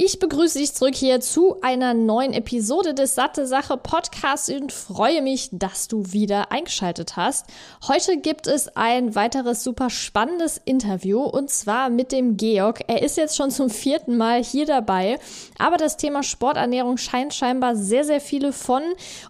Ich 0.00 0.20
begrüße 0.20 0.60
dich 0.60 0.74
zurück 0.74 0.94
hier 0.94 1.20
zu 1.20 1.60
einer 1.60 1.92
neuen 1.92 2.32
Episode 2.32 2.94
des 2.94 3.16
Satte 3.16 3.48
Sache 3.48 3.76
Podcasts 3.76 4.48
und 4.48 4.70
freue 4.70 5.22
mich, 5.22 5.48
dass 5.50 5.88
du 5.88 6.12
wieder 6.12 6.52
eingeschaltet 6.52 7.16
hast. 7.16 7.46
Heute 7.88 8.16
gibt 8.18 8.46
es 8.46 8.68
ein 8.76 9.16
weiteres 9.16 9.64
super 9.64 9.90
spannendes 9.90 10.60
Interview 10.64 11.22
und 11.22 11.50
zwar 11.50 11.90
mit 11.90 12.12
dem 12.12 12.36
Georg. 12.36 12.84
Er 12.86 13.02
ist 13.02 13.16
jetzt 13.16 13.36
schon 13.36 13.50
zum 13.50 13.70
vierten 13.70 14.16
Mal 14.16 14.40
hier 14.40 14.66
dabei, 14.66 15.18
aber 15.58 15.78
das 15.78 15.96
Thema 15.96 16.22
Sporternährung 16.22 16.96
scheint 16.96 17.34
scheinbar 17.34 17.74
sehr, 17.74 18.04
sehr 18.04 18.20
viele 18.20 18.52
von 18.52 18.84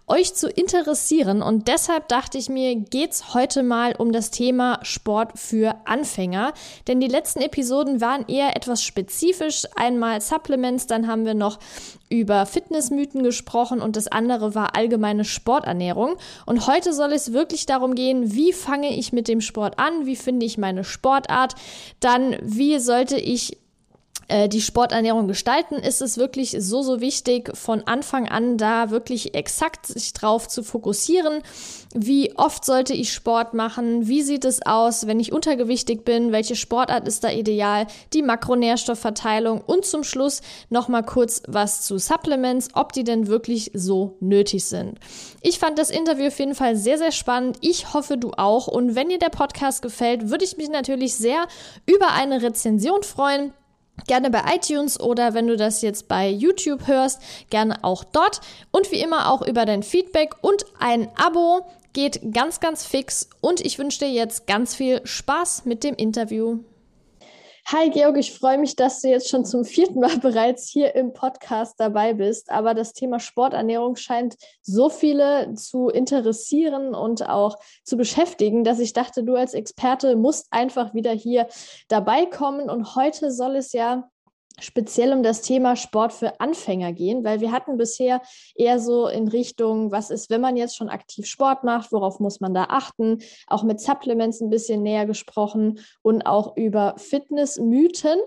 euch 0.06 0.34
zu 0.34 0.50
interessieren 0.50 1.40
und 1.40 1.66
deshalb 1.68 2.08
dachte 2.08 2.36
ich 2.36 2.50
mir, 2.50 2.76
geht's 2.76 3.32
heute 3.32 3.62
mal 3.62 3.94
um 3.96 4.12
das 4.12 4.30
Thema 4.30 4.80
Sport 4.82 5.38
für 5.38 5.76
Anfänger, 5.86 6.52
denn 6.88 7.00
die 7.00 7.08
letzten 7.08 7.40
Episoden 7.40 8.02
waren 8.02 8.28
eher 8.28 8.54
etwas 8.54 8.82
spezifisch, 8.82 9.62
einmal 9.74 10.20
Supplements 10.20 10.57
Supplements, 10.58 10.86
dann 10.86 11.06
haben 11.06 11.24
wir 11.24 11.34
noch 11.34 11.58
über 12.08 12.44
Fitnessmythen 12.46 13.22
gesprochen 13.22 13.80
und 13.80 13.96
das 13.96 14.08
andere 14.08 14.54
war 14.54 14.74
allgemeine 14.74 15.24
Sporternährung. 15.24 16.16
Und 16.46 16.66
heute 16.66 16.92
soll 16.92 17.12
es 17.12 17.32
wirklich 17.32 17.66
darum 17.66 17.94
gehen, 17.94 18.34
wie 18.34 18.52
fange 18.52 18.96
ich 18.96 19.12
mit 19.12 19.28
dem 19.28 19.40
Sport 19.40 19.78
an, 19.78 20.06
wie 20.06 20.16
finde 20.16 20.46
ich 20.46 20.58
meine 20.58 20.84
Sportart, 20.84 21.54
dann 22.00 22.36
wie 22.42 22.78
sollte 22.78 23.16
ich 23.16 23.58
äh, 24.28 24.48
die 24.48 24.60
Sporternährung 24.60 25.28
gestalten, 25.28 25.76
ist 25.76 26.02
es 26.02 26.18
wirklich 26.18 26.56
so, 26.58 26.82
so 26.82 27.00
wichtig, 27.00 27.56
von 27.56 27.82
Anfang 27.86 28.28
an 28.28 28.58
da 28.58 28.90
wirklich 28.90 29.34
exakt 29.34 29.86
sich 29.86 30.12
drauf 30.12 30.48
zu 30.48 30.62
fokussieren. 30.62 31.42
Wie 31.94 32.36
oft 32.36 32.66
sollte 32.66 32.92
ich 32.92 33.12
Sport 33.12 33.54
machen? 33.54 34.08
Wie 34.08 34.22
sieht 34.22 34.44
es 34.44 34.64
aus, 34.64 35.06
wenn 35.06 35.20
ich 35.20 35.32
untergewichtig 35.32 36.04
bin? 36.04 36.32
Welche 36.32 36.54
Sportart 36.54 37.08
ist 37.08 37.24
da 37.24 37.30
ideal? 37.30 37.86
Die 38.12 38.20
Makronährstoffverteilung 38.20 39.62
und 39.62 39.86
zum 39.86 40.04
Schluss 40.04 40.42
nochmal 40.68 41.02
kurz 41.02 41.42
was 41.48 41.82
zu 41.82 41.96
Supplements, 41.98 42.68
ob 42.74 42.92
die 42.92 43.04
denn 43.04 43.26
wirklich 43.26 43.70
so 43.72 44.16
nötig 44.20 44.66
sind. 44.66 44.98
Ich 45.40 45.58
fand 45.58 45.78
das 45.78 45.90
Interview 45.90 46.26
auf 46.26 46.38
jeden 46.38 46.54
Fall 46.54 46.76
sehr, 46.76 46.98
sehr 46.98 47.12
spannend. 47.12 47.56
Ich 47.62 47.94
hoffe, 47.94 48.18
du 48.18 48.32
auch. 48.36 48.66
Und 48.66 48.94
wenn 48.94 49.08
dir 49.08 49.18
der 49.18 49.30
Podcast 49.30 49.80
gefällt, 49.80 50.28
würde 50.28 50.44
ich 50.44 50.58
mich 50.58 50.68
natürlich 50.68 51.14
sehr 51.14 51.46
über 51.86 52.12
eine 52.12 52.42
Rezension 52.42 53.02
freuen. 53.02 53.54
Gerne 54.06 54.30
bei 54.30 54.42
iTunes 54.54 55.00
oder 55.00 55.34
wenn 55.34 55.48
du 55.48 55.56
das 55.56 55.82
jetzt 55.82 56.06
bei 56.06 56.28
YouTube 56.28 56.86
hörst, 56.86 57.20
gerne 57.50 57.82
auch 57.82 58.04
dort. 58.04 58.40
Und 58.70 58.92
wie 58.92 59.00
immer 59.00 59.32
auch 59.32 59.42
über 59.42 59.64
dein 59.64 59.82
Feedback 59.82 60.34
und 60.40 60.64
ein 60.78 61.08
Abo 61.16 61.66
geht 61.98 62.32
ganz, 62.32 62.60
ganz 62.60 62.86
fix. 62.86 63.28
Und 63.40 63.60
ich 63.60 63.80
wünsche 63.80 63.98
dir 63.98 64.10
jetzt 64.12 64.46
ganz 64.46 64.76
viel 64.76 65.00
Spaß 65.04 65.64
mit 65.64 65.82
dem 65.82 65.96
Interview. 65.96 66.60
Hi 67.66 67.90
Georg, 67.90 68.16
ich 68.16 68.32
freue 68.38 68.56
mich, 68.56 68.76
dass 68.76 69.00
du 69.00 69.08
jetzt 69.08 69.28
schon 69.28 69.44
zum 69.44 69.64
vierten 69.64 69.98
Mal 69.98 70.16
bereits 70.22 70.68
hier 70.68 70.94
im 70.94 71.12
Podcast 71.12 71.74
dabei 71.78 72.14
bist. 72.14 72.52
Aber 72.52 72.74
das 72.74 72.92
Thema 72.92 73.18
Sporternährung 73.18 73.96
scheint 73.96 74.36
so 74.62 74.90
viele 74.90 75.52
zu 75.54 75.88
interessieren 75.88 76.94
und 76.94 77.28
auch 77.28 77.56
zu 77.82 77.96
beschäftigen, 77.96 78.62
dass 78.62 78.78
ich 78.78 78.92
dachte, 78.92 79.24
du 79.24 79.34
als 79.34 79.52
Experte 79.52 80.14
musst 80.14 80.46
einfach 80.52 80.94
wieder 80.94 81.10
hier 81.10 81.48
dabei 81.88 82.26
kommen. 82.26 82.70
Und 82.70 82.94
heute 82.94 83.32
soll 83.32 83.56
es 83.56 83.72
ja 83.72 84.08
speziell 84.60 85.12
um 85.12 85.22
das 85.22 85.42
Thema 85.42 85.76
Sport 85.76 86.12
für 86.12 86.40
Anfänger 86.40 86.92
gehen, 86.92 87.24
weil 87.24 87.40
wir 87.40 87.52
hatten 87.52 87.76
bisher 87.76 88.20
eher 88.54 88.78
so 88.80 89.08
in 89.08 89.28
Richtung, 89.28 89.90
was 89.90 90.10
ist, 90.10 90.30
wenn 90.30 90.40
man 90.40 90.56
jetzt 90.56 90.76
schon 90.76 90.88
aktiv 90.88 91.26
Sport 91.26 91.64
macht, 91.64 91.92
worauf 91.92 92.20
muss 92.20 92.40
man 92.40 92.54
da 92.54 92.64
achten, 92.64 93.18
auch 93.46 93.62
mit 93.62 93.80
Supplements 93.80 94.40
ein 94.40 94.50
bisschen 94.50 94.82
näher 94.82 95.06
gesprochen 95.06 95.80
und 96.02 96.26
auch 96.26 96.56
über 96.56 96.94
Fitnessmythen. 96.96 98.18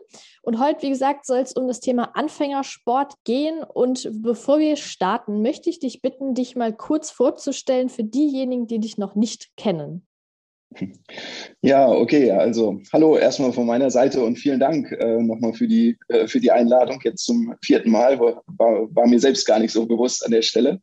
Und 0.42 0.60
heute, 0.60 0.82
wie 0.82 0.90
gesagt, 0.90 1.26
soll 1.26 1.40
es 1.40 1.54
um 1.54 1.68
das 1.68 1.80
Thema 1.80 2.16
Anfängersport 2.16 3.14
gehen. 3.24 3.64
Und 3.64 4.10
bevor 4.22 4.60
wir 4.60 4.76
starten, 4.76 5.42
möchte 5.42 5.70
ich 5.70 5.80
dich 5.80 6.02
bitten, 6.02 6.34
dich 6.34 6.56
mal 6.56 6.74
kurz 6.74 7.12
vorzustellen 7.12 7.90
für 7.90 8.04
diejenigen, 8.04 8.68
die 8.68 8.80
dich 8.80 8.98
noch 8.98 9.16
nicht 9.16 9.56
kennen. 9.56 10.08
Ja, 11.62 11.88
okay. 11.90 12.32
Also 12.32 12.80
hallo 12.94 13.18
erstmal 13.18 13.54
von 13.54 13.66
meiner 13.66 13.92
Seite 13.92 14.24
und 14.24 14.38
vielen 14.38 14.60
Dank 14.60 14.92
äh, 14.92 15.22
nochmal 15.22 15.54
für 15.54 15.68
die, 15.68 15.98
äh, 16.08 16.28
für 16.28 16.40
die 16.40 16.52
Einladung 16.52 17.00
jetzt 17.04 17.26
zum 17.26 17.54
vierten 17.64 17.92
Mal. 17.92 18.20
War, 18.20 18.42
war 18.96 19.08
mir 19.08 19.20
selbst 19.20 19.46
gar 19.46 19.60
nicht 19.60 19.72
so 19.72 19.86
bewusst 19.86 20.26
an 20.26 20.32
der 20.32 20.42
Stelle. 20.42 20.82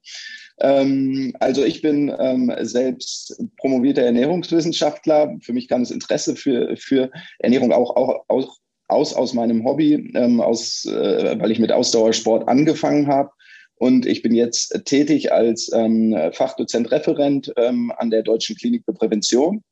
Ähm, 0.60 1.34
also 1.40 1.64
ich 1.64 1.82
bin 1.82 2.14
ähm, 2.18 2.52
selbst 2.60 3.42
promovierter 3.56 4.02
Ernährungswissenschaftler. 4.02 5.36
Für 5.42 5.52
mich 5.52 5.68
kam 5.68 5.82
das 5.82 5.90
Interesse 5.90 6.36
für, 6.36 6.76
für 6.76 7.10
Ernährung 7.38 7.72
auch, 7.72 7.96
auch, 7.96 8.24
auch 8.28 8.56
aus, 8.88 9.14
aus 9.14 9.34
meinem 9.34 9.64
Hobby, 9.64 10.12
ähm, 10.14 10.40
aus, 10.40 10.84
äh, 10.86 11.38
weil 11.38 11.50
ich 11.50 11.58
mit 11.58 11.72
Ausdauersport 11.72 12.48
angefangen 12.48 13.06
habe 13.06 13.30
und 13.78 14.06
ich 14.06 14.22
bin 14.22 14.34
jetzt 14.34 14.84
tätig 14.84 15.32
als 15.32 15.70
ähm, 15.72 16.16
Fachdozent 16.32 16.90
Referent 16.90 17.52
ähm, 17.56 17.92
an 17.96 18.10
der 18.10 18.22
Deutschen 18.22 18.56
Klinik 18.56 18.84
für 18.84 18.92
Prävention 18.92 19.62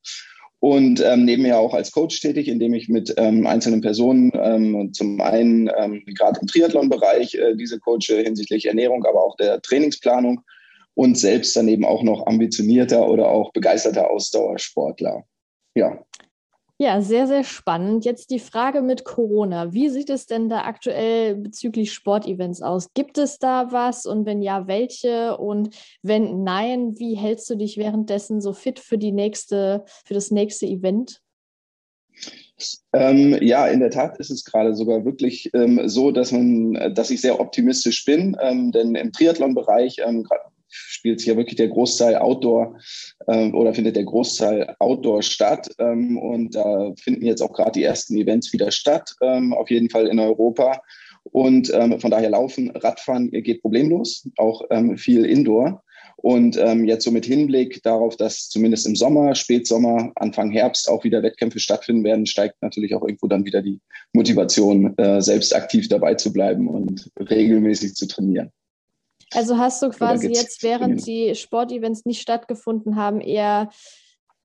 und 0.61 1.01
ähm, 1.05 1.25
nebenher 1.25 1.59
auch 1.59 1.75
als 1.75 1.93
Coach 1.93 2.21
tätig, 2.21 2.49
indem 2.49 2.75
ich 2.75 2.89
mit 2.89 3.15
ähm, 3.19 3.47
einzelnen 3.47 3.83
Personen 3.83 4.33
ähm, 4.35 4.93
zum 4.93 5.21
einen 5.21 5.71
ähm, 5.77 6.03
gerade 6.07 6.41
im 6.41 6.47
Triathlon-Bereich 6.47 7.35
äh, 7.35 7.55
diese 7.55 7.79
coache 7.79 8.23
hinsichtlich 8.23 8.67
Ernährung, 8.67 9.05
aber 9.05 9.23
auch 9.23 9.37
der 9.37 9.61
Trainingsplanung 9.61 10.41
und 10.95 11.19
selbst 11.19 11.55
daneben 11.55 11.85
auch 11.85 12.03
noch 12.03 12.27
ambitionierter 12.27 13.07
oder 13.07 13.29
auch 13.29 13.53
begeisterter 13.53 14.11
Ausdauersportler. 14.11 15.25
Ja. 15.75 16.03
Ja, 16.79 17.01
sehr, 17.01 17.27
sehr 17.27 17.43
spannend. 17.43 18.05
Jetzt 18.05 18.31
die 18.31 18.39
Frage 18.39 18.83
mit 18.83 19.05
Corona. 19.05 19.73
Wie 19.73 19.89
sieht 19.89 20.11
es 20.11 20.27
denn 20.27 20.51
da 20.51 20.65
aktuell 20.65 21.35
bezüglich 21.35 21.95
Sportevents 21.95 22.61
aus? 22.61 22.93
Gibt 22.93 23.17
es 23.17 23.39
da 23.39 23.73
was 23.73 24.05
und 24.05 24.27
wenn 24.27 24.43
ja, 24.43 24.67
welche? 24.67 25.39
Und 25.39 25.75
wenn 26.03 26.45
nein, 26.45 26.99
wie 26.99 27.15
hältst 27.15 27.49
du 27.49 27.55
dich 27.55 27.79
währenddessen 27.79 28.43
so 28.43 28.53
fit 28.53 28.79
für 28.79 28.99
die 28.99 29.13
nächste, 29.13 29.85
für 30.05 30.13
das 30.13 30.31
nächste 30.31 30.67
Event? 30.67 31.23
Ähm, 32.93 33.39
ja, 33.41 33.67
in 33.69 33.81
der 33.81 33.91
Tat 33.91 34.19
ist 34.19 34.31
es 34.31 34.45
gerade 34.45 34.75
sogar 34.75 35.07
wirklich 35.07 35.51
ähm, 35.55 35.89
so, 35.89 36.11
dass 36.11 36.31
man, 36.31 36.95
dass 36.95 37.11
ich 37.11 37.23
sehr 37.23 37.41
optimistisch 37.41 38.05
bin, 38.05 38.37
ähm, 38.41 38.71
denn 38.73 38.95
im 38.95 39.13
Triathlon-Bereich, 39.13 40.03
ähm, 40.05 40.27
spielt 40.77 41.25
ja 41.25 41.37
wirklich 41.37 41.57
der 41.57 41.69
Großteil 41.69 42.17
Outdoor 42.17 42.79
ähm, 43.29 43.55
oder 43.55 43.75
findet 43.75 43.97
der 43.97 44.05
Großteil 44.05 44.75
Outdoor 44.79 45.23
statt. 45.23 45.69
Ähm, 45.79 46.19
und 46.19 46.55
da 46.55 46.93
finden 46.99 47.25
jetzt 47.25 47.43
auch 47.43 47.53
gerade 47.53 47.73
die 47.73 47.85
ersten 47.85 48.17
Events 48.17 48.53
wieder 48.53 48.71
statt, 48.71 49.15
ähm, 49.23 49.53
auf 49.53 49.71
jeden 49.71 49.91
Fall 49.91 50.07
in 50.07 50.19
Europa. 50.19 50.81
Und 51.33 51.73
ähm, 51.75 51.99
von 52.01 52.11
daher 52.11 52.31
laufen, 52.31 52.71
Radfahren 52.71 53.31
geht 53.31 53.63
problemlos, 53.63 54.29
auch 54.37 54.63
ähm, 54.71 54.97
viel 54.97 55.25
Indoor. 55.25 55.83
Und 56.17 56.57
ähm, 56.57 56.87
jetzt 56.87 57.05
so 57.05 57.11
mit 57.11 57.27
Hinblick 57.27 57.83
darauf, 57.83 58.17
dass 58.17 58.49
zumindest 58.49 58.87
im 58.87 58.97
Sommer, 58.97 59.35
Spätsommer, 59.35 60.13
Anfang 60.15 60.51
Herbst 60.51 60.89
auch 60.89 61.05
wieder 61.05 61.23
Wettkämpfe 61.23 61.61
stattfinden 61.61 62.05
werden, 62.05 62.27
steigt 62.27 62.57
natürlich 62.63 62.95
auch 62.95 63.03
irgendwo 63.03 63.27
dann 63.27 63.45
wieder 63.45 63.63
die 63.63 63.81
Motivation, 64.13 64.97
äh, 64.97 65.21
selbst 65.21 65.55
aktiv 65.55 65.89
dabei 65.89 66.15
zu 66.15 66.33
bleiben 66.33 66.69
und 66.69 67.11
regelmäßig 67.21 67.95
zu 67.95 68.09
trainieren. 68.09 68.51
Also 69.33 69.59
hast 69.59 69.83
du 69.83 69.91
quasi 69.91 70.29
jetzt, 70.29 70.63
während 70.63 71.07
die 71.07 71.35
Sportevents 71.35 72.05
nicht 72.05 72.21
stattgefunden 72.21 72.97
haben, 72.97 73.21
eher 73.21 73.71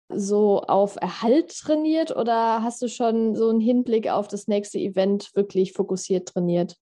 so 0.09 0.61
auf 0.61 0.97
Erhalt 0.99 1.57
trainiert 1.57 2.15
oder 2.15 2.63
hast 2.63 2.81
du 2.81 2.89
schon 2.89 3.35
so 3.35 3.49
einen 3.49 3.59
Hinblick 3.59 4.09
auf 4.09 4.27
das 4.27 4.47
nächste 4.47 4.79
Event 4.79 5.29
wirklich 5.35 5.73
fokussiert 5.73 6.29
trainiert? 6.29 6.77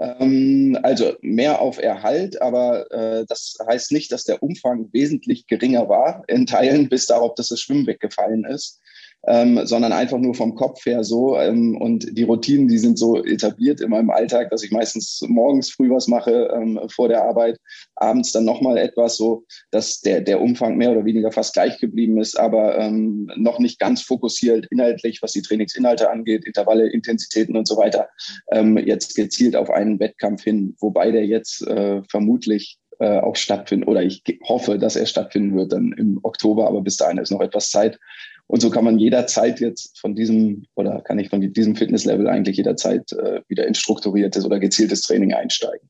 Ähm, 0.00 0.78
also 0.82 1.14
mehr 1.20 1.60
auf 1.60 1.78
Erhalt, 1.78 2.40
aber 2.40 2.90
äh, 2.90 3.24
das 3.28 3.56
heißt 3.66 3.92
nicht, 3.92 4.12
dass 4.12 4.24
der 4.24 4.42
Umfang 4.42 4.88
wesentlich 4.92 5.46
geringer 5.46 5.88
war 5.88 6.24
in 6.28 6.46
Teilen, 6.46 6.88
bis 6.88 7.06
darauf, 7.06 7.34
dass 7.34 7.48
das 7.48 7.60
Schwimmen 7.60 7.86
weggefallen 7.86 8.44
ist. 8.44 8.80
Ähm, 9.26 9.60
sondern 9.64 9.92
einfach 9.92 10.18
nur 10.18 10.34
vom 10.34 10.54
Kopf 10.54 10.84
her 10.86 11.04
so. 11.04 11.36
Ähm, 11.38 11.76
und 11.80 12.16
die 12.16 12.24
Routinen, 12.24 12.68
die 12.68 12.78
sind 12.78 12.98
so 12.98 13.22
etabliert 13.24 13.80
in 13.80 13.90
meinem 13.90 14.10
Alltag, 14.10 14.50
dass 14.50 14.62
ich 14.62 14.70
meistens 14.70 15.22
morgens 15.28 15.70
früh 15.70 15.90
was 15.90 16.08
mache 16.08 16.50
ähm, 16.54 16.80
vor 16.88 17.08
der 17.08 17.24
Arbeit, 17.24 17.58
abends 17.96 18.32
dann 18.32 18.44
nochmal 18.44 18.78
etwas, 18.78 19.16
so 19.16 19.44
dass 19.70 20.00
der, 20.00 20.20
der 20.20 20.40
Umfang 20.40 20.76
mehr 20.76 20.92
oder 20.92 21.04
weniger 21.04 21.32
fast 21.32 21.54
gleich 21.54 21.78
geblieben 21.78 22.18
ist, 22.18 22.38
aber 22.38 22.78
ähm, 22.78 23.30
noch 23.36 23.58
nicht 23.58 23.78
ganz 23.78 24.02
fokussiert 24.02 24.66
inhaltlich, 24.70 25.20
was 25.22 25.32
die 25.32 25.42
Trainingsinhalte 25.42 26.10
angeht, 26.10 26.44
Intervalle, 26.44 26.88
Intensitäten 26.88 27.56
und 27.56 27.66
so 27.66 27.76
weiter, 27.76 28.08
ähm, 28.52 28.76
jetzt 28.78 29.14
gezielt 29.14 29.56
auf 29.56 29.70
einen 29.70 29.98
Wettkampf 30.00 30.42
hin, 30.42 30.76
wobei 30.80 31.10
der 31.10 31.26
jetzt 31.26 31.66
äh, 31.66 32.02
vermutlich 32.10 32.78
äh, 33.00 33.18
auch 33.18 33.36
stattfinden 33.36 33.88
oder 33.88 34.02
ich 34.02 34.22
hoffe, 34.48 34.78
dass 34.78 34.96
er 34.96 35.06
stattfinden 35.06 35.56
wird 35.56 35.72
dann 35.72 35.92
im 35.92 36.20
Oktober, 36.22 36.68
aber 36.68 36.80
bis 36.80 36.96
dahin 36.96 37.18
ist 37.18 37.30
noch 37.30 37.40
etwas 37.40 37.70
Zeit. 37.70 37.98
Und 38.46 38.60
so 38.60 38.70
kann 38.70 38.84
man 38.84 38.98
jederzeit 38.98 39.60
jetzt 39.60 39.98
von 39.98 40.14
diesem 40.14 40.66
oder 40.74 41.00
kann 41.00 41.18
ich 41.18 41.30
von 41.30 41.40
diesem 41.40 41.76
Fitnesslevel 41.76 42.28
eigentlich 42.28 42.56
jederzeit 42.56 43.10
äh, 43.12 43.40
wieder 43.48 43.66
in 43.66 43.74
strukturiertes 43.74 44.44
oder 44.44 44.58
gezieltes 44.58 45.02
Training 45.02 45.32
einsteigen. 45.32 45.88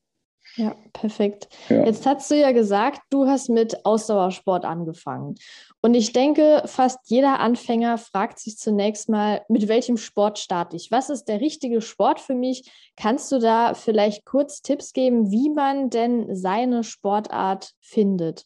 Ja, 0.57 0.73
perfekt. 0.93 1.49
Ja. 1.67 1.85
Jetzt 1.85 2.05
hast 2.05 2.31
du 2.31 2.35
ja 2.35 2.53
gesagt, 2.53 3.01
du 3.09 3.27
hast 3.27 3.49
mit 3.49 3.85
Ausdauersport 3.85 4.63
angefangen. 4.63 5.35
Und 5.81 5.95
ich 5.95 6.13
denke, 6.13 6.63
fast 6.65 6.99
jeder 7.09 7.39
Anfänger 7.41 7.97
fragt 7.97 8.39
sich 8.39 8.57
zunächst 8.57 9.09
mal, 9.09 9.41
mit 9.49 9.67
welchem 9.67 9.97
Sport 9.97 10.39
starte 10.39 10.77
ich? 10.77 10.91
Was 10.91 11.09
ist 11.09 11.25
der 11.25 11.41
richtige 11.41 11.81
Sport 11.81 12.21
für 12.21 12.35
mich? 12.35 12.71
Kannst 12.95 13.31
du 13.33 13.39
da 13.39 13.73
vielleicht 13.73 14.25
kurz 14.25 14.61
Tipps 14.61 14.93
geben, 14.93 15.29
wie 15.29 15.49
man 15.49 15.89
denn 15.89 16.33
seine 16.33 16.85
Sportart 16.85 17.73
findet? 17.81 18.45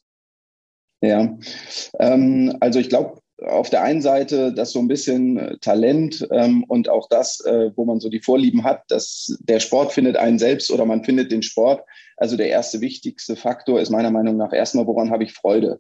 Ja, 1.02 1.38
ähm, 2.00 2.58
also 2.60 2.80
ich 2.80 2.90
glaube, 2.90 3.22
auf 3.46 3.70
der 3.70 3.84
einen 3.84 4.02
Seite 4.02 4.54
das 4.54 4.72
so 4.72 4.80
ein 4.80 4.88
bisschen 4.88 5.38
äh, 5.38 5.58
Talent 5.60 6.28
ähm, 6.32 6.64
und 6.68 6.90
auch 6.90 7.08
das, 7.10 7.40
äh, 7.46 7.72
wo 7.76 7.86
man 7.86 8.00
so 8.00 8.10
die 8.10 8.22
Vorlieben 8.22 8.64
hat, 8.64 8.84
dass 8.90 9.38
der 9.42 9.60
Sport 9.60 9.94
findet 9.94 10.18
einen 10.18 10.40
selbst 10.40 10.72
oder 10.72 10.86
man 10.86 11.04
findet 11.04 11.32
den 11.32 11.44
Sport. 11.44 11.84
Also 12.18 12.36
der 12.36 12.50
erste 12.50 12.82
wichtigste 12.82 13.36
Faktor 13.36 13.80
ist 13.80 13.90
meiner 13.90 14.12
Meinung 14.12 14.38
nach 14.38 14.52
erstmal, 14.52 14.88
woran 14.88 15.10
habe 15.10 15.24
ich 15.24 15.34
Freude? 15.34 15.80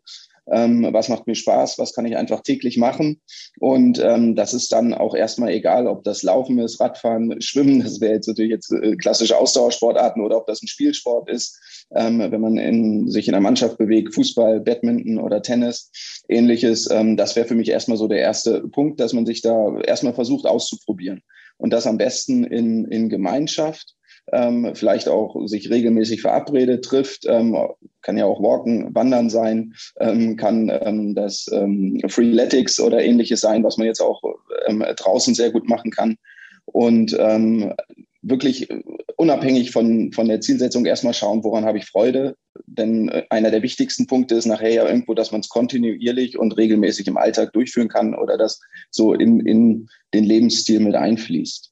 Ähm, 0.51 0.87
was 0.91 1.09
macht 1.09 1.27
mir 1.27 1.35
Spaß, 1.35 1.77
was 1.77 1.93
kann 1.93 2.05
ich 2.05 2.17
einfach 2.17 2.41
täglich 2.41 2.77
machen. 2.77 3.21
Und 3.59 3.99
ähm, 3.99 4.35
das 4.35 4.53
ist 4.53 4.71
dann 4.71 4.93
auch 4.93 5.15
erstmal 5.15 5.51
egal, 5.51 5.87
ob 5.87 6.03
das 6.03 6.23
Laufen 6.23 6.59
ist, 6.59 6.79
Radfahren, 6.79 7.41
Schwimmen, 7.41 7.81
das 7.81 8.01
wäre 8.01 8.13
jetzt 8.13 8.27
natürlich 8.27 8.51
jetzt 8.51 8.71
äh, 8.71 8.95
klassische 8.95 9.37
Ausdauersportarten 9.37 10.23
oder 10.23 10.37
ob 10.37 10.47
das 10.47 10.61
ein 10.61 10.67
Spielsport 10.67 11.29
ist, 11.29 11.59
ähm, 11.95 12.19
wenn 12.19 12.41
man 12.41 12.57
in, 12.57 13.09
sich 13.09 13.27
in 13.27 13.33
einer 13.33 13.41
Mannschaft 13.41 13.77
bewegt, 13.77 14.13
Fußball, 14.13 14.59
Badminton 14.61 15.19
oder 15.19 15.41
Tennis, 15.41 15.91
ähnliches. 16.27 16.89
Ähm, 16.91 17.17
das 17.17 17.35
wäre 17.35 17.47
für 17.47 17.55
mich 17.55 17.69
erstmal 17.69 17.97
so 17.97 18.07
der 18.07 18.19
erste 18.19 18.61
Punkt, 18.67 18.99
dass 18.99 19.13
man 19.13 19.25
sich 19.25 19.41
da 19.41 19.79
erstmal 19.81 20.13
versucht 20.13 20.45
auszuprobieren. 20.45 21.21
Und 21.57 21.71
das 21.71 21.85
am 21.85 21.97
besten 21.97 22.45
in, 22.45 22.85
in 22.85 23.09
Gemeinschaft 23.09 23.95
ähm, 24.31 24.71
vielleicht 24.73 25.07
auch 25.07 25.35
sich 25.47 25.69
regelmäßig 25.69 26.21
verabredet, 26.21 26.85
trifft, 26.85 27.25
ähm, 27.27 27.57
kann 28.01 28.17
ja 28.17 28.25
auch 28.25 28.41
Walken, 28.41 28.93
Wandern 28.95 29.29
sein, 29.29 29.73
ähm, 29.99 30.35
kann 30.35 30.71
ähm, 30.81 31.15
das 31.15 31.47
ähm, 31.51 32.01
Freeletics 32.07 32.79
oder 32.79 33.01
ähnliches 33.03 33.41
sein, 33.41 33.63
was 33.63 33.77
man 33.77 33.87
jetzt 33.87 34.01
auch 34.01 34.21
ähm, 34.67 34.83
draußen 34.95 35.35
sehr 35.35 35.51
gut 35.51 35.67
machen 35.67 35.91
kann. 35.91 36.17
Und 36.65 37.17
ähm, 37.19 37.73
wirklich 38.21 38.69
unabhängig 39.15 39.71
von, 39.71 40.11
von 40.11 40.27
der 40.27 40.41
Zielsetzung 40.41 40.85
erstmal 40.85 41.13
schauen, 41.13 41.43
woran 41.43 41.65
habe 41.65 41.77
ich 41.77 41.85
Freude. 41.85 42.35
Denn 42.65 43.09
äh, 43.09 43.23
einer 43.29 43.51
der 43.51 43.63
wichtigsten 43.63 44.07
Punkte 44.07 44.35
ist 44.35 44.45
nachher 44.45 44.71
ja 44.71 44.87
irgendwo, 44.87 45.13
dass 45.13 45.31
man 45.31 45.41
es 45.41 45.49
kontinuierlich 45.49 46.37
und 46.37 46.57
regelmäßig 46.57 47.07
im 47.07 47.17
Alltag 47.17 47.53
durchführen 47.53 47.89
kann 47.89 48.15
oder 48.15 48.37
das 48.37 48.59
so 48.91 49.13
in, 49.13 49.39
in 49.41 49.89
den 50.13 50.23
Lebensstil 50.23 50.79
mit 50.79 50.95
einfließt. 50.95 51.71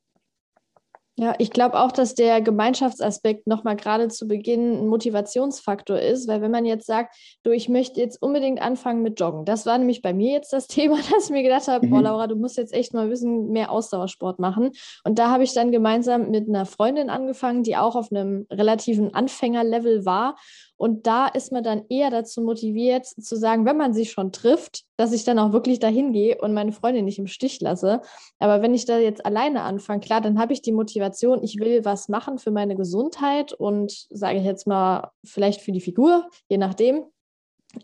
Ja, 1.20 1.34
ich 1.40 1.50
glaube 1.50 1.80
auch, 1.80 1.92
dass 1.92 2.14
der 2.14 2.42
Gemeinschaftsaspekt 2.42 3.48
nochmal 3.48 3.76
gerade 3.76 4.08
zu 4.08 4.28
Beginn 4.28 4.74
ein 4.74 4.88
Motivationsfaktor 4.88 5.98
ist, 5.98 6.28
weil 6.28 6.42
wenn 6.42 6.52
man 6.52 6.64
jetzt 6.64 6.86
sagt, 6.86 7.16
du, 7.42 7.50
ich 7.50 7.70
möchte 7.70 8.00
jetzt 8.00 8.22
unbedingt 8.22 8.62
anfangen 8.62 9.02
mit 9.02 9.20
Joggen, 9.20 9.44
das 9.44 9.66
war 9.66 9.80
nämlich 9.80 10.04
bei 10.04 10.14
mir 10.14 10.32
jetzt 10.34 10.54
das 10.54 10.68
Thema, 10.68 10.98
dass 10.98 11.26
ich 11.26 11.30
mir 11.32 11.42
gedacht 11.42 11.68
habe, 11.68 11.88
mhm. 11.88 11.90
boah, 11.90 12.02
Laura, 12.04 12.28
du 12.28 12.36
musst 12.36 12.58
jetzt 12.58 12.72
echt 12.72 12.94
mal 12.94 13.06
ein 13.06 13.10
bisschen 13.10 13.50
mehr 13.50 13.72
Ausdauersport 13.72 14.38
machen. 14.38 14.74
Und 15.04 15.18
da 15.18 15.32
habe 15.32 15.44
ich 15.44 15.54
dann 15.54 15.72
gemeinsam 15.72 16.30
mit 16.30 16.48
einer 16.48 16.68
Freundin 16.68 17.10
angefangen, 17.10 17.64
die 17.64 17.78
auch 17.78 17.96
auf 17.96 18.12
einem 18.12 18.46
relativen 18.52 19.16
Anfängerlevel 19.16 20.06
war 20.06 20.36
und 20.78 21.08
da 21.08 21.28
ist 21.28 21.52
man 21.52 21.64
dann 21.64 21.86
eher 21.90 22.12
dazu 22.12 22.42
motiviert 22.42 23.06
zu 23.06 23.36
sagen, 23.36 23.66
wenn 23.66 23.78
man 23.78 23.94
sich 23.94 24.12
schon 24.12 24.32
trifft, 24.32 24.84
dass 24.96 25.12
ich 25.12 25.24
dann 25.24 25.40
auch 25.40 25.52
wirklich 25.52 25.80
dahin 25.80 26.14
gehe 26.14 26.38
und 26.40 26.54
meine 26.54 26.72
Freundin 26.72 27.06
nicht 27.06 27.18
im 27.18 27.28
Stich 27.28 27.60
lasse. 27.62 28.02
Aber 28.38 28.62
wenn 28.62 28.76
ich 28.76 28.86
da 28.86 29.00
jetzt 29.00 29.26
alleine 29.26 29.64
anfange, 29.64 30.02
klar, 30.02 30.22
dann 30.22 30.40
habe 30.40 30.54
ich 30.54 30.62
die 30.62 30.72
Motivation, 30.72 31.44
ich 31.44 31.60
will 31.60 31.84
was 31.84 32.10
machen 32.10 32.38
für 32.38 32.52
meine 32.52 32.76
Gesundheit 32.76 33.54
und 33.54 34.08
sage 34.12 34.38
ich 34.38 34.46
jetzt 34.46 34.68
mal, 34.68 35.10
vielleicht 35.26 35.62
für 35.62 35.72
die 35.72 35.82
Figur, 35.82 36.30
je 36.48 36.58
nachdem. 36.58 37.06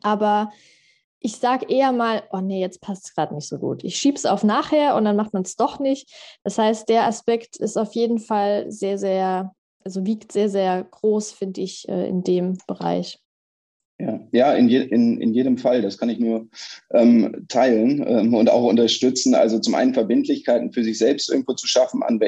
Aber 0.02 0.52
ich 1.20 1.38
sage 1.38 1.66
eher 1.70 1.94
mal, 1.94 2.24
oh 2.32 2.42
nee, 2.42 2.60
jetzt 2.60 2.82
passt 2.82 3.06
es 3.06 3.16
gerade 3.16 3.34
nicht 3.34 3.48
so 3.48 3.58
gut. 3.58 3.84
Ich 3.84 3.96
schiebe 3.96 4.18
es 4.18 4.26
auf 4.26 4.44
nachher 4.44 4.96
und 4.96 5.06
dann 5.06 5.16
macht 5.16 5.34
man 5.34 5.44
es 5.44 5.56
doch 5.56 5.80
nicht. 5.80 6.12
Das 6.44 6.58
heißt, 6.60 6.90
der 6.90 7.08
Aspekt 7.08 7.56
ist 7.56 7.78
auf 7.78 7.94
jeden 7.94 8.20
Fall 8.20 8.70
sehr, 8.70 8.98
sehr 9.00 9.56
also 9.84 10.06
wiegt 10.06 10.32
sehr, 10.32 10.50
sehr 10.50 10.84
groß, 10.84 11.32
finde 11.32 11.62
ich, 11.62 11.88
äh, 11.90 12.08
in 12.08 12.24
dem 12.24 12.58
Bereich. 12.68 13.20
Ja, 14.00 14.20
ja 14.32 14.54
in, 14.54 14.68
je, 14.70 14.82
in, 14.82 15.22
in 15.22 15.34
jedem 15.34 15.58
Fall. 15.58 15.82
Das 15.82 15.98
kann 15.98 16.10
ich 16.10 16.20
nur 16.20 16.48
ähm, 16.92 17.46
teilen 17.48 18.04
ähm, 18.08 18.34
und 18.34 18.50
auch 18.50 18.64
unterstützen. 18.64 19.36
Also 19.36 19.60
zum 19.60 19.76
einen 19.76 19.94
Verbindlichkeiten 19.94 20.74
für 20.74 20.84
sich 20.84 20.98
selbst 20.98 21.30
irgendwo 21.30 21.54
zu 21.54 21.68
schaffen, 21.68 22.04
an, 22.04 22.20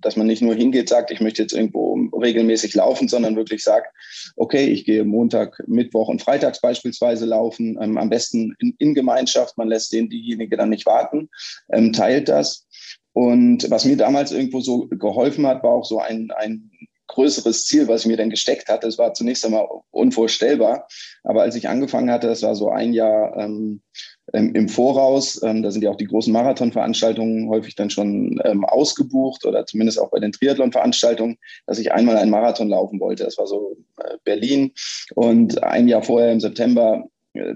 dass 0.00 0.16
man 0.16 0.26
nicht 0.26 0.42
nur 0.42 0.54
hingeht, 0.54 0.88
sagt, 0.88 1.10
ich 1.10 1.20
möchte 1.20 1.42
jetzt 1.42 1.54
irgendwo 1.54 1.94
regelmäßig 2.16 2.74
laufen, 2.74 3.08
sondern 3.08 3.36
wirklich 3.36 3.64
sagt, 3.64 3.88
okay, 4.36 4.66
ich 4.66 4.84
gehe 4.84 5.04
Montag, 5.04 5.62
Mittwoch 5.66 6.08
und 6.08 6.22
Freitags 6.22 6.60
beispielsweise 6.60 7.26
laufen, 7.26 7.78
ähm, 7.80 7.98
am 7.98 8.10
besten 8.10 8.54
in, 8.60 8.74
in, 8.78 8.94
Gemeinschaft, 8.94 9.58
man 9.58 9.68
lässt 9.68 9.92
den 9.92 10.08
diejenige 10.08 10.56
dann 10.56 10.70
nicht 10.70 10.86
warten, 10.86 11.28
ähm, 11.72 11.92
teilt 11.92 12.28
das. 12.28 12.66
Und 13.12 13.68
was 13.70 13.84
mir 13.84 13.96
damals 13.96 14.30
irgendwo 14.30 14.60
so 14.60 14.86
geholfen 14.86 15.46
hat, 15.46 15.64
war 15.64 15.72
auch 15.72 15.84
so 15.84 15.98
ein, 15.98 16.30
ein 16.30 16.70
größeres 17.08 17.64
Ziel, 17.66 17.88
was 17.88 18.02
ich 18.02 18.06
mir 18.06 18.16
dann 18.16 18.30
gesteckt 18.30 18.68
hatte. 18.68 18.86
Es 18.86 18.98
war 18.98 19.14
zunächst 19.14 19.44
einmal 19.44 19.66
unvorstellbar. 19.90 20.86
Aber 21.24 21.42
als 21.42 21.56
ich 21.56 21.68
angefangen 21.68 22.10
hatte, 22.10 22.28
das 22.28 22.42
war 22.42 22.54
so 22.54 22.70
ein 22.70 22.92
Jahr 22.92 23.36
ähm, 23.36 23.82
im 24.32 24.68
Voraus, 24.68 25.42
ähm, 25.42 25.62
da 25.62 25.70
sind 25.70 25.82
ja 25.82 25.90
auch 25.90 25.96
die 25.96 26.04
großen 26.04 26.32
Marathonveranstaltungen 26.32 27.48
häufig 27.48 27.74
dann 27.74 27.88
schon 27.88 28.40
ähm, 28.44 28.64
ausgebucht 28.64 29.46
oder 29.46 29.64
zumindest 29.64 29.98
auch 29.98 30.10
bei 30.10 30.20
den 30.20 30.32
Triathlon-Veranstaltungen, 30.32 31.38
dass 31.66 31.78
ich 31.78 31.92
einmal 31.92 32.16
einen 32.16 32.30
Marathon 32.30 32.68
laufen 32.68 33.00
wollte. 33.00 33.24
Das 33.24 33.38
war 33.38 33.46
so 33.46 33.76
äh, 33.96 34.16
Berlin. 34.24 34.72
Und 35.14 35.62
ein 35.62 35.88
Jahr 35.88 36.02
vorher 36.02 36.30
im 36.30 36.40
September 36.40 37.04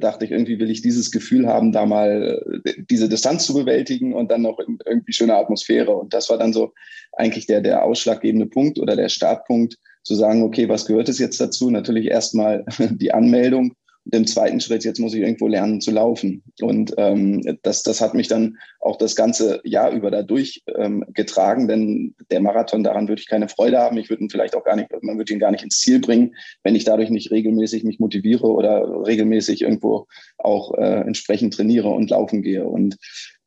dachte 0.00 0.24
ich, 0.24 0.30
irgendwie 0.30 0.58
will 0.58 0.70
ich 0.70 0.82
dieses 0.82 1.10
Gefühl 1.10 1.46
haben, 1.46 1.72
da 1.72 1.86
mal 1.86 2.42
äh, 2.64 2.82
diese 2.90 3.08
Distanz 3.08 3.46
zu 3.46 3.54
bewältigen 3.54 4.14
und 4.14 4.30
dann 4.30 4.42
noch 4.42 4.58
irgendwie 4.58 5.12
schöne 5.12 5.36
Atmosphäre. 5.36 5.92
Und 5.92 6.14
das 6.14 6.30
war 6.30 6.38
dann 6.38 6.52
so 6.52 6.72
eigentlich 7.12 7.46
der, 7.46 7.60
der 7.60 7.84
ausschlaggebende 7.84 8.46
Punkt 8.46 8.78
oder 8.78 8.96
der 8.96 9.08
Startpunkt, 9.08 9.78
zu 10.04 10.14
sagen, 10.14 10.42
okay, 10.42 10.68
was 10.68 10.86
gehört 10.86 11.08
es 11.08 11.18
jetzt 11.18 11.40
dazu? 11.40 11.70
Natürlich 11.70 12.06
erstmal 12.06 12.64
die 12.78 13.14
Anmeldung 13.14 13.74
und 14.04 14.14
im 14.14 14.26
zweiten 14.26 14.60
Schritt, 14.60 14.84
jetzt 14.84 14.98
muss 14.98 15.14
ich 15.14 15.20
irgendwo 15.20 15.46
lernen 15.46 15.80
zu 15.80 15.90
laufen. 15.92 16.42
Und 16.60 16.94
ähm, 16.96 17.58
das, 17.62 17.82
das 17.82 18.00
hat 18.00 18.14
mich 18.14 18.26
dann 18.28 18.58
auch 18.80 18.96
das 18.96 19.14
ganze 19.14 19.60
Jahr 19.64 19.92
über 19.92 20.10
da 20.10 20.22
durchgetragen, 20.22 21.62
ähm, 21.62 21.68
denn 21.68 22.14
der 22.30 22.40
Marathon, 22.40 22.82
daran 22.82 23.08
würde 23.08 23.20
ich 23.20 23.28
keine 23.28 23.48
Freude 23.48 23.78
haben. 23.78 23.96
Ich 23.98 24.10
würde 24.10 24.24
ihn 24.24 24.30
vielleicht 24.30 24.56
auch 24.56 24.64
gar 24.64 24.76
nicht, 24.76 24.88
man 25.02 25.18
würde 25.18 25.32
ihn 25.32 25.38
gar 25.38 25.52
nicht 25.52 25.62
ins 25.62 25.78
Ziel 25.78 26.00
bringen, 26.00 26.34
wenn 26.64 26.74
ich 26.74 26.84
dadurch 26.84 27.10
nicht 27.10 27.30
regelmäßig 27.30 27.84
mich 27.84 28.00
motiviere 28.00 28.48
oder 28.48 29.06
regelmäßig 29.06 29.62
irgendwo 29.62 30.08
auch 30.36 30.74
äh, 30.74 31.00
entsprechend 31.02 31.54
trainiere 31.54 31.88
und 31.88 32.10
laufen 32.10 32.42
gehe. 32.42 32.66
Und 32.66 32.96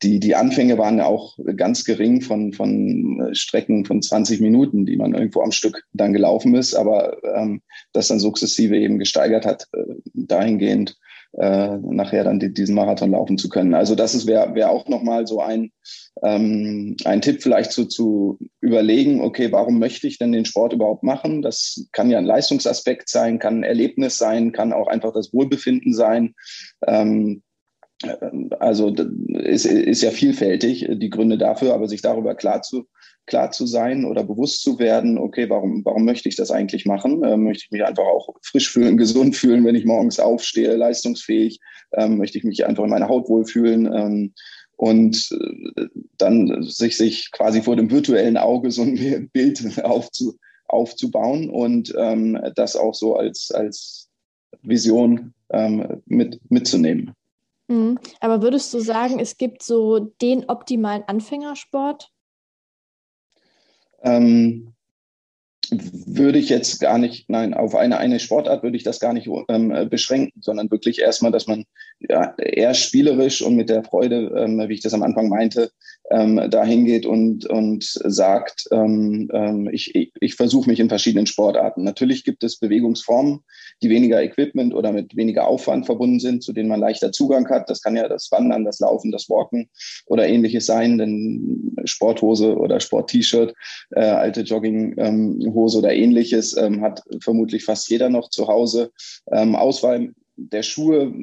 die, 0.03 0.19
die 0.19 0.35
Anfänge 0.35 0.77
waren 0.77 0.97
ja 0.97 1.05
auch 1.05 1.37
ganz 1.55 1.85
gering 1.85 2.21
von, 2.21 2.53
von 2.53 3.29
Strecken 3.33 3.85
von 3.85 4.01
20 4.01 4.41
Minuten, 4.41 4.85
die 4.85 4.97
man 4.97 5.13
irgendwo 5.13 5.41
am 5.41 5.51
Stück 5.51 5.83
dann 5.93 6.13
gelaufen 6.13 6.55
ist, 6.55 6.73
aber 6.73 7.17
ähm, 7.35 7.61
das 7.93 8.09
dann 8.09 8.19
sukzessive 8.19 8.77
eben 8.77 8.99
gesteigert 8.99 9.45
hat, 9.45 9.67
äh, 9.73 9.95
dahingehend 10.13 10.97
äh, 11.37 11.77
nachher 11.77 12.23
dann 12.23 12.39
die, 12.39 12.53
diesen 12.53 12.75
Marathon 12.75 13.11
laufen 13.11 13.37
zu 13.37 13.49
können. 13.49 13.73
Also 13.73 13.95
das 13.95 14.25
wäre 14.25 14.55
wär 14.55 14.69
auch 14.69 14.87
nochmal 14.87 15.27
so 15.27 15.41
ein, 15.41 15.71
ähm, 16.23 16.95
ein 17.05 17.21
Tipp 17.21 17.41
vielleicht 17.41 17.71
zu, 17.71 17.85
zu 17.85 18.39
überlegen, 18.61 19.21
okay, 19.21 19.51
warum 19.51 19.79
möchte 19.79 20.07
ich 20.07 20.17
denn 20.17 20.31
den 20.31 20.45
Sport 20.45 20.73
überhaupt 20.73 21.03
machen? 21.03 21.41
Das 21.41 21.87
kann 21.91 22.09
ja 22.09 22.17
ein 22.17 22.25
Leistungsaspekt 22.25 23.09
sein, 23.09 23.39
kann 23.39 23.59
ein 23.59 23.63
Erlebnis 23.63 24.17
sein, 24.17 24.51
kann 24.51 24.73
auch 24.73 24.87
einfach 24.87 25.13
das 25.13 25.33
Wohlbefinden 25.33 25.93
sein. 25.93 26.33
Ähm, 26.87 27.43
also 28.59 28.89
ist, 28.89 29.65
ist 29.65 30.01
ja 30.01 30.11
vielfältig, 30.11 30.87
die 30.89 31.09
Gründe 31.09 31.37
dafür, 31.37 31.73
aber 31.73 31.87
sich 31.87 32.01
darüber 32.01 32.35
klar 32.35 32.61
zu, 32.61 32.87
klar 33.25 33.51
zu 33.51 33.65
sein 33.65 34.05
oder 34.05 34.23
bewusst 34.23 34.61
zu 34.61 34.79
werden, 34.79 35.17
okay, 35.17 35.49
warum, 35.49 35.83
warum 35.85 36.05
möchte 36.05 36.29
ich 36.29 36.35
das 36.35 36.51
eigentlich 36.51 36.85
machen? 36.85 37.23
Ähm, 37.25 37.43
möchte 37.43 37.65
ich 37.65 37.71
mich 37.71 37.83
einfach 37.83 38.03
auch 38.03 38.29
frisch 38.41 38.69
fühlen, 38.69 38.97
gesund 38.97 39.35
fühlen, 39.35 39.65
wenn 39.65 39.75
ich 39.75 39.85
morgens 39.85 40.19
aufstehe, 40.19 40.75
leistungsfähig? 40.75 41.59
Ähm, 41.93 42.17
möchte 42.17 42.37
ich 42.37 42.43
mich 42.43 42.65
einfach 42.65 42.83
in 42.83 42.89
meiner 42.89 43.07
Haut 43.09 43.29
wohlfühlen? 43.29 43.91
Ähm, 43.93 44.33
und 44.77 45.29
äh, 45.77 45.85
dann 46.17 46.63
sich, 46.63 46.97
sich 46.97 47.31
quasi 47.31 47.61
vor 47.61 47.77
dem 47.77 47.89
virtuellen 47.89 48.37
Auge 48.37 48.71
so 48.71 48.81
ein 48.81 49.29
Bild 49.33 49.83
aufzu, 49.83 50.37
aufzubauen 50.67 51.49
und 51.49 51.93
das 52.55 52.75
auch 52.75 52.95
so 52.95 53.15
als, 53.15 53.51
als 53.51 54.09
Vision 54.63 55.33
mit, 56.07 56.39
mitzunehmen. 56.49 57.13
Mhm. 57.67 57.99
Aber 58.19 58.41
würdest 58.41 58.73
du 58.73 58.79
sagen, 58.79 59.19
es 59.19 59.37
gibt 59.37 59.63
so 59.63 59.99
den 59.99 60.47
optimalen 60.49 61.03
Anfängersport? 61.03 62.11
Ähm, 64.01 64.74
würde 65.71 66.39
ich 66.39 66.49
jetzt 66.49 66.79
gar 66.79 66.97
nicht, 66.97 67.29
nein, 67.29 67.53
auf 67.53 67.75
eine, 67.75 67.97
eine 67.97 68.19
Sportart 68.19 68.63
würde 68.63 68.77
ich 68.77 68.83
das 68.83 68.99
gar 68.99 69.13
nicht 69.13 69.29
ähm, 69.49 69.89
beschränken, 69.89 70.41
sondern 70.41 70.71
wirklich 70.71 70.99
erstmal, 70.99 71.31
dass 71.31 71.47
man 71.47 71.65
ja, 71.99 72.35
eher 72.37 72.73
spielerisch 72.73 73.41
und 73.41 73.55
mit 73.55 73.69
der 73.69 73.83
Freude, 73.83 74.31
ähm, 74.37 74.63
wie 74.67 74.73
ich 74.73 74.81
das 74.81 74.93
am 74.93 75.03
Anfang 75.03 75.29
meinte, 75.29 75.71
ähm, 76.11 76.49
dahin 76.49 76.85
geht 76.85 77.05
und, 77.05 77.45
und 77.49 77.83
sagt, 77.83 78.65
ähm, 78.71 79.29
ähm, 79.33 79.69
ich, 79.71 79.95
ich, 79.95 80.11
ich 80.19 80.35
versuche 80.35 80.69
mich 80.69 80.79
in 80.79 80.89
verschiedenen 80.89 81.25
Sportarten. 81.25 81.83
Natürlich 81.83 82.23
gibt 82.23 82.43
es 82.43 82.59
Bewegungsformen, 82.59 83.39
die 83.81 83.89
weniger 83.89 84.21
Equipment 84.21 84.73
oder 84.73 84.91
mit 84.91 85.15
weniger 85.15 85.47
Aufwand 85.47 85.85
verbunden 85.85 86.19
sind, 86.19 86.43
zu 86.43 86.53
denen 86.53 86.69
man 86.69 86.79
leichter 86.79 87.11
Zugang 87.11 87.49
hat. 87.49 87.69
Das 87.69 87.81
kann 87.81 87.95
ja 87.95 88.07
das 88.07 88.31
Wandern, 88.31 88.65
das 88.65 88.79
Laufen, 88.79 89.11
das 89.11 89.29
Walken 89.29 89.69
oder 90.05 90.27
ähnliches 90.27 90.65
sein, 90.67 90.97
denn 90.97 91.75
Sporthose 91.85 92.55
oder 92.55 92.79
Sport-T-Shirt, 92.79 93.53
äh, 93.91 94.01
alte 94.01 94.43
Jogginghose 95.55 95.77
oder 95.77 95.93
ähnliches 95.93 96.55
ähm, 96.57 96.81
hat 96.81 97.03
vermutlich 97.19 97.63
fast 97.63 97.89
jeder 97.89 98.09
noch 98.09 98.29
zu 98.29 98.47
Hause. 98.47 98.91
Ähm, 99.31 99.55
Auswahl 99.55 100.13
der 100.37 100.63
Schuhe 100.63 101.13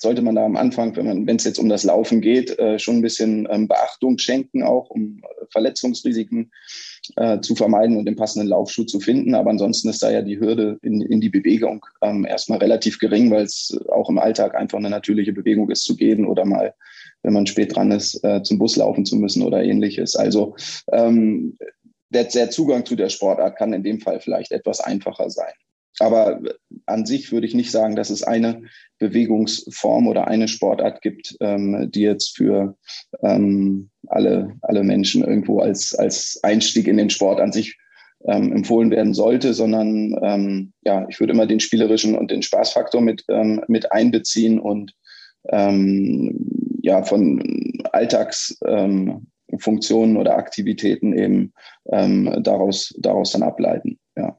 sollte 0.00 0.22
man 0.22 0.34
da 0.34 0.46
am 0.46 0.56
Anfang, 0.56 0.96
wenn 0.96 1.36
es 1.36 1.44
jetzt 1.44 1.58
um 1.58 1.68
das 1.68 1.84
Laufen 1.84 2.22
geht, 2.22 2.58
äh, 2.58 2.78
schon 2.78 2.96
ein 2.96 3.02
bisschen 3.02 3.46
ähm, 3.50 3.68
Beachtung 3.68 4.16
schenken, 4.16 4.62
auch 4.62 4.88
um 4.88 5.20
Verletzungsrisiken 5.50 6.50
äh, 7.16 7.38
zu 7.40 7.54
vermeiden 7.54 7.98
und 7.98 8.06
den 8.06 8.16
passenden 8.16 8.48
Laufschuh 8.48 8.84
zu 8.84 8.98
finden. 8.98 9.34
Aber 9.34 9.50
ansonsten 9.50 9.90
ist 9.90 10.02
da 10.02 10.10
ja 10.10 10.22
die 10.22 10.40
Hürde 10.40 10.78
in, 10.80 11.02
in 11.02 11.20
die 11.20 11.28
Bewegung 11.28 11.84
ähm, 12.00 12.24
erstmal 12.24 12.60
relativ 12.60 12.98
gering, 12.98 13.30
weil 13.30 13.44
es 13.44 13.78
auch 13.90 14.08
im 14.08 14.18
Alltag 14.18 14.54
einfach 14.54 14.78
eine 14.78 14.88
natürliche 14.88 15.34
Bewegung 15.34 15.68
ist 15.70 15.84
zu 15.84 15.94
gehen 15.94 16.24
oder 16.24 16.46
mal, 16.46 16.72
wenn 17.22 17.34
man 17.34 17.46
spät 17.46 17.76
dran 17.76 17.90
ist, 17.90 18.24
äh, 18.24 18.42
zum 18.42 18.58
Bus 18.58 18.76
laufen 18.76 19.04
zu 19.04 19.16
müssen 19.16 19.42
oder 19.42 19.62
ähnliches. 19.62 20.16
Also 20.16 20.56
ähm, 20.92 21.58
der, 22.12 22.24
der 22.24 22.50
Zugang 22.50 22.84
zu 22.84 22.96
der 22.96 23.08
Sportart 23.08 23.56
kann 23.56 23.72
in 23.72 23.82
dem 23.82 24.00
Fall 24.00 24.20
vielleicht 24.20 24.52
etwas 24.52 24.80
einfacher 24.80 25.30
sein. 25.30 25.52
Aber 25.98 26.40
an 26.86 27.04
sich 27.04 27.32
würde 27.32 27.46
ich 27.46 27.54
nicht 27.54 27.70
sagen, 27.70 27.96
dass 27.96 28.10
es 28.10 28.22
eine 28.22 28.62
Bewegungsform 28.98 30.06
oder 30.08 30.26
eine 30.26 30.48
Sportart 30.48 31.02
gibt, 31.02 31.36
ähm, 31.40 31.90
die 31.90 32.00
jetzt 32.00 32.36
für 32.36 32.76
ähm, 33.22 33.90
alle, 34.06 34.56
alle 34.62 34.84
Menschen 34.84 35.22
irgendwo 35.22 35.60
als, 35.60 35.94
als 35.94 36.40
Einstieg 36.42 36.88
in 36.88 36.96
den 36.96 37.10
Sport 37.10 37.40
an 37.40 37.52
sich 37.52 37.76
ähm, 38.24 38.52
empfohlen 38.52 38.90
werden 38.90 39.14
sollte, 39.14 39.52
sondern 39.52 40.16
ähm, 40.22 40.72
ja, 40.82 41.06
ich 41.08 41.20
würde 41.20 41.34
immer 41.34 41.46
den 41.46 41.60
spielerischen 41.60 42.16
und 42.16 42.30
den 42.30 42.42
Spaßfaktor 42.42 43.00
mit, 43.00 43.24
ähm, 43.28 43.62
mit 43.68 43.92
einbeziehen 43.92 44.60
und 44.60 44.94
ähm, 45.50 46.78
ja, 46.82 47.02
von 47.02 47.42
Alltagsfunktionen 49.52 50.16
oder 50.16 50.36
Aktivitäten 50.36 51.12
eben 51.12 51.52
daraus, 51.84 52.94
daraus 52.98 53.32
dann 53.32 53.42
ableiten. 53.42 53.98
Ja. 54.16 54.38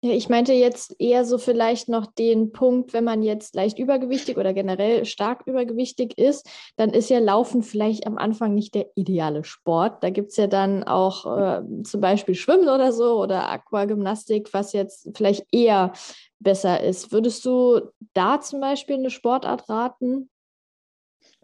Ja, 0.00 0.12
ich 0.12 0.28
meinte 0.28 0.52
jetzt 0.52 0.94
eher 1.00 1.24
so 1.24 1.38
vielleicht 1.38 1.88
noch 1.88 2.06
den 2.06 2.52
Punkt, 2.52 2.92
wenn 2.92 3.02
man 3.02 3.24
jetzt 3.24 3.56
leicht 3.56 3.80
übergewichtig 3.80 4.36
oder 4.36 4.54
generell 4.54 5.04
stark 5.04 5.42
übergewichtig 5.46 6.16
ist, 6.16 6.48
dann 6.76 6.90
ist 6.90 7.10
ja 7.10 7.18
Laufen 7.18 7.64
vielleicht 7.64 8.06
am 8.06 8.16
Anfang 8.16 8.54
nicht 8.54 8.76
der 8.76 8.86
ideale 8.94 9.42
Sport. 9.42 10.04
Da 10.04 10.10
gibt 10.10 10.30
es 10.30 10.36
ja 10.36 10.46
dann 10.46 10.84
auch 10.84 11.26
äh, 11.36 11.62
zum 11.82 12.00
Beispiel 12.00 12.36
Schwimmen 12.36 12.68
oder 12.68 12.92
so 12.92 13.20
oder 13.20 13.50
Aquagymnastik, 13.50 14.54
was 14.54 14.72
jetzt 14.72 15.10
vielleicht 15.16 15.44
eher 15.50 15.92
besser 16.38 16.80
ist. 16.80 17.10
Würdest 17.10 17.44
du 17.44 17.80
da 18.12 18.40
zum 18.40 18.60
Beispiel 18.60 18.98
eine 18.98 19.10
Sportart 19.10 19.68
raten? 19.68 20.30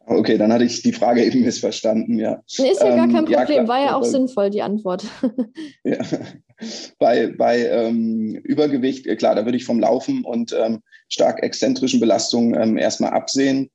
Okay, 0.07 0.37
dann 0.37 0.53
hatte 0.53 0.65
ich 0.65 0.83
die 0.83 0.93
Frage 0.93 1.25
eben 1.25 1.43
missverstanden, 1.43 2.19
ja. 2.19 2.43
Ist 2.47 2.59
ja 2.59 2.89
ähm, 2.89 2.97
gar 2.97 3.09
kein 3.09 3.25
Problem, 3.25 3.63
ja, 3.63 3.69
war 3.69 3.83
ja 3.83 3.97
auch 3.97 4.05
sinnvoll, 4.05 4.51
die 4.51 4.63
Antwort. 4.63 5.05
ja. 5.85 5.99
Bei, 6.99 7.29
bei 7.29 7.67
ähm, 7.67 8.35
Übergewicht, 8.45 9.07
äh, 9.07 9.17
klar, 9.17 9.35
da 9.35 9.45
würde 9.45 9.57
ich 9.57 9.65
vom 9.65 9.81
Laufen 9.81 10.25
und 10.25 10.53
ähm, 10.53 10.83
stark 11.09 11.43
exzentrischen 11.43 12.01
Belastungen 12.01 12.61
ähm, 12.61 12.77
erstmal 12.77 13.13
absehen. 13.13 13.71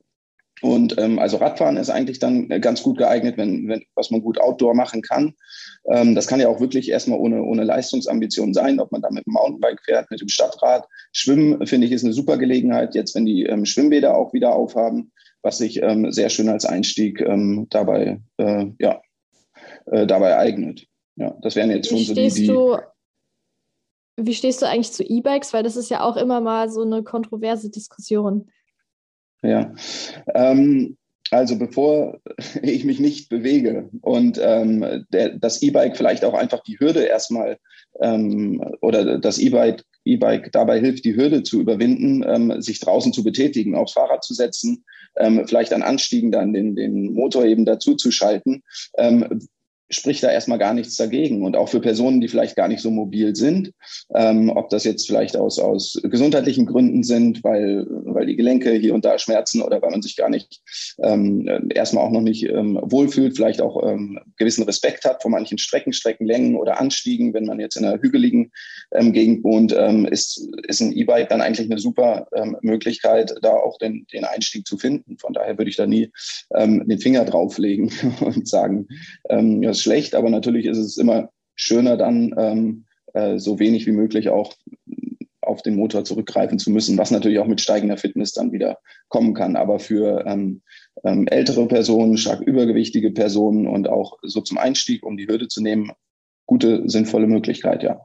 Und 0.62 0.98
ähm, 1.00 1.20
also 1.20 1.38
Radfahren 1.38 1.78
ist 1.78 1.90
eigentlich 1.90 2.20
dann 2.20 2.52
äh, 2.52 2.60
ganz 2.60 2.84
gut 2.84 2.98
geeignet, 2.98 3.38
wenn, 3.38 3.68
wenn 3.68 3.82
was 3.96 4.12
man 4.12 4.22
gut 4.22 4.40
Outdoor 4.40 4.76
machen 4.76 5.02
kann. 5.02 5.34
Ähm, 5.90 6.16
das 6.16 6.28
kann 6.28 6.42
ja 6.42 6.50
auch 6.50 6.60
wirklich 6.60 6.90
erstmal 6.90 7.18
ohne, 7.18 7.42
ohne 7.44 7.64
Leistungsambition 7.64 8.54
sein, 8.54 8.80
ob 8.80 8.92
man 8.92 9.02
da 9.02 9.10
mit 9.10 9.26
dem 9.26 9.34
Mountainbike 9.34 9.82
fährt, 9.84 10.12
mit 10.12 10.22
dem 10.22 10.28
Stadtrad. 10.28 10.86
Schwimmen, 11.14 11.66
finde 11.66 11.88
ich, 11.88 11.94
ist 11.94 12.04
eine 12.04 12.14
super 12.14 12.38
Gelegenheit, 12.38 12.94
jetzt 12.94 13.16
wenn 13.16 13.26
die 13.26 13.46
ähm, 13.46 13.66
Schwimmbäder 13.66 14.16
auch 14.16 14.34
wieder 14.34 14.54
aufhaben 14.54 15.12
was 15.42 15.58
sich 15.58 15.82
ähm, 15.82 16.12
sehr 16.12 16.30
schön 16.30 16.50
als 16.50 16.66
Einstieg 16.66 17.22
ähm, 17.22 17.68
dabei, 17.70 18.22
äh, 18.38 18.66
ja, 18.80 19.02
äh, 19.86 20.06
dabei 20.06 20.38
eignet. 20.38 20.86
Ja, 21.16 21.36
das 21.42 21.56
wären 21.56 21.72
jetzt 21.72 21.90
schon 21.90 22.00
so 22.00 22.14
die, 22.14 22.30
die 22.30 22.48
du, 22.48 22.78
wie 24.18 24.34
stehst 24.34 24.62
du 24.62 24.68
eigentlich 24.68 24.92
zu 24.92 25.04
E-Bikes? 25.04 25.54
Weil 25.54 25.64
das 25.64 25.76
ist 25.76 25.90
ja 25.90 26.02
auch 26.02 26.18
immer 26.18 26.42
mal 26.42 26.70
so 26.70 26.82
eine 26.82 27.04
kontroverse 27.04 27.70
Diskussion. 27.70 28.50
Ja, 29.42 29.74
ähm, 30.34 30.98
also 31.32 31.58
bevor 31.58 32.20
ich 32.62 32.84
mich 32.86 33.00
nicht 33.00 33.30
bewege 33.30 33.90
und 34.02 34.40
ähm, 34.42 35.06
der, 35.12 35.38
das 35.38 35.62
E-Bike 35.62 35.98
vielleicht 35.98 36.26
auch 36.26 36.34
einfach 36.34 36.64
die 36.64 36.80
Hürde 36.80 37.04
erstmal 37.04 37.58
ähm, 38.02 38.64
oder 38.82 39.20
das 39.20 39.38
E-Bike 39.38 39.84
E-Bike 40.06 40.52
dabei 40.52 40.80
hilft, 40.80 41.06
die 41.06 41.16
Hürde 41.16 41.44
zu 41.44 41.60
überwinden, 41.60 42.24
ähm, 42.28 42.62
sich 42.62 42.80
draußen 42.80 43.14
zu 43.14 43.24
betätigen, 43.24 43.76
aufs 43.76 43.94
Fahrrad 43.94 44.24
zu 44.24 44.34
setzen, 44.34 44.84
ähm, 45.18 45.46
vielleicht 45.48 45.74
an 45.74 45.84
Anstiegen 45.84 46.32
dann 46.32 46.54
den, 46.54 46.76
den 46.76 47.14
Motor 47.14 47.46
eben 47.46 47.66
dazu 47.66 47.96
zu 47.96 48.12
schalten, 48.12 48.64
ähm, 48.98 49.48
spricht 49.92 50.22
da 50.24 50.32
erstmal 50.32 50.60
gar 50.60 50.74
nichts 50.74 50.96
dagegen. 50.96 51.44
Und 51.44 51.56
auch 51.56 51.70
für 51.70 51.80
Personen, 51.80 52.22
die 52.22 52.28
vielleicht 52.28 52.56
gar 52.56 52.68
nicht 52.68 52.82
so 52.82 52.92
mobil 52.92 53.36
sind, 53.36 53.72
ähm, 54.14 54.50
ob 54.50 54.70
das 54.70 54.84
jetzt 54.84 55.08
vielleicht 55.08 55.36
aus, 55.36 55.60
aus 55.60 56.00
gesundheitlichen 56.04 56.66
Gründen 56.66 57.04
sind, 57.04 57.44
weil, 57.44 57.88
weil 58.20 58.26
die 58.26 58.36
Gelenke 58.36 58.74
hier 58.74 58.94
und 58.94 59.06
da 59.06 59.18
schmerzen 59.18 59.62
oder 59.62 59.82
weil 59.82 59.92
man 59.92 60.02
sich 60.02 60.18
gar 60.18 60.30
nicht 60.30 60.62
ähm, 61.02 61.70
erstmal 61.74 62.04
auch 62.04 62.12
noch 62.12 62.22
nicht 62.22 62.44
ähm, 62.44 62.78
wohlfühlt, 62.84 63.38
vielleicht 63.38 63.62
auch 63.62 63.82
ähm, 63.88 64.20
gewissen 64.36 64.64
Respekt 64.64 65.06
hat 65.06 65.22
vor 65.22 65.32
manchen 65.32 65.58
Strecken, 65.58 65.94
Streckenlängen 65.94 66.56
oder 66.56 66.82
Anstiegen. 66.82 67.34
Wenn 67.34 67.46
man 67.46 67.62
jetzt 67.62 67.78
in 67.78 67.86
einer 67.86 68.02
hügeligen 68.02 68.52
ähm, 68.92 69.14
Gegend 69.14 69.46
wohnt, 69.46 69.74
ähm, 69.78 70.06
ist, 70.06 70.46
ist 70.68 70.82
ein 70.82 70.92
E-Bike 70.92 71.30
dann 71.30 71.42
eigentlich 71.42 71.72
eine 71.72 71.80
super 71.80 72.28
ähm, 72.36 72.58
Möglichkeit, 72.62 73.34
da 73.42 73.52
auch 73.52 73.78
den, 73.78 74.06
den 74.12 74.26
Einstieg 74.26 74.68
zu 74.68 74.78
finden. 74.78 75.18
Von 75.18 75.32
daher 75.32 75.58
würde 75.58 75.70
ich 75.70 75.78
da 75.78 75.88
nie 75.88 76.12
ähm, 76.56 76.86
den 76.86 77.00
Finger 77.00 77.24
drauflegen 77.24 77.90
und 78.20 78.50
sagen, 78.50 78.88
ähm, 79.30 79.64
ja, 79.64 79.72
ist 79.72 79.82
schlecht, 79.82 80.14
aber 80.14 80.30
natürlich 80.30 80.66
ist 80.66 80.78
es 80.78 80.98
immer 80.98 81.30
schöner 81.56 81.96
dann 81.96 82.36
ähm, 82.38 82.86
äh, 83.14 83.40
so 83.40 83.60
wenig 83.60 83.86
wie 83.88 83.92
möglich 83.92 84.28
auch 84.30 84.54
auf 85.50 85.62
den 85.62 85.76
Motor 85.76 86.06
zurückgreifen 86.06 86.60
zu 86.60 86.72
müssen, 86.72 86.98
was 86.98 87.12
natürlich 87.12 87.40
auch 87.40 87.48
mit 87.48 87.62
steigender 87.62 87.98
Fitness 87.98 88.32
dann 88.34 88.52
wieder 88.52 88.78
kommen 89.10 89.34
kann. 89.34 89.56
Aber 89.56 89.80
für 89.80 90.26
ähm, 90.26 90.62
ähm, 91.04 91.28
ältere 91.28 91.68
Personen, 91.68 92.18
stark 92.18 92.42
übergewichtige 92.42 93.12
Personen 93.12 93.68
und 93.68 93.90
auch 93.90 94.18
so 94.22 94.42
zum 94.42 94.58
Einstieg, 94.58 95.06
um 95.06 95.18
die 95.18 95.28
Hürde 95.28 95.48
zu 95.48 95.62
nehmen, 95.62 95.92
gute, 96.46 96.84
sinnvolle 96.90 97.28
Möglichkeit, 97.28 97.84
ja. 97.84 98.02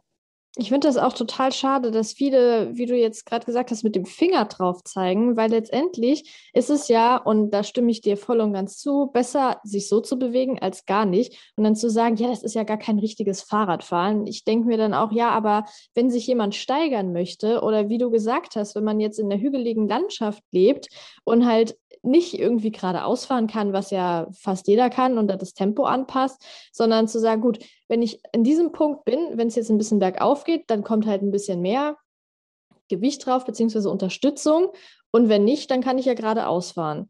Ich 0.56 0.68
finde 0.68 0.86
das 0.86 0.96
auch 0.96 1.12
total 1.12 1.52
schade, 1.52 1.90
dass 1.90 2.12
viele, 2.12 2.70
wie 2.76 2.86
du 2.86 2.96
jetzt 2.96 3.26
gerade 3.26 3.44
gesagt 3.44 3.72
hast, 3.72 3.82
mit 3.82 3.96
dem 3.96 4.06
Finger 4.06 4.44
drauf 4.44 4.84
zeigen, 4.84 5.36
weil 5.36 5.50
letztendlich 5.50 6.48
ist 6.52 6.70
es 6.70 6.86
ja, 6.86 7.16
und 7.16 7.50
da 7.50 7.64
stimme 7.64 7.90
ich 7.90 8.02
dir 8.02 8.16
voll 8.16 8.40
und 8.40 8.52
ganz 8.52 8.78
zu, 8.78 9.10
besser, 9.12 9.58
sich 9.64 9.88
so 9.88 10.00
zu 10.00 10.16
bewegen 10.16 10.60
als 10.60 10.86
gar 10.86 11.06
nicht. 11.06 11.52
Und 11.56 11.64
dann 11.64 11.74
zu 11.74 11.90
sagen, 11.90 12.14
ja, 12.16 12.28
das 12.28 12.44
ist 12.44 12.54
ja 12.54 12.62
gar 12.62 12.76
kein 12.76 13.00
richtiges 13.00 13.42
Fahrradfahren. 13.42 14.28
Ich 14.28 14.44
denke 14.44 14.68
mir 14.68 14.78
dann 14.78 14.94
auch, 14.94 15.10
ja, 15.10 15.30
aber 15.30 15.64
wenn 15.94 16.08
sich 16.08 16.24
jemand 16.28 16.54
steigern 16.54 17.12
möchte 17.12 17.62
oder 17.62 17.88
wie 17.88 17.98
du 17.98 18.10
gesagt 18.10 18.54
hast, 18.54 18.76
wenn 18.76 18.84
man 18.84 19.00
jetzt 19.00 19.18
in 19.18 19.30
der 19.30 19.40
hügeligen 19.40 19.88
Landschaft 19.88 20.44
lebt 20.52 20.86
und 21.24 21.46
halt 21.46 21.76
nicht 22.04 22.38
irgendwie 22.38 22.70
geradeaus 22.70 23.24
fahren 23.24 23.46
kann, 23.46 23.72
was 23.72 23.90
ja 23.90 24.28
fast 24.32 24.68
jeder 24.68 24.90
kann 24.90 25.18
und 25.18 25.28
das 25.28 25.54
Tempo 25.54 25.84
anpasst, 25.84 26.44
sondern 26.72 27.08
zu 27.08 27.18
sagen, 27.18 27.40
gut, 27.40 27.58
wenn 27.88 28.02
ich 28.02 28.20
in 28.32 28.44
diesem 28.44 28.72
Punkt 28.72 29.04
bin, 29.04 29.18
wenn 29.36 29.48
es 29.48 29.56
jetzt 29.56 29.70
ein 29.70 29.78
bisschen 29.78 29.98
bergauf 29.98 30.44
geht, 30.44 30.70
dann 30.70 30.82
kommt 30.82 31.06
halt 31.06 31.22
ein 31.22 31.30
bisschen 31.30 31.60
mehr 31.60 31.96
Gewicht 32.88 33.26
drauf, 33.26 33.44
beziehungsweise 33.44 33.90
Unterstützung. 33.90 34.68
Und 35.10 35.28
wenn 35.28 35.44
nicht, 35.44 35.70
dann 35.70 35.80
kann 35.80 35.96
ich 35.96 36.06
ja 36.06 36.14
geradeaus 36.14 36.72
fahren. 36.72 37.08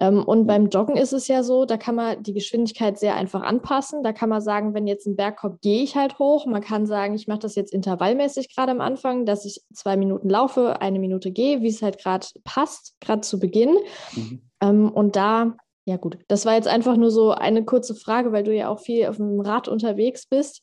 Ähm, 0.00 0.24
und 0.24 0.46
beim 0.46 0.68
Joggen 0.68 0.96
ist 0.96 1.12
es 1.12 1.28
ja 1.28 1.42
so, 1.42 1.66
da 1.66 1.76
kann 1.76 1.94
man 1.94 2.22
die 2.22 2.32
Geschwindigkeit 2.32 2.98
sehr 2.98 3.14
einfach 3.14 3.42
anpassen. 3.42 4.02
Da 4.02 4.14
kann 4.14 4.30
man 4.30 4.40
sagen, 4.40 4.72
wenn 4.72 4.86
jetzt 4.86 5.06
ein 5.06 5.16
Berg 5.16 5.36
kommt, 5.36 5.60
gehe 5.60 5.82
ich 5.82 5.94
halt 5.94 6.18
hoch. 6.18 6.46
Man 6.46 6.62
kann 6.62 6.86
sagen, 6.86 7.14
ich 7.14 7.28
mache 7.28 7.40
das 7.40 7.54
jetzt 7.54 7.74
intervallmäßig 7.74 8.54
gerade 8.54 8.72
am 8.72 8.80
Anfang, 8.80 9.26
dass 9.26 9.44
ich 9.44 9.60
zwei 9.74 9.98
Minuten 9.98 10.30
laufe, 10.30 10.80
eine 10.80 10.98
Minute 10.98 11.30
gehe, 11.30 11.60
wie 11.60 11.68
es 11.68 11.82
halt 11.82 11.98
gerade 11.98 12.26
passt, 12.42 12.94
gerade 13.00 13.20
zu 13.20 13.38
Beginn. 13.38 13.76
Mhm. 14.14 14.42
Ähm, 14.62 14.90
und 14.90 15.16
da 15.16 15.54
Ja, 15.84 15.96
gut. 15.96 16.18
Das 16.28 16.46
war 16.46 16.54
jetzt 16.54 16.68
einfach 16.68 16.96
nur 16.96 17.10
so 17.10 17.32
eine 17.32 17.64
kurze 17.64 17.94
Frage, 17.94 18.32
weil 18.32 18.44
du 18.44 18.54
ja 18.54 18.68
auch 18.68 18.80
viel 18.80 19.06
auf 19.06 19.16
dem 19.16 19.40
Rad 19.40 19.68
unterwegs 19.68 20.26
bist 20.26 20.62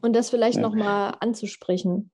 und 0.00 0.14
das 0.14 0.30
vielleicht 0.30 0.56
ja. 0.56 0.62
nochmal 0.62 1.16
anzusprechen. 1.20 2.10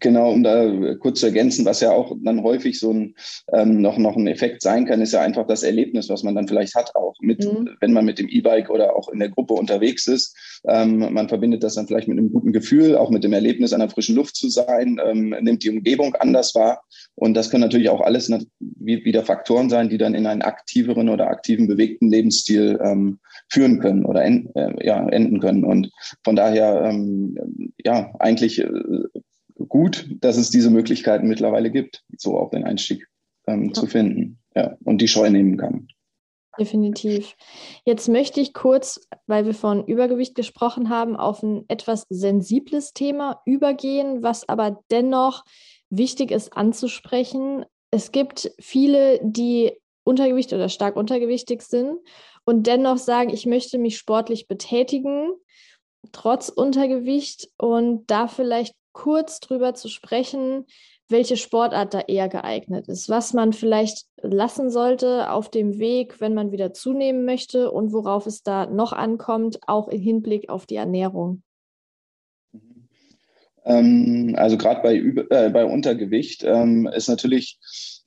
Genau, 0.00 0.30
um 0.30 0.42
da 0.42 0.94
kurz 0.96 1.20
zu 1.20 1.26
ergänzen, 1.26 1.64
was 1.64 1.80
ja 1.80 1.90
auch 1.90 2.14
dann 2.22 2.42
häufig 2.42 2.78
so 2.78 2.92
ein 2.92 3.14
ähm, 3.54 3.80
noch, 3.80 3.96
noch 3.96 4.14
ein 4.14 4.26
Effekt 4.26 4.60
sein 4.60 4.84
kann, 4.84 5.00
ist 5.00 5.12
ja 5.12 5.22
einfach 5.22 5.46
das 5.46 5.62
Erlebnis, 5.62 6.10
was 6.10 6.22
man 6.22 6.34
dann 6.34 6.46
vielleicht 6.46 6.74
hat, 6.74 6.94
auch 6.94 7.14
mit, 7.20 7.42
mhm. 7.42 7.70
wenn 7.80 7.94
man 7.94 8.04
mit 8.04 8.18
dem 8.18 8.28
E-Bike 8.28 8.68
oder 8.68 8.94
auch 8.94 9.08
in 9.08 9.20
der 9.20 9.30
Gruppe 9.30 9.54
unterwegs 9.54 10.06
ist. 10.06 10.36
Ähm, 10.68 10.98
man 10.98 11.30
verbindet 11.30 11.62
das 11.62 11.76
dann 11.76 11.86
vielleicht 11.86 12.08
mit 12.08 12.18
einem 12.18 12.30
guten 12.30 12.52
Gefühl, 12.52 12.94
auch 12.94 13.08
mit 13.08 13.24
dem 13.24 13.32
Erlebnis, 13.32 13.72
an 13.72 13.80
der 13.80 13.88
frischen 13.88 14.16
Luft 14.16 14.36
zu 14.36 14.50
sein, 14.50 15.00
ähm, 15.02 15.34
nimmt 15.40 15.64
die 15.64 15.70
Umgebung 15.70 16.14
anders 16.16 16.54
wahr. 16.54 16.82
Und 17.14 17.32
das 17.32 17.48
können 17.48 17.62
natürlich 17.62 17.88
auch 17.88 18.02
alles 18.02 18.30
wieder 18.58 19.24
Faktoren 19.24 19.70
sein, 19.70 19.88
die 19.88 19.96
dann 19.96 20.14
in 20.14 20.26
einen 20.26 20.42
aktiveren 20.42 21.08
oder 21.08 21.28
aktiven, 21.28 21.68
bewegten 21.68 22.10
Lebensstil 22.10 22.78
ähm, 22.82 23.18
führen 23.48 23.80
können 23.80 24.04
oder 24.04 24.22
en, 24.22 24.50
äh, 24.56 24.74
ja, 24.84 25.08
enden 25.08 25.40
können. 25.40 25.64
Und 25.64 25.90
von 26.22 26.36
daher, 26.36 26.82
ähm, 26.84 27.72
ja, 27.82 28.12
eigentlich 28.18 28.60
äh, 28.60 28.68
gut, 29.68 30.08
dass 30.20 30.36
es 30.36 30.50
diese 30.50 30.70
Möglichkeiten 30.70 31.28
mittlerweile 31.28 31.70
gibt, 31.70 32.04
so 32.16 32.38
auch 32.38 32.50
den 32.50 32.64
Einstieg 32.64 33.06
ähm, 33.46 33.66
ja. 33.66 33.72
zu 33.72 33.86
finden 33.86 34.38
ja, 34.54 34.76
und 34.84 35.00
die 35.00 35.08
Scheu 35.08 35.30
nehmen 35.30 35.56
kann. 35.56 35.88
Definitiv. 36.58 37.36
Jetzt 37.84 38.08
möchte 38.08 38.40
ich 38.40 38.54
kurz, 38.54 39.06
weil 39.26 39.44
wir 39.44 39.54
von 39.54 39.84
Übergewicht 39.84 40.34
gesprochen 40.34 40.88
haben, 40.88 41.16
auf 41.16 41.42
ein 41.42 41.64
etwas 41.68 42.06
sensibles 42.08 42.92
Thema 42.94 43.42
übergehen, 43.44 44.22
was 44.22 44.48
aber 44.48 44.82
dennoch 44.90 45.44
wichtig 45.90 46.30
ist 46.30 46.56
anzusprechen. 46.56 47.66
Es 47.90 48.10
gibt 48.10 48.52
viele, 48.58 49.20
die 49.22 49.72
Untergewicht 50.04 50.52
oder 50.52 50.68
stark 50.68 50.96
untergewichtig 50.96 51.62
sind 51.62 51.98
und 52.44 52.66
dennoch 52.66 52.98
sagen, 52.98 53.30
ich 53.30 53.44
möchte 53.44 53.76
mich 53.76 53.98
sportlich 53.98 54.48
betätigen, 54.48 55.32
trotz 56.12 56.48
Untergewicht 56.48 57.50
und 57.58 58.06
da 58.06 58.28
vielleicht 58.28 58.74
kurz 58.96 59.40
drüber 59.40 59.74
zu 59.74 59.88
sprechen, 59.88 60.64
welche 61.08 61.36
Sportart 61.36 61.92
da 61.92 62.00
eher 62.00 62.28
geeignet 62.28 62.88
ist, 62.88 63.10
was 63.10 63.34
man 63.34 63.52
vielleicht 63.52 64.06
lassen 64.22 64.70
sollte 64.70 65.30
auf 65.30 65.50
dem 65.50 65.78
Weg, 65.78 66.20
wenn 66.20 66.32
man 66.32 66.50
wieder 66.50 66.72
zunehmen 66.72 67.26
möchte 67.26 67.70
und 67.70 67.92
worauf 67.92 68.26
es 68.26 68.42
da 68.42 68.66
noch 68.66 68.92
ankommt, 68.92 69.60
auch 69.66 69.88
im 69.88 70.00
Hinblick 70.00 70.48
auf 70.48 70.64
die 70.64 70.76
Ernährung. 70.76 71.42
Ähm, 73.66 74.34
also 74.38 74.56
gerade 74.56 74.80
bei, 74.80 74.96
äh, 74.96 75.50
bei 75.50 75.66
Untergewicht 75.66 76.42
ähm, 76.44 76.86
ist 76.86 77.08
natürlich 77.08 77.58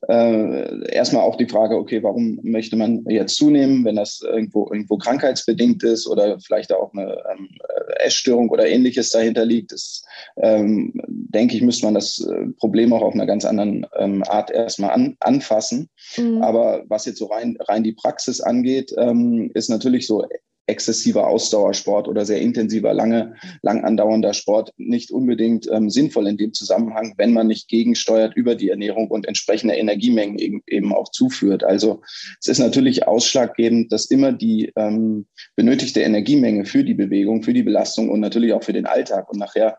äh, 0.07 0.93
erstmal 0.93 1.23
auch 1.23 1.35
die 1.35 1.47
Frage, 1.47 1.75
okay, 1.75 2.01
warum 2.03 2.39
möchte 2.43 2.75
man 2.75 3.03
jetzt 3.09 3.35
zunehmen, 3.35 3.83
wenn 3.83 3.95
das 3.95 4.21
irgendwo, 4.21 4.69
irgendwo 4.71 4.97
krankheitsbedingt 4.97 5.83
ist 5.83 6.07
oder 6.07 6.39
vielleicht 6.39 6.71
auch 6.71 6.93
eine 6.93 7.17
ähm, 7.31 7.49
Essstörung 7.97 8.49
oder 8.49 8.67
ähnliches 8.67 9.09
dahinter 9.09 9.45
liegt, 9.45 9.73
ist, 9.73 10.05
ähm, 10.37 10.93
denke 11.05 11.55
ich, 11.55 11.61
müsste 11.61 11.85
man 11.85 11.95
das 11.95 12.19
äh, 12.19 12.47
Problem 12.57 12.93
auch 12.93 13.01
auf 13.01 13.13
einer 13.13 13.25
ganz 13.25 13.43
anderen 13.43 13.85
ähm, 13.97 14.23
Art 14.27 14.51
erstmal 14.51 14.91
an, 14.91 15.17
anfassen. 15.19 15.89
Mhm. 16.17 16.41
Aber 16.41 16.83
was 16.87 17.05
jetzt 17.05 17.19
so 17.19 17.25
rein, 17.25 17.57
rein 17.67 17.83
die 17.83 17.93
Praxis 17.93 18.39
angeht, 18.39 18.93
ähm, 18.97 19.51
ist 19.53 19.69
natürlich 19.69 20.07
so 20.07 20.25
exzessiver 20.69 21.27
Ausdauersport 21.27 22.07
oder 22.07 22.25
sehr 22.25 22.39
intensiver, 22.39 22.93
lange, 22.93 23.35
lang 23.61 23.83
andauernder 23.83 24.33
Sport 24.33 24.73
nicht 24.77 25.11
unbedingt 25.11 25.67
ähm, 25.71 25.89
sinnvoll 25.89 26.27
in 26.27 26.37
dem 26.37 26.53
Zusammenhang, 26.53 27.15
wenn 27.17 27.33
man 27.33 27.47
nicht 27.47 27.67
gegensteuert 27.67 28.35
über 28.35 28.55
die 28.55 28.69
Ernährung 28.69 29.09
und 29.09 29.27
entsprechende 29.27 29.75
Energiemengen 29.75 30.37
eben, 30.37 30.61
eben 30.67 30.93
auch 30.93 31.11
zuführt. 31.11 31.63
Also 31.63 32.01
es 32.39 32.47
ist 32.47 32.59
natürlich 32.59 33.07
ausschlaggebend, 33.07 33.91
dass 33.91 34.05
immer 34.05 34.31
die 34.31 34.71
ähm, 34.75 35.25
benötigte 35.55 36.01
Energiemenge 36.01 36.65
für 36.65 36.83
die 36.83 36.93
Bewegung, 36.93 37.43
für 37.43 37.53
die 37.53 37.63
Belastung 37.63 38.09
und 38.09 38.19
natürlich 38.19 38.53
auch 38.53 38.63
für 38.63 38.73
den 38.73 38.85
Alltag 38.85 39.29
und 39.29 39.39
nachher 39.39 39.77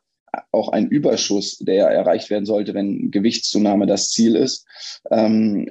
auch 0.53 0.71
ein 0.71 0.89
Überschuss, 0.89 1.59
der 1.59 1.87
erreicht 1.89 2.31
werden 2.31 2.47
sollte, 2.47 2.75
wenn 2.75 3.11
Gewichtszunahme 3.11 3.87
das 3.87 4.11
Ziel 4.11 4.37
ist, 4.37 4.67
ähm, 5.11 5.67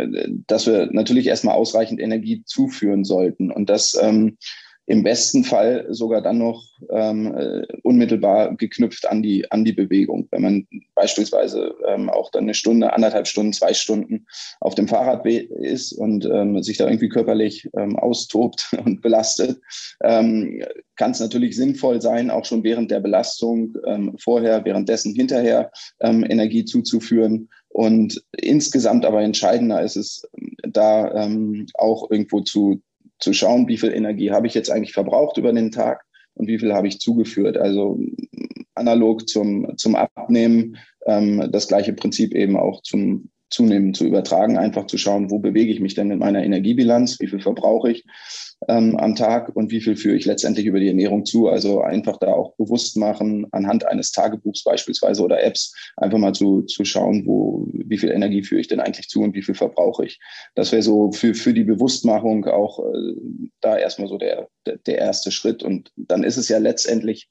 dass 0.48 0.68
wir 0.68 0.90
natürlich 0.92 1.28
erstmal 1.28 1.56
ausreichend 1.56 2.00
Energie 2.00 2.44
zuführen 2.46 3.04
sollten. 3.04 3.52
Und 3.52 3.70
das 3.70 3.98
ähm, 4.02 4.38
im 4.90 5.04
besten 5.04 5.44
Fall 5.44 5.86
sogar 5.92 6.20
dann 6.20 6.40
noch 6.40 6.66
ähm, 6.90 7.38
äh, 7.38 7.68
unmittelbar 7.84 8.56
geknüpft 8.56 9.08
an 9.08 9.22
die, 9.22 9.50
an 9.52 9.64
die 9.64 9.72
Bewegung. 9.72 10.28
Wenn 10.32 10.42
man 10.42 10.68
beispielsweise 10.96 11.76
ähm, 11.88 12.10
auch 12.10 12.32
dann 12.32 12.46
eine 12.46 12.56
Stunde, 12.56 12.92
anderthalb 12.92 13.28
Stunden, 13.28 13.54
zwei 13.54 13.76
Stunden 13.76 14.26
auf 14.60 14.74
dem 14.74 14.88
Fahrrad 14.88 15.24
ist 15.28 15.94
und 15.94 16.26
ähm, 16.26 16.64
sich 16.64 16.78
da 16.78 16.88
irgendwie 16.88 17.10
körperlich 17.10 17.70
ähm, 17.78 17.98
austobt 17.98 18.76
und 18.84 19.02
belastet, 19.02 19.62
ähm, 20.04 20.64
kann 20.96 21.12
es 21.12 21.20
natürlich 21.20 21.56
sinnvoll 21.56 22.02
sein, 22.02 22.32
auch 22.32 22.46
schon 22.46 22.64
während 22.64 22.90
der 22.90 23.00
Belastung 23.00 23.78
ähm, 23.86 24.16
vorher, 24.18 24.66
währenddessen, 24.66 25.14
hinterher 25.14 25.72
ähm, 26.00 26.26
Energie 26.28 26.66
zuzuführen. 26.66 27.50
Und 27.70 28.24
insgesamt 28.36 29.06
aber 29.06 29.22
entscheidender 29.22 29.84
ist 29.84 29.98
es, 29.98 30.28
da 30.64 31.14
ähm, 31.14 31.68
auch 31.76 32.10
irgendwo 32.10 32.42
zu, 32.42 32.82
zu 33.20 33.34
schauen, 33.34 33.68
wie 33.68 33.78
viel 33.78 33.94
Energie 33.94 34.32
habe 34.32 34.48
ich 34.48 34.54
jetzt 34.54 34.72
eigentlich 34.72 34.94
verbraucht 34.94 35.38
über 35.38 35.54
den 35.54 35.72
Tag 35.72 36.04
und 36.34 36.48
wie 36.48 36.60
viel 36.60 36.74
habe 36.74 36.88
ich 36.88 37.00
zugeführt. 37.00 37.58
Also 37.58 38.00
analog 38.76 39.28
zum, 39.28 39.78
zum 39.78 39.96
Abnehmen, 39.96 40.78
ähm, 41.06 41.50
das 41.52 41.68
gleiche 41.68 41.94
Prinzip 41.94 42.34
eben 42.34 42.58
auch 42.58 42.82
zum 42.82 43.30
Zunehmen 43.50 43.94
zu 43.94 44.06
übertragen, 44.06 44.58
einfach 44.58 44.86
zu 44.86 44.98
schauen, 44.98 45.32
wo 45.32 45.40
bewege 45.40 45.72
ich 45.72 45.80
mich 45.80 45.96
denn 45.96 46.12
in 46.12 46.20
meiner 46.20 46.44
Energiebilanz, 46.44 47.20
wie 47.20 47.28
viel 47.28 47.42
verbrauche 47.42 47.92
ich 47.92 48.06
ähm, 48.68 48.98
am 48.98 49.16
Tag 49.16 49.56
und 49.56 49.72
wie 49.72 49.82
viel 49.82 49.96
führe 49.96 50.16
ich 50.16 50.26
letztendlich 50.26 50.66
über 50.66 50.80
die 50.80 50.90
Ernährung 50.90 51.26
zu. 51.26 51.48
Also 51.48 51.82
einfach 51.82 52.18
da 52.18 52.34
auch 52.34 52.56
bewusst 52.56 52.98
machen, 52.98 53.48
anhand 53.52 53.86
eines 53.86 54.12
Tagebuchs 54.12 54.64
beispielsweise 54.64 55.24
oder 55.24 55.42
Apps, 55.42 55.74
einfach 55.98 56.18
mal 56.18 56.34
zu, 56.34 56.64
zu 56.64 56.84
schauen, 56.84 57.26
wo, 57.26 57.68
wie 57.72 57.98
viel 57.98 58.12
Energie 58.12 58.44
führe 58.44 58.62
ich 58.62 58.68
denn 58.68 58.80
eigentlich 58.80 59.08
zu 59.08 59.22
und 59.22 59.34
wie 59.34 59.44
viel 59.44 59.56
verbrauche 59.56 60.06
ich. 60.06 60.20
Das 60.56 60.72
wäre 60.72 60.82
so 60.82 61.12
für, 61.12 61.34
für 61.34 61.54
die 61.54 61.64
Bewusstmachung 61.64 62.46
auch 62.46 62.80
äh, 62.80 63.14
da 63.62 63.78
erstmal 63.78 64.10
so 64.10 64.18
der, 64.18 64.50
der, 64.66 64.78
der 64.78 64.98
erste 64.98 65.32
Schritt. 65.32 65.64
Und 65.64 65.92
dann 65.96 66.24
ist 66.24 66.38
es 66.38 66.50
ja 66.50 66.58
letztendlich 66.58 67.30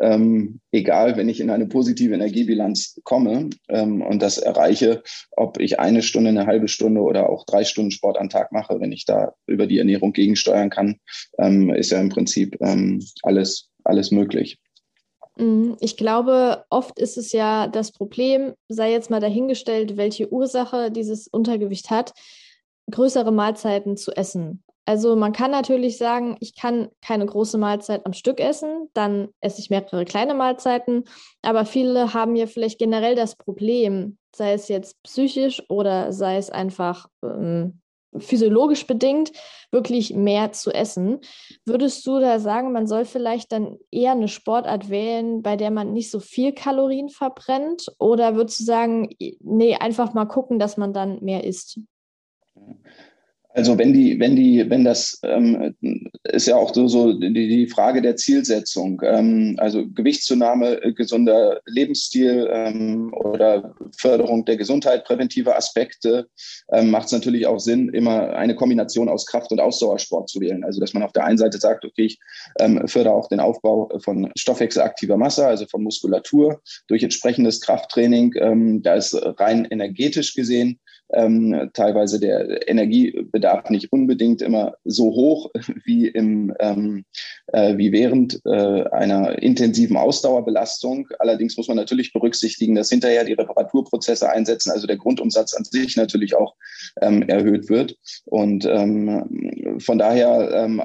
ähm, 0.00 0.60
egal, 0.72 1.16
wenn 1.16 1.28
ich 1.28 1.40
in 1.40 1.50
eine 1.50 1.66
positive 1.66 2.14
Energiebilanz 2.14 3.00
komme 3.04 3.50
ähm, 3.68 4.02
und 4.02 4.22
das 4.22 4.38
erreiche, 4.38 5.02
ob 5.32 5.60
ich 5.60 5.78
eine 5.78 6.02
Stunde, 6.02 6.30
eine 6.30 6.46
halbe 6.46 6.68
Stunde 6.68 7.02
oder 7.02 7.28
auch 7.28 7.44
drei 7.44 7.64
Stunden 7.64 7.90
Sport 7.90 8.18
am 8.18 8.30
Tag 8.30 8.50
mache, 8.52 8.80
wenn 8.80 8.92
ich 8.92 9.04
da 9.04 9.34
über 9.46 9.66
die 9.66 9.78
Ernährung 9.78 10.12
gegensteuern 10.12 10.70
kann, 10.70 10.96
ähm, 11.38 11.70
ist 11.70 11.90
ja 11.90 12.00
im 12.00 12.08
Prinzip 12.08 12.56
ähm, 12.60 13.04
alles, 13.22 13.68
alles 13.84 14.10
möglich. 14.10 14.58
Mhm. 15.36 15.76
Ich 15.80 15.96
glaube, 15.96 16.64
oft 16.70 16.98
ist 16.98 17.16
es 17.16 17.32
ja 17.32 17.66
das 17.66 17.92
Problem, 17.92 18.54
sei 18.68 18.92
jetzt 18.92 19.10
mal 19.10 19.20
dahingestellt, 19.20 19.96
welche 19.96 20.32
Ursache 20.32 20.90
dieses 20.90 21.28
Untergewicht 21.28 21.90
hat, 21.90 22.14
größere 22.90 23.32
Mahlzeiten 23.32 23.96
zu 23.96 24.12
essen. 24.12 24.62
Also 24.90 25.14
man 25.14 25.32
kann 25.32 25.52
natürlich 25.52 25.98
sagen, 25.98 26.36
ich 26.40 26.56
kann 26.56 26.88
keine 27.00 27.24
große 27.24 27.58
Mahlzeit 27.58 28.04
am 28.06 28.12
Stück 28.12 28.40
essen, 28.40 28.88
dann 28.92 29.28
esse 29.40 29.60
ich 29.60 29.70
mehrere 29.70 30.04
kleine 30.04 30.34
Mahlzeiten, 30.34 31.04
aber 31.42 31.64
viele 31.64 32.12
haben 32.12 32.34
ja 32.34 32.48
vielleicht 32.48 32.80
generell 32.80 33.14
das 33.14 33.36
Problem, 33.36 34.18
sei 34.34 34.52
es 34.52 34.66
jetzt 34.66 35.00
psychisch 35.04 35.62
oder 35.68 36.12
sei 36.12 36.38
es 36.38 36.50
einfach 36.50 37.06
ähm, 37.22 37.80
physiologisch 38.18 38.84
bedingt, 38.88 39.30
wirklich 39.70 40.12
mehr 40.12 40.50
zu 40.50 40.72
essen. 40.72 41.20
Würdest 41.64 42.04
du 42.04 42.18
da 42.18 42.40
sagen, 42.40 42.72
man 42.72 42.88
soll 42.88 43.04
vielleicht 43.04 43.52
dann 43.52 43.76
eher 43.92 44.10
eine 44.10 44.26
Sportart 44.26 44.90
wählen, 44.90 45.40
bei 45.40 45.54
der 45.54 45.70
man 45.70 45.92
nicht 45.92 46.10
so 46.10 46.18
viel 46.18 46.52
Kalorien 46.52 47.10
verbrennt? 47.10 47.86
Oder 48.00 48.34
würdest 48.34 48.58
du 48.58 48.64
sagen, 48.64 49.10
nee, 49.38 49.76
einfach 49.76 50.14
mal 50.14 50.26
gucken, 50.26 50.58
dass 50.58 50.76
man 50.76 50.92
dann 50.92 51.22
mehr 51.22 51.44
isst? 51.44 51.78
Also 53.52 53.76
wenn 53.78 53.92
die, 53.92 54.18
wenn 54.20 54.36
die, 54.36 54.68
wenn 54.70 54.84
das 54.84 55.18
ähm, 55.24 55.74
ist 56.24 56.46
ja 56.46 56.56
auch 56.56 56.72
so, 56.72 56.86
so 56.86 57.12
die, 57.12 57.32
die 57.32 57.66
Frage 57.66 58.00
der 58.00 58.14
Zielsetzung. 58.14 59.02
Ähm, 59.04 59.56
also 59.58 59.88
Gewichtszunahme, 59.88 60.82
äh, 60.82 60.92
gesunder 60.92 61.60
Lebensstil 61.66 62.48
ähm, 62.52 63.12
oder 63.12 63.74
Förderung 63.96 64.44
der 64.44 64.56
Gesundheit, 64.56 65.04
präventive 65.04 65.56
Aspekte, 65.56 66.28
ähm, 66.72 66.90
macht 66.90 67.06
es 67.06 67.12
natürlich 67.12 67.46
auch 67.46 67.58
Sinn, 67.58 67.88
immer 67.88 68.30
eine 68.34 68.54
Kombination 68.54 69.08
aus 69.08 69.26
Kraft- 69.26 69.50
und 69.50 69.60
Ausdauersport 69.60 70.28
zu 70.28 70.40
wählen. 70.40 70.62
Also 70.62 70.80
dass 70.80 70.94
man 70.94 71.02
auf 71.02 71.12
der 71.12 71.24
einen 71.24 71.38
Seite 71.38 71.58
sagt, 71.58 71.84
okay, 71.84 72.04
ich 72.04 72.18
ähm, 72.60 72.86
fördere 72.86 73.14
auch 73.14 73.28
den 73.28 73.40
Aufbau 73.40 73.90
von 73.98 74.30
stoffwechselaktiver 74.36 75.16
Masse, 75.16 75.44
also 75.46 75.66
von 75.66 75.82
Muskulatur 75.82 76.60
durch 76.86 77.02
entsprechendes 77.02 77.60
Krafttraining. 77.60 78.32
Ähm, 78.36 78.82
da 78.82 78.94
ist 78.94 79.16
rein 79.40 79.66
energetisch 79.70 80.34
gesehen 80.34 80.78
ähm, 81.12 81.70
teilweise 81.74 82.20
der 82.20 82.68
Energiebedarf 82.68 83.70
nicht 83.70 83.92
unbedingt 83.92 84.42
immer 84.42 84.74
so 84.84 85.06
hoch 85.06 85.50
wie 85.84 86.08
im 86.08 86.54
ähm, 86.60 87.04
äh, 87.48 87.76
wie 87.76 87.92
während 87.92 88.40
äh, 88.44 88.84
einer 88.90 89.42
intensiven 89.42 89.96
Ausdauerbelastung. 89.96 91.08
Allerdings 91.18 91.56
muss 91.56 91.68
man 91.68 91.76
natürlich 91.76 92.12
berücksichtigen, 92.12 92.74
dass 92.74 92.90
hinterher 92.90 93.24
die 93.24 93.34
Reparaturprozesse 93.34 94.30
einsetzen, 94.30 94.70
also 94.70 94.86
der 94.86 94.96
Grundumsatz 94.96 95.54
an 95.54 95.64
sich 95.64 95.96
natürlich 95.96 96.36
auch 96.36 96.54
ähm, 97.00 97.22
erhöht 97.22 97.68
wird. 97.68 97.96
Und 98.26 98.64
ähm, 98.66 99.78
von 99.80 99.98
daher, 99.98 100.50
ähm, 100.52 100.82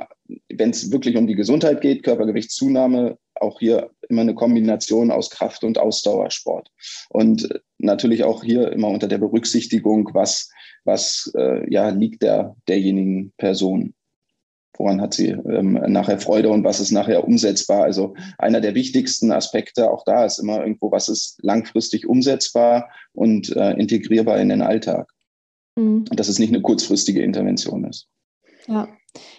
wenn 0.49 0.71
es 0.71 0.91
wirklich 0.91 1.17
um 1.17 1.27
die 1.27 1.35
Gesundheit 1.35 1.81
geht, 1.81 2.03
Körpergewichtszunahme, 2.03 3.17
auch 3.35 3.59
hier 3.59 3.91
immer 4.09 4.21
eine 4.21 4.33
Kombination 4.33 5.11
aus 5.11 5.29
Kraft- 5.29 5.63
und 5.63 5.77
Ausdauersport. 5.77 6.69
Und 7.09 7.61
natürlich 7.77 8.23
auch 8.23 8.43
hier 8.43 8.71
immer 8.71 8.87
unter 8.87 9.07
der 9.07 9.17
Berücksichtigung, 9.17 10.09
was, 10.13 10.49
was 10.85 11.31
äh, 11.37 11.71
ja, 11.71 11.89
liegt 11.89 12.23
der, 12.23 12.55
derjenigen 12.67 13.33
Person. 13.37 13.93
Woran 14.77 14.99
hat 14.99 15.13
sie 15.13 15.29
ähm, 15.29 15.73
nachher 15.87 16.19
Freude 16.19 16.49
und 16.49 16.63
was 16.65 16.79
ist 16.79 16.91
nachher 16.91 17.25
umsetzbar? 17.25 17.83
Also 17.83 18.13
einer 18.37 18.59
der 18.59 18.75
wichtigsten 18.75 19.31
Aspekte 19.31 19.89
auch 19.89 20.03
da 20.03 20.25
ist 20.25 20.39
immer 20.39 20.59
irgendwo, 20.59 20.91
was 20.91 21.07
ist 21.07 21.37
langfristig 21.41 22.07
umsetzbar 22.07 22.89
und 23.13 23.55
äh, 23.55 23.71
integrierbar 23.71 24.39
in 24.39 24.49
den 24.49 24.61
Alltag. 24.61 25.09
Mhm. 25.77 26.05
Dass 26.05 26.27
es 26.27 26.39
nicht 26.39 26.53
eine 26.53 26.61
kurzfristige 26.61 27.21
Intervention 27.21 27.85
ist. 27.85 28.07
Ja, 28.67 28.87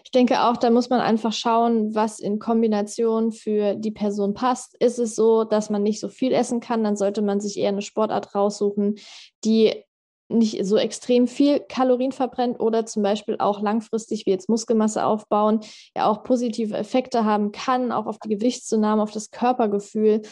ich 0.05 0.11
denke 0.11 0.43
auch, 0.43 0.57
da 0.57 0.71
muss 0.71 0.89
man 0.89 1.01
einfach 1.01 1.33
schauen, 1.33 1.95
was 1.95 2.21
in 2.21 2.39
Kombination 2.39 3.33
für 3.33 3.75
die 3.75 3.91
Person 3.91 4.35
passt. 4.35 4.77
Ist 4.81 4.99
es 4.99 5.15
so, 5.15 5.45
dass 5.45 5.69
man 5.69 5.83
nicht 5.83 6.01
so 6.01 6.09
viel 6.09 6.33
essen 6.33 6.61
kann, 6.61 6.85
dann 6.85 6.97
sollte 6.97 7.23
man 7.23 7.41
sich 7.41 7.59
eher 7.59 7.69
eine 7.69 7.83
Sportart 7.83 8.35
raussuchen, 8.35 8.99
die 9.45 9.85
nicht 10.29 10.65
so 10.65 10.77
extrem 10.77 11.29
viel 11.29 11.61
Kalorien 11.61 12.13
verbrennt 12.13 12.59
oder 12.59 12.85
zum 12.85 13.03
Beispiel 13.03 13.37
auch 13.39 13.61
langfristig 13.61 14.27
wie 14.27 14.31
jetzt 14.31 14.49
Muskelmasse 14.49 15.05
aufbauen, 15.05 15.61
ja 15.97 16.09
auch 16.09 16.25
positive 16.25 16.77
Effekte 16.77 17.25
haben 17.25 17.53
kann, 17.53 17.93
auch 17.93 18.07
auf 18.07 18.19
die 18.19 18.31
Gewichtszunahme, 18.31 19.03
auf 19.03 19.13
das 19.13 19.31
Körpergefühl. 19.31 20.23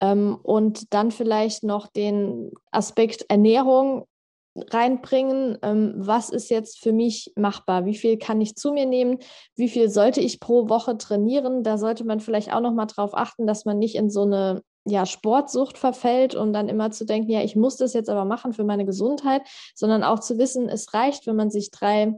Ähm, 0.00 0.38
und 0.42 0.94
dann 0.94 1.10
vielleicht 1.10 1.64
noch 1.64 1.86
den 1.86 2.50
Aspekt 2.70 3.26
Ernährung 3.28 4.06
reinbringen, 4.54 5.58
ähm, 5.62 5.94
was 5.96 6.30
ist 6.30 6.50
jetzt 6.50 6.80
für 6.80 6.92
mich 6.92 7.32
machbar, 7.36 7.86
wie 7.86 7.94
viel 7.94 8.18
kann 8.18 8.40
ich 8.40 8.54
zu 8.54 8.72
mir 8.72 8.86
nehmen, 8.86 9.18
wie 9.56 9.68
viel 9.68 9.88
sollte 9.88 10.20
ich 10.20 10.40
pro 10.40 10.68
Woche 10.68 10.98
trainieren. 10.98 11.62
Da 11.62 11.78
sollte 11.78 12.04
man 12.04 12.20
vielleicht 12.20 12.52
auch 12.52 12.60
noch 12.60 12.74
mal 12.74 12.86
drauf 12.86 13.14
achten, 13.14 13.46
dass 13.46 13.64
man 13.64 13.78
nicht 13.78 13.94
in 13.94 14.10
so 14.10 14.22
eine 14.22 14.62
ja, 14.84 15.06
Sportsucht 15.06 15.78
verfällt 15.78 16.34
und 16.34 16.52
dann 16.52 16.68
immer 16.68 16.90
zu 16.90 17.06
denken, 17.06 17.30
ja, 17.30 17.42
ich 17.42 17.56
muss 17.56 17.76
das 17.76 17.92
jetzt 17.94 18.10
aber 18.10 18.24
machen 18.24 18.52
für 18.52 18.64
meine 18.64 18.84
Gesundheit, 18.84 19.42
sondern 19.74 20.02
auch 20.02 20.18
zu 20.18 20.38
wissen, 20.38 20.68
es 20.68 20.92
reicht, 20.92 21.26
wenn 21.26 21.36
man 21.36 21.50
sich 21.50 21.70
drei 21.70 22.14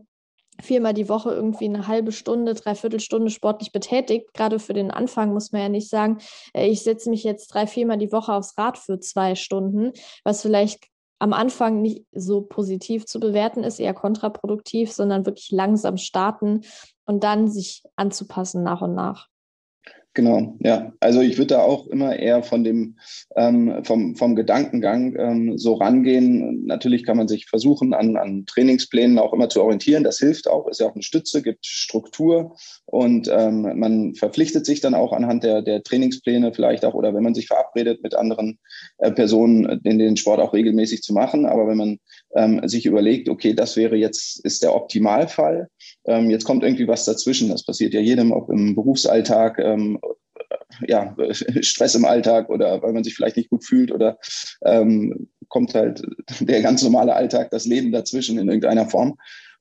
viermal 0.62 0.94
die 0.94 1.08
Woche 1.08 1.32
irgendwie 1.32 1.64
eine 1.64 1.88
halbe 1.88 2.12
Stunde, 2.12 2.54
dreiviertel 2.54 3.00
Stunde 3.00 3.30
sportlich 3.30 3.72
betätigt. 3.72 4.32
Gerade 4.34 4.58
für 4.58 4.72
den 4.72 4.90
Anfang 4.90 5.32
muss 5.32 5.52
man 5.52 5.62
ja 5.62 5.68
nicht 5.68 5.90
sagen, 5.90 6.18
äh, 6.52 6.66
ich 6.68 6.82
setze 6.82 7.10
mich 7.10 7.24
jetzt 7.24 7.48
drei, 7.48 7.66
viermal 7.66 7.98
die 7.98 8.12
Woche 8.12 8.32
aufs 8.32 8.56
Rad 8.56 8.78
für 8.78 9.00
zwei 9.00 9.34
Stunden, 9.34 9.92
was 10.22 10.42
vielleicht 10.42 10.84
am 11.24 11.32
Anfang 11.32 11.80
nicht 11.80 12.04
so 12.12 12.42
positiv 12.42 13.06
zu 13.06 13.18
bewerten 13.18 13.64
ist, 13.64 13.80
eher 13.80 13.94
kontraproduktiv, 13.94 14.92
sondern 14.92 15.24
wirklich 15.24 15.50
langsam 15.50 15.96
starten 15.96 16.60
und 17.06 17.24
dann 17.24 17.48
sich 17.48 17.82
anzupassen 17.96 18.62
nach 18.62 18.82
und 18.82 18.94
nach. 18.94 19.28
Genau, 20.14 20.54
ja. 20.60 20.92
Also 21.00 21.20
ich 21.22 21.38
würde 21.38 21.54
da 21.54 21.62
auch 21.62 21.88
immer 21.88 22.16
eher 22.16 22.44
von 22.44 22.62
dem 22.62 22.96
ähm, 23.34 23.82
vom, 23.82 24.14
vom 24.14 24.36
Gedankengang 24.36 25.16
ähm, 25.18 25.58
so 25.58 25.74
rangehen. 25.74 26.66
Natürlich 26.66 27.04
kann 27.04 27.16
man 27.16 27.26
sich 27.26 27.46
versuchen, 27.46 27.92
an, 27.92 28.16
an 28.16 28.46
Trainingsplänen 28.46 29.18
auch 29.18 29.32
immer 29.32 29.48
zu 29.48 29.60
orientieren. 29.60 30.04
Das 30.04 30.18
hilft 30.18 30.48
auch, 30.48 30.68
ist 30.68 30.78
ja 30.78 30.86
auch 30.86 30.94
eine 30.94 31.02
Stütze, 31.02 31.42
gibt 31.42 31.66
Struktur 31.66 32.54
und 32.86 33.28
ähm, 33.28 33.76
man 33.76 34.14
verpflichtet 34.14 34.66
sich 34.66 34.80
dann 34.80 34.94
auch 34.94 35.12
anhand 35.12 35.42
der, 35.42 35.62
der 35.62 35.82
Trainingspläne 35.82 36.54
vielleicht 36.54 36.84
auch 36.84 36.94
oder 36.94 37.12
wenn 37.12 37.24
man 37.24 37.34
sich 37.34 37.48
verabredet 37.48 38.04
mit 38.04 38.14
anderen 38.14 38.60
äh, 38.98 39.10
Personen, 39.10 39.80
in 39.82 39.98
den 39.98 40.16
Sport 40.16 40.38
auch 40.38 40.52
regelmäßig 40.52 41.02
zu 41.02 41.12
machen. 41.12 41.44
Aber 41.44 41.66
wenn 41.66 41.76
man 41.76 41.98
ähm, 42.34 42.60
sich 42.68 42.86
überlegt, 42.86 43.28
okay, 43.28 43.54
das 43.54 43.76
wäre 43.76 43.96
jetzt, 43.96 44.44
ist 44.44 44.62
der 44.62 44.74
Optimalfall, 44.74 45.68
ähm, 46.06 46.30
jetzt 46.30 46.44
kommt 46.44 46.62
irgendwie 46.62 46.88
was 46.88 47.04
dazwischen. 47.04 47.48
Das 47.48 47.64
passiert 47.64 47.94
ja 47.94 48.00
jedem, 48.00 48.32
auch 48.32 48.48
im 48.48 48.74
Berufsalltag, 48.74 49.58
ähm, 49.58 49.98
ja, 50.86 51.16
Stress 51.30 51.94
im 51.94 52.04
Alltag 52.04 52.48
oder 52.48 52.82
weil 52.82 52.92
man 52.92 53.04
sich 53.04 53.14
vielleicht 53.14 53.36
nicht 53.36 53.50
gut 53.50 53.64
fühlt 53.64 53.92
oder 53.92 54.18
ähm, 54.64 55.28
kommt 55.48 55.74
halt 55.74 56.02
der 56.40 56.62
ganz 56.62 56.82
normale 56.82 57.14
Alltag, 57.14 57.50
das 57.50 57.66
Leben 57.66 57.92
dazwischen 57.92 58.38
in 58.38 58.48
irgendeiner 58.48 58.88
Form. 58.88 59.16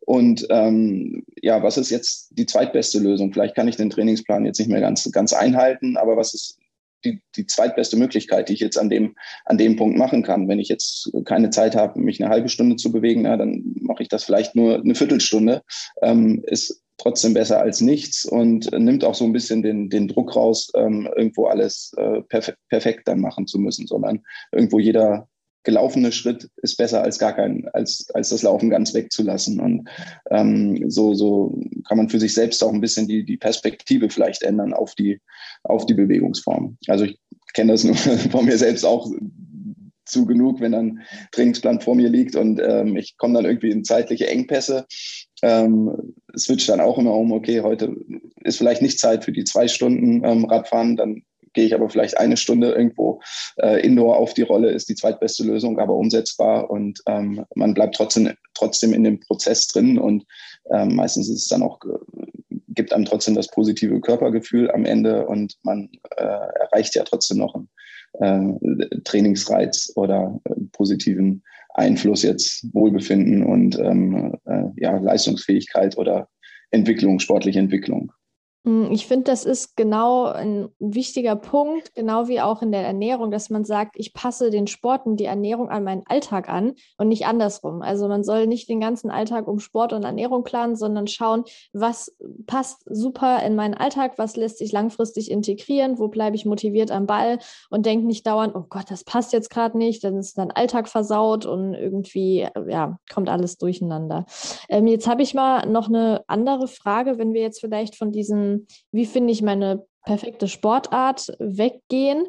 Und 0.05 0.45
ähm, 0.49 1.23
ja, 1.41 1.63
was 1.63 1.77
ist 1.77 1.89
jetzt 1.89 2.31
die 2.31 2.45
zweitbeste 2.45 2.99
Lösung? 2.99 3.31
Vielleicht 3.31 3.55
kann 3.55 3.69
ich 3.69 3.77
den 3.77 3.89
Trainingsplan 3.89 4.45
jetzt 4.45 4.59
nicht 4.59 4.69
mehr 4.69 4.81
ganz, 4.81 5.09
ganz 5.13 5.31
einhalten, 5.31 5.95
aber 5.95 6.17
was 6.17 6.33
ist 6.33 6.57
die, 7.05 7.21
die 7.35 7.45
zweitbeste 7.45 7.97
Möglichkeit, 7.97 8.49
die 8.49 8.53
ich 8.53 8.59
jetzt 8.59 8.77
an 8.77 8.89
dem, 8.89 9.15
an 9.45 9.57
dem 9.57 9.75
Punkt 9.75 9.97
machen 9.97 10.23
kann. 10.23 10.47
Wenn 10.47 10.59
ich 10.59 10.69
jetzt 10.69 11.11
keine 11.25 11.49
Zeit 11.49 11.75
habe, 11.75 11.99
mich 11.99 12.21
eine 12.21 12.31
halbe 12.31 12.49
Stunde 12.49 12.75
zu 12.75 12.91
bewegen, 12.91 13.23
na, 13.23 13.37
dann 13.37 13.75
mache 13.81 14.03
ich 14.03 14.09
das 14.09 14.23
vielleicht 14.23 14.55
nur 14.55 14.79
eine 14.79 14.95
Viertelstunde. 14.95 15.61
Ähm, 16.01 16.43
ist 16.45 16.81
trotzdem 16.97 17.33
besser 17.33 17.59
als 17.59 17.81
nichts 17.81 18.25
und 18.25 18.71
nimmt 18.71 19.03
auch 19.03 19.15
so 19.15 19.25
ein 19.25 19.33
bisschen 19.33 19.61
den, 19.61 19.89
den 19.89 20.07
Druck 20.07 20.35
raus, 20.35 20.71
ähm, 20.75 21.09
irgendwo 21.15 21.47
alles 21.47 21.91
äh, 21.97 22.21
perf 22.21 22.53
perfekt 22.69 23.07
dann 23.07 23.19
machen 23.19 23.47
zu 23.47 23.59
müssen, 23.59 23.87
sondern 23.87 24.21
irgendwo 24.51 24.79
jeder 24.79 25.27
gelaufene 25.63 26.11
Schritt 26.11 26.49
ist 26.61 26.77
besser 26.77 27.03
als 27.03 27.19
gar 27.19 27.33
kein, 27.33 27.67
als, 27.73 28.09
als 28.13 28.29
das 28.29 28.43
Laufen 28.43 28.69
ganz 28.69 28.93
wegzulassen. 28.93 29.59
Und 29.59 29.89
ähm, 30.29 30.89
so, 30.89 31.13
so 31.13 31.59
kann 31.87 31.97
man 31.97 32.09
für 32.09 32.19
sich 32.19 32.33
selbst 32.33 32.63
auch 32.63 32.73
ein 32.73 32.81
bisschen 32.81 33.07
die, 33.07 33.23
die 33.23 33.37
Perspektive 33.37 34.09
vielleicht 34.09 34.43
ändern 34.43 34.73
auf 34.73 34.95
die, 34.95 35.19
auf 35.63 35.85
die 35.85 35.93
Bewegungsform. 35.93 36.77
Also 36.87 37.05
ich 37.05 37.19
kenne 37.53 37.71
das 37.71 37.83
nur 37.83 37.95
von 38.31 38.45
mir 38.45 38.57
selbst 38.57 38.85
auch 38.85 39.09
zu 40.05 40.25
genug, 40.25 40.59
wenn 40.59 40.73
dann 40.73 41.01
Trainingsplan 41.31 41.81
vor 41.81 41.95
mir 41.95 42.09
liegt 42.09 42.35
und 42.35 42.61
ähm, 42.63 42.97
ich 42.97 43.17
komme 43.17 43.35
dann 43.35 43.45
irgendwie 43.45 43.71
in 43.71 43.85
zeitliche 43.85 44.27
Engpässe. 44.27 44.85
Ähm, 45.41 46.13
switch 46.37 46.67
dann 46.67 46.81
auch 46.81 46.97
immer 46.97 47.13
um, 47.13 47.31
okay, 47.31 47.61
heute 47.61 47.95
ist 48.43 48.57
vielleicht 48.57 48.81
nicht 48.81 48.99
Zeit 48.99 49.23
für 49.23 49.31
die 49.31 49.43
zwei 49.43 49.67
Stunden 49.67 50.23
ähm, 50.25 50.45
Radfahren, 50.45 50.97
dann 50.97 51.23
gehe 51.53 51.65
ich 51.65 51.73
aber 51.73 51.89
vielleicht 51.89 52.17
eine 52.17 52.37
Stunde 52.37 52.71
irgendwo 52.71 53.21
äh, 53.57 53.85
indoor 53.85 54.17
auf 54.17 54.33
die 54.33 54.41
Rolle, 54.41 54.71
ist 54.71 54.89
die 54.89 54.95
zweitbeste 54.95 55.43
Lösung, 55.43 55.79
aber 55.79 55.95
umsetzbar 55.95 56.69
und 56.69 57.01
ähm, 57.07 57.45
man 57.55 57.73
bleibt 57.73 57.95
trotzdem, 57.95 58.31
trotzdem 58.53 58.93
in 58.93 59.03
dem 59.03 59.19
Prozess 59.19 59.67
drin 59.67 59.97
und 59.97 60.25
ähm, 60.71 60.95
meistens 60.95 61.29
ist 61.29 61.43
es 61.43 61.47
dann 61.47 61.63
auch, 61.63 61.79
äh, 61.85 62.25
gibt 62.69 62.93
einem 62.93 63.05
trotzdem 63.05 63.35
das 63.35 63.47
positive 63.47 63.99
Körpergefühl 64.01 64.71
am 64.71 64.85
Ende 64.85 65.25
und 65.27 65.57
man 65.63 65.89
äh, 66.17 66.23
erreicht 66.23 66.95
ja 66.95 67.03
trotzdem 67.03 67.37
noch 67.37 67.55
einen 68.19 68.79
äh, 68.81 68.99
Trainingsreiz 69.03 69.91
oder 69.95 70.39
äh, 70.45 70.53
positiven 70.71 71.43
Einfluss 71.73 72.21
jetzt 72.23 72.67
Wohlbefinden 72.73 73.43
und 73.43 73.77
ähm, 73.79 74.37
äh, 74.45 74.65
ja, 74.77 74.97
Leistungsfähigkeit 74.97 75.97
oder 75.97 76.29
Entwicklung, 76.71 77.19
sportliche 77.19 77.59
Entwicklung. 77.59 78.11
Hm, 78.65 78.91
ich 78.91 79.07
finde, 79.07 79.25
das 79.25 79.43
ist 79.43 79.75
genau 79.75 80.23
ein 80.25 80.69
wichtiger 80.79 81.35
Punkt, 81.35 81.93
genau 81.95 82.29
wie 82.29 82.39
auch 82.39 82.61
in 82.61 82.71
der 82.71 82.85
Ernährung, 82.85 83.29
dass 83.29 83.49
man 83.49 83.65
sagt, 83.65 83.95
ich 83.97 84.13
passe 84.13 84.51
den 84.51 84.67
Sport 84.67 85.05
und 85.05 85.17
die 85.17 85.25
Ernährung 85.25 85.69
an 85.69 85.83
meinen 85.83 86.03
Alltag 86.07 86.47
an 86.47 86.73
und 86.97 87.09
nicht 87.09 87.25
andersrum. 87.25 87.81
Also 87.81 88.07
man 88.07 88.23
soll 88.23 88.47
nicht 88.47 88.69
den 88.69 88.79
ganzen 88.79 89.11
Alltag 89.11 89.49
um 89.49 89.59
Sport 89.59 89.91
und 89.91 90.05
Ernährung 90.05 90.43
planen, 90.43 90.77
sondern 90.77 91.07
schauen, 91.07 91.43
was 91.73 92.15
passt 92.45 92.83
super 92.85 93.43
in 93.43 93.55
meinen 93.55 93.73
Alltag, 93.73 94.13
was 94.17 94.37
lässt 94.37 94.59
sich 94.59 94.71
langfristig 94.71 95.29
integrieren, 95.29 95.99
wo 95.99 96.07
bleibe 96.07 96.37
ich 96.37 96.45
motiviert 96.45 96.89
am 96.89 97.05
Ball 97.05 97.39
und 97.69 97.85
denke 97.85 98.07
nicht 98.07 98.25
dauernd, 98.25 98.55
oh 98.55 98.63
Gott, 98.69 98.89
das 98.89 99.03
passt 99.03 99.33
jetzt 99.33 99.49
gerade 99.49 99.77
nicht, 99.77 100.05
dann 100.05 100.15
ist 100.15 100.37
dein 100.37 100.51
Alltag 100.51 100.87
versaut 100.87 101.45
und 101.45 101.73
irgendwie, 101.73 102.47
ja, 102.67 102.97
kommt 103.13 103.27
alles 103.27 103.57
durcheinander. 103.57 104.25
Ähm, 104.69 104.87
jetzt 104.87 105.07
habe 105.07 105.21
ich 105.21 105.33
mal 105.33 105.67
noch 105.67 105.89
eine 105.89 106.23
andere 106.27 106.69
Frage, 106.69 107.17
wenn 107.17 107.33
wir 107.33 107.41
jetzt 107.41 107.59
vielleicht 107.59 107.97
von 107.97 108.13
diesen 108.13 108.52
wie 108.91 109.05
finde 109.05 109.31
ich 109.31 109.41
meine 109.41 109.85
perfekte 110.05 110.47
Sportart 110.47 111.33
weggehen. 111.39 112.27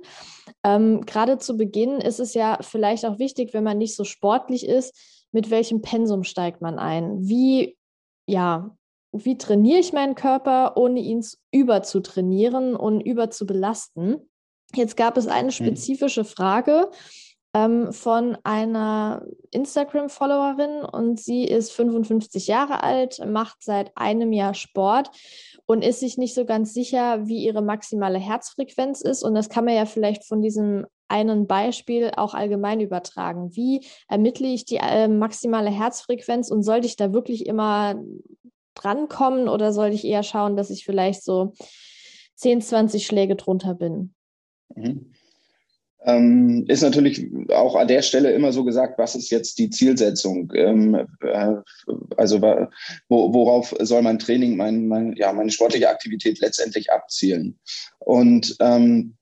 Ähm, 0.62 1.04
Gerade 1.04 1.38
zu 1.38 1.56
Beginn 1.56 2.00
ist 2.00 2.20
es 2.20 2.34
ja 2.34 2.58
vielleicht 2.60 3.04
auch 3.04 3.18
wichtig, 3.18 3.52
wenn 3.52 3.64
man 3.64 3.78
nicht 3.78 3.96
so 3.96 4.04
sportlich 4.04 4.66
ist, 4.66 4.96
mit 5.32 5.50
welchem 5.50 5.82
Pensum 5.82 6.22
steigt 6.22 6.60
man 6.60 6.78
ein? 6.78 7.18
Wie, 7.20 7.76
ja, 8.26 8.76
wie 9.12 9.38
trainiere 9.38 9.80
ich 9.80 9.92
meinen 9.92 10.14
Körper, 10.14 10.76
ohne 10.76 11.00
ihn 11.00 11.24
über 11.50 11.82
zu 11.82 12.00
trainieren 12.00 12.76
und 12.76 13.00
über 13.00 13.30
zu 13.30 13.46
belasten? 13.46 14.30
Jetzt 14.74 14.96
gab 14.96 15.16
es 15.16 15.26
eine 15.26 15.46
mhm. 15.46 15.52
spezifische 15.52 16.24
Frage 16.24 16.90
ähm, 17.54 17.92
von 17.92 18.36
einer 18.42 19.24
Instagram-Followerin 19.52 20.84
und 20.84 21.20
sie 21.20 21.44
ist 21.44 21.72
55 21.72 22.48
Jahre 22.48 22.82
alt, 22.82 23.24
macht 23.26 23.62
seit 23.62 23.96
einem 23.96 24.32
Jahr 24.32 24.54
Sport 24.54 25.10
und 25.66 25.82
ist 25.84 26.00
sich 26.00 26.18
nicht 26.18 26.34
so 26.34 26.44
ganz 26.44 26.74
sicher, 26.74 27.26
wie 27.26 27.44
ihre 27.44 27.62
maximale 27.62 28.18
Herzfrequenz 28.18 29.00
ist. 29.00 29.22
Und 29.22 29.34
das 29.34 29.48
kann 29.48 29.64
man 29.64 29.74
ja 29.74 29.86
vielleicht 29.86 30.26
von 30.26 30.42
diesem 30.42 30.84
einen 31.08 31.46
Beispiel 31.46 32.10
auch 32.16 32.34
allgemein 32.34 32.80
übertragen. 32.80 33.54
Wie 33.54 33.86
ermittle 34.08 34.48
ich 34.48 34.64
die 34.64 34.76
äh, 34.76 35.06
maximale 35.06 35.70
Herzfrequenz 35.70 36.50
und 36.50 36.62
sollte 36.62 36.86
ich 36.86 36.96
da 36.96 37.12
wirklich 37.12 37.46
immer 37.46 37.94
drankommen 38.74 39.48
oder 39.48 39.72
sollte 39.72 39.94
ich 39.94 40.04
eher 40.04 40.24
schauen, 40.24 40.56
dass 40.56 40.70
ich 40.70 40.84
vielleicht 40.84 41.22
so 41.22 41.52
10, 42.34 42.62
20 42.62 43.06
Schläge 43.06 43.36
drunter 43.36 43.74
bin? 43.74 44.14
Mhm. 44.74 45.12
Ähm, 46.06 46.64
ist 46.68 46.82
natürlich 46.82 47.26
auch 47.50 47.76
an 47.76 47.88
der 47.88 48.02
Stelle 48.02 48.32
immer 48.32 48.52
so 48.52 48.64
gesagt, 48.64 48.98
was 48.98 49.14
ist 49.14 49.30
jetzt 49.30 49.58
die 49.58 49.70
Zielsetzung? 49.70 50.52
Ähm, 50.54 51.06
äh, 51.22 51.54
also 52.16 52.42
wo, 52.42 53.32
worauf 53.32 53.74
soll 53.80 54.02
mein 54.02 54.18
Training, 54.18 54.56
mein, 54.56 54.86
mein, 54.86 55.14
ja, 55.16 55.32
meine 55.32 55.50
sportliche 55.50 55.88
Aktivität 55.88 56.40
letztendlich 56.40 56.92
abzielen? 56.92 57.58
Und 58.00 58.54
ähm, 58.60 59.14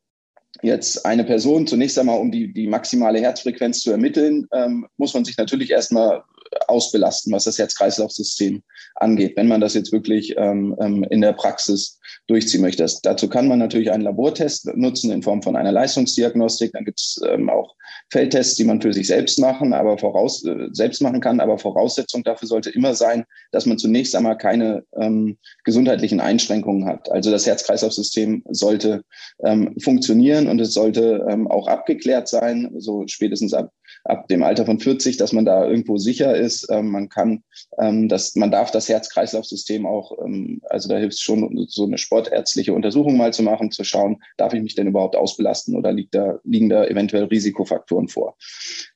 jetzt 0.63 1.07
eine 1.07 1.25
Person 1.25 1.67
zunächst 1.67 1.99
einmal, 1.99 2.19
um 2.19 2.33
die, 2.33 2.53
die 2.53 2.67
maximale 2.67 3.21
Herzfrequenz 3.21 3.81
zu 3.81 3.93
ermitteln, 3.93 4.49
ähm, 4.53 4.87
muss 4.97 5.15
man 5.15 5.25
sich 5.25 5.37
natürlich 5.37 5.71
erstmal 5.71 6.23
ausbelasten, 6.69 7.33
was 7.33 7.45
das 7.45 7.59
Herz-Kreislauf-System 7.59 8.63
angeht, 8.97 9.37
wenn 9.37 9.49
man 9.49 9.61
das 9.61 9.75
jetzt 9.75 9.93
wirklich 9.93 10.35
ähm, 10.37 10.77
ähm, 10.81 11.05
in 11.05 11.21
der 11.21 11.33
Praxis 11.33 11.99
durchziehen 12.27 12.61
möchte. 12.61 12.83
Das, 12.83 13.01
dazu 13.01 13.29
kann 13.29 13.49
man 13.49 13.59
natürlich 13.59 13.91
einen 13.91 14.03
Labortest 14.03 14.67
nutzen 14.75 15.11
in 15.11 15.23
Form 15.23 15.43
von 15.43 15.57
einer 15.57 15.73
Leistungsdiagnostik. 15.73 16.73
Dann 16.73 16.85
gibt 16.85 17.01
es 17.01 17.21
ähm, 17.29 17.49
auch 17.49 17.75
Feldtests, 18.11 18.57
die 18.57 18.65
man 18.65 18.81
für 18.81 18.93
sich 18.93 19.07
selbst 19.07 19.39
machen, 19.39 19.73
aber 19.73 19.99
voraus, 19.99 20.45
äh, 20.45 20.69
selbst 20.73 21.03
machen 21.03 21.21
kann. 21.21 21.41
Aber 21.41 21.59
Voraussetzung 21.59 22.23
dafür 22.23 22.49
sollte 22.49 22.71
immer 22.71 22.95
sein, 22.95 23.25
dass 23.51 23.67
man 23.67 23.79
zunächst 23.79 24.15
einmal 24.15 24.37
keine 24.37 24.85
ähm, 25.01 25.39
gesundheitlichen 25.65 26.21
Einschränkungen 26.21 26.87
hat. 26.87 27.11
Also 27.11 27.31
das 27.31 27.47
Herz-Kreislauf-System 27.47 28.45
sollte 28.51 29.05
ähm, 29.45 29.75
funktionieren 29.81 30.49
und 30.49 30.61
es 30.61 30.75
sollte 30.75 31.27
ähm, 31.29 31.49
auch 31.49 31.67
abgeklärt 31.67 32.29
sein, 32.29 32.73
so 32.79 33.05
spätestens 33.07 33.55
ab 33.55 33.73
ab 34.05 34.29
dem 34.29 34.43
Alter 34.43 34.67
von 34.67 34.81
40, 34.81 35.17
dass 35.17 35.33
man 35.33 35.45
da 35.45 35.67
irgendwo 35.67 35.97
sicher 35.97 36.35
ist. 36.43 36.69
Ähm, 36.71 36.89
man 36.89 37.09
kann, 37.09 37.43
ähm, 37.79 38.09
das, 38.09 38.35
man 38.37 38.51
darf 38.51 38.71
das 38.71 38.89
Herz-Kreislauf-System 38.89 39.87
auch, 39.87 40.19
ähm, 40.25 40.61
also 40.69 40.89
da 40.89 40.99
hilft 40.99 41.15
es 41.15 41.21
schon, 41.21 41.67
so 41.69 41.85
eine 41.85 41.99
sportärztliche 41.99 42.75
Untersuchung 42.75 43.17
mal 43.17 43.33
zu 43.33 43.43
machen, 43.43 43.71
zu 43.71 43.85
schauen, 43.85 44.23
darf 44.37 44.53
ich 44.55 44.63
mich 44.63 44.75
denn 44.75 44.89
überhaupt 44.89 45.17
ausbelasten 45.17 45.77
oder 45.77 45.93
liegt 45.93 46.15
da, 46.15 46.39
liegen 46.45 46.69
da 46.69 46.85
eventuell 46.85 47.25
Risikofaktoren 47.25 48.09
vor. 48.09 48.37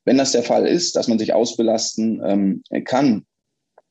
Wenn 0.05 0.17
das 0.17 0.31
der 0.31 0.43
Fall 0.43 0.67
ist, 0.67 0.95
dass 0.95 1.07
man 1.07 1.19
sich 1.19 1.33
ausbelasten 1.33 2.63
kann, 2.85 3.25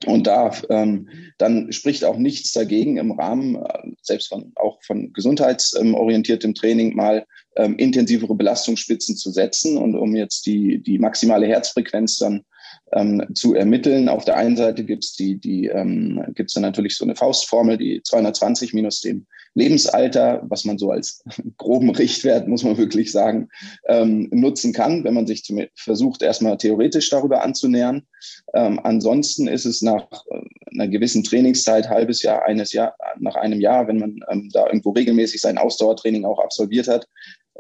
und 0.05 0.27
darf, 0.27 0.67
ähm, 0.69 1.09
dann 1.39 1.73
spricht 1.73 2.05
auch 2.05 2.19
nichts 2.19 2.53
dagegen 2.53 2.99
im 2.99 3.13
Rahmen, 3.13 3.57
äh, 3.57 3.91
selbst 4.03 4.29
von, 4.29 4.53
auch 4.57 4.83
von 4.83 5.13
gesundheitsorientiertem 5.13 6.55
Training, 6.55 6.95
mal 6.95 7.27
ähm, 7.57 7.77
intensivere 7.77 8.35
Belastungsspitzen 8.35 9.17
zu 9.17 9.31
setzen 9.31 9.79
und 9.79 9.95
um 9.95 10.15
jetzt 10.15 10.45
die, 10.47 10.83
die 10.83 10.99
maximale 10.99 11.47
Herzfrequenz 11.47 12.19
dann 12.19 12.45
ähm, 12.93 13.25
zu 13.35 13.55
ermitteln. 13.55 14.09
Auf 14.09 14.25
der 14.25 14.37
einen 14.37 14.57
Seite 14.57 14.85
gibt 14.85 15.05
es 15.05 15.15
die, 15.15 15.39
die, 15.39 15.67
ähm, 15.67 16.25
gibt's 16.35 16.55
dann 16.55 16.63
natürlich 16.63 16.97
so 16.97 17.05
eine 17.05 17.17
Faustformel, 17.17 17.79
die 17.79 18.03
220 18.03 18.75
minus 18.75 19.01
dem 19.01 19.27
Lebensalter, 19.55 20.43
was 20.49 20.65
man 20.65 20.79
so 20.79 20.91
als 20.91 21.25
groben 21.57 21.91
Richtwert, 21.91 22.47
muss 22.47 22.63
man 22.63 22.77
wirklich 22.77 23.11
sagen, 23.11 23.49
ähm, 23.89 24.29
nutzen 24.31 24.73
kann, 24.73 25.03
wenn 25.05 25.15
man 25.15 25.27
sich 25.27 25.45
zum, 25.45 25.63
versucht, 25.75 26.23
erstmal 26.23 26.59
theoretisch 26.59 27.09
darüber 27.11 27.43
anzunähern. 27.43 28.07
Ähm, 28.55 28.79
ansonsten 28.83 29.49
ist 29.49 29.65
es 29.65 29.83
nach 29.83 30.07
äh, 30.31 30.43
einer 30.73 30.89
gewissen 30.89 31.25
Trainingszeit, 31.25 31.89
halbes 31.89 32.23
Jahr, 32.23 32.45
eines 32.45 32.73
Jahr, 32.73 32.95
nach 33.19 33.35
einem 33.35 33.61
Jahr, 33.61 33.89
wenn 33.89 33.99
man 33.99 34.21
ähm, 34.31 34.51
da 34.53 34.67
irgendwo 34.67 34.91
regelmäßig 34.91 35.41
sein 35.41 35.59
Ausdauertraining 35.59 36.25
auch 36.25 36.39
absolviert 36.39 36.87
hat, 36.87 37.09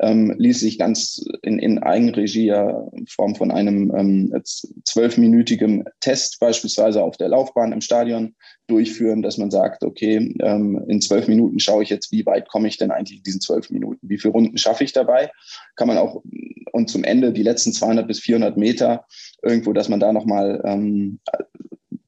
ähm, 0.00 0.34
ließ 0.36 0.60
sich 0.60 0.78
ganz 0.78 1.24
in, 1.42 1.58
in 1.58 1.78
Eigenregie 1.78 2.48
in 2.48 3.06
Form 3.06 3.34
von 3.34 3.50
einem 3.50 3.92
ähm, 3.96 4.42
zwölfminütigen 4.84 5.84
Test 6.00 6.38
beispielsweise 6.40 7.02
auf 7.02 7.16
der 7.16 7.28
Laufbahn 7.28 7.72
im 7.72 7.80
Stadion 7.80 8.34
durchführen, 8.66 9.22
dass 9.22 9.38
man 9.38 9.50
sagt, 9.50 9.84
okay, 9.84 10.34
ähm, 10.40 10.84
in 10.88 11.00
zwölf 11.00 11.28
Minuten 11.28 11.60
schaue 11.60 11.82
ich 11.82 11.90
jetzt, 11.90 12.12
wie 12.12 12.26
weit 12.26 12.48
komme 12.48 12.68
ich 12.68 12.76
denn 12.76 12.90
eigentlich 12.90 13.18
in 13.18 13.24
diesen 13.24 13.40
zwölf 13.40 13.70
Minuten? 13.70 14.00
Wie 14.02 14.18
viele 14.18 14.32
Runden 14.32 14.58
schaffe 14.58 14.84
ich 14.84 14.92
dabei? 14.92 15.30
Kann 15.76 15.88
man 15.88 15.98
auch 15.98 16.22
und 16.72 16.90
zum 16.90 17.04
Ende 17.04 17.32
die 17.32 17.42
letzten 17.42 17.72
200 17.72 18.06
bis 18.06 18.20
400 18.20 18.56
Meter 18.56 19.06
irgendwo, 19.42 19.72
dass 19.72 19.88
man 19.88 20.00
da 20.00 20.12
nochmal 20.12 20.60
ähm, 20.64 21.20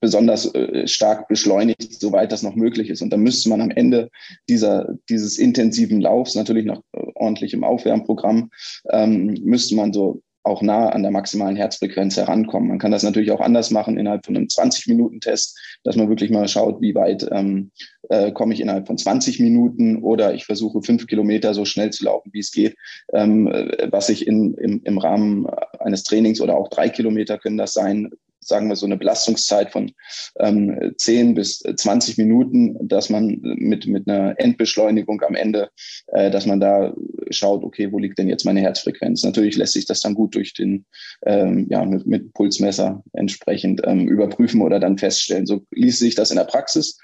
besonders 0.00 0.52
äh, 0.54 0.86
stark 0.86 1.28
beschleunigt, 1.28 2.00
soweit 2.00 2.32
das 2.32 2.42
noch 2.42 2.54
möglich 2.54 2.90
ist. 2.90 3.02
Und 3.02 3.10
dann 3.10 3.20
müsste 3.20 3.48
man 3.48 3.60
am 3.60 3.70
Ende 3.70 4.10
dieser, 4.48 4.94
dieses 5.08 5.38
intensiven 5.38 6.00
Laufs, 6.00 6.34
natürlich 6.34 6.66
noch 6.66 6.82
ordentlich 7.18 7.52
im 7.52 7.64
Aufwärmprogramm, 7.64 8.50
ähm, 8.90 9.38
müsste 9.42 9.74
man 9.74 9.92
so 9.92 10.22
auch 10.48 10.62
nah 10.62 10.88
an 10.88 11.02
der 11.02 11.10
maximalen 11.10 11.56
Herzfrequenz 11.56 12.16
herankommen. 12.16 12.68
Man 12.68 12.78
kann 12.78 12.90
das 12.90 13.02
natürlich 13.02 13.30
auch 13.30 13.40
anders 13.40 13.70
machen 13.70 13.98
innerhalb 13.98 14.24
von 14.24 14.36
einem 14.36 14.46
20-Minuten-Test, 14.46 15.58
dass 15.84 15.96
man 15.96 16.08
wirklich 16.08 16.30
mal 16.30 16.48
schaut, 16.48 16.80
wie 16.80 16.94
weit 16.94 17.28
ähm, 17.30 17.70
äh, 18.08 18.32
komme 18.32 18.54
ich 18.54 18.60
innerhalb 18.60 18.86
von 18.86 18.98
20 18.98 19.40
Minuten 19.40 20.02
oder 20.02 20.34
ich 20.34 20.46
versuche 20.46 20.82
fünf 20.82 21.06
Kilometer 21.06 21.54
so 21.54 21.64
schnell 21.64 21.90
zu 21.90 22.04
laufen, 22.04 22.30
wie 22.32 22.40
es 22.40 22.50
geht, 22.50 22.76
ähm, 23.12 23.48
äh, 23.48 23.88
was 23.90 24.08
ich 24.08 24.26
in, 24.26 24.54
im, 24.54 24.80
im 24.84 24.98
Rahmen 24.98 25.46
eines 25.78 26.04
Trainings 26.04 26.40
oder 26.40 26.56
auch 26.56 26.68
drei 26.68 26.88
Kilometer 26.88 27.38
können 27.38 27.58
das 27.58 27.74
sein, 27.74 28.10
sagen 28.48 28.68
wir 28.68 28.76
so 28.76 28.86
eine 28.86 28.96
Belastungszeit 28.96 29.70
von 29.70 29.92
ähm, 30.40 30.92
10 30.96 31.34
bis 31.34 31.58
20 31.58 32.18
Minuten, 32.18 32.76
dass 32.88 33.10
man 33.10 33.38
mit, 33.42 33.86
mit 33.86 34.08
einer 34.08 34.34
Endbeschleunigung 34.38 35.20
am 35.22 35.34
Ende, 35.34 35.70
äh, 36.08 36.30
dass 36.30 36.46
man 36.46 36.60
da 36.60 36.94
schaut, 37.30 37.62
okay, 37.62 37.92
wo 37.92 37.98
liegt 37.98 38.18
denn 38.18 38.28
jetzt 38.28 38.44
meine 38.44 38.60
Herzfrequenz? 38.60 39.22
Natürlich 39.22 39.56
lässt 39.56 39.74
sich 39.74 39.86
das 39.86 40.00
dann 40.00 40.14
gut 40.14 40.34
durch 40.34 40.54
den, 40.54 40.86
ähm, 41.26 41.66
ja, 41.70 41.84
mit, 41.84 42.06
mit 42.06 42.32
Pulsmesser 42.32 43.02
entsprechend 43.12 43.82
ähm, 43.84 44.08
überprüfen 44.08 44.62
oder 44.62 44.80
dann 44.80 44.98
feststellen. 44.98 45.46
So 45.46 45.64
ließ 45.70 45.98
sich 45.98 46.14
das 46.14 46.30
in 46.30 46.36
der 46.36 46.44
Praxis 46.44 46.98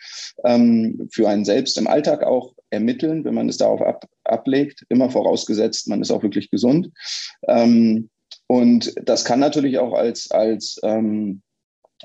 ähm, 0.45 1.09
für 1.13 1.29
einen 1.29 1.45
selbst 1.45 1.77
im 1.79 1.87
Alltag 1.87 2.23
auch 2.23 2.55
ermitteln, 2.71 3.25
wenn 3.25 3.35
man 3.35 3.49
es 3.49 3.59
darauf 3.59 3.83
ab, 3.83 4.09
ablegt, 4.25 4.85
immer 4.89 5.11
vorausgesetzt, 5.11 5.89
man 5.89 6.01
ist 6.01 6.11
auch 6.11 6.23
wirklich 6.23 6.51
gesund. 6.51 6.91
Ähm, 7.47 8.11
und 8.47 8.95
das 9.03 9.25
kann 9.25 9.41
natürlich 9.41 9.79
auch 9.79 9.95
als, 9.95 10.31
als 10.31 10.79
ähm, 10.83 11.43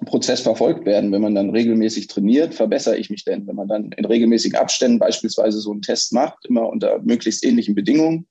Prozess 0.05 0.41
verfolgt 0.41 0.85
werden. 0.85 1.11
Wenn 1.11 1.21
man 1.21 1.35
dann 1.35 1.49
regelmäßig 1.49 2.07
trainiert, 2.07 2.53
verbessere 2.53 2.97
ich 2.97 3.09
mich 3.09 3.25
denn? 3.25 3.47
Wenn 3.47 3.55
man 3.55 3.67
dann 3.67 3.91
in 3.91 4.05
regelmäßigen 4.05 4.57
Abständen 4.57 4.99
beispielsweise 4.99 5.59
so 5.59 5.71
einen 5.71 5.81
Test 5.81 6.13
macht, 6.13 6.45
immer 6.45 6.69
unter 6.69 6.99
möglichst 6.99 7.43
ähnlichen 7.43 7.75
Bedingungen, 7.75 8.27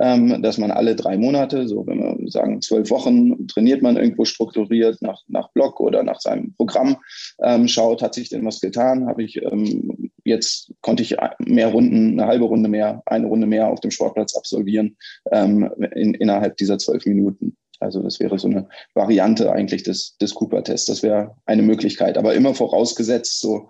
ähm, 0.00 0.42
dass 0.42 0.58
man 0.58 0.70
alle 0.70 0.96
drei 0.96 1.16
Monate, 1.16 1.68
so 1.68 1.86
wenn 1.86 1.98
wir 1.98 2.30
sagen 2.30 2.60
zwölf 2.60 2.90
Wochen, 2.90 3.46
trainiert 3.46 3.82
man 3.82 3.96
irgendwo 3.96 4.24
strukturiert 4.24 5.02
nach, 5.02 5.22
nach 5.28 5.48
Block 5.52 5.80
oder 5.80 6.02
nach 6.02 6.20
seinem 6.20 6.54
Programm, 6.54 6.96
ähm, 7.42 7.68
schaut, 7.68 8.02
hat 8.02 8.14
sich 8.14 8.28
denn 8.28 8.44
was 8.44 8.60
getan? 8.60 9.06
Habe 9.06 9.22
ich 9.22 9.40
ähm, 9.42 10.10
jetzt 10.28 10.72
konnte 10.80 11.02
ich 11.02 11.16
mehr 11.38 11.68
Runden, 11.68 12.18
eine 12.18 12.28
halbe 12.28 12.44
Runde 12.44 12.68
mehr, 12.68 13.02
eine 13.06 13.26
Runde 13.26 13.46
mehr 13.46 13.68
auf 13.68 13.80
dem 13.80 13.90
Sportplatz 13.90 14.36
absolvieren 14.36 14.96
ähm, 15.32 15.70
in, 15.94 16.14
innerhalb 16.14 16.56
dieser 16.56 16.78
zwölf 16.78 17.06
Minuten. 17.06 17.56
Also 17.80 18.02
das 18.02 18.20
wäre 18.20 18.38
so 18.38 18.48
eine 18.48 18.68
Variante 18.94 19.52
eigentlich 19.52 19.82
des, 19.82 20.16
des 20.18 20.34
Cooper-Tests. 20.34 20.86
Das 20.86 21.02
wäre 21.02 21.36
eine 21.46 21.62
Möglichkeit, 21.62 22.18
aber 22.18 22.34
immer 22.34 22.54
vorausgesetzt, 22.54 23.40
so, 23.40 23.68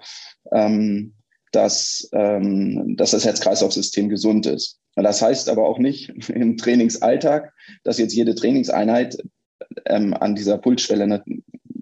ähm, 0.53 1.15
dass, 1.53 2.09
ähm, 2.13 2.97
dass 2.97 3.13
das 3.13 3.25
Herz-Kreislauf-System 3.25 4.09
gesund 4.09 4.47
ist. 4.47 4.81
Das 5.03 5.23
heißt 5.23 5.49
aber 5.49 5.67
auch 5.67 5.79
nicht 5.79 6.11
im 6.29 6.57
Trainingsalltag, 6.57 7.53
dass 7.85 7.99
jetzt 7.99 8.15
jede 8.15 8.35
Trainingseinheit 8.35 9.19
ähm, 9.87 10.15
an 10.15 10.35
dieser 10.35 10.59
Pulsschwelle 10.59 11.07
ne, 11.07 11.23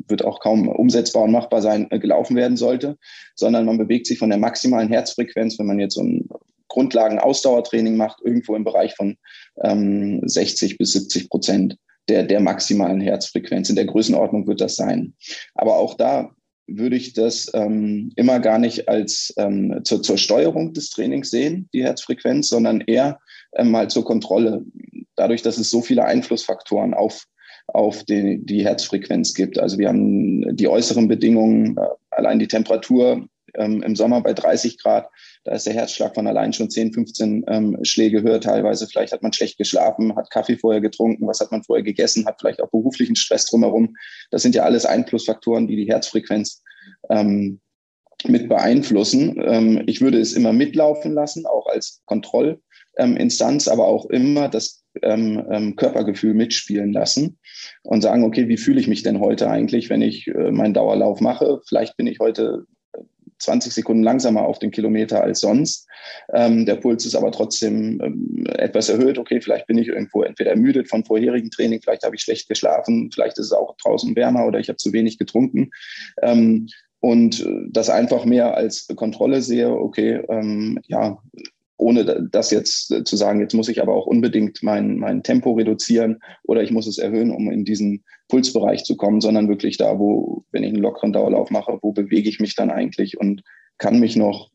wird 0.08 0.24
auch 0.24 0.40
kaum 0.40 0.68
umsetzbar 0.68 1.24
und 1.24 1.32
machbar 1.32 1.62
sein, 1.62 1.88
äh, 1.90 1.98
gelaufen 1.98 2.36
werden 2.36 2.56
sollte, 2.56 2.96
sondern 3.34 3.64
man 3.64 3.78
bewegt 3.78 4.06
sich 4.06 4.18
von 4.18 4.30
der 4.30 4.38
maximalen 4.38 4.88
Herzfrequenz, 4.88 5.58
wenn 5.58 5.66
man 5.66 5.80
jetzt 5.80 5.94
so 5.94 6.02
ein 6.02 6.28
Grundlagen-Ausdauertraining 6.68 7.96
macht, 7.96 8.20
irgendwo 8.22 8.54
im 8.54 8.64
Bereich 8.64 8.94
von 8.94 9.16
ähm, 9.62 10.20
60 10.26 10.78
bis 10.78 10.92
70 10.92 11.30
Prozent 11.30 11.78
der, 12.08 12.22
der 12.22 12.40
maximalen 12.40 13.00
Herzfrequenz. 13.00 13.70
In 13.70 13.76
der 13.76 13.86
Größenordnung 13.86 14.46
wird 14.46 14.60
das 14.60 14.76
sein. 14.76 15.14
Aber 15.54 15.76
auch 15.76 15.94
da 15.94 16.35
würde 16.66 16.96
ich 16.96 17.12
das 17.12 17.50
ähm, 17.54 18.12
immer 18.16 18.40
gar 18.40 18.58
nicht 18.58 18.88
als 18.88 19.32
ähm, 19.36 19.80
zur, 19.84 20.02
zur 20.02 20.18
Steuerung 20.18 20.72
des 20.72 20.90
Trainings 20.90 21.30
sehen, 21.30 21.68
die 21.72 21.84
Herzfrequenz, 21.84 22.48
sondern 22.48 22.80
eher 22.80 23.20
ähm, 23.54 23.70
mal 23.70 23.88
zur 23.88 24.04
Kontrolle. 24.04 24.64
Dadurch, 25.14 25.42
dass 25.42 25.58
es 25.58 25.70
so 25.70 25.80
viele 25.80 26.04
Einflussfaktoren 26.04 26.94
auf, 26.94 27.24
auf 27.68 28.04
die, 28.04 28.44
die 28.44 28.64
Herzfrequenz 28.64 29.34
gibt. 29.34 29.58
Also 29.58 29.78
wir 29.78 29.88
haben 29.88 30.56
die 30.56 30.68
äußeren 30.68 31.08
Bedingungen, 31.08 31.76
äh, 31.76 31.86
allein 32.10 32.38
die 32.38 32.48
Temperatur 32.48 33.28
ähm, 33.58 33.82
im 33.82 33.96
Sommer 33.96 34.22
bei 34.22 34.32
30 34.32 34.78
Grad 34.78 35.08
da 35.46 35.54
ist 35.54 35.64
der 35.64 35.74
Herzschlag 35.74 36.12
von 36.12 36.26
allein 36.26 36.52
schon 36.52 36.70
10, 36.70 36.92
15 36.92 37.44
ähm, 37.46 37.78
Schläge 37.82 38.20
höher 38.20 38.40
teilweise. 38.40 38.88
Vielleicht 38.88 39.12
hat 39.12 39.22
man 39.22 39.32
schlecht 39.32 39.58
geschlafen, 39.58 40.16
hat 40.16 40.28
Kaffee 40.30 40.56
vorher 40.56 40.80
getrunken, 40.80 41.28
was 41.28 41.38
hat 41.38 41.52
man 41.52 41.62
vorher 41.62 41.84
gegessen, 41.84 42.26
hat 42.26 42.40
vielleicht 42.40 42.60
auch 42.60 42.70
beruflichen 42.70 43.14
Stress 43.14 43.46
drumherum. 43.46 43.94
Das 44.32 44.42
sind 44.42 44.56
ja 44.56 44.64
alles 44.64 44.86
Einflussfaktoren, 44.86 45.68
die 45.68 45.76
die 45.76 45.86
Herzfrequenz 45.86 46.64
ähm, 47.10 47.60
mit 48.26 48.48
beeinflussen. 48.48 49.40
Ähm, 49.40 49.84
ich 49.86 50.00
würde 50.00 50.18
es 50.18 50.32
immer 50.32 50.52
mitlaufen 50.52 51.12
lassen, 51.12 51.46
auch 51.46 51.66
als 51.66 52.02
Kontrollinstanz, 52.06 53.68
aber 53.68 53.86
auch 53.86 54.06
immer 54.06 54.48
das 54.48 54.82
ähm, 55.02 55.46
ähm, 55.48 55.76
Körpergefühl 55.76 56.34
mitspielen 56.34 56.92
lassen 56.92 57.38
und 57.84 58.02
sagen, 58.02 58.24
okay, 58.24 58.48
wie 58.48 58.56
fühle 58.56 58.80
ich 58.80 58.88
mich 58.88 59.04
denn 59.04 59.20
heute 59.20 59.48
eigentlich, 59.48 59.90
wenn 59.90 60.02
ich 60.02 60.26
äh, 60.26 60.50
meinen 60.50 60.74
Dauerlauf 60.74 61.20
mache? 61.20 61.60
Vielleicht 61.68 61.96
bin 61.96 62.08
ich 62.08 62.18
heute 62.18 62.66
20 63.38 63.72
Sekunden 63.72 64.02
langsamer 64.02 64.42
auf 64.42 64.58
den 64.58 64.70
Kilometer 64.70 65.22
als 65.22 65.40
sonst. 65.40 65.86
Ähm, 66.32 66.66
der 66.66 66.76
Puls 66.76 67.04
ist 67.04 67.14
aber 67.14 67.32
trotzdem 67.32 68.00
ähm, 68.02 68.46
etwas 68.58 68.88
erhöht. 68.88 69.18
Okay, 69.18 69.40
vielleicht 69.40 69.66
bin 69.66 69.78
ich 69.78 69.88
irgendwo 69.88 70.22
entweder 70.22 70.50
ermüdet 70.50 70.88
von 70.88 71.04
vorherigen 71.04 71.50
Training, 71.50 71.80
vielleicht 71.82 72.04
habe 72.04 72.16
ich 72.16 72.22
schlecht 72.22 72.48
geschlafen, 72.48 73.10
vielleicht 73.12 73.38
ist 73.38 73.46
es 73.46 73.52
auch 73.52 73.76
draußen 73.76 74.14
wärmer 74.16 74.46
oder 74.46 74.58
ich 74.58 74.68
habe 74.68 74.76
zu 74.76 74.92
wenig 74.92 75.18
getrunken. 75.18 75.70
Ähm, 76.22 76.68
und 77.00 77.46
das 77.70 77.90
einfach 77.90 78.24
mehr 78.24 78.56
als 78.56 78.88
Kontrolle 78.96 79.42
sehe, 79.42 79.70
okay, 79.70 80.22
ähm, 80.28 80.80
ja, 80.88 81.18
ohne 81.78 82.28
das 82.30 82.50
jetzt 82.50 82.94
zu 83.04 83.16
sagen, 83.16 83.40
jetzt 83.40 83.54
muss 83.54 83.68
ich 83.68 83.82
aber 83.82 83.94
auch 83.94 84.06
unbedingt 84.06 84.62
mein, 84.62 84.96
mein 84.96 85.22
Tempo 85.22 85.52
reduzieren 85.52 86.20
oder 86.44 86.62
ich 86.62 86.70
muss 86.70 86.86
es 86.86 86.98
erhöhen, 86.98 87.30
um 87.30 87.50
in 87.50 87.64
diesen 87.64 88.04
Pulsbereich 88.28 88.84
zu 88.84 88.96
kommen, 88.96 89.20
sondern 89.20 89.48
wirklich 89.48 89.76
da, 89.76 89.98
wo, 89.98 90.44
wenn 90.52 90.64
ich 90.64 90.72
einen 90.72 90.82
lockeren 90.82 91.12
Dauerlauf 91.12 91.50
mache, 91.50 91.78
wo 91.82 91.92
bewege 91.92 92.28
ich 92.28 92.40
mich 92.40 92.54
dann 92.54 92.70
eigentlich 92.70 93.18
und 93.18 93.42
kann 93.78 94.00
mich 94.00 94.16
noch 94.16 94.50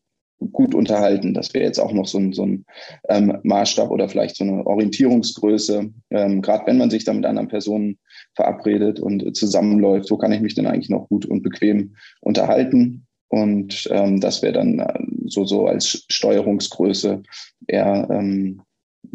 gut 0.50 0.74
unterhalten. 0.74 1.34
Das 1.34 1.54
wäre 1.54 1.64
jetzt 1.64 1.78
auch 1.78 1.92
noch 1.92 2.06
so 2.06 2.18
ein, 2.18 2.32
so 2.32 2.44
ein 2.44 2.64
ähm, 3.08 3.38
Maßstab 3.44 3.90
oder 3.90 4.08
vielleicht 4.08 4.36
so 4.36 4.44
eine 4.44 4.66
Orientierungsgröße. 4.66 5.92
Ähm, 6.10 6.42
Gerade 6.42 6.66
wenn 6.66 6.78
man 6.78 6.90
sich 6.90 7.04
da 7.04 7.12
mit 7.12 7.24
anderen 7.24 7.48
Personen 7.48 7.98
verabredet 8.34 8.98
und 8.98 9.36
zusammenläuft, 9.36 10.10
wo 10.10 10.16
kann 10.16 10.32
ich 10.32 10.40
mich 10.40 10.54
denn 10.54 10.66
eigentlich 10.66 10.90
noch 10.90 11.08
gut 11.08 11.26
und 11.26 11.42
bequem 11.42 11.94
unterhalten? 12.20 13.06
Und 13.32 13.88
ähm, 13.90 14.20
das 14.20 14.42
wäre 14.42 14.52
dann 14.52 14.78
äh, 14.78 15.06
so, 15.24 15.46
so 15.46 15.66
als 15.66 16.04
Steuerungsgröße 16.10 17.22
eher, 17.66 18.06
ähm, 18.10 18.60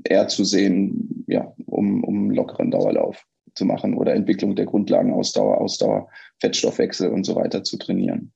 eher 0.03 0.27
zu 0.27 0.43
sehen, 0.43 1.23
ja, 1.27 1.53
um, 1.67 2.03
um 2.03 2.31
lockeren 2.31 2.71
Dauerlauf 2.71 3.23
zu 3.53 3.63
machen 3.63 3.93
oder 3.93 4.15
Entwicklung 4.15 4.55
der 4.55 4.65
Grundlagen, 4.65 5.13
Ausdauer, 5.13 5.61
Ausdauer, 5.61 6.09
Fettstoffwechsel 6.39 7.11
und 7.11 7.25
so 7.25 7.35
weiter 7.35 7.63
zu 7.63 7.77
trainieren. 7.77 8.33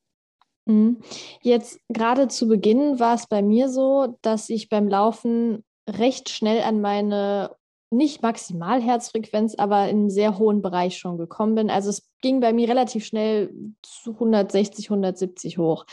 Mhm. 0.67 0.99
Jetzt 1.41 1.79
gerade 1.89 2.27
zu 2.27 2.47
Beginn 2.47 2.99
war 2.99 3.15
es 3.15 3.25
bei 3.25 3.41
mir 3.41 3.67
so, 3.67 4.19
dass 4.21 4.49
ich 4.49 4.69
beim 4.69 4.87
Laufen 4.87 5.63
recht 5.89 6.29
schnell 6.29 6.61
an 6.61 6.79
meine 6.81 7.55
nicht 7.91 8.21
Maximalherzfrequenz, 8.21 9.55
aber 9.55 9.89
in 9.89 9.99
einen 9.99 10.09
sehr 10.09 10.37
hohen 10.37 10.61
Bereich 10.61 10.97
schon 10.97 11.17
gekommen 11.17 11.55
bin. 11.55 11.69
Also 11.69 11.89
es 11.89 12.09
ging 12.21 12.39
bei 12.39 12.53
mir 12.53 12.69
relativ 12.69 13.05
schnell 13.05 13.53
zu 13.81 14.13
160, 14.13 14.89
170 14.89 15.57
hoch. 15.57 15.85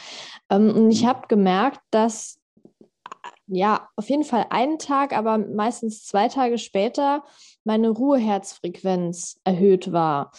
Ähm, 0.48 0.70
und 0.74 0.90
ich 0.90 1.02
mhm. 1.02 1.08
habe 1.08 1.28
gemerkt, 1.28 1.80
dass 1.90 2.38
ja, 3.50 3.88
auf 3.96 4.10
jeden 4.10 4.24
Fall 4.24 4.46
einen 4.50 4.78
Tag, 4.78 5.16
aber 5.16 5.38
meistens 5.38 6.04
zwei 6.04 6.28
Tage 6.28 6.58
später 6.58 7.24
meine 7.64 7.88
Ruheherzfrequenz 7.88 9.40
erhöht 9.42 9.90
war. 9.90 10.32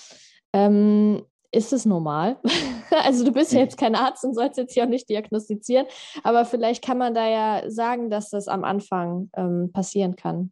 Ähm, 0.53 1.23
ist 1.51 1.73
es 1.73 1.85
normal? 1.85 2.39
also 3.03 3.25
du 3.25 3.31
bist 3.31 3.51
ja 3.51 3.61
jetzt 3.61 3.77
kein 3.77 3.95
Arzt 3.95 4.23
und 4.23 4.35
sollst 4.35 4.57
jetzt 4.57 4.73
hier 4.73 4.83
auch 4.83 4.89
nicht 4.89 5.09
diagnostizieren, 5.09 5.87
aber 6.23 6.45
vielleicht 6.45 6.83
kann 6.83 6.99
man 6.99 7.15
da 7.15 7.27
ja 7.27 7.69
sagen, 7.69 8.11
dass 8.11 8.29
das 8.29 8.47
am 8.47 8.63
Anfang 8.63 9.31
ähm, 9.35 9.71
passieren 9.73 10.15
kann. 10.15 10.51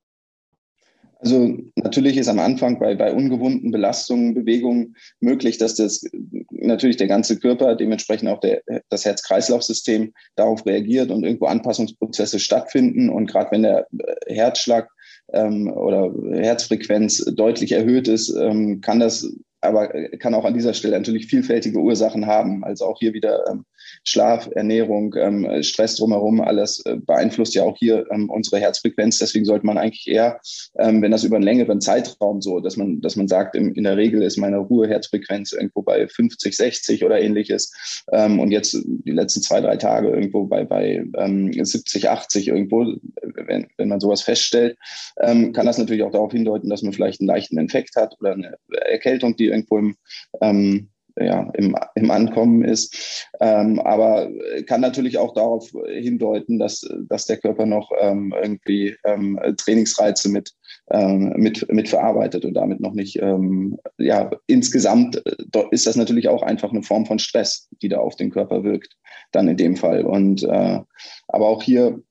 Also 1.20 1.58
natürlich 1.76 2.18
ist 2.18 2.28
am 2.28 2.40
Anfang 2.40 2.80
bei, 2.80 2.94
bei 2.96 3.12
ungewohnten 3.12 3.72
Belastungen, 3.72 4.34
Bewegungen 4.34 4.96
möglich, 5.20 5.58
dass 5.58 5.76
das 5.76 6.04
natürlich 6.52 6.98
der 6.98 7.08
ganze 7.08 7.40
Körper, 7.40 7.76
dementsprechend 7.76 8.30
auch 8.30 8.40
der, 8.40 8.62
das 8.90 9.06
Herz-Kreislauf-System 9.06 10.14
darauf 10.36 10.66
reagiert 10.66 11.10
und 11.10 11.24
irgendwo 11.24 11.46
Anpassungsprozesse 11.46 12.40
stattfinden. 12.40 13.10
Und 13.10 13.28
gerade 13.28 13.52
wenn 13.52 13.64
der 13.64 13.88
Herzschlag 14.28 14.90
ähm, 15.34 15.72
oder 15.72 16.14
Herzfrequenz 16.34 17.26
deutlich 17.36 17.72
erhöht 17.72 18.08
ist, 18.08 18.30
ähm, 18.36 18.82
kann 18.82 19.00
das 19.00 19.28
aber 19.62 19.88
kann 20.20 20.36
auch 20.36 20.46
an 20.46 20.54
dieser 20.54 20.76
Stelle 20.76 20.98
natürlich 20.98 21.26
vielfältige 21.26 21.80
Ursachen 21.80 22.28
haben. 22.28 22.64
Also 22.64 22.86
auch 22.86 23.00
hier 23.00 23.14
wieder 23.14 23.44
ähm, 23.50 23.66
Schlaf, 24.04 24.50
Ernährung, 24.54 25.16
ähm, 25.18 25.64
Stress 25.64 25.96
drumherum, 25.96 26.42
alles 26.42 26.86
äh, 26.86 26.98
beeinflusst 26.98 27.56
ja 27.56 27.64
auch 27.64 27.78
hier 27.78 28.06
ähm, 28.12 28.30
unsere 28.30 28.60
Herzfrequenz. 28.60 29.20
Deswegen 29.20 29.46
sollte 29.46 29.66
man 29.66 29.78
eigentlich 29.78 30.08
eher, 30.08 30.40
ähm, 30.80 31.02
wenn 31.02 31.12
das 31.12 31.24
über 31.24 31.36
einen 31.36 31.46
längeren 31.46 31.82
Zeitraum 31.82 32.42
so, 32.42 32.60
dass 32.60 32.78
man, 32.78 33.02
dass 33.02 33.16
man 33.16 33.28
sagt, 33.28 33.56
in, 33.56 33.74
in 33.76 33.84
der 33.84 33.98
Regel 33.98 34.22
ist 34.22 34.38
meine 34.38 34.58
Ruheherzfrequenz 34.58 35.54
irgendwo 35.54 35.82
bei 35.82 36.08
50, 36.08 36.56
60 36.56 37.06
oder 37.06 37.20
ähnliches 37.20 38.04
ähm, 38.12 38.40
und 38.40 38.52
jetzt 38.52 38.78
die 38.84 39.12
letzten 39.12 39.42
zwei, 39.42 39.62
drei 39.62 39.78
Tage 39.78 40.10
irgendwo 40.10 40.46
bei, 40.46 40.64
bei 40.64 41.04
ähm, 41.18 41.52
70, 41.54 42.10
80 42.10 42.48
irgendwo, 42.48 42.86
wenn, 43.22 43.68
wenn 43.78 43.90
man 43.90 44.00
sowas 44.00 44.22
feststellt, 44.22 44.78
ähm, 45.22 45.54
kann 45.54 45.66
das 45.66 45.78
natürlich 45.78 46.04
auch 46.04 46.12
darauf 46.12 46.32
hindeuten, 46.32 46.70
dass 46.70 46.82
man 46.82 46.94
vielleicht 46.94 47.22
einen 47.22 47.28
leichten 47.28 47.58
Infekt 47.58 47.96
hat 47.96 48.16
oder 48.20 48.34
eine 48.34 48.58
Erkältung, 48.70 49.36
die 49.36 49.48
irgendwo 49.48 49.78
im 49.78 49.96
ähm, 50.42 50.90
ja, 51.20 51.50
im, 51.54 51.76
im 51.96 52.12
Ankommen 52.12 52.64
ist. 52.64 53.28
Ähm, 53.40 53.80
aber 53.80 54.30
kann 54.66 54.82
natürlich 54.82 55.18
auch 55.18 55.34
darauf 55.34 55.70
hindeuten, 55.88 56.60
dass, 56.60 56.88
dass 57.08 57.26
der 57.26 57.38
Körper 57.38 57.66
noch 57.66 57.92
ähm, 58.00 58.34
irgendwie 58.42 58.96
ähm, 59.06 59.40
Trainingsreize 59.58 60.30
mit, 60.30 60.54
ähm, 60.92 61.34
mit, 61.36 61.72
mit 61.72 61.90
verarbeitet 61.90 62.46
und 62.46 62.54
damit 62.54 62.80
noch 62.80 62.94
nicht, 62.94 63.20
ähm, 63.22 63.78
ja, 63.98 64.30
insgesamt 64.48 65.22
äh, 65.26 65.64
ist 65.72 65.88
das 65.88 65.96
natürlich 65.96 66.30
auch 66.30 66.44
einfach 66.44 66.72
eine 66.72 66.84
Form 66.84 67.06
von 67.06 67.20
Stress, 67.20 67.68
die 67.82 67.90
da 67.90 67.98
auf 68.00 68.16
den 68.16 68.32
Körper 68.32 68.64
wirkt, 68.64 68.96
dann 69.32 69.48
in 69.48 69.58
dem 69.58 69.76
Fall. 69.76 70.06
Und 70.06 70.44
äh, 70.44 70.80
aber 71.28 71.48
auch 71.48 71.64
hier 71.64 72.02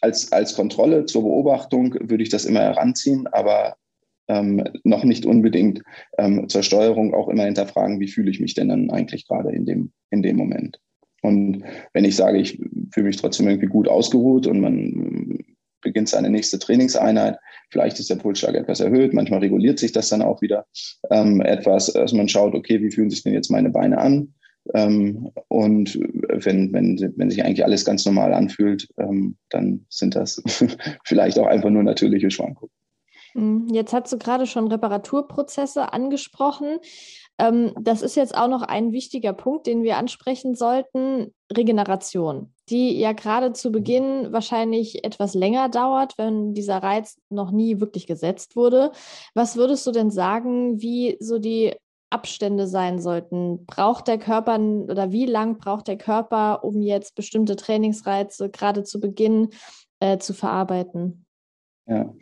als, 0.00 0.32
als 0.32 0.54
Kontrolle 0.54 1.06
zur 1.06 1.22
Beobachtung 1.22 1.94
würde 2.00 2.22
ich 2.22 2.28
das 2.28 2.44
immer 2.44 2.60
heranziehen, 2.60 3.26
aber 3.28 3.76
ähm, 4.28 4.64
noch 4.84 5.04
nicht 5.04 5.26
unbedingt 5.26 5.82
ähm, 6.18 6.48
zur 6.48 6.62
Steuerung 6.62 7.14
auch 7.14 7.28
immer 7.28 7.44
hinterfragen, 7.44 8.00
wie 8.00 8.08
fühle 8.08 8.30
ich 8.30 8.40
mich 8.40 8.54
denn 8.54 8.68
dann 8.68 8.90
eigentlich 8.90 9.26
gerade 9.26 9.50
in 9.50 9.66
dem, 9.66 9.92
in 10.10 10.22
dem 10.22 10.36
Moment. 10.36 10.80
Und 11.22 11.64
wenn 11.92 12.04
ich 12.04 12.16
sage, 12.16 12.38
ich 12.38 12.58
fühle 12.92 13.06
mich 13.06 13.16
trotzdem 13.16 13.48
irgendwie 13.48 13.68
gut 13.68 13.88
ausgeruht 13.88 14.46
und 14.46 14.60
man 14.60 15.38
beginnt 15.80 16.08
seine 16.08 16.30
nächste 16.30 16.58
Trainingseinheit, 16.58 17.38
vielleicht 17.70 17.98
ist 17.98 18.10
der 18.10 18.16
Pulsschlag 18.16 18.54
etwas 18.54 18.80
erhöht, 18.80 19.14
manchmal 19.14 19.40
reguliert 19.40 19.78
sich 19.78 19.92
das 19.92 20.08
dann 20.08 20.22
auch 20.22 20.42
wieder 20.42 20.66
ähm, 21.10 21.40
etwas, 21.40 21.86
dass 21.92 22.12
man 22.12 22.28
schaut, 22.28 22.54
okay, 22.54 22.82
wie 22.82 22.90
fühlen 22.90 23.10
sich 23.10 23.22
denn 23.22 23.34
jetzt 23.34 23.50
meine 23.50 23.70
Beine 23.70 23.98
an? 23.98 24.34
Ähm, 24.72 25.30
und 25.48 25.98
wenn, 26.28 26.72
wenn, 26.72 27.12
wenn 27.16 27.30
sich 27.30 27.44
eigentlich 27.44 27.64
alles 27.64 27.84
ganz 27.84 28.04
normal 28.06 28.32
anfühlt, 28.32 28.88
ähm, 28.98 29.36
dann 29.50 29.84
sind 29.90 30.16
das 30.16 30.42
vielleicht 31.04 31.38
auch 31.38 31.46
einfach 31.46 31.70
nur 31.70 31.82
natürliche 31.82 32.30
Schwankungen. 32.30 32.72
Mhm. 33.34 33.68
Jetzt 33.70 33.92
hast 33.92 34.12
du 34.12 34.18
gerade 34.18 34.46
schon 34.46 34.68
Reparaturprozesse 34.68 35.92
angesprochen. 35.92 36.78
Ähm, 37.38 37.72
das 37.80 38.02
ist 38.02 38.14
jetzt 38.14 38.36
auch 38.36 38.48
noch 38.48 38.62
ein 38.62 38.92
wichtiger 38.92 39.32
Punkt, 39.32 39.66
den 39.66 39.82
wir 39.82 39.98
ansprechen 39.98 40.54
sollten. 40.54 41.34
Regeneration, 41.52 42.54
die 42.68 42.98
ja 42.98 43.12
gerade 43.12 43.52
zu 43.52 43.70
Beginn 43.70 44.32
wahrscheinlich 44.32 45.04
etwas 45.04 45.34
länger 45.34 45.68
dauert, 45.68 46.16
wenn 46.16 46.54
dieser 46.54 46.78
Reiz 46.78 47.20
noch 47.28 47.50
nie 47.50 47.80
wirklich 47.80 48.06
gesetzt 48.06 48.56
wurde. 48.56 48.92
Was 49.34 49.56
würdest 49.56 49.86
du 49.86 49.90
denn 49.90 50.10
sagen, 50.10 50.80
wie 50.80 51.16
so 51.20 51.38
die 51.38 51.74
Abstände 52.10 52.68
sein 52.68 53.00
sollten? 53.00 53.66
Braucht 53.66 54.06
der 54.06 54.18
Körper 54.18 54.58
oder 54.60 55.10
wie 55.10 55.26
lang 55.26 55.58
braucht 55.58 55.88
der 55.88 55.98
Körper, 55.98 56.62
um 56.62 56.80
jetzt 56.80 57.16
bestimmte 57.16 57.56
Trainingsreize 57.56 58.50
gerade 58.50 58.84
zu 58.84 59.00
Beginn 59.00 59.50
äh, 59.98 60.18
zu 60.18 60.34
verarbeiten? 60.34 61.23
Ja, 61.86 62.14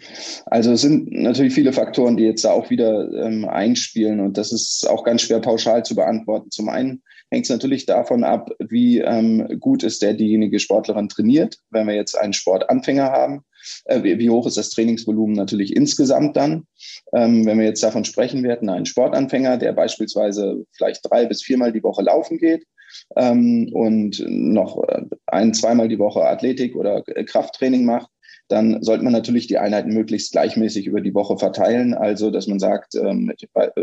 also 0.46 0.72
es 0.72 0.81
sind 0.81 1.12
natürlich 1.12 1.55
viele 1.55 1.72
Faktoren, 1.72 2.16
die 2.16 2.25
jetzt 2.25 2.44
da 2.44 2.51
auch 2.51 2.68
wieder 2.68 3.09
ähm, 3.12 3.44
einspielen 3.48 4.18
und 4.18 4.37
das 4.37 4.51
ist 4.51 4.88
auch 4.88 5.05
ganz 5.05 5.22
schwer 5.22 5.38
pauschal 5.38 5.85
zu 5.85 5.94
beantworten. 5.94 6.51
Zum 6.51 6.68
einen 6.68 7.01
hängt 7.31 7.44
es 7.44 7.51
natürlich 7.51 7.87
davon 7.87 8.25
ab, 8.25 8.51
wie 8.59 8.98
ähm, 8.98 9.61
gut 9.61 9.85
ist 9.85 10.03
der 10.03 10.14
diejenige 10.14 10.59
Sportlerin 10.59 11.09
trainiert. 11.09 11.59
Wenn 11.70 11.87
wir 11.87 11.94
jetzt 11.94 12.18
einen 12.18 12.33
Sportanfänger 12.33 13.11
haben, 13.11 13.44
äh, 13.85 14.03
wie, 14.03 14.18
wie, 14.18 14.31
hoch 14.31 14.46
ist 14.46 14.57
das 14.57 14.70
Trainingsvolumen 14.70 15.37
natürlich 15.37 15.77
insgesamt 15.77 16.37
dann? 16.37 16.66
Ähm, 17.14 17.46
wenn 17.46 17.59
wir 17.59 17.66
jetzt 17.66 17.85
davon 17.85 18.05
sprechen, 18.05 18.42
wir 18.42 18.51
hätten 18.51 18.68
einen 18.68 18.87
Sportanfänger, 18.87 19.59
der 19.59 19.72
beispielsweise 19.72 20.66
vielleicht 20.72 21.09
drei 21.09 21.27
bis 21.27 21.42
viermal 21.42 21.72
die 21.72 21.83
Woche 21.83 22.03
laufen 22.03 22.38
geht 22.38 22.64
ähm, 23.16 23.70
und 23.72 24.25
noch 24.27 24.83
äh, 24.88 25.03
ein, 25.27 25.55
zweimal 25.55 25.88
die 25.88 25.98
Woche 25.98 26.25
Athletik 26.25 26.77
oder 26.77 27.03
äh, 27.07 27.25
Krafttraining 27.25 27.85
macht, 27.85 28.11
dann 28.53 28.83
sollte 28.83 29.03
man 29.03 29.15
natürlich 29.15 29.47
die 29.47 29.57
Einheiten 29.57 29.95
möglichst 29.95 30.33
gleichmäßig 30.33 30.87
über 30.87 31.01
die 31.01 31.15
Woche 31.15 31.38
verteilen. 31.38 31.95
Also, 31.95 32.31
dass 32.31 32.47
man 32.47 32.59
sagt, 32.59 32.95
ähm, 32.95 33.33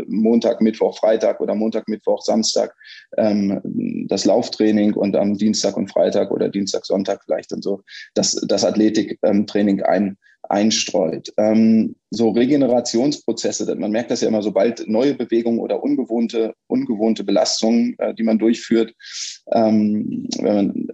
Montag, 0.06 0.60
Mittwoch, 0.60 0.96
Freitag 0.96 1.40
oder 1.40 1.56
Montag, 1.56 1.88
Mittwoch, 1.88 2.22
Samstag 2.22 2.76
ähm, 3.16 3.60
das 4.08 4.24
Lauftraining 4.24 4.94
und 4.94 5.16
am 5.16 5.36
Dienstag 5.36 5.76
und 5.76 5.90
Freitag 5.90 6.30
oder 6.30 6.48
Dienstag, 6.48 6.86
Sonntag 6.86 7.24
vielleicht 7.24 7.52
und 7.52 7.64
so 7.64 7.82
das, 8.14 8.40
das 8.46 8.64
Athletiktraining 8.64 9.82
ein, 9.82 10.16
einstreut. 10.48 11.32
Ähm, 11.36 11.96
so 12.10 12.30
Regenerationsprozesse, 12.30 13.74
man 13.74 13.90
merkt 13.90 14.12
das 14.12 14.20
ja 14.20 14.28
immer, 14.28 14.42
sobald 14.42 14.88
neue 14.88 15.14
Bewegungen 15.14 15.58
oder 15.58 15.82
ungewohnte, 15.82 16.54
ungewohnte 16.68 17.24
Belastungen, 17.24 17.96
äh, 17.98 18.14
die 18.14 18.22
man 18.22 18.38
durchführt, 18.38 18.94
ähm, 19.52 20.28
wenn 20.38 20.54
man 20.54 20.88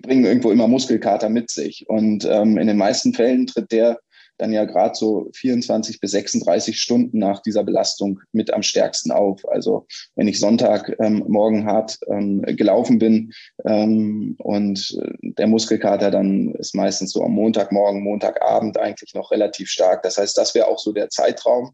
die 0.00 0.08
bringen 0.08 0.24
irgendwo 0.24 0.50
immer 0.50 0.68
Muskelkater 0.68 1.28
mit 1.28 1.50
sich. 1.50 1.84
Und 1.88 2.24
ähm, 2.24 2.56
in 2.56 2.66
den 2.66 2.76
meisten 2.76 3.12
Fällen 3.12 3.46
tritt 3.46 3.70
der 3.72 3.98
dann 4.38 4.52
ja 4.52 4.64
gerade 4.64 4.94
so 4.94 5.28
24 5.34 6.00
bis 6.00 6.12
36 6.12 6.80
Stunden 6.80 7.18
nach 7.18 7.42
dieser 7.42 7.62
Belastung 7.62 8.20
mit 8.32 8.54
am 8.54 8.62
stärksten 8.62 9.12
auf. 9.12 9.46
Also 9.46 9.86
wenn 10.16 10.28
ich 10.28 10.40
Sonntag 10.40 10.96
ähm, 10.98 11.24
morgen 11.28 11.66
hart 11.66 11.98
ähm, 12.08 12.40
gelaufen 12.42 12.98
bin 12.98 13.32
ähm, 13.66 14.36
und 14.38 14.98
äh, 15.02 15.32
der 15.38 15.46
Muskelkater 15.46 16.10
dann 16.10 16.54
ist 16.54 16.74
meistens 16.74 17.12
so 17.12 17.22
am 17.22 17.32
Montagmorgen, 17.32 18.02
Montagabend 18.02 18.78
eigentlich 18.78 19.12
noch 19.12 19.30
relativ 19.30 19.68
stark. 19.68 20.02
Das 20.04 20.16
heißt, 20.16 20.38
das 20.38 20.54
wäre 20.54 20.68
auch 20.68 20.78
so 20.78 20.92
der 20.92 21.10
Zeitraum, 21.10 21.72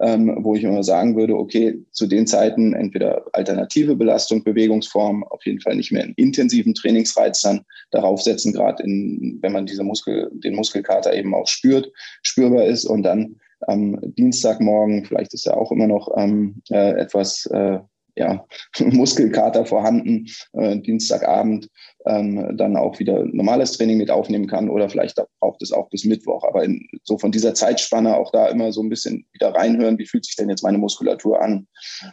ähm, 0.00 0.38
wo 0.40 0.54
ich 0.54 0.64
immer 0.64 0.82
sagen 0.82 1.16
würde, 1.16 1.36
okay, 1.36 1.78
zu 1.92 2.06
den 2.06 2.26
Zeiten 2.26 2.74
entweder 2.74 3.24
alternative 3.32 3.94
Belastung, 3.94 4.42
Bewegungsform, 4.42 5.24
auf 5.24 5.44
jeden 5.46 5.60
Fall 5.60 5.76
nicht 5.76 5.92
mehr 5.92 6.02
einen 6.02 6.14
intensiven 6.16 6.74
Trainingsreiz 6.74 7.40
dann 7.42 7.64
darauf 7.90 8.20
setzen, 8.20 8.52
gerade 8.52 8.82
wenn 8.82 9.52
man 9.52 9.66
diese 9.66 9.84
Muskel, 9.84 10.30
den 10.32 10.54
Muskelkater 10.54 11.14
eben 11.14 11.34
auch 11.34 11.46
spürt 11.46 11.92
spürbar 12.22 12.64
ist. 12.64 12.84
Und 12.84 13.02
dann 13.04 13.36
am 13.60 13.98
Dienstagmorgen, 14.02 15.04
vielleicht 15.04 15.32
ist 15.34 15.46
ja 15.46 15.54
auch 15.54 15.70
immer 15.72 15.86
noch 15.86 16.08
ähm, 16.16 16.62
äh, 16.70 16.98
etwas 16.98 17.46
äh, 17.46 17.78
ja, 18.16 18.44
Muskelkater 18.78 19.66
vorhanden, 19.66 20.26
äh, 20.52 20.78
Dienstagabend 20.78 21.68
ähm, 22.06 22.56
dann 22.56 22.76
auch 22.76 22.98
wieder 22.98 23.24
normales 23.24 23.72
Training 23.72 23.98
mit 23.98 24.10
aufnehmen 24.10 24.46
kann 24.46 24.68
oder 24.68 24.88
vielleicht 24.88 25.20
braucht 25.40 25.62
es 25.62 25.72
auch 25.72 25.88
bis 25.90 26.04
Mittwoch. 26.04 26.44
Aber 26.44 26.64
in, 26.64 26.86
so 27.02 27.18
von 27.18 27.32
dieser 27.32 27.54
Zeitspanne 27.54 28.16
auch 28.16 28.30
da 28.30 28.48
immer 28.48 28.72
so 28.72 28.82
ein 28.82 28.88
bisschen 28.88 29.26
wieder 29.32 29.50
reinhören, 29.54 29.98
wie 29.98 30.06
fühlt 30.06 30.24
sich 30.24 30.36
denn 30.36 30.48
jetzt 30.48 30.62
meine 30.62 30.78
Muskulatur 30.78 31.40
an? 31.40 31.66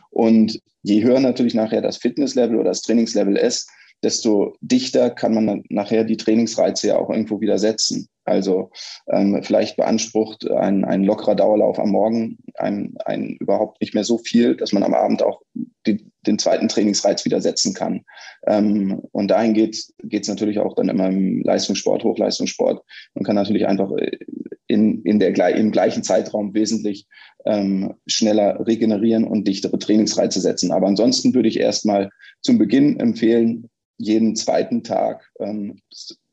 Und 0.09 0.59
je 0.83 1.03
höher 1.03 1.19
natürlich 1.19 1.53
nachher 1.53 1.81
das 1.81 1.97
Fitnesslevel 1.97 2.57
oder 2.57 2.69
das 2.69 2.81
Trainingslevel 2.81 3.37
ist, 3.37 3.69
desto 4.03 4.55
dichter 4.61 5.09
kann 5.09 5.33
man 5.33 5.47
dann 5.47 5.63
nachher 5.69 6.03
die 6.03 6.17
Trainingsreize 6.17 6.87
ja 6.87 6.97
auch 6.97 7.09
irgendwo 7.09 7.41
wieder 7.41 7.59
setzen. 7.59 8.07
Also 8.23 8.69
ähm, 9.11 9.41
vielleicht 9.43 9.77
beansprucht 9.77 10.49
ein, 10.49 10.85
ein 10.85 11.03
lockerer 11.03 11.35
Dauerlauf 11.35 11.79
am 11.79 11.89
Morgen 11.89 12.37
ein, 12.55 12.93
ein 13.05 13.37
überhaupt 13.39 13.81
nicht 13.81 13.95
mehr 13.95 14.03
so 14.03 14.19
viel, 14.19 14.55
dass 14.55 14.73
man 14.73 14.83
am 14.83 14.93
Abend 14.93 15.23
auch 15.23 15.41
die, 15.87 16.05
den 16.27 16.37
zweiten 16.37 16.67
Trainingsreiz 16.67 17.25
wieder 17.25 17.41
setzen 17.41 17.73
kann. 17.73 18.05
Ähm, 18.45 19.01
und 19.11 19.29
dahin 19.29 19.53
geht 19.55 19.75
es 19.75 20.27
natürlich 20.27 20.59
auch 20.59 20.75
dann 20.75 20.89
immer 20.89 21.07
im 21.07 21.41
Leistungssport, 21.41 22.03
Hochleistungssport. 22.03 22.83
Man 23.15 23.23
kann 23.23 23.35
natürlich 23.35 23.65
einfach 23.65 23.91
äh, 23.97 24.19
in, 24.67 25.01
in 25.01 25.19
der, 25.19 25.35
im 25.55 25.71
gleichen 25.71 26.03
Zeitraum 26.03 26.53
wesentlich 26.53 27.07
ähm, 27.45 27.95
schneller 28.05 28.65
regenerieren 28.65 29.23
und 29.23 29.47
dichtere 29.47 29.79
Trainingsreize 29.79 30.39
setzen. 30.39 30.71
Aber 30.71 30.87
ansonsten 30.87 31.33
würde 31.33 31.49
ich 31.49 31.59
erstmal 31.59 32.11
zum 32.41 32.59
Beginn 32.59 32.99
empfehlen, 32.99 33.69
jeden 34.01 34.35
zweiten 34.35 34.83
Tag, 34.83 35.31
ähm, 35.39 35.79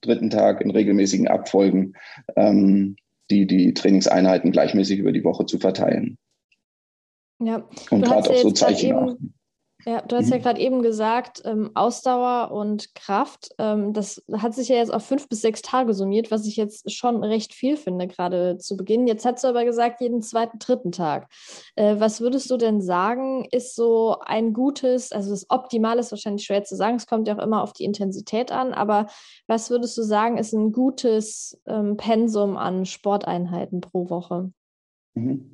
dritten 0.00 0.30
Tag 0.30 0.60
in 0.60 0.70
regelmäßigen 0.70 1.28
Abfolgen 1.28 1.94
ähm, 2.36 2.96
die, 3.30 3.46
die 3.46 3.74
Trainingseinheiten 3.74 4.52
gleichmäßig 4.52 4.98
über 4.98 5.12
die 5.12 5.24
Woche 5.24 5.46
zu 5.46 5.58
verteilen. 5.58 6.18
Ja, 7.40 7.68
und 7.90 8.02
gerade 8.02 8.30
auch 8.30 8.36
so 8.36 8.50
Zeichen 8.50 8.94
achten. 8.94 9.34
Ja, 9.86 10.02
du 10.02 10.16
hast 10.16 10.26
mhm. 10.26 10.32
ja 10.32 10.38
gerade 10.38 10.60
eben 10.60 10.82
gesagt, 10.82 11.42
ähm, 11.44 11.70
Ausdauer 11.74 12.50
und 12.50 12.96
Kraft, 12.96 13.50
ähm, 13.58 13.92
das 13.92 14.22
hat 14.32 14.52
sich 14.52 14.68
ja 14.68 14.76
jetzt 14.76 14.92
auf 14.92 15.04
fünf 15.04 15.28
bis 15.28 15.40
sechs 15.40 15.62
Tage 15.62 15.94
summiert, 15.94 16.32
was 16.32 16.46
ich 16.46 16.56
jetzt 16.56 16.90
schon 16.90 17.22
recht 17.22 17.54
viel 17.54 17.76
finde, 17.76 18.08
gerade 18.08 18.58
zu 18.58 18.76
Beginn. 18.76 19.06
Jetzt 19.06 19.24
hast 19.24 19.44
du 19.44 19.48
aber 19.48 19.64
gesagt, 19.64 20.00
jeden 20.00 20.20
zweiten, 20.20 20.58
dritten 20.58 20.90
Tag. 20.90 21.30
Äh, 21.76 22.00
was 22.00 22.20
würdest 22.20 22.50
du 22.50 22.56
denn 22.56 22.80
sagen, 22.80 23.46
ist 23.52 23.76
so 23.76 24.16
ein 24.24 24.52
gutes, 24.52 25.12
also 25.12 25.30
das 25.30 25.48
Optimale 25.48 26.00
ist 26.00 26.10
wahrscheinlich 26.10 26.44
schwer 26.44 26.64
zu 26.64 26.74
sagen, 26.74 26.96
es 26.96 27.06
kommt 27.06 27.28
ja 27.28 27.36
auch 27.36 27.42
immer 27.42 27.62
auf 27.62 27.72
die 27.72 27.84
Intensität 27.84 28.50
an, 28.50 28.74
aber 28.74 29.06
was 29.46 29.70
würdest 29.70 29.96
du 29.96 30.02
sagen, 30.02 30.38
ist 30.38 30.52
ein 30.54 30.72
gutes 30.72 31.60
ähm, 31.66 31.96
Pensum 31.96 32.56
an 32.56 32.84
Sporteinheiten 32.84 33.80
pro 33.80 34.10
Woche? 34.10 34.50
Mhm. 35.18 35.50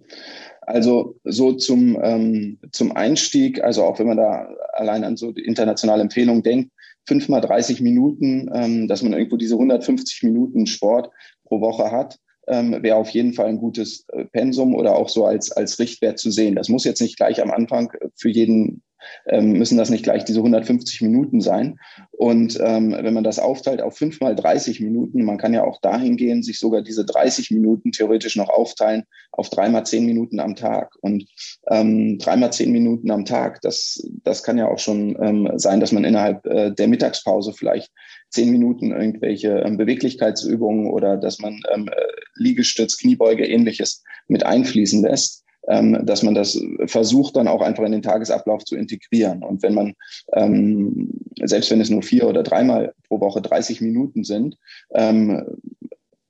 Also 0.63 1.17
so 1.25 1.53
zum, 1.53 1.99
ähm, 2.03 2.59
zum 2.73 2.93
Einstieg, 2.93 3.63
also 3.63 3.85
auch 3.85 3.99
wenn 3.99 4.07
man 4.07 4.17
da 4.17 4.49
allein 4.73 5.05
an 5.05 5.17
so 5.17 5.31
die 5.33 5.45
internationale 5.45 6.03
Empfehlung 6.03 6.43
denkt, 6.43 6.71
fünf 7.07 7.29
mal 7.29 7.41
30 7.41 7.81
Minuten, 7.81 8.51
ähm, 8.55 8.89
dass 8.89 9.03
man 9.03 9.13
irgendwo 9.13 9.37
diese 9.37 9.55
150 9.55 10.23
Minuten 10.23 10.67
Sport 10.67 11.11
pro 11.45 11.61
Woche 11.61 11.91
hat, 11.91 12.19
ähm, 12.49 12.83
wäre 12.83 12.97
auf 12.97 13.11
jeden 13.11 13.35
Fall 13.35 13.47
ein 13.47 13.59
gutes 13.59 14.07
äh, 14.13 14.25
Pensum 14.27 14.75
oder 14.75 14.97
auch 14.97 15.09
so 15.09 15.27
als, 15.27 15.51
als 15.53 15.79
Richtwert 15.79 16.19
zu 16.19 16.31
sehen. 16.31 16.55
Das 16.55 16.69
muss 16.69 16.85
jetzt 16.85 17.01
nicht 17.01 17.17
gleich 17.17 17.43
am 17.43 17.51
Anfang 17.51 17.93
für 18.17 18.31
jeden 18.31 18.83
ähm, 19.27 19.53
müssen 19.53 19.79
das 19.79 19.91
nicht 19.91 20.05
gleich 20.05 20.25
diese 20.25 20.41
150 20.41 21.03
Minuten 21.03 21.41
sein. 21.41 21.79
Und 22.13 22.59
ähm, 22.61 22.93
wenn 22.93 23.15
man 23.15 23.25
das 23.25 23.39
aufteilt 23.39 23.83
auf 23.83 23.97
fünf 23.97 24.21
mal 24.21 24.35
30 24.35 24.81
Minuten, 24.81 25.25
man 25.25 25.39
kann 25.39 25.55
ja 25.55 25.65
auch 25.65 25.81
dahin 25.81 26.17
gehen, 26.17 26.43
sich 26.43 26.59
sogar 26.59 26.83
diese 26.83 27.05
30 27.05 27.51
Minuten 27.51 27.93
theoretisch 27.93 28.37
noch 28.37 28.49
aufteilen 28.49 29.05
auf 29.33 29.51
dreimal 29.51 29.85
zehn 29.85 30.07
Minuten 30.07 30.41
am 30.41 30.55
Tag. 30.55 30.97
Und 31.01 31.27
ähm, 31.69 32.19
dreimal 32.19 32.53
zehn 32.53 32.73
Minuten 32.73 33.11
am 33.11 33.25
Tag, 33.25 33.61
das, 33.63 34.03
das 34.23 34.43
kann 34.43 34.59
ja 34.59 34.69
auch 34.69 34.79
schon 34.79 35.17
ähm, 35.21 35.51
sein, 35.57 35.81
dass 35.81 35.93
man 35.93 36.05
innerhalb 36.05 36.47
äh, 36.47 36.71
der 36.71 36.89
Mittagspause 36.89 37.53
vielleicht 37.53 37.91
zehn 38.31 38.51
Minuten 38.51 38.93
irgendwelche 38.93 39.61
ähm, 39.61 39.77
Beweglichkeitsübungen 39.77 40.91
oder 40.91 41.17
dass 41.17 41.39
man 41.39 41.61
ähm, 41.73 41.89
äh, 41.89 41.93
Liegestütz, 42.35 42.99
Kniebeuge, 42.99 43.47
ähnliches 43.47 44.03
mit 44.29 44.45
einfließen 44.45 45.03
lässt 45.03 45.44
ähm, 45.44 45.44
dass 45.67 46.23
man 46.23 46.35
das 46.35 46.61
versucht, 46.87 47.37
dann 47.37 47.49
auch 47.49 47.63
einfach 47.63 47.85
in 47.85 47.93
den 47.93 48.03
Tagesablauf 48.03 48.65
zu 48.65 48.77
integrieren. 48.77 49.43
Und 49.43 49.63
wenn 49.63 49.73
man, 49.73 49.95
ähm, 50.35 51.11
selbst 51.43 51.71
wenn 51.71 51.81
es 51.81 51.89
nur 51.89 52.03
vier 52.03 52.29
oder 52.29 52.43
dreimal 52.43 52.93
pro 53.09 53.21
Woche 53.21 53.41
30 53.41 53.81
Minuten 53.81 54.25
sind, 54.25 54.59
ähm, 54.95 55.43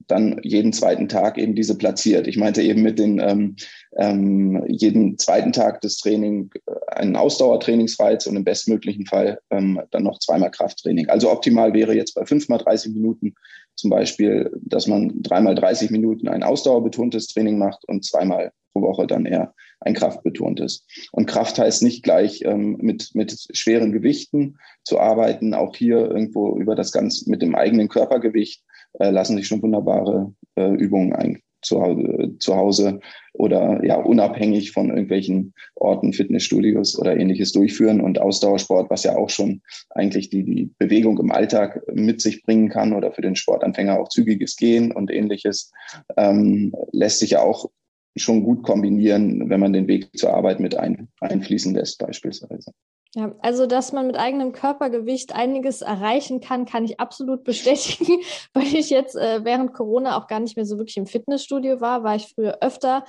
dann 0.07 0.41
jeden 0.43 0.73
zweiten 0.73 1.09
Tag 1.09 1.39
eben 1.39 1.55
diese 1.55 1.77
platziert. 1.77 2.27
Ich 2.27 2.37
meinte 2.37 2.63
eben 2.63 2.83
mit 2.83 2.99
den 2.99 3.21
ähm, 3.21 3.57
ähm, 3.97 4.63
jeden 4.69 5.19
zweiten 5.19 5.53
Tag 5.53 5.81
des 5.81 5.99
Training 5.99 6.51
äh, 6.67 6.95
einen 6.95 7.17
Ausdauertrainingsreiz 7.17 8.27
und 8.27 8.37
im 8.37 8.45
bestmöglichen 8.45 9.07
Fall 9.07 9.39
ähm, 9.51 9.81
dann 9.91 10.03
noch 10.03 10.19
zweimal 10.19 10.51
Krafttraining. 10.51 11.09
Also 11.09 11.31
optimal 11.31 11.73
wäre 11.73 11.95
jetzt 11.95 12.15
bei 12.15 12.27
fünfmal 12.27 12.59
30 12.59 12.93
Minuten 12.93 13.35
zum 13.77 13.91
Beispiel, 13.91 14.51
dass 14.63 14.87
man 14.87 15.23
dreimal 15.23 15.55
30 15.55 15.91
Minuten 15.91 16.29
ein 16.29 16.43
ausdauerbetontes 16.43 17.29
Training 17.29 17.59
macht 17.59 17.85
und 17.87 18.05
zweimal 18.05 18.53
pro 18.73 18.83
Woche 18.83 19.07
dann 19.07 19.27
eher 19.27 19.55
ein 19.81 19.95
kraftbetontes. 19.95 20.87
Und 21.13 21.27
Kraft 21.27 21.59
heißt 21.59 21.83
nicht 21.83 22.03
gleich 22.03 22.43
ähm, 22.45 22.79
mit, 22.81 23.11
mit 23.15 23.47
schweren 23.53 23.93
Gewichten 23.93 24.59
zu 24.83 24.99
arbeiten. 24.99 25.55
Auch 25.55 25.77
hier 25.77 25.99
irgendwo 26.11 26.59
über 26.59 26.75
das 26.75 26.93
Ganze 26.93 27.31
mit 27.31 27.43
dem 27.43 27.55
eigenen 27.55 27.89
Körpergewicht 27.89 28.63
äh, 28.99 29.11
lassen 29.11 29.37
sich 29.37 29.47
schon 29.47 29.63
wunderbare 29.63 30.35
äh, 30.57 30.73
Übungen 30.75 31.13
ein, 31.13 31.41
zu, 31.65 32.37
zu 32.39 32.57
Hause 32.57 33.01
oder 33.33 33.85
ja 33.85 33.97
unabhängig 33.97 34.73
von 34.73 34.91
irgendwelchen 34.91 35.55
Orten, 35.75 36.13
Fitnessstudios 36.13 36.99
oder 36.99 37.17
ähnliches 37.17 37.53
durchführen 37.53 38.01
und 38.01 38.21
Ausdauersport, 38.21 38.91
was 38.91 39.05
ja 39.05 39.17
auch 39.17 39.31
schon 39.31 39.63
eigentlich 39.91 40.31
die, 40.31 40.45
die 40.45 40.71
Bewegung 40.79 41.19
im 41.19 41.33
Alltag 41.33 41.83
mit 41.93 42.21
sich 42.21 42.43
bringen 42.45 42.69
kann 42.69 42.93
oder 42.93 43.13
für 43.13 43.23
den 43.23 43.37
Sportanfänger 43.37 43.99
auch 43.99 44.09
zügiges 44.09 44.57
Gehen 44.57 44.93
und 44.93 45.11
ähnliches, 45.11 45.73
ähm, 46.17 46.73
lässt 46.93 47.19
sich 47.19 47.31
ja 47.31 47.43
auch 47.43 47.71
schon 48.17 48.45
gut 48.45 48.63
kombinieren, 48.63 49.51
wenn 49.51 49.61
man 49.61 49.73
den 49.73 49.89
Weg 49.89 50.17
zur 50.17 50.33
Arbeit 50.33 50.61
mit 50.61 50.77
ein, 50.77 51.09
einfließen 51.21 51.75
lässt 51.75 51.99
beispielsweise. 51.99 52.73
Ja, 53.17 53.33
also 53.43 53.67
dass 53.67 53.93
man 53.93 54.09
mit 54.09 54.17
eigenem 54.17 54.51
Körpergewicht 54.51 55.37
einiges 55.37 55.83
erreichen 55.83 56.41
kann, 56.41 56.67
kann 56.67 56.85
ich 56.85 56.99
absolut 56.99 57.45
bestätigen, 57.45 58.19
weil 58.55 58.75
ich 58.75 58.91
jetzt 58.91 59.15
äh, 59.15 59.45
während 59.45 59.73
Corona 59.73 60.19
auch 60.19 60.27
gar 60.27 60.41
nicht 60.41 60.57
mehr 60.57 60.67
so 60.67 60.79
wirklich 60.79 60.97
im 60.97 61.07
Fitnessstudio 61.07 61.81
war, 61.81 62.03
war 62.03 62.17
ich 62.17 62.27
früher 62.35 62.59
öfter 62.61 63.05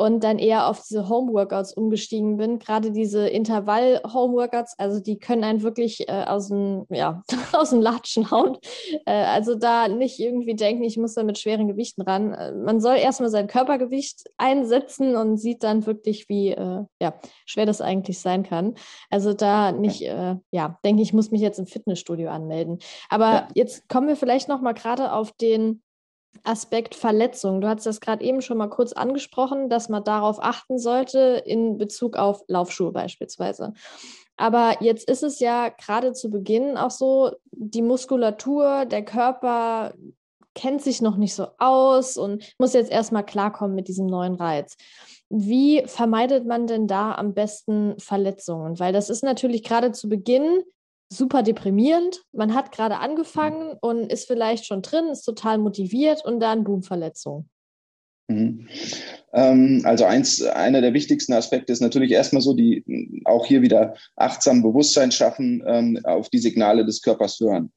und 0.00 0.24
dann 0.24 0.38
eher 0.38 0.66
auf 0.66 0.80
diese 0.80 1.10
Homeworkouts 1.10 1.74
umgestiegen 1.74 2.38
bin. 2.38 2.58
Gerade 2.58 2.90
diese 2.90 3.28
Intervall-Homeworkouts, 3.28 4.78
also 4.78 4.98
die 4.98 5.18
können 5.18 5.44
einen 5.44 5.60
wirklich 5.60 6.08
äh, 6.08 6.24
aus, 6.24 6.48
dem, 6.48 6.86
ja, 6.88 7.22
aus 7.52 7.68
dem 7.68 7.82
Latschen 7.82 8.30
hauen. 8.30 8.56
Äh, 9.04 9.12
also 9.12 9.56
da 9.56 9.88
nicht 9.88 10.18
irgendwie 10.18 10.54
denken, 10.54 10.84
ich 10.84 10.96
muss 10.96 11.12
da 11.12 11.22
mit 11.22 11.36
schweren 11.36 11.68
Gewichten 11.68 12.00
ran. 12.00 12.32
Äh, 12.32 12.52
man 12.52 12.80
soll 12.80 12.96
erstmal 12.96 13.28
sein 13.28 13.46
Körpergewicht 13.46 14.24
einsetzen 14.38 15.16
und 15.16 15.36
sieht 15.36 15.62
dann 15.62 15.84
wirklich, 15.84 16.30
wie 16.30 16.52
äh, 16.52 16.84
ja, 16.98 17.14
schwer 17.44 17.66
das 17.66 17.82
eigentlich 17.82 18.20
sein 18.20 18.42
kann. 18.42 18.76
Also 19.10 19.34
da 19.34 19.70
nicht, 19.70 20.00
äh, 20.00 20.36
ja, 20.50 20.78
denke 20.82 21.02
ich, 21.02 21.12
muss 21.12 21.30
mich 21.30 21.42
jetzt 21.42 21.58
im 21.58 21.66
Fitnessstudio 21.66 22.30
anmelden. 22.30 22.78
Aber 23.10 23.32
ja. 23.32 23.48
jetzt 23.54 23.86
kommen 23.90 24.08
wir 24.08 24.16
vielleicht 24.16 24.48
noch 24.48 24.62
mal 24.62 24.72
gerade 24.72 25.12
auf 25.12 25.32
den 25.32 25.82
Aspekt 26.42 26.94
Verletzung. 26.94 27.60
Du 27.60 27.68
hast 27.68 27.86
das 27.86 28.00
gerade 28.00 28.24
eben 28.24 28.40
schon 28.40 28.58
mal 28.58 28.68
kurz 28.68 28.92
angesprochen, 28.92 29.68
dass 29.68 29.88
man 29.88 30.04
darauf 30.04 30.42
achten 30.42 30.78
sollte 30.78 31.42
in 31.44 31.76
Bezug 31.76 32.16
auf 32.16 32.42
Laufschuhe 32.48 32.92
beispielsweise. 32.92 33.72
Aber 34.36 34.76
jetzt 34.80 35.08
ist 35.08 35.22
es 35.22 35.38
ja 35.38 35.68
gerade 35.68 36.12
zu 36.12 36.30
Beginn 36.30 36.78
auch 36.78 36.90
so, 36.90 37.32
die 37.52 37.82
Muskulatur, 37.82 38.86
der 38.86 39.04
Körper 39.04 39.92
kennt 40.54 40.82
sich 40.82 41.02
noch 41.02 41.16
nicht 41.16 41.34
so 41.34 41.48
aus 41.58 42.16
und 42.16 42.54
muss 42.58 42.72
jetzt 42.72 42.90
erstmal 42.90 43.24
klarkommen 43.24 43.74
mit 43.74 43.88
diesem 43.88 44.06
neuen 44.06 44.34
Reiz. 44.34 44.76
Wie 45.28 45.82
vermeidet 45.86 46.46
man 46.46 46.66
denn 46.66 46.86
da 46.86 47.14
am 47.14 47.34
besten 47.34 47.98
Verletzungen? 48.00 48.78
Weil 48.78 48.92
das 48.92 49.10
ist 49.10 49.22
natürlich 49.22 49.62
gerade 49.62 49.92
zu 49.92 50.08
Beginn 50.08 50.62
super 51.12 51.42
deprimierend. 51.42 52.22
Man 52.32 52.54
hat 52.54 52.72
gerade 52.72 52.98
angefangen 52.98 53.76
und 53.80 54.10
ist 54.10 54.26
vielleicht 54.26 54.66
schon 54.66 54.82
drin, 54.82 55.08
ist 55.10 55.24
total 55.24 55.58
motiviert 55.58 56.24
und 56.24 56.40
dann 56.40 56.64
Boom-Verletzung. 56.64 57.48
Mhm. 58.28 58.68
Ähm, 59.32 59.82
also 59.84 60.04
eins, 60.04 60.42
einer 60.42 60.80
der 60.80 60.94
wichtigsten 60.94 61.32
Aspekte 61.32 61.72
ist 61.72 61.80
natürlich 61.80 62.12
erstmal 62.12 62.42
so, 62.42 62.54
die 62.54 62.84
auch 63.24 63.46
hier 63.46 63.60
wieder 63.60 63.94
achtsam 64.16 64.62
Bewusstsein 64.62 65.10
schaffen, 65.10 65.62
ähm, 65.66 65.98
auf 66.04 66.30
die 66.30 66.38
Signale 66.38 66.84
des 66.84 67.02
Körpers 67.02 67.38
hören. 67.40 67.72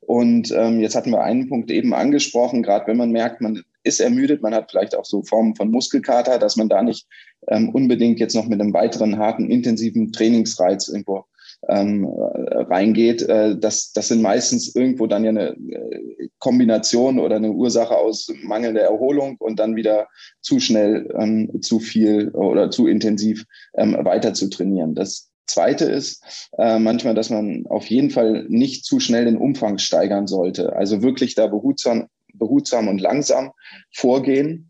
Und 0.00 0.50
ähm, 0.52 0.80
jetzt 0.80 0.96
hatten 0.96 1.10
wir 1.10 1.22
einen 1.22 1.48
Punkt 1.48 1.70
eben 1.70 1.92
angesprochen, 1.92 2.62
gerade 2.62 2.86
wenn 2.86 2.96
man 2.96 3.10
merkt, 3.10 3.42
man 3.42 3.62
ist 3.82 4.00
ermüdet, 4.00 4.42
man 4.42 4.54
hat 4.54 4.70
vielleicht 4.70 4.96
auch 4.96 5.04
so 5.04 5.22
Formen 5.22 5.54
von 5.54 5.70
Muskelkater, 5.70 6.38
dass 6.38 6.56
man 6.56 6.68
da 6.70 6.82
nicht 6.82 7.06
ähm, 7.48 7.68
unbedingt 7.70 8.18
jetzt 8.18 8.34
noch 8.34 8.46
mit 8.46 8.60
einem 8.60 8.72
weiteren 8.72 9.18
harten, 9.18 9.50
intensiven 9.50 10.12
Trainingsreiz 10.12 10.88
irgendwo 10.88 11.24
ähm, 11.68 12.06
reingeht. 12.08 13.22
Äh, 13.22 13.58
das, 13.58 13.92
das 13.92 14.08
sind 14.08 14.22
meistens 14.22 14.74
irgendwo 14.74 15.06
dann 15.06 15.24
ja 15.24 15.30
eine 15.30 15.48
äh, 15.50 16.28
Kombination 16.38 17.18
oder 17.18 17.36
eine 17.36 17.52
Ursache 17.52 17.96
aus 17.96 18.32
mangelnder 18.42 18.82
Erholung 18.82 19.36
und 19.38 19.58
dann 19.58 19.76
wieder 19.76 20.08
zu 20.40 20.60
schnell, 20.60 21.12
ähm, 21.18 21.60
zu 21.62 21.80
viel 21.80 22.30
oder 22.30 22.70
zu 22.70 22.86
intensiv 22.86 23.44
ähm, 23.74 23.96
weiter 24.00 24.34
zu 24.34 24.48
trainieren. 24.48 24.94
Das 24.94 25.30
Zweite 25.46 25.86
ist 25.86 26.22
äh, 26.58 26.78
manchmal, 26.78 27.14
dass 27.14 27.30
man 27.30 27.64
auf 27.68 27.86
jeden 27.86 28.10
Fall 28.10 28.44
nicht 28.48 28.84
zu 28.84 29.00
schnell 29.00 29.24
den 29.24 29.38
Umfang 29.38 29.78
steigern 29.78 30.26
sollte. 30.26 30.74
Also 30.74 31.02
wirklich 31.02 31.34
da 31.34 31.46
behutsam, 31.46 32.08
behutsam 32.34 32.88
und 32.88 33.00
langsam 33.00 33.52
vorgehen 33.92 34.68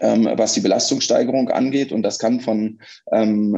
ähm, 0.00 0.28
was 0.34 0.52
die 0.52 0.60
Belastungssteigerung 0.60 1.48
angeht. 1.50 1.92
Und 1.92 2.02
das 2.02 2.18
kann 2.18 2.40
von, 2.40 2.80
ähm, 3.12 3.54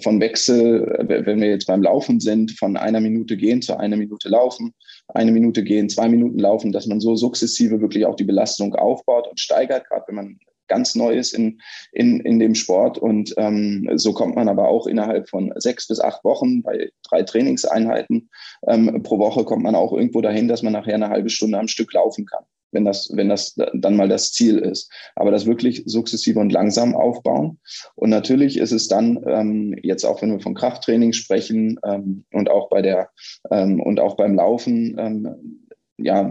von 0.00 0.20
Wechsel, 0.20 0.86
wenn 1.06 1.40
wir 1.40 1.48
jetzt 1.48 1.66
beim 1.66 1.82
Laufen 1.82 2.20
sind, 2.20 2.52
von 2.52 2.76
einer 2.76 3.00
Minute 3.00 3.36
gehen 3.36 3.62
zu 3.62 3.76
einer 3.76 3.96
Minute 3.96 4.28
laufen, 4.28 4.74
eine 5.08 5.32
Minute 5.32 5.62
gehen, 5.62 5.88
zwei 5.88 6.08
Minuten 6.08 6.38
laufen, 6.38 6.72
dass 6.72 6.86
man 6.86 7.00
so 7.00 7.16
sukzessive 7.16 7.80
wirklich 7.80 8.06
auch 8.06 8.16
die 8.16 8.24
Belastung 8.24 8.74
aufbaut 8.74 9.28
und 9.28 9.40
steigert, 9.40 9.88
gerade 9.88 10.04
wenn 10.08 10.16
man 10.16 10.38
ganz 10.68 10.94
neu 10.94 11.14
ist 11.14 11.32
in, 11.32 11.60
in, 11.92 12.20
in 12.20 12.38
dem 12.38 12.54
Sport. 12.54 12.98
Und 12.98 13.34
ähm, 13.38 13.88
so 13.94 14.12
kommt 14.12 14.36
man 14.36 14.48
aber 14.48 14.68
auch 14.68 14.86
innerhalb 14.86 15.28
von 15.28 15.52
sechs 15.56 15.88
bis 15.88 16.00
acht 16.00 16.22
Wochen 16.24 16.62
bei 16.62 16.90
drei 17.08 17.22
Trainingseinheiten 17.22 18.28
ähm, 18.66 19.02
pro 19.02 19.18
Woche 19.18 19.44
kommt 19.44 19.62
man 19.62 19.74
auch 19.74 19.92
irgendwo 19.92 20.20
dahin, 20.20 20.48
dass 20.48 20.62
man 20.62 20.74
nachher 20.74 20.94
eine 20.94 21.08
halbe 21.08 21.30
Stunde 21.30 21.58
am 21.58 21.68
Stück 21.68 21.92
laufen 21.94 22.26
kann 22.26 22.44
wenn 22.72 22.84
das, 22.84 23.10
wenn 23.14 23.28
das 23.28 23.54
dann 23.74 23.96
mal 23.96 24.08
das 24.08 24.32
Ziel 24.32 24.58
ist. 24.58 24.90
Aber 25.16 25.30
das 25.30 25.46
wirklich 25.46 25.82
sukzessive 25.86 26.38
und 26.38 26.52
langsam 26.52 26.94
aufbauen. 26.94 27.58
Und 27.94 28.10
natürlich 28.10 28.58
ist 28.58 28.72
es 28.72 28.88
dann 28.88 29.22
ähm, 29.26 29.74
jetzt 29.82 30.04
auch, 30.04 30.22
wenn 30.22 30.32
wir 30.32 30.40
von 30.40 30.54
Krafttraining 30.54 31.12
sprechen 31.12 31.78
ähm, 31.84 32.24
und 32.32 32.50
auch 32.50 32.68
bei 32.68 32.82
der 32.82 33.10
ähm, 33.50 33.80
und 33.80 34.00
auch 34.00 34.16
beim 34.16 34.34
Laufen, 34.34 34.96
ähm, 34.98 35.64
ja, 35.98 36.30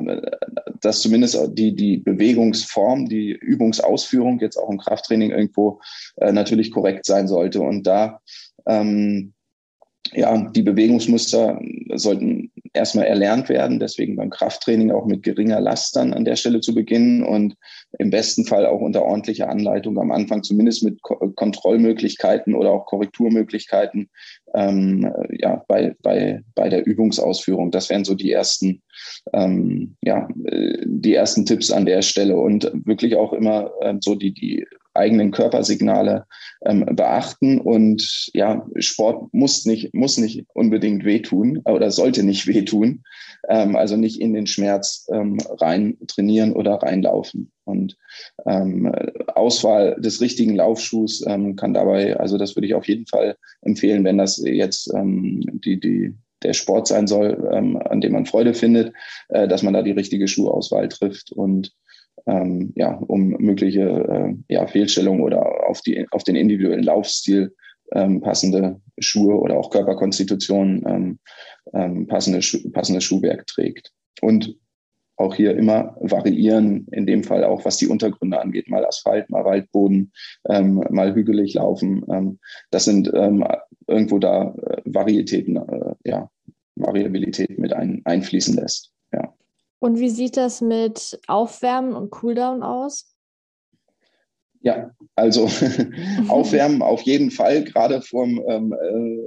dass 0.82 1.02
zumindest 1.02 1.38
die, 1.58 1.76
die 1.76 1.98
Bewegungsform, 1.98 3.10
die 3.10 3.32
Übungsausführung 3.32 4.40
jetzt 4.40 4.58
auch 4.58 4.70
im 4.70 4.78
Krafttraining 4.78 5.32
irgendwo 5.32 5.82
äh, 6.18 6.32
natürlich 6.32 6.72
korrekt 6.72 7.06
sein 7.06 7.28
sollte. 7.28 7.60
Und 7.60 7.86
da 7.86 8.22
ähm, 8.66 9.34
ja, 10.14 10.50
die 10.52 10.62
Bewegungsmuster 10.62 11.60
sollten 11.96 12.52
erstmal 12.74 13.06
erlernt 13.06 13.50
werden, 13.50 13.80
deswegen 13.80 14.16
beim 14.16 14.30
Krafttraining 14.30 14.92
auch 14.92 15.06
mit 15.06 15.24
geringer 15.24 15.60
Last 15.60 15.96
dann 15.96 16.14
an 16.14 16.26
der 16.26 16.36
Stelle 16.36 16.62
zu 16.62 16.74
beginnen 16.74 17.24
und 17.24 17.56
im 18.00 18.10
besten 18.10 18.46
Fall 18.46 18.66
auch 18.66 18.82
unter 18.82 19.04
ordentlicher 19.04 19.50
Anleitung 19.50 19.98
am 20.00 20.12
Anfang 20.12 20.44
zumindest 20.44 20.84
mit 20.84 21.02
Ko 21.02 21.16
Kontrollmöglichkeiten 21.36 22.56
oder 22.56 22.72
auch 22.72 22.86
Korrekturmöglichkeiten 22.86 24.10
ähm, 24.54 25.12
ja, 25.32 25.64
bei, 25.68 25.96
bei, 26.02 26.42
bei 26.56 26.70
der 26.70 26.86
Übungsausführung. 26.86 27.72
Das 27.72 27.90
wären 27.90 28.06
so 28.06 28.14
die 28.14 28.32
ersten, 28.32 28.82
ähm, 29.34 29.96
ja, 30.04 30.28
äh, 30.46 30.78
die 30.86 31.14
ersten 31.14 31.46
Tipps 31.46 31.72
an 31.72 31.86
der 31.86 32.02
Stelle 32.02 32.38
und 32.38 32.72
wirklich 32.86 33.16
auch 33.16 33.34
immer 33.34 33.72
äh, 33.82 33.96
so 34.02 34.16
die, 34.16 34.34
die 34.34 34.66
eigenen 34.98 35.32
Körpersignale 35.32 36.26
ähm, 36.66 36.86
beachten. 36.86 37.60
Und 37.60 38.30
ja, 38.34 38.66
Sport 38.78 39.34
muss 39.34 39.66
nicht, 39.66 39.94
muss 39.94 40.18
nicht 40.18 40.46
unbedingt 40.54 41.06
wehtun 41.06 41.62
oder 41.66 41.92
sollte 41.92 42.24
nicht 42.24 42.48
wehtun. 42.48 43.04
Ähm, 43.50 43.76
also 43.76 43.96
nicht 43.96 44.20
in 44.20 44.34
den 44.34 44.48
Schmerz 44.48 45.08
ähm, 45.12 45.38
rein 45.60 45.98
trainieren 46.08 46.54
oder 46.54 46.76
reinlaufen. 46.76 47.52
Und 47.66 47.98
ähm, 48.46 48.92
Auswahl 49.36 49.96
des 50.00 50.22
richtigen 50.22 50.56
Laufschuhs 50.56 51.26
ähm, 51.28 51.56
kann 51.56 51.74
dabei, 51.74 52.18
also 52.18 52.38
das 52.38 52.56
würde 52.56 52.68
ich 52.68 52.74
auf 52.74 52.88
jeden 52.88 53.06
Fall 53.08 53.38
empfehlen, 53.62 54.04
wenn 54.04 54.18
das 54.18 54.38
jetzt 54.38 54.92
ähm, 54.94 55.42
die, 55.64 55.80
die, 55.80 56.14
der 56.44 56.54
Sport 56.54 56.88
sein 56.88 57.08
soll, 57.08 57.48
an 57.50 58.00
dem 58.00 58.14
man 58.14 58.28
Freude 58.28 58.54
findet, 58.54 58.94
äh, 59.30 59.48
dass 59.48 59.64
man 59.64 59.74
da 59.74 59.82
die 59.82 59.92
richtige 59.92 60.28
Schuhauswahl 60.28 60.88
trifft 60.88 61.32
und 61.32 61.74
ähm, 62.28 62.74
ja, 62.76 62.94
um 63.08 63.30
mögliche 63.40 63.82
äh, 63.82 64.36
ja, 64.54 64.68
Fehlstellungen 64.68 65.22
oder 65.22 65.68
auf, 65.68 65.82
die, 65.82 66.06
auf 66.12 66.24
den 66.24 66.36
individuellen 66.36 66.84
Laufstil 66.84 67.56
ähm, 67.94 68.22
passende 68.22 68.82
Schuhe 69.00 69.36
oder 69.36 69.58
auch 69.58 69.70
Körperkonstitution 69.70 70.84
ähm, 70.88 71.20
ähm, 71.74 72.08
passende, 72.08 72.42
Schu 72.42 72.70
passende 72.72 73.02
Schuhwerk 73.02 73.48
trägt. 73.48 73.92
Und 74.22 74.56
auch 75.16 75.34
hier 75.34 75.58
immer 75.58 75.96
variieren, 76.00 76.88
in 76.92 77.08
dem 77.08 77.24
Fall 77.24 77.44
auch 77.44 77.66
was 77.66 77.78
die 77.78 77.88
Untergründe 77.88 78.40
angeht, 78.40 78.70
mal 78.70 78.86
Asphalt, 78.86 79.30
mal 79.30 79.46
Waldboden, 79.46 80.12
ähm, 80.48 80.84
mal 80.92 81.16
hügelig 81.16 81.56
laufen. 81.56 82.04
Ähm, 82.12 82.40
das 82.70 82.86
sind 82.86 83.08
irgendwo 83.88 84.20
da 84.20 84.54
äh, 84.54 84.82
Varietäten, 84.86 85.56
äh, 85.56 85.96
ja, 86.04 86.30
Variabilität 86.76 87.58
mit 87.58 87.74
ein, 87.74 88.02
einfließen 88.06 88.56
lässt. 88.56 88.92
Und 89.80 90.00
wie 90.00 90.10
sieht 90.10 90.38
das 90.38 90.62
mit 90.62 91.20
Aufwärmen 91.28 91.94
und 91.96 92.10
Cooldown 92.10 92.64
aus? 92.64 93.17
Ja, 94.68 94.92
also 95.16 95.50
aufwärmen 96.28 96.82
auf 96.82 97.02
jeden 97.04 97.32
Fall, 97.32 97.64
gerade 97.64 98.02
vorm 98.02 98.44
ähm, 98.50 98.76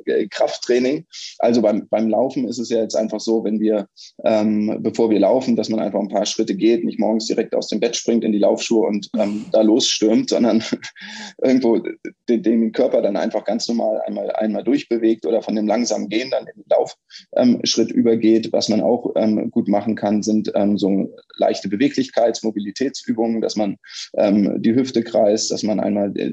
äh, 0.05 0.27
Krafttraining. 0.29 1.07
Also 1.39 1.63
beim, 1.63 1.89
beim 1.89 2.11
Laufen 2.11 2.47
ist 2.47 2.59
es 2.59 2.69
ja 2.69 2.83
jetzt 2.83 2.95
einfach 2.95 3.21
so, 3.21 3.43
wenn 3.43 3.59
wir, 3.59 3.89
ähm, 4.23 4.81
bevor 4.83 5.09
wir 5.09 5.19
laufen, 5.19 5.57
dass 5.57 5.71
man 5.71 5.81
einfach 5.81 5.99
ein 5.99 6.11
paar 6.11 6.27
Schritte 6.27 6.55
geht, 6.55 6.85
nicht 6.85 7.01
morgens 7.01 7.25
direkt 7.25 7.55
aus 7.55 7.69
dem 7.69 7.81
Bett 7.81 7.97
springt 7.97 8.23
in 8.23 8.33
die 8.33 8.39
Laufschuhe 8.39 8.87
und 8.87 9.09
ähm, 9.17 9.47
da 9.51 9.63
losstürmt, 9.63 10.29
sondern 10.29 10.63
irgendwo 11.43 11.81
den, 12.29 12.43
den, 12.43 12.73
Körper 12.73 13.01
dann 13.01 13.17
einfach 13.17 13.47
ganz 13.47 13.67
normal 13.67 14.03
einmal, 14.07 14.31
einmal 14.33 14.63
durchbewegt 14.63 15.25
oder 15.25 15.41
von 15.41 15.57
dem 15.57 15.67
langsamen 15.67 16.11
Gehen 16.11 16.31
dann 16.31 16.47
in 16.49 16.63
den 16.63 16.69
Laufschritt 16.69 17.91
übergeht. 17.91 18.53
Was 18.53 18.69
man 18.69 18.83
auch 18.83 19.11
ähm, 19.17 19.51
gut 19.51 19.69
machen 19.69 19.97
kann, 19.97 20.23
sind 20.23 20.53
ähm, 20.55 20.77
so 20.77 21.11
leichte 21.39 21.69
Beweglichkeits-, 21.69 22.45
Mobilitätsübungen, 22.45 23.41
dass 23.41 23.57
man 23.57 23.79
ähm, 24.19 24.61
die 24.61 24.75
Hüfte 24.75 25.03
gerade 25.03 25.30
heißt, 25.31 25.51
dass 25.51 25.63
man 25.63 25.81
einmal 25.81 26.13
äh, 26.17 26.31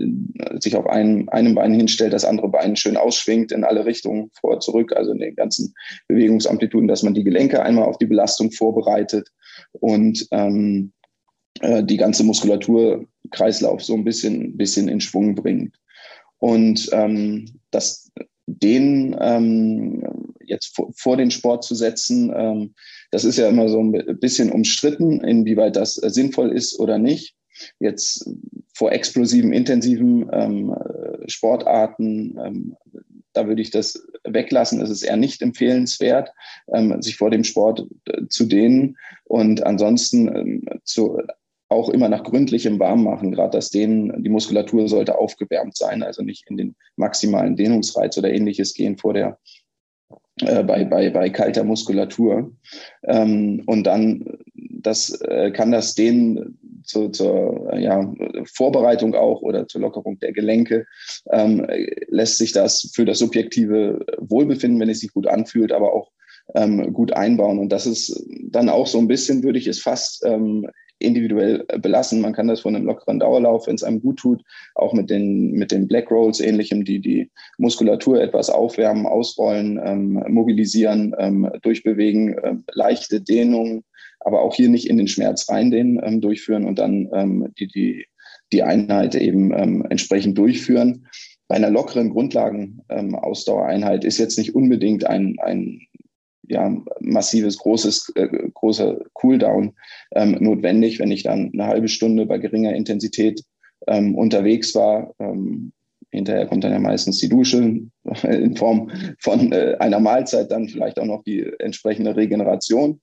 sich 0.59 0.75
auf 0.75 0.87
einem, 0.87 1.29
einem 1.29 1.55
Bein 1.55 1.73
hinstellt, 1.73 2.13
das 2.13 2.25
andere 2.25 2.49
Bein 2.49 2.75
schön 2.75 2.97
ausschwingt 2.97 3.51
in 3.51 3.63
alle 3.63 3.85
Richtungen, 3.85 4.31
vor, 4.39 4.59
zurück, 4.59 4.93
also 4.95 5.11
in 5.11 5.19
den 5.19 5.35
ganzen 5.35 5.73
Bewegungsamplituden, 6.07 6.87
dass 6.87 7.03
man 7.03 7.13
die 7.13 7.23
Gelenke 7.23 7.61
einmal 7.61 7.85
auf 7.85 7.97
die 7.97 8.05
Belastung 8.05 8.51
vorbereitet 8.51 9.29
und 9.71 10.27
ähm, 10.31 10.91
äh, 11.61 11.83
die 11.83 11.97
ganze 11.97 12.23
Muskulaturkreislauf 12.23 13.83
so 13.83 13.93
ein 13.93 14.03
bisschen, 14.03 14.57
bisschen 14.57 14.87
in 14.87 15.01
Schwung 15.01 15.35
bringt. 15.35 15.75
Und 16.39 16.89
ähm, 16.91 17.59
das, 17.71 18.11
den 18.45 19.15
ähm, 19.19 20.03
jetzt 20.45 20.75
vor, 20.75 20.91
vor, 20.95 21.17
den 21.17 21.31
Sport 21.31 21.63
zu 21.63 21.75
setzen, 21.75 22.31
ähm, 22.35 22.73
das 23.11 23.25
ist 23.25 23.37
ja 23.37 23.49
immer 23.49 23.69
so 23.69 23.79
ein 23.79 23.91
bisschen 24.19 24.51
umstritten, 24.51 25.21
inwieweit 25.23 25.75
das 25.75 25.95
sinnvoll 25.95 26.51
ist 26.51 26.79
oder 26.79 26.97
nicht. 26.97 27.35
Jetzt 27.79 28.29
vor 28.73 28.91
explosiven, 28.91 29.53
intensiven 29.53 30.29
ähm, 30.31 30.75
Sportarten, 31.27 32.37
ähm, 32.43 32.77
da 33.33 33.47
würde 33.47 33.61
ich 33.61 33.71
das 33.71 34.07
weglassen. 34.23 34.81
Es 34.81 34.89
ist 34.89 35.03
eher 35.03 35.17
nicht 35.17 35.41
empfehlenswert, 35.41 36.31
ähm, 36.73 37.01
sich 37.01 37.17
vor 37.17 37.29
dem 37.29 37.43
Sport 37.43 37.85
äh, 38.05 38.27
zu 38.27 38.45
dehnen 38.45 38.97
und 39.25 39.65
ansonsten 39.65 40.27
ähm, 40.27 40.65
zu, 40.83 41.21
auch 41.69 41.89
immer 41.89 42.09
nach 42.09 42.23
gründlichem 42.23 42.79
Warmmachen. 42.79 43.31
Gerade 43.31 43.57
das 43.57 43.69
Dehnen, 43.69 44.23
die 44.23 44.29
Muskulatur 44.29 44.87
sollte 44.87 45.17
aufgewärmt 45.17 45.75
sein, 45.75 46.01
also 46.01 46.23
nicht 46.23 46.49
in 46.49 46.57
den 46.57 46.75
maximalen 46.95 47.55
Dehnungsreiz 47.55 48.17
oder 48.17 48.31
ähnliches 48.31 48.73
gehen 48.73 48.97
vor 48.97 49.13
der 49.13 49.37
äh, 50.41 50.63
bei, 50.63 50.85
bei, 50.85 51.09
bei 51.09 51.29
kalter 51.29 51.63
Muskulatur. 51.63 52.51
Ähm, 53.03 53.63
und 53.65 53.83
dann 53.83 54.37
das, 54.55 55.09
äh, 55.21 55.51
kann 55.51 55.71
das 55.71 55.95
Dehnen 55.95 56.57
zu, 56.87 57.09
zur 57.09 57.75
ja, 57.77 58.13
Vorbereitung 58.45 59.15
auch 59.15 59.41
oder 59.41 59.67
zur 59.67 59.81
Lockerung 59.81 60.19
der 60.19 60.33
Gelenke, 60.33 60.85
ähm, 61.31 61.65
lässt 62.07 62.37
sich 62.37 62.51
das 62.51 62.91
für 62.93 63.05
das 63.05 63.19
subjektive 63.19 64.05
Wohlbefinden, 64.17 64.79
wenn 64.79 64.89
es 64.89 65.01
sich 65.01 65.13
gut 65.13 65.27
anfühlt, 65.27 65.71
aber 65.71 65.93
auch 65.93 66.11
ähm, 66.55 66.93
gut 66.93 67.13
einbauen. 67.13 67.59
Und 67.59 67.69
das 67.69 67.85
ist 67.85 68.25
dann 68.49 68.69
auch 68.69 68.87
so 68.87 68.97
ein 68.99 69.07
bisschen, 69.07 69.43
würde 69.43 69.59
ich 69.59 69.67
es 69.67 69.79
fast 69.79 70.23
ähm, 70.25 70.67
individuell 70.99 71.65
belassen. 71.79 72.21
Man 72.21 72.33
kann 72.33 72.47
das 72.47 72.61
von 72.61 72.75
einem 72.75 72.85
lockeren 72.85 73.19
Dauerlauf, 73.19 73.67
wenn 73.67 73.75
es 73.75 73.83
einem 73.83 74.01
gut 74.01 74.17
tut, 74.17 74.41
auch 74.75 74.93
mit 74.93 75.09
den, 75.09 75.51
mit 75.51 75.71
den 75.71 75.87
Black 75.87 76.09
Rolls 76.09 76.39
ähnlichem, 76.39 76.85
die 76.85 76.99
die 76.99 77.29
Muskulatur 77.57 78.19
etwas 78.19 78.49
aufwärmen, 78.49 79.05
ausrollen, 79.05 79.79
ähm, 79.83 80.23
mobilisieren, 80.27 81.15
ähm, 81.19 81.49
durchbewegen, 81.61 82.37
äh, 82.37 82.55
leichte 82.73 83.21
Dehnungen, 83.21 83.83
aber 84.27 84.41
auch 84.41 84.53
hier 84.53 84.69
nicht 84.69 84.89
in 84.89 84.97
den 84.97 85.07
Schmerz 85.07 85.49
reindehnen, 85.49 85.99
ähm, 86.03 86.21
durchführen 86.21 86.65
und 86.65 86.77
dann 86.77 87.09
ähm, 87.13 87.53
die, 87.57 87.67
die 87.67 88.05
die 88.53 88.63
Einheit 88.63 89.15
eben 89.15 89.53
ähm, 89.53 89.85
entsprechend 89.89 90.37
durchführen. 90.37 91.07
Bei 91.47 91.55
einer 91.55 91.69
lockeren 91.69 92.09
Grundlagenausdauereinheit 92.09 94.03
ähm, 94.03 94.07
ist 94.07 94.17
jetzt 94.17 94.37
nicht 94.37 94.55
unbedingt 94.55 95.05
ein, 95.05 95.35
ein 95.41 95.81
ja, 96.47 96.75
massives, 96.99 97.57
großes, 97.57 98.13
äh, 98.15 98.27
großer 98.53 98.99
Cooldown 99.13 99.73
ähm, 100.15 100.37
notwendig, 100.39 100.99
wenn 100.99 101.11
ich 101.11 101.23
dann 101.23 101.51
eine 101.53 101.67
halbe 101.67 101.87
Stunde 101.87 102.25
bei 102.25 102.37
geringer 102.37 102.73
Intensität 102.73 103.43
ähm, 103.87 104.15
unterwegs 104.15 104.73
war. 104.75 105.13
Hinterher 106.09 106.47
kommt 106.47 106.63
dann 106.63 106.71
ja 106.71 106.79
meistens 106.79 107.19
die 107.19 107.29
Dusche 107.29 107.81
in 108.23 108.55
Form 108.55 108.89
von 109.19 109.51
äh, 109.51 109.75
einer 109.79 109.99
Mahlzeit, 109.99 110.51
dann 110.51 110.69
vielleicht 110.69 110.99
auch 110.99 111.05
noch 111.05 111.23
die 111.23 111.45
entsprechende 111.59 112.15
Regeneration. 112.15 113.01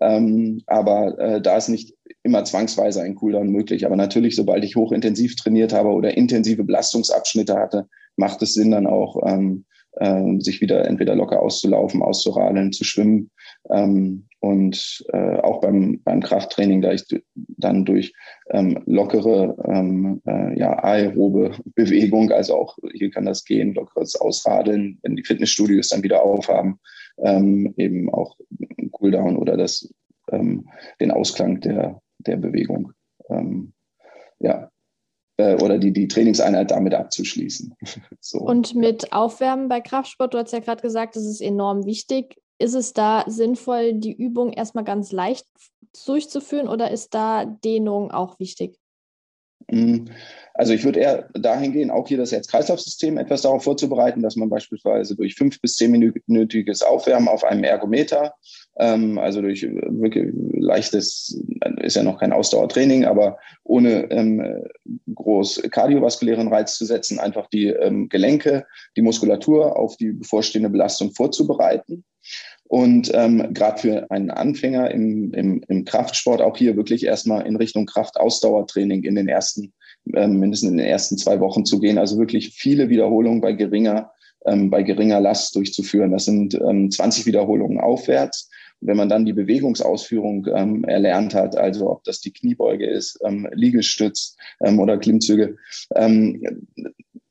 Ähm, 0.00 0.62
aber 0.66 1.18
äh, 1.18 1.40
da 1.42 1.56
ist 1.56 1.68
nicht 1.68 1.94
immer 2.22 2.44
zwangsweise 2.44 3.02
ein 3.02 3.14
Cooldown 3.14 3.48
möglich. 3.48 3.84
Aber 3.84 3.96
natürlich, 3.96 4.36
sobald 4.36 4.64
ich 4.64 4.76
hochintensiv 4.76 5.36
trainiert 5.36 5.72
habe 5.72 5.90
oder 5.90 6.16
intensive 6.16 6.64
Belastungsabschnitte 6.64 7.56
hatte, 7.56 7.88
macht 8.16 8.42
es 8.42 8.54
Sinn, 8.54 8.70
dann 8.70 8.86
auch 8.86 9.16
ähm, 9.26 9.64
äh, 9.96 10.38
sich 10.38 10.60
wieder 10.60 10.86
entweder 10.86 11.14
locker 11.14 11.40
auszulaufen, 11.40 12.02
auszuradeln, 12.02 12.72
zu 12.72 12.84
schwimmen. 12.84 13.30
Ähm, 13.70 14.26
und 14.40 15.04
äh, 15.12 15.36
auch 15.36 15.60
beim, 15.60 16.00
beim 16.02 16.20
Krafttraining, 16.20 16.82
da 16.82 16.92
ich 16.92 17.04
dann 17.34 17.84
durch 17.84 18.12
ähm, 18.50 18.82
lockere, 18.86 19.56
ähm, 19.68 20.20
äh, 20.26 20.58
ja, 20.58 20.82
aerobe 20.82 21.52
Bewegung, 21.76 22.32
also 22.32 22.56
auch 22.56 22.76
hier 22.92 23.10
kann 23.10 23.24
das 23.24 23.44
gehen, 23.44 23.74
lockeres 23.74 24.16
Ausradeln, 24.16 24.98
wenn 25.02 25.14
die 25.14 25.24
Fitnessstudios 25.24 25.88
dann 25.88 26.02
wieder 26.02 26.22
aufhaben, 26.22 26.80
ähm, 27.18 27.74
eben 27.76 28.12
auch 28.12 28.36
Cooldown 28.90 29.36
oder 29.36 29.56
das, 29.56 29.92
ähm, 30.30 30.68
den 31.00 31.10
Ausklang 31.10 31.60
der, 31.60 32.00
der 32.18 32.36
Bewegung. 32.36 32.92
Ähm, 33.28 33.72
ja, 34.38 34.70
äh, 35.36 35.54
oder 35.62 35.78
die, 35.78 35.92
die 35.92 36.08
Trainingseinheit 36.08 36.70
damit 36.70 36.94
abzuschließen. 36.94 37.74
so. 38.20 38.38
Und 38.38 38.74
mit 38.74 39.12
Aufwärmen 39.12 39.68
bei 39.68 39.80
Kraftsport, 39.80 40.34
du 40.34 40.38
hast 40.38 40.52
ja 40.52 40.60
gerade 40.60 40.82
gesagt, 40.82 41.16
das 41.16 41.24
ist 41.24 41.40
enorm 41.40 41.86
wichtig. 41.86 42.36
Ist 42.58 42.74
es 42.74 42.92
da 42.92 43.24
sinnvoll, 43.26 43.94
die 43.94 44.12
Übung 44.12 44.52
erstmal 44.52 44.84
ganz 44.84 45.10
leicht 45.10 45.46
durchzuführen 46.06 46.68
oder 46.68 46.90
ist 46.90 47.14
da 47.14 47.44
Dehnung 47.44 48.10
auch 48.10 48.38
wichtig? 48.38 48.78
Mhm. 49.70 50.10
Also 50.54 50.74
ich 50.74 50.84
würde 50.84 51.00
eher 51.00 51.28
dahin 51.32 51.72
gehen, 51.72 51.90
auch 51.90 52.08
hier 52.08 52.18
das 52.18 52.32
Herz-Kreislauf-System 52.32 53.16
etwas 53.16 53.42
darauf 53.42 53.64
vorzubereiten, 53.64 54.22
dass 54.22 54.36
man 54.36 54.50
beispielsweise 54.50 55.16
durch 55.16 55.34
fünf 55.34 55.60
bis 55.60 55.76
zehnminütiges 55.76 56.82
Aufwärmen 56.82 57.28
auf 57.28 57.42
einem 57.42 57.64
Ergometer, 57.64 58.34
ähm, 58.76 59.18
also 59.18 59.40
durch 59.40 59.62
wirklich 59.62 60.30
leichtes, 60.52 61.40
ist 61.80 61.96
ja 61.96 62.02
noch 62.02 62.20
kein 62.20 62.32
Ausdauertraining, 62.32 63.06
aber 63.06 63.38
ohne 63.64 64.10
ähm, 64.10 64.62
groß 65.14 65.62
kardiovaskulären 65.70 66.48
Reiz 66.48 66.76
zu 66.76 66.84
setzen, 66.84 67.18
einfach 67.18 67.48
die 67.48 67.68
ähm, 67.68 68.08
Gelenke, 68.10 68.66
die 68.96 69.02
Muskulatur 69.02 69.78
auf 69.78 69.96
die 69.96 70.12
bevorstehende 70.12 70.68
Belastung 70.68 71.12
vorzubereiten. 71.12 72.04
Und 72.72 73.10
ähm, 73.12 73.52
gerade 73.52 73.82
für 73.82 74.10
einen 74.10 74.30
Anfänger 74.30 74.90
im, 74.92 75.34
im, 75.34 75.62
im 75.68 75.84
Kraftsport 75.84 76.40
auch 76.40 76.56
hier 76.56 76.74
wirklich 76.74 77.04
erstmal 77.04 77.46
in 77.46 77.56
Richtung 77.56 77.84
Kraftausdauertraining 77.84 79.04
in 79.04 79.14
den 79.14 79.28
ersten, 79.28 79.74
ähm, 80.14 80.38
mindestens 80.38 80.70
in 80.70 80.78
den 80.78 80.86
ersten 80.86 81.18
zwei 81.18 81.38
Wochen 81.40 81.66
zu 81.66 81.80
gehen. 81.80 81.98
Also 81.98 82.16
wirklich 82.16 82.54
viele 82.54 82.88
Wiederholungen 82.88 83.42
bei 83.42 83.52
geringer, 83.52 84.12
ähm, 84.46 84.70
bei 84.70 84.82
geringer 84.84 85.20
Last 85.20 85.54
durchzuführen. 85.54 86.12
Das 86.12 86.24
sind 86.24 86.54
ähm, 86.54 86.90
20 86.90 87.26
Wiederholungen 87.26 87.78
aufwärts. 87.78 88.48
wenn 88.80 88.96
man 88.96 89.10
dann 89.10 89.26
die 89.26 89.34
Bewegungsausführung 89.34 90.46
ähm, 90.54 90.84
erlernt 90.84 91.34
hat, 91.34 91.58
also 91.58 91.90
ob 91.90 92.04
das 92.04 92.20
die 92.20 92.32
Kniebeuge 92.32 92.86
ist, 92.86 93.20
ähm, 93.22 93.46
Liegestütz 93.52 94.34
ähm, 94.64 94.80
oder 94.80 94.96
Klimmzüge, 94.96 95.56
ähm, 95.94 96.42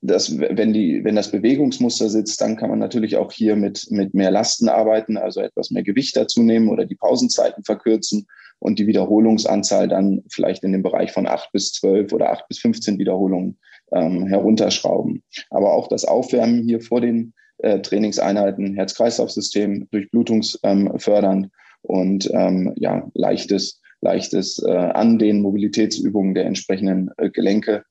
das, 0.01 0.39
wenn, 0.39 0.73
die, 0.73 1.03
wenn 1.03 1.15
das 1.15 1.31
Bewegungsmuster 1.31 2.09
sitzt, 2.09 2.41
dann 2.41 2.57
kann 2.57 2.69
man 2.69 2.79
natürlich 2.79 3.17
auch 3.17 3.31
hier 3.31 3.55
mit, 3.55 3.87
mit 3.91 4.13
mehr 4.13 4.31
Lasten 4.31 4.67
arbeiten, 4.67 5.17
also 5.17 5.41
etwas 5.41 5.69
mehr 5.69 5.83
Gewicht 5.83 6.17
dazu 6.17 6.41
nehmen 6.41 6.69
oder 6.69 6.85
die 6.85 6.95
Pausenzeiten 6.95 7.63
verkürzen 7.63 8.25
und 8.59 8.79
die 8.79 8.87
Wiederholungsanzahl 8.87 9.87
dann 9.87 10.23
vielleicht 10.29 10.63
in 10.63 10.71
dem 10.71 10.81
Bereich 10.81 11.11
von 11.11 11.27
acht 11.27 11.51
bis 11.51 11.71
zwölf 11.73 12.13
oder 12.13 12.31
acht 12.31 12.47
bis 12.47 12.59
15 12.59 12.97
Wiederholungen 12.97 13.59
ähm, 13.91 14.25
herunterschrauben. 14.25 15.23
Aber 15.49 15.73
auch 15.73 15.87
das 15.87 16.05
Aufwärmen 16.05 16.63
hier 16.63 16.81
vor 16.81 17.01
den 17.01 17.33
äh, 17.59 17.79
Trainingseinheiten, 17.79 18.73
Herz-Kreislauf-System, 18.73 19.87
Durchblutungsfördernd 19.91 21.45
ähm, 21.45 21.51
und 21.83 22.29
ähm, 22.33 22.73
ja, 22.75 23.07
leichtes, 23.13 23.81
leichtes 24.01 24.63
äh, 24.63 24.71
an 24.71 25.19
den 25.19 25.41
Mobilitätsübungen 25.41 26.33
der 26.33 26.45
entsprechenden 26.45 27.11
äh, 27.17 27.29
Gelenke 27.29 27.83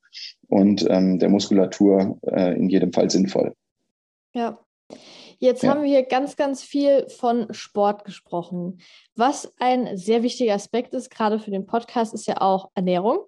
und 0.51 0.87
ähm, 0.91 1.19
der 1.19 1.29
Muskulatur 1.29 2.19
äh, 2.27 2.57
in 2.57 2.69
jedem 2.69 2.93
Fall 2.93 3.09
sinnvoll. 3.11 3.55
Ja. 4.35 4.59
Jetzt 5.43 5.63
ja. 5.63 5.71
haben 5.71 5.83
wir 5.83 5.89
hier 5.89 6.03
ganz, 6.03 6.37
ganz 6.37 6.63
viel 6.63 7.09
von 7.09 7.47
Sport 7.55 8.05
gesprochen. 8.05 8.79
Was 9.17 9.51
ein 9.59 9.97
sehr 9.97 10.23
wichtiger 10.23 10.53
Aspekt 10.53 10.93
ist, 10.93 11.09
gerade 11.09 11.39
für 11.39 11.51
den 11.51 11.65
Podcast, 11.65 12.13
ist 12.13 12.27
ja 12.27 12.43
auch 12.43 12.71
Ernährung. 12.75 13.21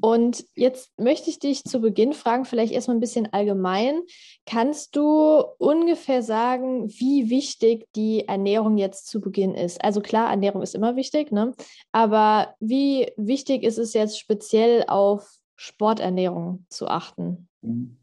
Und 0.00 0.44
jetzt 0.54 0.92
möchte 0.96 1.28
ich 1.28 1.40
dich 1.40 1.64
zu 1.64 1.80
Beginn 1.80 2.12
fragen, 2.12 2.44
vielleicht 2.44 2.72
erstmal 2.72 2.96
ein 2.96 3.00
bisschen 3.00 3.32
allgemein. 3.32 4.02
Kannst 4.46 4.94
du 4.94 5.42
ungefähr 5.58 6.22
sagen, 6.22 6.88
wie 6.88 7.30
wichtig 7.30 7.88
die 7.96 8.28
Ernährung 8.28 8.78
jetzt 8.78 9.08
zu 9.08 9.20
Beginn 9.20 9.54
ist? 9.54 9.82
Also 9.82 10.00
klar, 10.00 10.30
Ernährung 10.30 10.62
ist 10.62 10.76
immer 10.76 10.94
wichtig, 10.94 11.32
ne? 11.32 11.52
aber 11.90 12.54
wie 12.60 13.10
wichtig 13.16 13.64
ist 13.64 13.78
es 13.78 13.92
jetzt 13.92 14.20
speziell 14.20 14.84
auf 14.86 15.39
Sporternährung 15.60 16.64
zu 16.70 16.88
achten? 16.88 17.46
Mhm. 17.60 17.98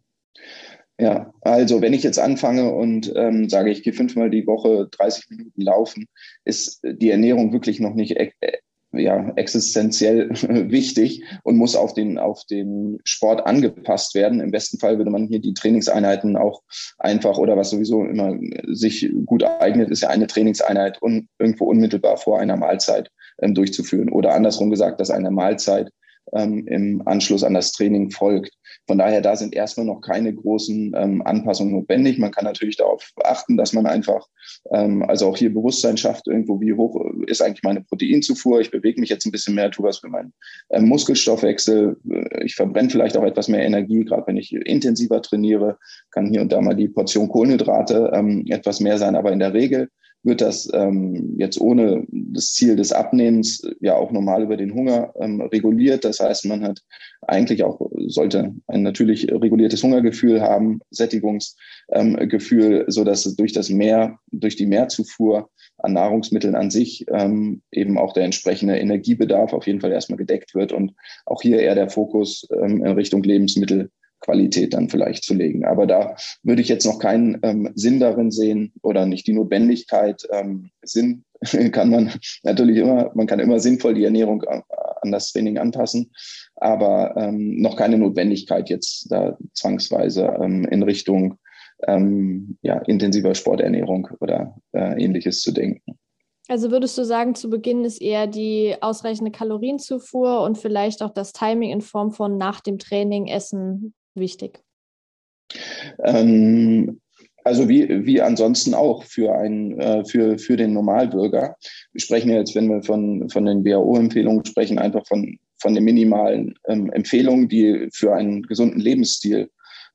Ja, 1.00 1.34
also 1.42 1.82
wenn 1.82 1.94
ich 1.94 2.04
jetzt 2.04 2.20
anfange 2.20 2.72
und 2.72 3.12
ähm, 3.16 3.50
sage, 3.50 3.72
ich 3.72 3.82
gehe 3.82 3.94
fünfmal 3.94 4.30
die 4.30 4.46
Woche 4.46 4.88
30 4.92 5.30
Minuten 5.32 5.62
laufen, 5.62 6.08
ist 6.44 6.82
die 6.84 7.10
Ernährung 7.10 7.52
wirklich 7.54 7.80
noch 7.80 7.96
nicht 7.96 8.16
äh, 8.16 8.32
ja, 8.92 9.32
existenziell 9.36 10.30
wichtig 10.72 11.24
und 11.44 11.58
muss 11.58 11.76
auf 11.76 11.94
den, 11.94 12.20
auf 12.20 12.44
den 12.46 13.00
Sport 13.06 13.46
angepasst 13.48 14.14
werden. 14.14 14.40
Im 14.40 14.52
besten 14.52 14.78
Fall 14.78 15.00
würde 15.00 15.12
man 15.12 15.28
hier 15.28 15.40
die 15.40 15.56
Trainingseinheiten 15.56 16.38
auch 16.38 16.62
einfach 17.00 17.40
oder 17.40 17.58
was 17.58 17.72
sowieso 17.72 18.04
immer 18.06 18.38
sich 18.68 19.12
gut 19.26 19.44
eignet, 19.44 19.90
ist 19.90 20.02
ja 20.02 20.10
eine 20.10 20.28
Trainingseinheit 20.28 21.02
un, 21.02 21.28
irgendwo 21.40 21.66
unmittelbar 21.66 22.18
vor 22.18 22.40
einer 22.40 22.56
Mahlzeit 22.56 23.10
ähm, 23.42 23.56
durchzuführen. 23.56 24.10
Oder 24.10 24.36
andersrum 24.36 24.70
gesagt, 24.70 25.00
dass 25.00 25.10
eine 25.10 25.32
Mahlzeit 25.32 25.90
ähm, 26.34 26.68
im 26.68 27.02
Anschluss 27.06 27.44
an 27.44 27.54
das 27.54 27.72
Training 27.72 28.12
folgt. 28.12 28.54
Von 28.86 28.98
daher, 28.98 29.22
da 29.22 29.36
sind 29.36 29.54
erstmal 29.54 29.86
noch 29.86 30.02
keine 30.02 30.34
großen 30.34 30.94
ähm, 30.96 31.22
Anpassungen 31.24 31.74
notwendig. 31.74 32.20
Man 32.20 32.32
kann 32.32 32.46
natürlich 32.46 32.78
darauf 32.78 33.12
achten, 33.24 33.58
dass 33.58 33.74
man 33.74 33.86
einfach, 33.86 34.26
ähm, 34.72 35.04
also 35.04 35.28
auch 35.28 35.38
hier 35.38 35.54
Bewusstsein 35.54 35.98
schafft, 35.98 36.28
irgendwo, 36.28 36.60
wie 36.62 36.74
hoch 36.74 37.00
ist 37.28 37.42
eigentlich 37.42 37.64
meine 37.64 37.82
Proteinzufuhr. 37.82 38.62
Ich 38.62 38.72
bewege 38.72 39.00
mich 39.00 39.10
jetzt 39.10 39.26
ein 39.26 39.32
bisschen 39.32 39.56
mehr, 39.56 39.72
tue 39.72 39.86
was 39.86 40.00
für 40.00 40.10
meinen 40.10 40.34
ähm, 40.70 40.86
Muskelstoffwechsel. 40.88 41.98
Ich 42.44 42.56
verbrenne 42.56 42.90
vielleicht 42.90 43.18
auch 43.18 43.24
etwas 43.24 43.48
mehr 43.48 43.66
Energie, 43.66 44.06
gerade 44.06 44.28
wenn 44.28 44.38
ich 44.38 44.54
intensiver 44.54 45.22
trainiere, 45.22 45.78
kann 46.12 46.30
hier 46.30 46.42
und 46.42 46.52
da 46.52 46.62
mal 46.62 46.76
die 46.76 46.88
Portion 46.88 47.30
Kohlenhydrate 47.30 48.12
ähm, 48.14 48.46
etwas 48.50 48.80
mehr 48.80 48.98
sein. 48.98 49.16
Aber 49.16 49.32
in 49.32 49.40
der 49.40 49.54
Regel 49.54 49.90
wird 50.28 50.42
das 50.42 50.70
ähm, 50.74 51.36
jetzt 51.40 51.60
ohne 51.60 52.06
das 52.10 52.54
Ziel 52.54 52.76
des 52.76 52.92
Abnehmens 52.92 53.64
ja 53.80 53.96
auch 53.96 54.12
normal 54.12 54.44
über 54.44 54.58
den 54.58 54.74
Hunger 54.74 55.14
ähm, 55.20 55.42
reguliert. 55.42 56.06
Das 56.06 56.20
heißt, 56.20 56.46
man 56.46 56.64
hat 56.64 56.84
eigentlich 57.22 57.64
auch, 57.64 57.82
sollte 58.08 58.54
ein 58.68 58.84
natürlich 58.84 59.32
reguliertes 59.32 59.82
Hungergefühl 59.82 60.42
haben, 60.42 60.82
Sättigungsgefühl, 60.92 62.76
ähm, 62.82 62.86
so 62.88 63.04
dass 63.04 63.24
durch 63.36 63.54
das 63.54 63.70
Mehr, 63.70 64.20
durch 64.32 64.56
die 64.56 64.68
Mehrzufuhr 64.68 65.50
an 65.80 65.94
Nahrungsmitteln 65.94 66.56
an 66.56 66.70
sich 66.70 67.06
ähm, 67.12 67.62
eben 67.72 67.98
auch 67.98 68.14
der 68.14 68.24
entsprechende 68.26 68.78
Energiebedarf 68.78 69.54
auf 69.54 69.68
jeden 69.68 69.82
Fall 69.82 69.92
erstmal 69.92 70.18
gedeckt 70.18 70.56
wird 70.56 70.72
und 70.72 70.94
auch 71.26 71.42
hier 71.42 71.60
eher 71.60 71.76
der 71.76 71.90
Fokus 71.90 72.48
ähm, 72.52 72.84
in 72.84 72.92
Richtung 72.94 73.24
Lebensmittel 73.24 73.92
Qualität 74.20 74.74
dann 74.74 74.90
vielleicht 74.90 75.24
zu 75.24 75.34
legen. 75.34 75.66
Aber 75.66 75.88
da 75.88 76.16
würde 76.44 76.62
ich 76.62 76.70
jetzt 76.70 76.86
noch 76.86 77.00
keinen 77.00 77.40
ähm, 77.44 77.72
Sinn 77.76 78.00
darin 78.00 78.32
sehen 78.32 78.74
oder 78.82 79.06
nicht 79.06 79.28
die 79.28 79.34
Notwendigkeit. 79.34 80.28
Ähm, 80.32 80.70
Sinn 80.84 81.24
kann 81.72 81.90
man 81.90 82.12
natürlich 82.44 82.78
immer, 82.78 83.12
man 83.14 83.28
kann 83.28 83.40
immer 83.40 83.60
sinnvoll 83.60 83.94
die 83.94 84.06
Ernährung 84.06 84.44
an, 84.44 84.64
an 85.02 85.12
das 85.12 85.32
Training 85.32 85.58
anpassen, 85.58 86.12
aber 86.56 87.16
ähm, 87.18 87.62
noch 87.62 87.76
keine 87.76 87.98
Notwendigkeit 87.98 88.70
jetzt 88.70 89.12
da 89.12 89.38
zwangsweise 89.54 90.36
ähm, 90.42 90.66
in 90.66 90.84
Richtung 90.84 91.38
ähm, 91.88 92.58
ja, 92.62 92.80
intensiver 92.80 93.36
Sporternährung 93.36 94.10
oder 94.20 94.56
äh, 94.74 95.04
ähnliches 95.04 95.42
zu 95.42 95.52
denken. 95.52 95.98
Also 96.50 96.72
würdest 96.72 96.98
du 96.98 97.04
sagen, 97.04 97.36
zu 97.36 97.50
Beginn 97.50 97.84
ist 97.84 98.02
eher 98.02 98.26
die 98.26 98.76
ausreichende 98.80 99.32
Kalorienzufuhr 99.32 100.42
und 100.42 100.58
vielleicht 100.58 101.04
auch 101.04 101.10
das 101.10 101.34
Timing 101.34 101.72
in 101.72 101.82
Form 101.82 102.12
von 102.12 102.38
nach 102.38 102.62
dem 102.62 102.80
Training 102.80 103.28
Essen 103.28 103.94
wichtig? 104.20 104.60
Ähm, 106.04 107.00
also 107.48 107.70
wie, 107.70 108.06
wie 108.06 108.22
ansonsten 108.22 108.74
auch 108.74 109.04
für, 109.04 109.34
ein, 109.34 109.80
äh, 109.80 110.04
für, 110.04 110.38
für 110.38 110.58
den 110.58 110.74
Normalbürger. 110.74 111.56
Wir 111.94 112.02
sprechen 112.02 112.30
jetzt, 112.30 112.56
wenn 112.56 112.68
wir 112.68 112.84
von, 112.84 113.30
von 113.30 113.46
den 113.46 113.64
WHO-Empfehlungen 113.64 114.44
sprechen, 114.44 114.78
einfach 114.78 115.08
von, 115.08 115.38
von 115.60 115.74
den 115.74 115.86
minimalen 115.86 116.56
ähm, 116.68 116.92
Empfehlungen, 116.92 117.48
die 117.48 117.88
für 117.94 118.14
einen 118.14 118.44
gesunden 118.44 118.82
Lebensstil 118.82 119.50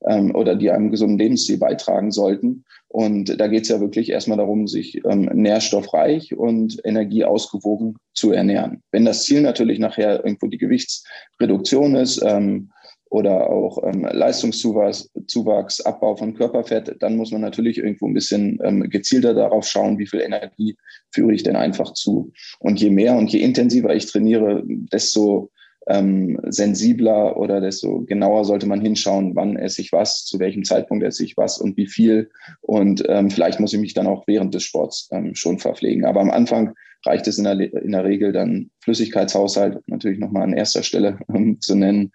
ähm, 0.08 0.34
oder 0.34 0.56
die 0.56 0.70
einem 0.70 0.90
gesunden 0.90 1.18
Lebensstil 1.18 1.58
beitragen 1.58 2.10
sollten. 2.10 2.64
Und 2.88 3.38
da 3.40 3.48
geht 3.48 3.62
es 3.62 3.68
ja 3.68 3.80
wirklich 3.80 4.10
erstmal 4.10 4.38
darum, 4.38 4.66
sich 4.66 5.02
ähm, 5.04 5.28
nährstoffreich 5.32 6.34
und 6.34 6.80
energieausgewogen 6.84 7.96
zu 8.14 8.32
ernähren. 8.32 8.82
Wenn 8.92 9.04
das 9.04 9.24
Ziel 9.24 9.42
natürlich 9.42 9.78
nachher 9.78 10.24
irgendwo 10.24 10.46
die 10.46 10.58
Gewichtsreduktion 10.58 11.96
ist, 11.96 12.22
ähm, 12.24 12.70
oder 13.12 13.50
auch 13.50 13.76
ähm, 13.84 14.08
Leistungszuwachs, 14.10 15.10
Zuwachs, 15.26 15.82
Abbau 15.82 16.16
von 16.16 16.32
Körperfett, 16.32 16.96
dann 17.00 17.16
muss 17.16 17.30
man 17.30 17.42
natürlich 17.42 17.76
irgendwo 17.76 18.08
ein 18.08 18.14
bisschen 18.14 18.58
ähm, 18.64 18.88
gezielter 18.88 19.34
darauf 19.34 19.66
schauen, 19.66 19.98
wie 19.98 20.06
viel 20.06 20.20
Energie 20.20 20.78
führe 21.10 21.34
ich 21.34 21.42
denn 21.42 21.54
einfach 21.54 21.92
zu. 21.92 22.32
Und 22.58 22.80
je 22.80 22.88
mehr 22.88 23.14
und 23.14 23.30
je 23.30 23.40
intensiver 23.40 23.94
ich 23.94 24.06
trainiere, 24.06 24.62
desto 24.66 25.50
ähm, 25.88 26.40
sensibler 26.44 27.36
oder 27.36 27.60
desto 27.60 28.00
genauer 28.00 28.46
sollte 28.46 28.66
man 28.66 28.80
hinschauen, 28.80 29.36
wann 29.36 29.56
esse 29.56 29.82
ich 29.82 29.92
was, 29.92 30.24
zu 30.24 30.38
welchem 30.38 30.64
Zeitpunkt 30.64 31.04
esse 31.04 31.22
ich 31.22 31.36
was 31.36 31.58
und 31.58 31.76
wie 31.76 31.88
viel. 31.88 32.30
Und 32.62 33.04
ähm, 33.08 33.28
vielleicht 33.28 33.60
muss 33.60 33.74
ich 33.74 33.80
mich 33.80 33.92
dann 33.92 34.06
auch 34.06 34.26
während 34.26 34.54
des 34.54 34.62
Sports 34.62 35.10
ähm, 35.12 35.34
schon 35.34 35.58
verpflegen. 35.58 36.06
Aber 36.06 36.22
am 36.22 36.30
Anfang 36.30 36.72
reicht 37.04 37.26
es 37.26 37.38
in 37.38 37.44
der, 37.44 37.58
in 37.60 37.92
der 37.92 38.04
Regel 38.04 38.32
dann 38.32 38.70
Flüssigkeitshaushalt 38.80 39.86
natürlich 39.88 40.18
nochmal 40.18 40.44
an 40.44 40.52
erster 40.52 40.82
Stelle 40.82 41.18
ähm, 41.28 41.60
zu 41.60 41.74
nennen 41.74 42.12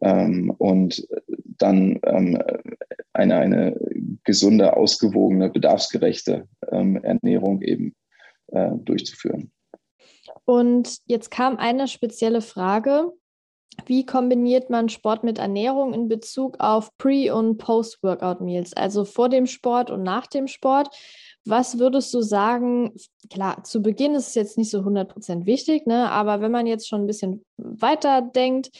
ähm, 0.00 0.50
und 0.58 1.06
dann 1.58 1.98
ähm, 2.04 2.38
eine, 3.12 3.36
eine 3.36 3.80
gesunde, 4.24 4.76
ausgewogene, 4.76 5.50
bedarfsgerechte 5.50 6.46
ähm, 6.70 6.96
Ernährung 7.02 7.62
eben 7.62 7.94
äh, 8.48 8.70
durchzuführen. 8.76 9.50
Und 10.44 10.98
jetzt 11.06 11.30
kam 11.30 11.56
eine 11.56 11.88
spezielle 11.88 12.40
Frage. 12.40 13.12
Wie 13.86 14.06
kombiniert 14.06 14.70
man 14.70 14.88
Sport 14.88 15.24
mit 15.24 15.38
Ernährung 15.38 15.94
in 15.94 16.08
Bezug 16.08 16.56
auf 16.58 16.96
Pre- 16.98 17.34
und 17.34 17.58
Post-Workout-Meals, 17.58 18.74
also 18.74 19.04
vor 19.04 19.28
dem 19.28 19.46
Sport 19.46 19.90
und 19.90 20.02
nach 20.02 20.26
dem 20.26 20.46
Sport? 20.48 20.88
Was 21.48 21.78
würdest 21.78 22.12
du 22.12 22.20
sagen? 22.20 22.92
Klar, 23.30 23.64
zu 23.64 23.80
Beginn 23.82 24.14
ist 24.14 24.28
es 24.28 24.34
jetzt 24.34 24.58
nicht 24.58 24.70
so 24.70 24.80
100% 24.80 25.46
wichtig, 25.46 25.86
ne? 25.86 26.10
aber 26.10 26.40
wenn 26.40 26.52
man 26.52 26.66
jetzt 26.66 26.88
schon 26.88 27.02
ein 27.02 27.06
bisschen 27.06 27.44
weiter 27.56 28.22
denkt, 28.22 28.70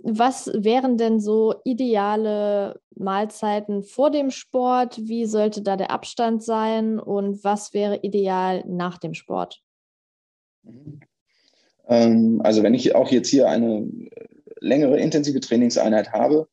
was 0.00 0.50
wären 0.54 0.96
denn 0.96 1.20
so 1.20 1.54
ideale 1.64 2.80
Mahlzeiten 2.94 3.82
vor 3.82 4.10
dem 4.10 4.30
Sport? 4.30 4.98
Wie 5.08 5.26
sollte 5.26 5.62
da 5.62 5.76
der 5.76 5.90
Abstand 5.90 6.42
sein? 6.42 7.00
Und 7.00 7.42
was 7.42 7.74
wäre 7.74 7.98
ideal 8.02 8.64
nach 8.66 8.98
dem 8.98 9.14
Sport? 9.14 9.60
Mhm. 10.62 11.00
Ähm, 11.88 12.40
also 12.44 12.62
wenn 12.62 12.74
ich 12.74 12.94
auch 12.94 13.10
jetzt 13.10 13.28
hier 13.28 13.48
eine 13.48 13.88
längere 14.60 14.98
intensive 14.98 15.40
Trainingseinheit 15.40 16.12
habe. 16.12 16.48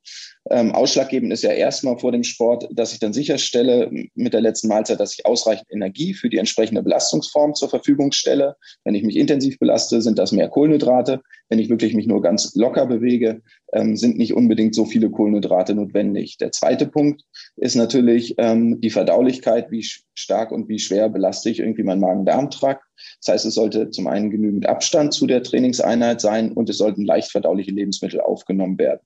Ähm, 0.52 0.74
ausschlaggebend 0.74 1.34
ist 1.34 1.44
ja 1.44 1.52
erstmal 1.52 1.98
vor 1.98 2.12
dem 2.12 2.24
Sport, 2.24 2.68
dass 2.72 2.94
ich 2.94 3.00
dann 3.00 3.14
sicherstelle 3.14 3.90
mit 4.14 4.34
der 4.34 4.42
letzten 4.42 4.68
Mahlzeit, 4.68 5.00
dass 5.00 5.14
ich 5.14 5.26
ausreichend 5.26 5.68
Energie 5.72 6.14
für 6.14 6.30
die 6.30 6.38
entsprechende 6.38 6.84
Belastungsform 6.84 7.56
zur 7.56 7.70
Verfügung 7.70 8.12
stelle. 8.12 8.56
Wenn 8.84 8.94
ich 8.94 9.04
mich 9.04 9.16
intensiv 9.16 9.58
belaste, 9.58 10.02
sind 10.02 10.20
das 10.20 10.32
mehr 10.32 10.50
Kohlenhydrate. 10.50 11.22
Wenn 11.50 11.60
ich 11.60 11.70
wirklich 11.70 11.96
mich 11.96 12.06
nur 12.06 12.22
ganz 12.22 12.54
locker 12.56 12.86
bewege, 12.86 13.42
ähm, 13.74 13.96
sind 13.96 14.18
nicht 14.18 14.34
unbedingt 14.34 14.76
so 14.76 14.86
viele 14.86 15.10
Kohlenhydrate 15.10 15.74
notwendig. 15.74 16.38
Der 16.38 16.52
zweite 16.52 16.86
Punkt 16.86 17.24
ist 17.56 17.76
natürlich 17.76 18.36
ähm, 18.38 18.80
die 18.82 18.92
Verdaulichkeit, 18.92 19.72
wie 19.72 19.86
stark 20.14 20.52
und 20.52 20.70
wie 20.70 20.80
schwer 20.80 21.10
belaste 21.10 21.50
ich 21.50 21.60
irgendwie 21.60 21.84
meinen 21.84 22.02
Magen-Darm-Trakt. 22.02 22.85
Das 23.22 23.34
heißt, 23.34 23.46
es 23.46 23.56
sollte 23.56 23.90
zum 23.90 24.08
einen 24.08 24.30
genügend 24.30 24.68
Abstand 24.68 25.14
zu 25.14 25.28
der 25.28 25.44
Trainingseinheit 25.44 26.22
sein 26.22 26.52
und 26.52 26.70
es 26.70 26.78
sollten 26.78 27.06
leicht 27.06 27.32
verdauliche 27.32 27.72
Lebensmittel 27.72 28.22
aufgenommen 28.22 28.78
werden. 28.78 29.02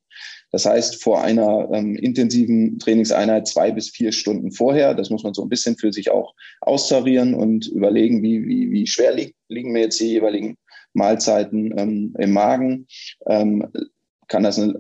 Das 0.52 0.66
heißt, 0.66 1.02
vor 1.02 1.24
einer 1.24 1.70
ähm, 1.72 1.96
intensiven 1.96 2.80
Trainingseinheit 2.80 3.48
zwei 3.48 3.72
bis 3.72 3.90
vier 3.90 4.12
Stunden 4.12 4.52
vorher, 4.52 4.96
das 4.96 5.10
muss 5.10 5.24
man 5.24 5.34
so 5.34 5.44
ein 5.44 5.50
bisschen 5.50 5.78
für 5.78 5.94
sich 5.94 6.10
auch 6.10 6.34
austarieren 6.62 7.34
und 7.34 7.68
überlegen, 7.68 8.24
wie, 8.24 8.46
wie, 8.48 8.72
wie 8.72 8.88
schwer 8.88 9.14
li 9.14 9.36
liegen 9.48 9.72
mir 9.72 9.82
jetzt 9.82 10.00
die 10.00 10.08
jeweiligen 10.08 10.58
Mahlzeiten 10.94 11.74
ähm, 11.78 12.16
im 12.18 12.32
Magen. 12.32 12.88
Ähm, 13.28 13.68
kann 14.28 14.44
das 14.44 14.60
eine 14.60 14.80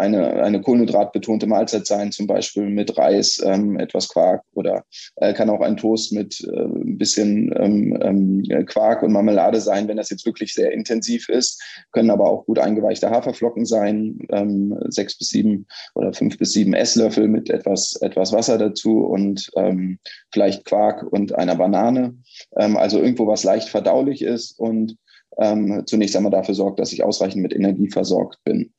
eine, 0.00 0.42
eine 0.42 0.60
kohlenhydratbetonte 0.60 1.46
Mahlzeit 1.46 1.86
sein, 1.86 2.10
zum 2.10 2.26
Beispiel 2.26 2.64
mit 2.64 2.96
Reis, 2.96 3.40
ähm, 3.44 3.78
etwas 3.78 4.08
Quark 4.08 4.42
oder 4.54 4.84
äh, 5.16 5.34
kann 5.34 5.50
auch 5.50 5.60
ein 5.60 5.76
Toast 5.76 6.12
mit 6.12 6.40
äh, 6.40 6.62
ein 6.62 6.98
bisschen 6.98 7.54
ähm, 7.56 7.98
ähm, 8.02 8.66
Quark 8.66 9.02
und 9.02 9.12
Marmelade 9.12 9.60
sein, 9.60 9.86
wenn 9.88 9.96
das 9.96 10.10
jetzt 10.10 10.26
wirklich 10.26 10.54
sehr 10.54 10.72
intensiv 10.72 11.28
ist. 11.28 11.62
Können 11.92 12.10
aber 12.10 12.28
auch 12.28 12.46
gut 12.46 12.58
eingeweichte 12.58 13.10
Haferflocken 13.10 13.66
sein, 13.66 14.18
ähm, 14.30 14.76
sechs 14.88 15.16
bis 15.16 15.28
sieben 15.28 15.66
oder 15.94 16.12
fünf 16.12 16.38
bis 16.38 16.52
sieben 16.52 16.74
Esslöffel 16.74 17.28
mit 17.28 17.50
etwas, 17.50 17.96
etwas 18.00 18.32
Wasser 18.32 18.58
dazu 18.58 19.04
und 19.04 19.50
ähm, 19.56 19.98
vielleicht 20.32 20.64
Quark 20.64 21.04
und 21.12 21.34
einer 21.34 21.56
Banane. 21.56 22.16
Ähm, 22.56 22.76
also 22.76 22.98
irgendwo 22.98 23.26
was 23.26 23.44
leicht 23.44 23.68
verdaulich 23.68 24.22
ist 24.22 24.58
und 24.58 24.96
ähm, 25.38 25.84
zunächst 25.86 26.16
einmal 26.16 26.32
dafür 26.32 26.54
sorgt, 26.54 26.80
dass 26.80 26.92
ich 26.92 27.04
ausreichend 27.04 27.42
mit 27.42 27.54
Energie 27.54 27.88
versorgt 27.88 28.42
bin. 28.44 28.72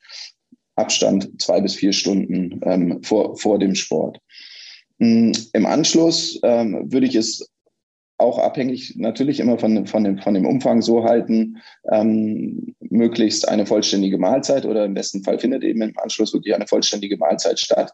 Abstand 0.81 1.41
zwei 1.41 1.61
bis 1.61 1.75
vier 1.75 1.93
Stunden 1.93 2.59
ähm, 2.63 3.03
vor, 3.03 3.37
vor 3.37 3.59
dem 3.59 3.75
Sport. 3.75 4.19
Mm, 4.97 5.31
Im 5.53 5.65
Anschluss 5.65 6.39
ähm, 6.43 6.91
würde 6.91 7.07
ich 7.07 7.15
es 7.15 7.50
auch 8.21 8.39
abhängig 8.39 8.95
natürlich 8.97 9.39
immer 9.39 9.57
von, 9.57 9.85
von, 9.85 10.03
dem, 10.03 10.17
von 10.19 10.33
dem 10.33 10.45
Umfang 10.45 10.81
so 10.81 11.03
halten, 11.03 11.57
ähm, 11.91 12.75
möglichst 12.79 13.47
eine 13.47 13.65
vollständige 13.65 14.17
Mahlzeit 14.17 14.65
oder 14.65 14.85
im 14.85 14.93
besten 14.93 15.23
Fall 15.23 15.39
findet 15.39 15.63
eben 15.63 15.81
im 15.81 15.97
Anschluss 15.97 16.33
wirklich 16.33 16.55
eine 16.55 16.67
vollständige 16.67 17.17
Mahlzeit 17.17 17.59
statt. 17.59 17.91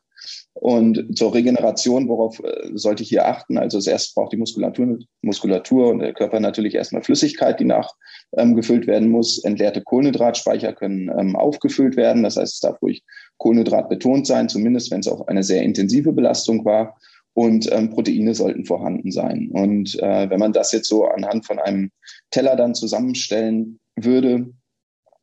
Und 0.53 1.17
zur 1.17 1.34
Regeneration, 1.34 2.09
worauf 2.09 2.39
äh, 2.39 2.71
sollte 2.73 3.03
ich 3.03 3.09
hier 3.09 3.28
achten? 3.28 3.57
Also 3.57 3.80
erst 3.89 4.15
braucht 4.15 4.34
die 4.34 4.38
Muskulatur, 4.38 4.99
Muskulatur 5.21 5.89
und 5.89 5.99
der 5.99 6.13
Körper 6.13 6.39
natürlich 6.39 6.75
erstmal 6.75 7.03
Flüssigkeit, 7.03 7.59
die 7.59 7.65
nachgefüllt 7.65 8.84
ähm, 8.84 8.88
werden 8.88 9.09
muss. 9.09 9.43
Entleerte 9.43 9.82
Kohlenhydratspeicher 9.82 10.73
können 10.73 11.11
ähm, 11.17 11.36
aufgefüllt 11.36 11.95
werden. 11.95 12.23
Das 12.23 12.38
heißt, 12.38 12.55
es 12.55 12.59
darf 12.59 12.82
ruhig 12.82 13.03
Kohlenhydrat 13.38 13.89
betont 13.89 14.25
sein, 14.25 14.49
zumindest 14.49 14.91
wenn 14.91 15.01
es 15.01 15.07
auch 15.07 15.28
eine 15.28 15.43
sehr 15.43 15.61
intensive 15.61 16.11
Belastung 16.11 16.65
war 16.65 16.97
und 17.38 17.71
ähm, 17.71 17.91
Proteine 17.91 18.33
sollten 18.33 18.65
vorhanden 18.65 19.11
sein. 19.11 19.49
Und 19.51 19.93
äh, 20.01 20.27
wenn 20.27 20.39
man 20.39 20.53
das 20.53 20.71
jetzt 20.71 20.89
so 20.89 21.05
anhand 21.05 21.45
von 21.45 21.59
einem 21.59 21.91
Teller 22.31 22.55
dann 22.55 22.73
zusammenstellen 22.73 23.79
würde, 23.95 24.49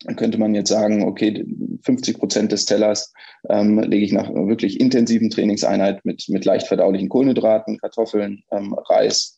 dann 0.05 0.15
könnte 0.15 0.39
man 0.39 0.55
jetzt 0.55 0.69
sagen, 0.69 1.03
okay, 1.03 1.45
50 1.83 2.17
Prozent 2.17 2.53
des 2.53 2.67
Tellers 2.67 3.13
ähm, 3.51 3.81
lege 3.81 4.05
ich 4.05 4.13
nach 4.13 4.33
wirklich 4.33 4.79
intensiven 4.79 5.29
Trainingseinheit 5.29 6.05
mit, 6.05 6.27
mit 6.29 6.45
leicht 6.45 6.69
verdaulichen 6.69 7.09
Kohlenhydraten, 7.09 7.79
Kartoffeln, 7.79 8.45
ähm, 8.53 8.75
Reis 8.75 9.37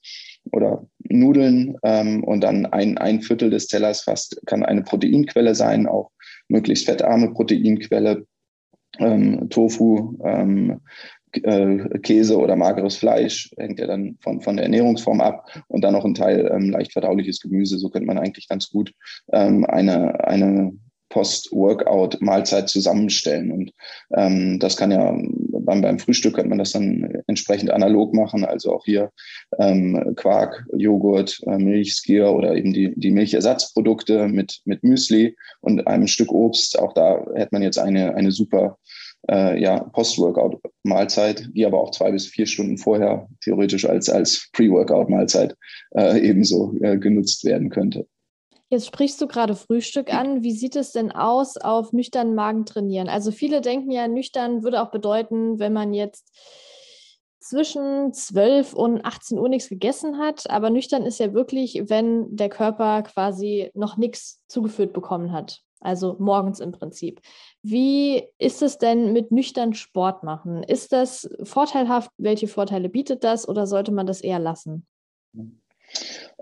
oder 0.53 0.87
Nudeln 0.99 1.79
ähm, 1.83 2.25
und 2.25 2.43
dann 2.43 2.67
ein, 2.67 2.99
ein 2.99 3.23
Viertel 3.23 3.49
des 3.49 3.69
Tellers 3.69 4.03
fast 4.03 4.39
kann 4.45 4.63
eine 4.63 4.83
Proteinquelle 4.83 5.55
sein, 5.55 5.87
auch 5.87 6.11
möglichst 6.49 6.85
fettarme 6.85 7.33
Proteinquelle, 7.33 8.27
ähm, 8.99 9.49
Tofu, 9.49 10.19
ähm, 10.25 10.81
äh, 11.45 11.99
Käse 12.01 12.39
oder 12.39 12.57
mageres 12.57 12.97
Fleisch, 12.97 13.51
hängt 13.57 13.79
ja 13.79 13.87
dann 13.87 14.17
von, 14.21 14.41
von 14.41 14.57
der 14.57 14.65
Ernährungsform 14.65 15.21
ab 15.21 15.47
und 15.69 15.83
dann 15.83 15.93
noch 15.93 16.05
ein 16.05 16.15
Teil 16.15 16.51
ähm, 16.53 16.71
leicht 16.71 16.93
verdauliches 16.93 17.41
Gemüse. 17.41 17.79
So 17.79 17.89
könnte 17.89 18.07
man 18.07 18.19
eigentlich 18.19 18.49
ganz 18.49 18.71
gut 18.71 18.93
ähm, 19.33 19.65
eine, 19.65 20.25
eine 20.25 20.73
Post-Workout-Mahlzeit 21.09 22.69
zusammenstellen. 22.69 23.51
Und 23.51 23.73
ähm, 24.15 24.59
das 24.59 24.77
kann 24.77 24.91
ja 24.91 25.17
beim, 25.67 25.81
beim 25.81 25.99
Frühstück 25.99 26.35
könnte 26.35 26.51
man 26.51 26.59
das 26.59 26.73
dann 26.73 27.23
entsprechend 27.27 27.71
analog 27.71 28.13
machen. 28.15 28.45
Also 28.45 28.73
auch 28.73 28.85
hier 28.85 29.11
ähm, 29.59 30.15
Quark, 30.17 30.67
Joghurt, 30.77 31.41
äh, 31.47 31.59
Milch, 31.59 31.95
Skier 31.95 32.33
oder 32.33 32.55
eben 32.55 32.73
die, 32.73 32.93
die 32.97 33.11
Milchersatzprodukte 33.11 34.29
mit, 34.29 34.61
mit 34.65 34.83
Müsli 34.83 35.37
und 35.61 35.87
einem 35.87 36.07
Stück 36.07 36.33
Obst. 36.33 36.79
Auch 36.79 36.93
da 36.93 37.25
hätte 37.35 37.51
man 37.53 37.63
jetzt 37.63 37.79
eine, 37.79 38.15
eine 38.15 38.33
super 38.33 38.79
äh, 39.31 39.61
ja, 39.61 39.81
Post-Workout-Mahlzeit, 39.81 41.51
die 41.55 41.67
aber 41.67 41.81
auch 41.81 41.91
zwei 41.91 42.11
bis 42.11 42.27
vier 42.27 42.47
Stunden 42.47 42.79
vorher 42.79 43.29
theoretisch 43.43 43.85
als, 43.89 44.09
als 44.09 44.49
Pre-Workout-Mahlzeit 44.53 45.57
äh, 45.97 46.21
ebenso 46.21 46.75
äh, 46.81 46.99
genutzt 46.99 47.45
werden 47.45 47.71
könnte. 47.71 48.07
Jetzt 48.69 48.87
sprichst 48.87 49.21
du 49.21 49.29
gerade 49.29 49.55
Frühstück 49.55 50.13
an. 50.13 50.43
Wie 50.43 50.53
sieht 50.53 50.75
es 50.75 50.91
denn 50.91 51.13
aus 51.13 51.57
auf 51.57 51.93
nüchternen 51.93 52.35
Magen 52.35 52.67
trainieren? 52.67 53.09
Also 53.09 53.31
viele 53.31 53.61
denken 53.61 53.93
ja, 53.93 54.09
nüchtern 54.09 54.65
würde 54.65 54.83
auch 54.83 54.91
bedeuten, 54.91 55.61
wenn 55.61 55.73
man 55.73 55.95
jetzt 55.95 56.29
zwischen 57.39 58.13
12 58.13 58.75
und 58.75 59.05
18 59.05 59.39
Uhr 59.39 59.49
nichts 59.49 59.69
gegessen 59.69 60.19
hat. 60.19 60.51
Aber 60.51 60.71
nüchtern 60.71 61.05
ist 61.05 61.21
ja 61.21 61.33
wirklich, 61.33 61.85
wenn 61.87 62.35
der 62.35 62.49
Körper 62.49 63.03
quasi 63.03 63.71
noch 63.75 63.97
nichts 63.97 64.43
zugeführt 64.49 64.93
bekommen 64.93 65.31
hat. 65.31 65.63
Also 65.87 66.17
morgens 66.19 66.59
im 66.59 66.73
Prinzip. 66.73 67.21
Wie 67.63 68.25
ist 68.39 68.61
es 68.61 68.79
denn 68.79 69.13
mit 69.13 69.31
nüchtern 69.31 69.73
Sport 69.73 70.25
machen? 70.25 70.65
Ist 70.65 70.93
das 70.93 71.31
vorteilhaft? 71.45 72.11
Welche 72.19 72.49
Vorteile 72.49 72.89
bietet 72.89 73.23
das 73.23 73.49
oder 73.49 73.69
sollte 73.69 73.93
man 73.93 74.07
das 74.07 74.21
eher 74.21 74.41
lassen? 74.41 74.85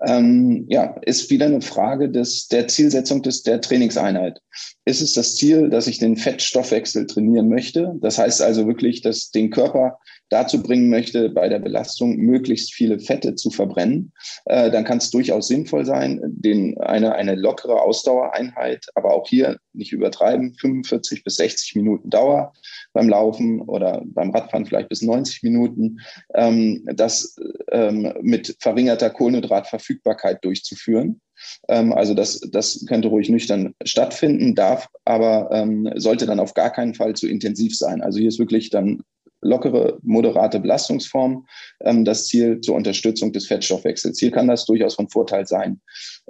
Ähm, 0.06 0.64
ja, 0.68 0.96
ist 1.02 1.28
wieder 1.30 1.44
eine 1.46 1.60
Frage 1.60 2.10
des, 2.10 2.48
der 2.48 2.68
Zielsetzung 2.68 3.22
des, 3.22 3.42
der 3.42 3.60
Trainingseinheit. 3.60 4.40
Ist 4.86 5.02
es 5.02 5.12
das 5.12 5.36
Ziel, 5.36 5.68
dass 5.68 5.86
ich 5.86 5.98
den 5.98 6.16
Fettstoffwechsel 6.16 7.06
trainieren 7.06 7.48
möchte? 7.48 7.94
Das 8.00 8.16
heißt 8.16 8.40
also 8.40 8.66
wirklich, 8.66 9.02
dass 9.02 9.30
den 9.30 9.50
Körper 9.50 9.98
dazu 10.34 10.62
bringen 10.62 10.90
möchte, 10.90 11.30
bei 11.30 11.48
der 11.48 11.60
Belastung 11.60 12.16
möglichst 12.16 12.74
viele 12.74 12.98
Fette 12.98 13.36
zu 13.36 13.50
verbrennen, 13.50 14.12
äh, 14.46 14.70
dann 14.70 14.84
kann 14.84 14.98
es 14.98 15.10
durchaus 15.10 15.46
sinnvoll 15.46 15.86
sein, 15.86 16.20
den, 16.24 16.76
eine, 16.80 17.14
eine 17.14 17.36
lockere 17.36 17.80
Ausdauereinheit, 17.80 18.86
aber 18.96 19.14
auch 19.14 19.28
hier 19.28 19.58
nicht 19.72 19.92
übertreiben, 19.92 20.54
45 20.54 21.22
bis 21.22 21.36
60 21.36 21.76
Minuten 21.76 22.10
Dauer 22.10 22.52
beim 22.92 23.08
Laufen 23.08 23.60
oder 23.60 24.02
beim 24.04 24.30
Radfahren 24.30 24.66
vielleicht 24.66 24.88
bis 24.88 25.02
90 25.02 25.44
Minuten, 25.44 26.00
ähm, 26.34 26.84
das 26.92 27.36
ähm, 27.70 28.12
mit 28.20 28.56
verringerter 28.58 29.10
Kohlenhydratverfügbarkeit 29.10 30.44
durchzuführen. 30.44 31.20
Ähm, 31.68 31.92
also 31.92 32.14
das, 32.14 32.40
das 32.50 32.84
könnte 32.88 33.08
ruhig 33.08 33.28
nüchtern 33.28 33.74
stattfinden, 33.84 34.54
darf 34.54 34.88
aber 35.04 35.50
ähm, 35.52 35.90
sollte 35.94 36.26
dann 36.26 36.40
auf 36.40 36.54
gar 36.54 36.70
keinen 36.70 36.94
Fall 36.94 37.14
zu 37.14 37.28
intensiv 37.28 37.76
sein. 37.76 38.02
Also 38.02 38.18
hier 38.18 38.28
ist 38.28 38.38
wirklich 38.38 38.70
dann 38.70 39.02
lockere, 39.44 39.98
moderate 40.02 40.58
Belastungsform 40.58 41.46
ähm, 41.80 42.04
das 42.04 42.26
Ziel 42.26 42.60
zur 42.60 42.74
Unterstützung 42.74 43.32
des 43.32 43.46
Fettstoffwechsels. 43.46 44.18
Hier 44.18 44.30
kann 44.30 44.48
das 44.48 44.64
durchaus 44.66 44.94
von 44.94 45.08
Vorteil 45.08 45.46
sein. 45.46 45.80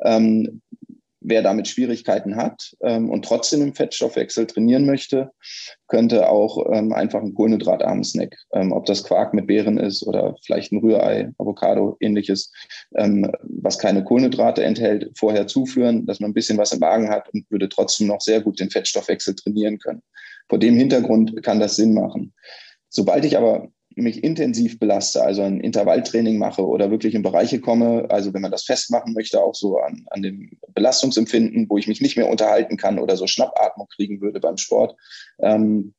Ähm, 0.05 0.61
wer 1.25 1.43
damit 1.43 1.67
Schwierigkeiten 1.67 2.37
hat 2.37 2.75
ähm, 2.83 3.11
und 3.11 3.25
trotzdem 3.25 3.63
im 3.63 3.75
Fettstoffwechsel 3.75 4.47
trainieren 4.47 4.85
möchte, 4.85 5.31
könnte 5.89 6.29
auch 6.29 6.67
ähm, 6.71 6.93
einfach 6.93 7.21
einen 7.21 7.35
kohlenhydratarmen 7.35 8.05
Snack, 8.05 8.37
ähm, 8.53 8.73
ob 8.73 8.85
das 8.85 9.03
Quark 9.05 9.33
mit 9.33 9.47
Beeren 9.47 9.79
ist 9.79 10.07
oder 10.07 10.37
vielleicht 10.45 10.73
ein 10.73 10.79
Rührei, 10.79 11.33
Avocado, 11.39 11.97
ähnliches, 12.01 12.53
ähm, 12.97 13.31
was 13.43 13.79
keine 13.79 14.05
Kohlenhydrate 14.05 14.63
enthält, 14.63 15.11
vorher 15.17 15.47
zuführen, 15.47 16.07
dass 16.07 16.21
man 16.21 16.31
ein 16.31 16.35
bisschen 16.35 16.59
was 16.59 16.73
im 16.73 16.81
Magen 16.81 17.09
hat 17.09 17.33
und 17.33 17.51
würde 17.51 17.69
trotzdem 17.69 18.07
noch 18.07 18.21
sehr 18.21 18.43
gut 18.43 18.61
den 18.61 18.71
Fettstoffwechsel 18.71 19.35
trainieren 19.35 19.79
können. 19.79 20.03
Vor 20.49 20.59
dem 20.59 20.77
Hintergrund 20.77 21.43
kann 21.43 21.59
das 21.59 21.77
Sinn 21.77 21.95
machen. 21.95 22.35
Sobald 22.95 23.25
ich 23.25 23.37
aber 23.37 23.69
mich 23.97 24.23
intensiv 24.23 24.79
belaste, 24.79 25.23
also 25.23 25.43
ein 25.43 25.61
Intervalltraining 25.61 26.39
mache 26.39 26.67
oder 26.67 26.91
wirklich 26.91 27.15
in 27.15 27.23
Bereiche 27.23 27.61
komme, 27.61 28.07
also 28.09 28.33
wenn 28.33 28.43
man 28.43 28.51
das 28.51 28.65
festmachen 28.65 29.15
möchte, 29.15 29.43
auch 29.43 29.55
so 29.55 29.79
an, 29.79 30.05
an 30.11 30.23
dem 30.23 30.51
Belastungsempfinden, 30.75 31.67
wo 31.69 31.77
ich 31.77 31.89
mich 31.89 32.01
nicht 32.01 32.17
mehr 32.17 32.29
unterhalten 32.29 32.77
kann 32.77 32.99
oder 32.99 33.17
so 33.17 33.27
Schnappatmung 33.27 33.89
kriegen 33.95 34.21
würde 34.21 34.41
beim 34.41 34.57
Sport, 34.57 34.97
ähm, 35.41 35.95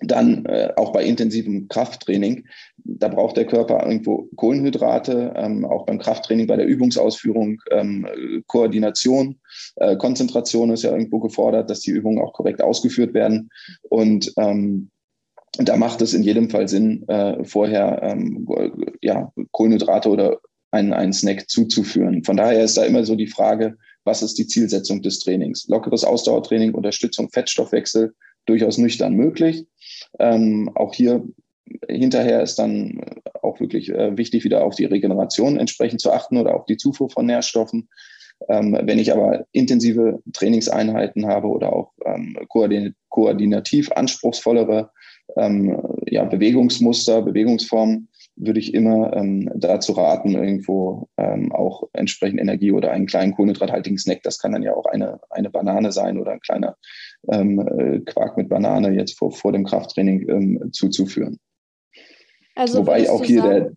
dann 0.00 0.44
äh, 0.46 0.72
auch 0.74 0.92
bei 0.92 1.04
intensivem 1.04 1.68
Krafttraining, 1.68 2.46
da 2.78 3.06
braucht 3.06 3.36
der 3.36 3.46
Körper 3.46 3.86
irgendwo 3.86 4.28
Kohlenhydrate, 4.34 5.34
ähm, 5.36 5.64
auch 5.64 5.86
beim 5.86 6.00
Krafttraining, 6.00 6.48
bei 6.48 6.56
der 6.56 6.66
Übungsausführung, 6.66 7.60
ähm, 7.70 8.08
Koordination, 8.48 9.38
äh, 9.76 9.96
Konzentration 9.96 10.72
ist 10.72 10.82
ja 10.82 10.90
irgendwo 10.90 11.20
gefordert, 11.20 11.70
dass 11.70 11.80
die 11.80 11.92
Übungen 11.92 12.18
auch 12.18 12.32
korrekt 12.32 12.60
ausgeführt 12.60 13.14
werden. 13.14 13.50
Und 13.88 14.32
ähm, 14.36 14.90
da 15.58 15.76
macht 15.76 16.02
es 16.02 16.14
in 16.14 16.22
jedem 16.22 16.50
Fall 16.50 16.68
Sinn, 16.68 17.06
äh, 17.08 17.44
vorher 17.44 18.02
ähm, 18.02 18.46
ja, 19.00 19.32
Kohlenhydrate 19.52 20.08
oder 20.08 20.40
einen, 20.70 20.92
einen 20.92 21.12
Snack 21.12 21.48
zuzuführen. 21.48 22.24
Von 22.24 22.36
daher 22.36 22.64
ist 22.64 22.76
da 22.76 22.84
immer 22.84 23.04
so 23.04 23.14
die 23.14 23.28
Frage, 23.28 23.76
was 24.04 24.22
ist 24.22 24.38
die 24.38 24.46
Zielsetzung 24.46 25.02
des 25.02 25.20
Trainings? 25.20 25.68
Lockeres 25.68 26.04
Ausdauertraining, 26.04 26.74
Unterstützung 26.74 27.30
Fettstoffwechsel, 27.30 28.14
durchaus 28.46 28.76
nüchtern 28.78 29.14
möglich. 29.14 29.66
Ähm, 30.18 30.70
auch 30.74 30.92
hier 30.92 31.24
hinterher 31.88 32.42
ist 32.42 32.58
dann 32.58 33.00
auch 33.42 33.60
wirklich 33.60 33.90
äh, 33.90 34.16
wichtig, 34.16 34.44
wieder 34.44 34.64
auf 34.64 34.74
die 34.74 34.84
Regeneration 34.84 35.56
entsprechend 35.56 36.00
zu 36.00 36.12
achten 36.12 36.36
oder 36.36 36.54
auf 36.54 36.66
die 36.66 36.76
Zufuhr 36.76 37.08
von 37.08 37.26
Nährstoffen. 37.26 37.88
Ähm, 38.48 38.76
wenn 38.82 38.98
ich 38.98 39.12
aber 39.12 39.46
intensive 39.52 40.20
Trainingseinheiten 40.32 41.26
habe 41.26 41.48
oder 41.48 41.72
auch 41.72 41.92
ähm, 42.04 42.36
koordinativ 43.08 43.92
anspruchsvollere 43.92 44.90
ähm, 45.36 45.80
ja, 46.06 46.24
Bewegungsmuster, 46.24 47.22
Bewegungsformen, 47.22 48.08
würde 48.36 48.58
ich 48.58 48.74
immer 48.74 49.14
ähm, 49.16 49.50
dazu 49.54 49.92
raten, 49.92 50.34
irgendwo 50.34 51.08
ähm, 51.16 51.52
auch 51.52 51.84
entsprechend 51.92 52.40
Energie 52.40 52.72
oder 52.72 52.90
einen 52.90 53.06
kleinen 53.06 53.34
kohlenhydrathaltigen 53.34 53.98
Snack, 53.98 54.22
das 54.22 54.38
kann 54.38 54.52
dann 54.52 54.62
ja 54.62 54.74
auch 54.74 54.86
eine, 54.86 55.20
eine 55.30 55.50
Banane 55.50 55.92
sein 55.92 56.18
oder 56.18 56.32
ein 56.32 56.40
kleiner 56.40 56.76
ähm, 57.30 57.60
äh, 57.60 58.00
Quark 58.00 58.36
mit 58.36 58.48
Banane 58.48 58.90
jetzt 58.90 59.16
vor, 59.16 59.30
vor 59.30 59.52
dem 59.52 59.64
Krafttraining 59.64 60.28
ähm, 60.28 60.72
zuzuführen. 60.72 61.38
Also 62.56 62.78
Wobei 62.78 63.08
auch 63.08 63.24
hier 63.24 63.42
sagen, 63.42 63.50
der, 63.50 63.72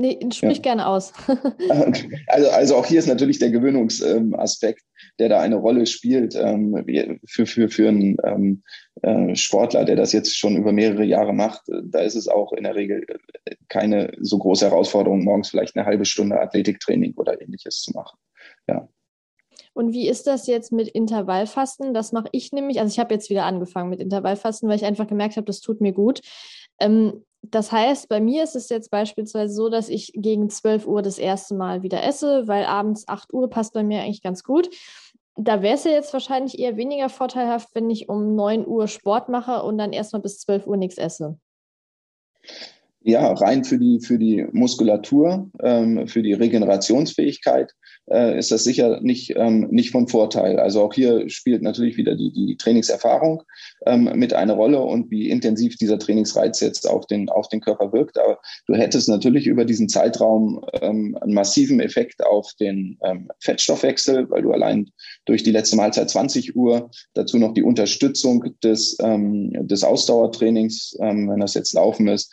Nee, 0.00 0.18
sprich 0.32 0.56
ja. 0.56 0.62
gerne 0.62 0.86
aus. 0.86 1.12
also, 2.26 2.48
also 2.48 2.76
auch 2.76 2.86
hier 2.86 2.98
ist 2.98 3.06
natürlich 3.06 3.38
der 3.38 3.50
Gewöhnungsaspekt, 3.50 4.82
der 5.18 5.28
da 5.28 5.40
eine 5.40 5.56
Rolle 5.56 5.84
spielt. 5.84 6.34
Ähm, 6.34 6.86
für, 7.26 7.44
für, 7.44 7.68
für 7.68 7.88
einen 7.88 8.16
ähm, 8.24 8.62
äh, 9.02 9.36
Sportler, 9.36 9.84
der 9.84 9.96
das 9.96 10.14
jetzt 10.14 10.38
schon 10.38 10.56
über 10.56 10.72
mehrere 10.72 11.04
Jahre 11.04 11.34
macht, 11.34 11.64
da 11.84 11.98
ist 11.98 12.14
es 12.14 12.28
auch 12.28 12.54
in 12.54 12.64
der 12.64 12.76
Regel 12.76 13.04
äh, 13.44 13.56
keine 13.68 14.10
so 14.20 14.38
große 14.38 14.70
Herausforderung, 14.70 15.22
morgens 15.22 15.50
vielleicht 15.50 15.76
eine 15.76 15.84
halbe 15.84 16.06
Stunde 16.06 16.40
Athletiktraining 16.40 17.12
oder 17.16 17.38
ähnliches 17.38 17.82
zu 17.82 17.92
machen. 17.92 18.18
Ja. 18.68 18.88
Und 19.74 19.92
wie 19.92 20.08
ist 20.08 20.26
das 20.26 20.46
jetzt 20.46 20.72
mit 20.72 20.88
Intervallfasten? 20.88 21.92
Das 21.92 22.12
mache 22.12 22.30
ich 22.32 22.52
nämlich. 22.52 22.80
Also 22.80 22.90
ich 22.90 22.98
habe 22.98 23.12
jetzt 23.12 23.28
wieder 23.28 23.44
angefangen 23.44 23.90
mit 23.90 24.00
Intervallfasten, 24.00 24.66
weil 24.66 24.76
ich 24.76 24.86
einfach 24.86 25.06
gemerkt 25.06 25.36
habe, 25.36 25.44
das 25.44 25.60
tut 25.60 25.82
mir 25.82 25.92
gut. 25.92 26.22
Ähm, 26.80 27.22
das 27.42 27.72
heißt, 27.72 28.08
bei 28.08 28.20
mir 28.20 28.44
ist 28.44 28.54
es 28.54 28.68
jetzt 28.68 28.90
beispielsweise 28.90 29.54
so, 29.54 29.68
dass 29.68 29.88
ich 29.88 30.12
gegen 30.14 30.50
12 30.50 30.86
Uhr 30.86 31.02
das 31.02 31.18
erste 31.18 31.54
Mal 31.54 31.82
wieder 31.82 32.02
esse, 32.04 32.46
weil 32.46 32.64
abends 32.64 33.08
8 33.08 33.32
Uhr 33.32 33.48
passt 33.48 33.72
bei 33.72 33.82
mir 33.82 34.02
eigentlich 34.02 34.22
ganz 34.22 34.44
gut. 34.44 34.68
Da 35.36 35.62
wäre 35.62 35.74
es 35.74 35.84
ja 35.84 35.92
jetzt 35.92 36.12
wahrscheinlich 36.12 36.58
eher 36.58 36.76
weniger 36.76 37.08
vorteilhaft, 37.08 37.68
wenn 37.74 37.88
ich 37.88 38.08
um 38.08 38.34
9 38.34 38.66
Uhr 38.66 38.88
Sport 38.88 39.30
mache 39.30 39.62
und 39.62 39.78
dann 39.78 39.92
erstmal 39.92 40.20
bis 40.20 40.38
12 40.40 40.66
Uhr 40.66 40.76
nichts 40.76 40.98
esse. 40.98 41.38
Ja, 43.02 43.32
rein 43.32 43.64
für 43.64 43.78
die, 43.78 44.00
für 44.00 44.18
die 44.18 44.46
Muskulatur, 44.52 45.50
ähm, 45.62 46.06
für 46.06 46.22
die 46.22 46.34
Regenerationsfähigkeit 46.34 47.72
äh, 48.10 48.38
ist 48.38 48.50
das 48.50 48.64
sicher 48.64 49.00
nicht, 49.00 49.34
ähm, 49.36 49.68
nicht 49.70 49.90
von 49.90 50.08
Vorteil. 50.08 50.58
Also 50.58 50.82
auch 50.82 50.92
hier 50.92 51.28
spielt 51.30 51.62
natürlich 51.62 51.96
wieder 51.96 52.14
die, 52.14 52.32
die 52.32 52.56
Trainingserfahrung 52.56 53.42
ähm, 53.86 54.10
mit 54.16 54.34
eine 54.34 54.52
Rolle 54.52 54.80
und 54.80 55.10
wie 55.10 55.30
intensiv 55.30 55.76
dieser 55.76 55.98
Trainingsreiz 55.98 56.60
jetzt 56.60 56.88
auf 56.88 57.06
den, 57.06 57.28
auf 57.28 57.48
den 57.48 57.60
Körper 57.60 57.92
wirkt. 57.92 58.18
Aber 58.18 58.38
du 58.66 58.74
hättest 58.74 59.08
natürlich 59.08 59.46
über 59.46 59.64
diesen 59.64 59.88
Zeitraum 59.88 60.64
ähm, 60.82 61.16
einen 61.20 61.34
massiven 61.34 61.80
Effekt 61.80 62.24
auf 62.24 62.52
den 62.60 62.98
ähm, 63.02 63.30
Fettstoffwechsel, 63.38 64.28
weil 64.28 64.42
du 64.42 64.52
allein 64.52 64.90
durch 65.24 65.42
die 65.42 65.52
letzte 65.52 65.76
Mahlzeit 65.76 66.10
20 66.10 66.56
Uhr 66.56 66.90
dazu 67.14 67.38
noch 67.38 67.54
die 67.54 67.62
Unterstützung 67.62 68.44
des, 68.62 68.98
ähm, 69.00 69.52
des 69.66 69.84
Ausdauertrainings, 69.84 70.96
wenn 70.98 71.40
das 71.40 71.54
jetzt 71.54 71.72
Laufen 71.74 72.08
ist, 72.08 72.32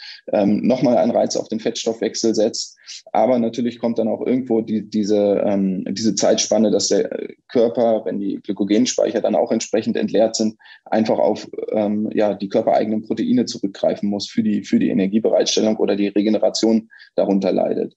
nochmal 0.66 0.98
einen 0.98 1.12
Reiz 1.12 1.36
auf 1.36 1.48
den 1.48 1.60
Fettstoffwechsel 1.60 2.36
setzt. 2.36 2.78
Aber 3.12 3.40
natürlich 3.40 3.80
kommt 3.80 4.00
dann 4.00 4.08
auch 4.08 4.26
irgendwo 4.26 4.62
die, 4.62 4.90
diese, 4.90 5.42
ähm, 5.46 5.86
diese 5.90 6.16
Zeitspanne, 6.16 6.72
dass 6.72 6.88
der 6.88 7.10
Körper, 7.48 8.04
wenn 8.06 8.20
die 8.20 8.40
Glykogenspeicher 8.42 9.22
dann 9.22 9.36
auch 9.36 9.52
entsprechend 9.52 9.98
entleert 9.98 10.36
sind, 10.36 10.58
einfach 10.86 11.20
auf 11.20 11.50
ähm, 11.72 12.10
ja, 12.14 12.34
die 12.34 12.50
körpereigenen 12.50 13.04
Proteine 13.04 13.46
zurückgreifen 13.46 14.10
muss 14.10 14.28
für 14.28 14.44
die, 14.44 14.64
für 14.64 14.80
die 14.80 14.90
Energiebereitstellung 14.90 15.78
oder 15.78 15.96
die 15.96 16.08
Regeneration 16.08 16.90
darunter 17.16 17.52
leidet. 17.52 17.96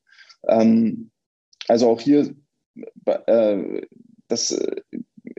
Ähm, 0.49 1.11
also 1.69 1.89
auch 1.89 2.01
hier, 2.01 2.35
äh, 3.07 3.83
das 4.29 4.53
äh, 4.53 4.77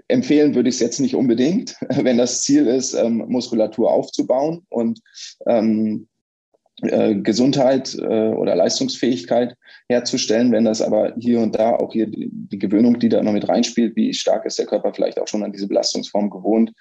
empfehlen 0.07 0.55
würde 0.55 0.69
ich 0.69 0.75
es 0.75 0.81
jetzt 0.81 0.99
nicht 0.99 1.15
unbedingt, 1.15 1.75
wenn 1.89 2.17
das 2.17 2.41
Ziel 2.41 2.67
ist, 2.67 2.93
ähm, 2.93 3.25
Muskulatur 3.27 3.91
aufzubauen 3.91 4.65
und 4.69 5.01
ähm, 5.47 6.07
äh, 6.83 7.15
Gesundheit 7.15 7.95
äh, 7.99 8.29
oder 8.29 8.55
Leistungsfähigkeit 8.55 9.55
herzustellen. 9.87 10.51
Wenn 10.51 10.65
das 10.65 10.81
aber 10.81 11.13
hier 11.19 11.39
und 11.39 11.55
da 11.55 11.75
auch 11.75 11.93
hier 11.93 12.07
die, 12.07 12.29
die, 12.31 12.59
Gewöhnung, 12.59 12.99
die 12.99 13.09
da 13.09 13.19
immer 13.19 13.33
mit 13.33 13.47
reinspielt, 13.47 13.95
wie 13.95 14.13
stark 14.13 14.45
ist 14.45 14.57
der 14.57 14.65
Körper 14.65 14.93
vielleicht 14.93 15.19
auch 15.19 15.27
schon 15.27 15.43
an 15.43 15.51
diese 15.51 15.67
Belastungsform 15.67 16.29
gewohnt, 16.29 16.71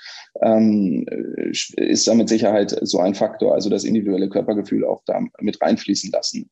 ähm, 0.43 1.05
äh, 1.11 1.51
ist 1.83 2.09
da 2.09 2.15
mit 2.15 2.29
Sicherheit 2.29 2.77
so 2.83 2.99
ein 2.99 3.15
Faktor, 3.15 3.55
also 3.55 3.69
das 3.69 3.85
individuelle 3.85 4.29
Körpergefühl 4.29 4.85
auch 4.85 5.03
da 5.07 5.21
mit 5.41 5.61
reinfließen 5.61 6.11
lassen. 6.13 6.49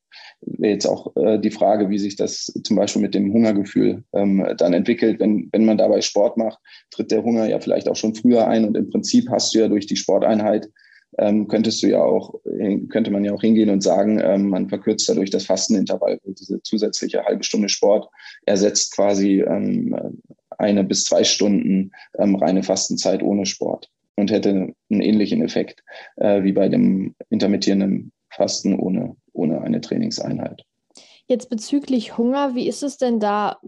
Jetzt 0.58 0.86
auch 0.86 1.16
äh, 1.16 1.38
die 1.38 1.50
Frage, 1.50 1.90
wie 1.90 1.98
sich 1.98 2.16
das 2.16 2.52
zum 2.64 2.76
Beispiel 2.76 3.02
mit 3.02 3.14
dem 3.14 3.32
Hungergefühl 3.32 4.04
ähm, 4.12 4.46
dann 4.56 4.72
entwickelt. 4.72 5.20
Wenn, 5.20 5.48
wenn 5.52 5.64
man 5.64 5.78
dabei 5.78 6.00
Sport 6.00 6.36
macht, 6.36 6.58
tritt 6.90 7.10
der 7.10 7.24
Hunger 7.24 7.48
ja 7.48 7.60
vielleicht 7.60 7.88
auch 7.88 7.96
schon 7.96 8.14
früher 8.14 8.46
ein 8.46 8.64
und 8.64 8.76
im 8.76 8.90
Prinzip 8.90 9.30
hast 9.30 9.54
du 9.54 9.60
ja 9.60 9.68
durch 9.68 9.86
die 9.86 9.96
Sporteinheit 9.96 10.68
ähm, 11.16 11.48
könntest 11.48 11.82
du 11.82 11.88
ja 11.88 12.02
auch, 12.02 12.34
könnte 12.90 13.10
man 13.10 13.24
ja 13.24 13.32
auch 13.32 13.40
hingehen 13.40 13.70
und 13.70 13.82
sagen, 13.82 14.20
ähm, 14.22 14.50
man 14.50 14.68
verkürzt 14.68 15.08
dadurch 15.08 15.30
das 15.30 15.46
Fastenintervall. 15.46 16.20
Diese 16.24 16.62
zusätzliche 16.62 17.24
halbe 17.24 17.44
Stunde 17.44 17.68
Sport 17.68 18.08
ersetzt 18.46 18.94
quasi 18.94 19.40
ähm, 19.40 19.96
eine 20.58 20.84
bis 20.84 21.04
zwei 21.04 21.24
Stunden 21.24 21.92
ähm, 22.18 22.34
reine 22.34 22.62
Fastenzeit 22.62 23.22
ohne 23.22 23.46
Sport 23.46 23.88
und 24.16 24.30
hätte 24.30 24.50
einen 24.50 24.74
ähnlichen 25.00 25.42
Effekt 25.42 25.82
äh, 26.16 26.42
wie 26.42 26.52
bei 26.52 26.68
dem 26.68 27.14
intermittierenden 27.30 28.12
Fasten 28.30 28.78
ohne, 28.78 29.16
ohne 29.32 29.62
eine 29.62 29.80
Trainingseinheit. 29.80 30.64
Jetzt 31.26 31.50
bezüglich 31.50 32.18
Hunger, 32.18 32.54
wie 32.54 32.68
ist 32.68 32.82
es 32.82 32.96
denn 32.96 33.20
da? 33.20 33.58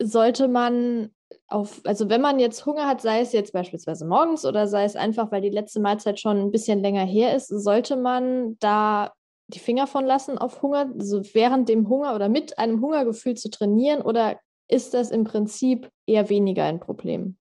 Sollte 0.00 0.48
man 0.48 1.10
auf, 1.54 1.80
also 1.84 2.08
wenn 2.10 2.20
man 2.20 2.38
jetzt 2.38 2.66
Hunger 2.66 2.86
hat, 2.86 3.00
sei 3.00 3.20
es 3.20 3.32
jetzt 3.32 3.52
beispielsweise 3.52 4.04
morgens 4.04 4.44
oder 4.44 4.66
sei 4.66 4.84
es 4.84 4.96
einfach, 4.96 5.30
weil 5.30 5.40
die 5.40 5.50
letzte 5.50 5.80
Mahlzeit 5.80 6.20
schon 6.20 6.38
ein 6.38 6.50
bisschen 6.50 6.80
länger 6.80 7.04
her 7.04 7.34
ist, 7.34 7.48
sollte 7.48 7.96
man 7.96 8.58
da 8.58 9.12
die 9.48 9.58
Finger 9.58 9.86
von 9.86 10.04
lassen 10.04 10.36
auf 10.36 10.62
Hunger, 10.62 10.92
also 10.98 11.22
während 11.32 11.68
dem 11.68 11.88
Hunger 11.88 12.14
oder 12.14 12.28
mit 12.28 12.58
einem 12.58 12.80
Hungergefühl 12.80 13.36
zu 13.36 13.50
trainieren 13.50 14.02
oder 14.02 14.38
ist 14.68 14.94
das 14.94 15.10
im 15.10 15.24
Prinzip 15.24 15.90
eher 16.06 16.28
weniger 16.28 16.64
ein 16.64 16.80
Problem? 16.80 17.36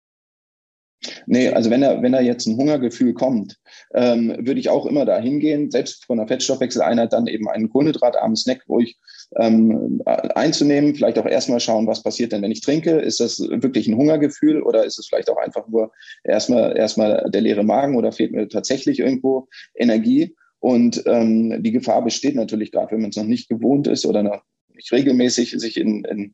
Nee, 1.26 1.50
also 1.50 1.70
wenn 1.70 1.82
da, 1.82 2.02
wenn 2.02 2.12
da 2.12 2.20
jetzt 2.20 2.46
ein 2.46 2.58
Hungergefühl 2.58 3.14
kommt, 3.14 3.58
ähm, 3.94 4.36
würde 4.40 4.60
ich 4.60 4.70
auch 4.70 4.86
immer 4.86 5.06
da 5.06 5.20
hingehen, 5.20 5.72
selbst 5.72 6.06
von 6.06 6.20
einer 6.20 6.28
Fettstoffwechseleinheit 6.28 7.14
dann 7.14 7.28
eben 7.28 7.48
einen 7.48 7.70
kohlenhydratarmen 7.70 8.36
Snack 8.36 8.64
ruhig 8.68 8.98
ähm, 9.38 10.02
einzunehmen. 10.06 10.96
Vielleicht 10.96 11.18
auch 11.18 11.26
erstmal 11.26 11.60
schauen, 11.60 11.88
was 11.88 12.04
passiert 12.04 12.32
denn, 12.32 12.42
wenn 12.42 12.52
ich 12.52 12.62
trinke. 12.62 13.00
Ist 13.00 13.20
das 13.20 13.40
wirklich 13.40 13.88
ein 13.88 13.96
Hungergefühl 13.96 14.62
oder 14.62 14.84
ist 14.84 15.00
es 15.00 15.08
vielleicht 15.08 15.30
auch 15.30 15.38
einfach 15.38 15.68
nur 15.70 15.92
erstmal, 16.24 16.78
erstmal 16.78 17.30
der 17.30 17.42
leere 17.42 17.64
Magen 17.64 17.96
oder 17.96 18.12
fehlt 18.12 18.32
mir 18.32 18.48
tatsächlich 18.50 19.00
irgendwo 19.00 19.48
Energie? 19.76 20.36
Und 20.60 21.04
ähm, 21.06 21.64
die 21.64 21.72
Gefahr 21.72 22.04
besteht 22.04 22.36
natürlich 22.36 22.72
gerade, 22.72 22.92
wenn 22.92 23.02
man 23.02 23.12
es 23.12 23.16
noch 23.16 23.24
nicht 23.24 23.48
gewohnt 23.48 23.88
ist 23.88 24.06
oder 24.06 24.24
noch 24.24 24.44
nicht 24.74 24.92
regelmäßig 24.92 25.52
sich 25.52 25.78
in, 25.78 26.04
in 26.04 26.34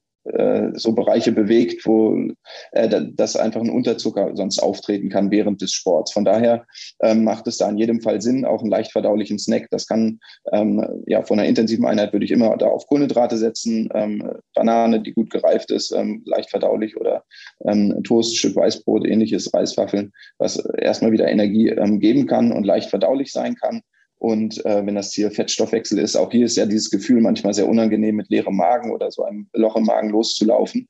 so 0.76 0.94
Bereiche 0.94 1.32
bewegt, 1.32 1.86
wo 1.86 2.18
äh, 2.72 3.02
das 3.14 3.36
einfach 3.36 3.62
ein 3.62 3.70
Unterzucker 3.70 4.32
sonst 4.36 4.60
auftreten 4.60 5.10
kann 5.10 5.32
während 5.32 5.62
des 5.62 5.72
Sports. 5.72 6.12
Von 6.12 6.26
daher 6.26 6.66
ähm, 7.02 7.24
macht 7.24 7.48
es 7.48 7.58
da 7.58 7.70
in 7.70 7.78
jedem 7.78 8.02
Fall 8.02 8.22
Sinn, 8.22 8.46
auch 8.46 8.62
einen 8.62 8.72
leicht 8.72 8.92
verdaulichen 8.92 9.38
Snack. 9.38 9.68
Das 9.70 9.88
kann 9.88 10.20
ähm, 10.52 11.04
ja 11.06 11.24
von 11.24 11.40
einer 11.40 11.48
intensiven 11.48 11.86
Einheit 11.86 12.14
würde 12.14 12.26
ich 12.26 12.32
immer 12.32 12.58
da 12.58 12.68
auf 12.68 12.88
Kohlenhydrate 12.88 13.38
setzen, 13.38 13.90
ähm, 13.94 14.32
Banane, 14.54 15.02
die 15.02 15.14
gut 15.14 15.30
gereift 15.30 15.72
ist, 15.72 15.92
ähm, 15.92 16.24
leicht 16.26 16.50
verdaulich 16.50 16.98
oder 16.98 17.24
ähm, 17.66 18.02
Toast, 18.04 18.38
Stück 18.38 18.56
Weißbrot, 18.56 19.06
ähnliches 19.06 19.54
Reiswaffeln, 19.54 20.12
was 20.38 20.58
erstmal 20.78 21.12
wieder 21.12 21.28
Energie 21.28 21.70
ähm, 21.70 22.00
geben 22.00 22.26
kann 22.26 22.52
und 22.52 22.66
leicht 22.66 22.90
verdaulich 22.90 23.32
sein 23.32 23.56
kann. 23.56 23.82
Und 24.26 24.66
äh, 24.66 24.84
wenn 24.84 24.96
das 24.96 25.12
Ziel 25.12 25.30
Fettstoffwechsel 25.30 26.00
ist, 26.00 26.16
auch 26.16 26.32
hier 26.32 26.48
ist 26.48 26.58
ja 26.58 26.66
dieses 26.66 26.90
Gefühl 26.90 27.22
manchmal 27.22 27.54
sehr 27.54 27.70
unangenehm, 27.70 28.16
mit 28.16 28.28
leerem 28.32 28.56
Magen 28.56 28.90
oder 28.90 29.12
so 29.12 29.24
einem 29.24 29.48
Loch 29.54 29.76
im 29.76 29.84
Magen 29.84 30.10
loszulaufen. 30.10 30.88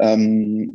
Ähm, 0.00 0.74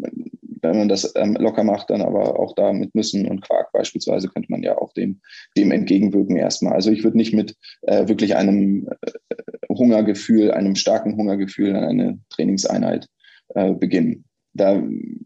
wenn 0.61 0.77
man 0.77 0.89
das 0.89 1.11
ähm, 1.15 1.35
locker 1.39 1.63
macht, 1.63 1.89
dann 1.89 2.03
aber 2.03 2.39
auch 2.39 2.53
da 2.53 2.71
mit 2.71 2.93
Nüssen 2.93 3.27
und 3.27 3.41
Quark 3.41 3.71
beispielsweise 3.71 4.27
könnte 4.27 4.51
man 4.51 4.61
ja 4.61 4.77
auch 4.77 4.93
dem, 4.93 5.21
dem 5.57 5.71
entgegenwirken 5.71 6.35
erstmal. 6.35 6.73
Also 6.73 6.91
ich 6.91 7.03
würde 7.03 7.17
nicht 7.17 7.33
mit 7.33 7.55
äh, 7.81 8.07
wirklich 8.07 8.35
einem 8.35 8.87
äh, 9.01 9.35
Hungergefühl, 9.69 10.51
einem 10.51 10.75
starken 10.75 11.17
Hungergefühl 11.17 11.75
an 11.75 11.83
eine 11.83 12.19
Trainingseinheit 12.29 13.07
äh, 13.55 13.73
beginnen 13.73 14.23
da, 14.53 14.81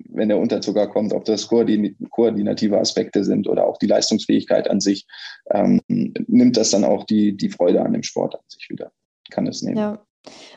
wenn 0.09 0.29
der 0.29 0.39
Unterzucker 0.39 0.87
kommt, 0.87 1.13
ob 1.13 1.25
das 1.25 1.47
koordinative 1.47 2.79
Aspekte 2.79 3.23
sind 3.23 3.47
oder 3.47 3.67
auch 3.67 3.77
die 3.77 3.87
Leistungsfähigkeit 3.87 4.69
an 4.69 4.79
sich, 4.79 5.05
ähm, 5.51 5.81
nimmt 5.87 6.57
das 6.57 6.71
dann 6.71 6.83
auch 6.83 7.03
die, 7.03 7.35
die 7.35 7.49
Freude 7.49 7.81
an 7.81 7.93
dem 7.93 8.03
Sport 8.03 8.35
an 8.35 8.41
sich 8.47 8.69
wieder. 8.69 8.91
Kann 9.29 9.47
es 9.47 9.61
nehmen. 9.61 9.77
Ja. 9.77 10.03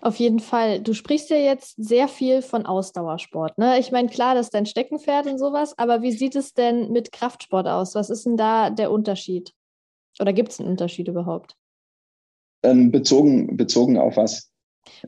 Auf 0.01 0.17
jeden 0.17 0.41
Fall. 0.41 0.81
Du 0.81 0.95
sprichst 0.95 1.31
ja 1.31 1.37
jetzt 1.37 1.75
sehr 1.77 2.09
viel 2.09 2.43
von 2.43 2.67
Ausdauersport. 2.67 3.57
Ne? 3.59 3.79
Ich 3.79 3.93
meine, 3.93 4.09
klar, 4.09 4.35
das 4.35 4.47
ist 4.47 4.55
dein 4.55 4.67
Steckenpferd 4.67 5.27
und 5.27 5.39
sowas, 5.39 5.79
aber 5.79 6.03
wie 6.03 6.13
sieht 6.13 6.35
es 6.35 6.55
denn 6.55 6.91
mit 6.91 7.13
Kraftsport 7.13 7.69
aus? 7.69 7.95
Was 7.95 8.11
ist 8.11 8.27
denn 8.27 8.37
da 8.37 8.71
der 8.71 8.91
Unterschied? 8.91 9.53
Oder 10.21 10.33
gibt 10.33 10.51
es 10.51 10.61
einen 10.61 10.71
Unterschied 10.71 11.09
überhaupt? 11.09 11.55
Ähm, 12.63 12.91
bezogen, 12.91 13.57
bezogen 13.57 13.97
auf 13.97 14.17
was? 14.17 14.50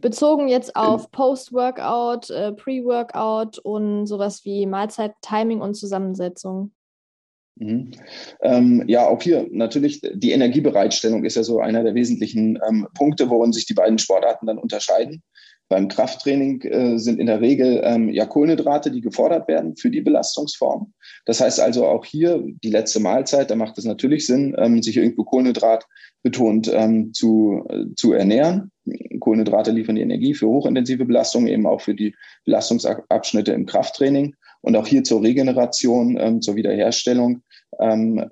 Bezogen 0.01 0.49
jetzt 0.49 0.77
auf 0.77 1.11
Post-Workout, 1.11 2.31
äh, 2.31 2.53
Pre-Workout 2.53 3.59
und 3.59 4.07
sowas 4.07 4.45
wie 4.45 4.67
Mahlzeit, 4.67 5.13
Timing 5.23 5.61
und 5.61 5.75
Zusammensetzung. 5.75 6.73
Mhm. 7.57 7.93
Ähm, 8.41 8.85
ja, 8.87 9.07
auch 9.07 9.23
hier 9.23 9.47
natürlich 9.51 10.01
die 10.01 10.33
Energiebereitstellung 10.33 11.25
ist 11.25 11.37
ja 11.37 11.43
so 11.43 11.61
einer 11.61 11.83
der 11.83 11.95
wesentlichen 11.95 12.59
ähm, 12.67 12.89
Punkte, 12.95 13.29
worin 13.29 13.53
sich 13.53 13.67
die 13.67 13.75
beiden 13.75 13.99
Sportarten 13.99 14.47
dann 14.47 14.59
unterscheiden. 14.59 15.23
Beim 15.73 15.89
Krafttraining 15.89 16.61
äh, 16.65 16.99
sind 16.99 17.19
in 17.19 17.25
der 17.25 17.41
Regel 17.41 17.81
ähm, 17.83 18.11
ja 18.11 18.27
Kohlenhydrate, 18.27 18.91
die 18.91 19.01
gefordert 19.01 19.49
werden 19.49 19.75
für 19.75 19.89
die 19.89 20.03
Belastungsform. 20.03 20.93
Das 21.25 21.41
heißt 21.41 21.61
also 21.61 21.87
auch 21.87 22.05
hier 22.05 22.45
die 22.63 22.69
letzte 22.69 23.01
Mahlzeit, 23.01 23.51
da 23.51 23.57
macht 23.57 23.79
es 23.79 23.87
natürlich 23.87 24.27
Sinn, 24.27 24.55
ähm, 24.59 24.83
sich 24.83 24.99
irgendwo 24.99 25.25
Kohlenhydrat 25.25 25.87
betont 26.23 26.71
ähm, 26.75 27.15
zu, 27.15 27.65
äh, 27.71 27.87
zu 27.97 28.13
ernähren. 28.13 28.71
Kohlenhydrate 29.19 29.71
liefern 29.71 29.97
die 29.97 30.03
Energie 30.03 30.35
für 30.35 30.47
hochintensive 30.47 31.07
Belastungen, 31.07 31.49
eben 31.49 31.67
auch 31.67 31.81
für 31.81 31.95
die 31.95 32.15
Belastungsabschnitte 32.45 33.55
im 33.55 33.65
Krafttraining. 33.65 34.35
Und 34.61 34.77
auch 34.77 34.87
hier 34.87 35.05
zur 35.05 35.23
Regeneration, 35.23 36.19
ähm, 36.21 36.43
zur 36.43 36.55
Wiederherstellung 36.55 37.41
ähm, 37.81 38.29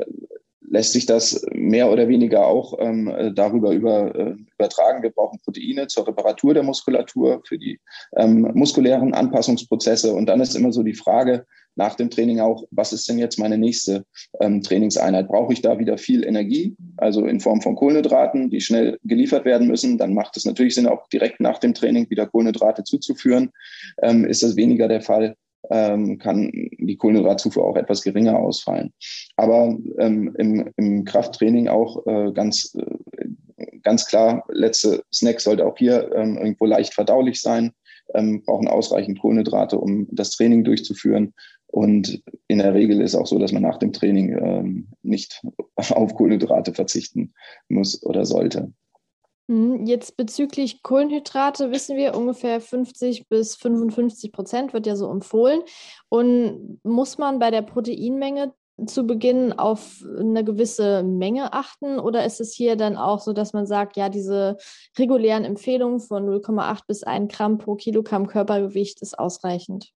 lässt 0.70 0.92
sich 0.92 1.04
das 1.04 1.44
mehr 1.52 1.90
oder 1.90 2.08
weniger 2.08 2.46
auch 2.46 2.78
ähm, 2.78 3.32
darüber 3.34 3.72
über, 3.72 4.14
äh, 4.14 4.34
übertragen. 4.54 5.02
Wir 5.02 5.10
brauchen 5.10 5.40
Proteine 5.40 5.88
zur 5.88 6.06
Reparatur 6.06 6.54
der 6.54 6.62
Muskulatur, 6.62 7.42
für 7.46 7.58
die 7.58 7.80
ähm, 8.16 8.50
muskulären 8.54 9.12
Anpassungsprozesse. 9.12 10.12
Und 10.14 10.26
dann 10.26 10.40
ist 10.40 10.54
immer 10.54 10.72
so 10.72 10.82
die 10.82 10.94
Frage 10.94 11.44
nach 11.74 11.94
dem 11.96 12.10
Training 12.10 12.40
auch, 12.40 12.64
was 12.70 12.92
ist 12.92 13.08
denn 13.08 13.18
jetzt 13.18 13.38
meine 13.38 13.58
nächste 13.58 14.04
ähm, 14.40 14.62
Trainingseinheit? 14.62 15.28
Brauche 15.28 15.52
ich 15.52 15.60
da 15.60 15.78
wieder 15.78 15.98
viel 15.98 16.24
Energie, 16.24 16.76
also 16.96 17.26
in 17.26 17.40
Form 17.40 17.60
von 17.60 17.74
Kohlenhydraten, 17.74 18.50
die 18.50 18.60
schnell 18.60 18.98
geliefert 19.02 19.44
werden 19.44 19.66
müssen? 19.66 19.98
Dann 19.98 20.14
macht 20.14 20.36
es 20.36 20.44
natürlich 20.44 20.74
Sinn, 20.74 20.86
auch 20.86 21.08
direkt 21.08 21.40
nach 21.40 21.58
dem 21.58 21.74
Training 21.74 22.08
wieder 22.10 22.26
Kohlenhydrate 22.26 22.84
zuzuführen. 22.84 23.50
Ähm, 24.02 24.24
ist 24.24 24.42
das 24.42 24.56
weniger 24.56 24.86
der 24.88 25.00
Fall? 25.00 25.36
Ähm, 25.70 26.18
kann 26.18 26.50
die 26.52 26.96
Kohlenhydratzufuhr 26.96 27.64
auch 27.64 27.76
etwas 27.76 28.02
geringer 28.02 28.38
ausfallen. 28.38 28.92
Aber 29.36 29.76
ähm, 29.98 30.34
im, 30.38 30.70
im, 30.76 31.04
Krafttraining 31.04 31.68
auch 31.68 32.06
äh, 32.06 32.32
ganz, 32.32 32.74
äh, 32.74 33.68
ganz 33.82 34.06
klar, 34.06 34.44
letzte 34.48 35.02
Snack 35.12 35.40
sollte 35.40 35.66
auch 35.66 35.76
hier 35.76 36.10
ähm, 36.14 36.36
irgendwo 36.38 36.66
leicht 36.66 36.94
verdaulich 36.94 37.40
sein, 37.40 37.72
ähm, 38.14 38.42
brauchen 38.42 38.68
ausreichend 38.68 39.20
Kohlenhydrate, 39.20 39.78
um 39.78 40.08
das 40.10 40.30
Training 40.30 40.64
durchzuführen. 40.64 41.34
Und 41.66 42.22
in 42.48 42.58
der 42.58 42.74
Regel 42.74 43.00
ist 43.00 43.14
auch 43.14 43.26
so, 43.26 43.38
dass 43.38 43.52
man 43.52 43.62
nach 43.62 43.78
dem 43.78 43.92
Training 43.92 44.36
ähm, 44.36 44.88
nicht 45.02 45.40
auf 45.76 46.14
Kohlenhydrate 46.14 46.74
verzichten 46.74 47.32
muss 47.68 48.02
oder 48.04 48.24
sollte. 48.24 48.72
Mhm, 49.50 49.84
jetzt 49.84 50.16
bezüglich 50.16 50.80
Kohlenhydrate 50.84 51.72
wissen 51.72 51.96
wir 51.96 52.16
ungefähr 52.16 52.60
50 52.60 53.28
bis 53.28 53.56
55 53.56 54.30
Prozent 54.30 54.72
wird 54.72 54.86
ja 54.86 54.94
so 54.94 55.10
empfohlen. 55.10 55.62
Und 56.08 56.78
muss 56.84 57.18
man 57.18 57.40
bei 57.40 57.50
der 57.50 57.62
Proteinmenge 57.62 58.54
zu 58.86 59.06
Beginn 59.08 59.52
auf 59.52 60.04
eine 60.18 60.44
gewisse 60.44 61.02
Menge 61.02 61.52
achten 61.52 61.98
oder 61.98 62.24
ist 62.24 62.40
es 62.40 62.54
hier 62.54 62.76
dann 62.76 62.96
auch 62.96 63.18
so, 63.18 63.32
dass 63.32 63.52
man 63.52 63.66
sagt, 63.66 63.96
ja, 63.96 64.08
diese 64.08 64.56
regulären 64.96 65.44
Empfehlungen 65.44 65.98
von 65.98 66.24
0,8 66.28 66.82
bis 66.86 67.02
1 67.02 67.32
Gramm 67.34 67.58
pro 67.58 67.74
Kilogramm 67.74 68.28
Körpergewicht 68.28 69.02
ist 69.02 69.18
ausreichend? 69.18 69.90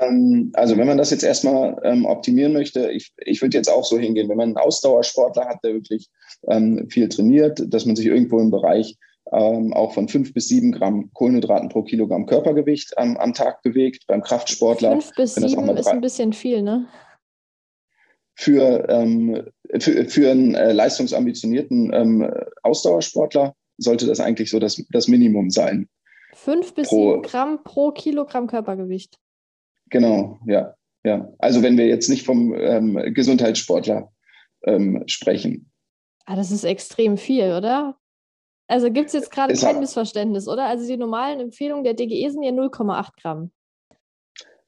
Ähm, 0.00 0.50
also 0.54 0.76
wenn 0.76 0.86
man 0.86 0.98
das 0.98 1.10
jetzt 1.10 1.22
erstmal 1.22 1.80
ähm, 1.84 2.04
optimieren 2.04 2.52
möchte, 2.52 2.90
ich, 2.90 3.12
ich 3.18 3.42
würde 3.42 3.56
jetzt 3.56 3.68
auch 3.68 3.84
so 3.84 3.98
hingehen, 3.98 4.28
wenn 4.28 4.36
man 4.36 4.48
einen 4.48 4.56
Ausdauersportler 4.56 5.46
hat, 5.46 5.62
der 5.64 5.74
wirklich 5.74 6.08
ähm, 6.48 6.88
viel 6.88 7.08
trainiert, 7.08 7.62
dass 7.72 7.86
man 7.86 7.96
sich 7.96 8.06
irgendwo 8.06 8.38
im 8.40 8.50
Bereich 8.50 8.96
ähm, 9.32 9.72
auch 9.74 9.92
von 9.92 10.08
fünf 10.08 10.32
bis 10.32 10.48
sieben 10.48 10.72
Gramm 10.72 11.10
Kohlenhydraten 11.12 11.68
pro 11.68 11.82
Kilogramm 11.82 12.26
Körpergewicht 12.26 12.94
ähm, 12.96 13.16
am 13.18 13.34
Tag 13.34 13.62
bewegt. 13.62 14.06
Beim 14.06 14.22
Kraftsportler. 14.22 14.92
Fünf 14.92 15.14
bis 15.14 15.34
sieben 15.34 15.76
ist 15.76 15.86
ein 15.86 16.00
bisschen 16.00 16.32
viel, 16.32 16.62
ne? 16.62 16.86
Für, 18.34 18.88
ähm, 18.88 19.48
für, 19.80 20.04
für 20.04 20.30
einen 20.30 20.54
äh, 20.54 20.72
leistungsambitionierten 20.72 22.30
Ausdauersportler 22.62 23.54
sollte 23.78 24.06
das 24.06 24.20
eigentlich 24.20 24.50
so 24.50 24.60
das, 24.60 24.80
das 24.90 25.08
Minimum 25.08 25.50
sein. 25.50 25.88
Fünf 26.34 26.72
bis 26.74 26.88
pro, 26.88 27.14
sieben 27.14 27.22
Gramm 27.22 27.64
pro 27.64 27.90
Kilogramm 27.90 28.46
Körpergewicht. 28.46 29.18
Genau, 29.90 30.38
ja. 30.46 30.74
ja. 31.04 31.32
Also 31.38 31.62
wenn 31.62 31.76
wir 31.76 31.86
jetzt 31.86 32.08
nicht 32.08 32.24
vom 32.24 32.54
ähm, 32.54 32.94
Gesundheitssportler 33.14 34.12
ähm, 34.64 35.02
sprechen. 35.06 35.70
Ah, 36.26 36.36
das 36.36 36.50
ist 36.50 36.64
extrem 36.64 37.16
viel, 37.16 37.52
oder? 37.52 37.96
Also 38.66 38.90
gibt 38.90 39.06
es 39.06 39.14
jetzt 39.14 39.30
gerade 39.30 39.54
kein 39.54 39.80
Missverständnis, 39.80 40.46
oder? 40.46 40.66
Also 40.66 40.86
die 40.86 40.98
normalen 40.98 41.40
Empfehlungen 41.40 41.84
der 41.84 41.94
DGE 41.94 42.28
sind 42.30 42.42
ja 42.42 42.50
0,8 42.50 43.08
Gramm. 43.20 43.50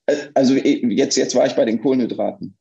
Äh, 0.07 0.17
also 0.35 0.55
äh, 0.55 0.87
jetzt, 0.87 1.17
jetzt 1.17 1.35
war 1.35 1.47
ich 1.47 1.55
bei 1.55 1.67
den 1.67 1.81
Kohlenhydraten. 1.83 2.57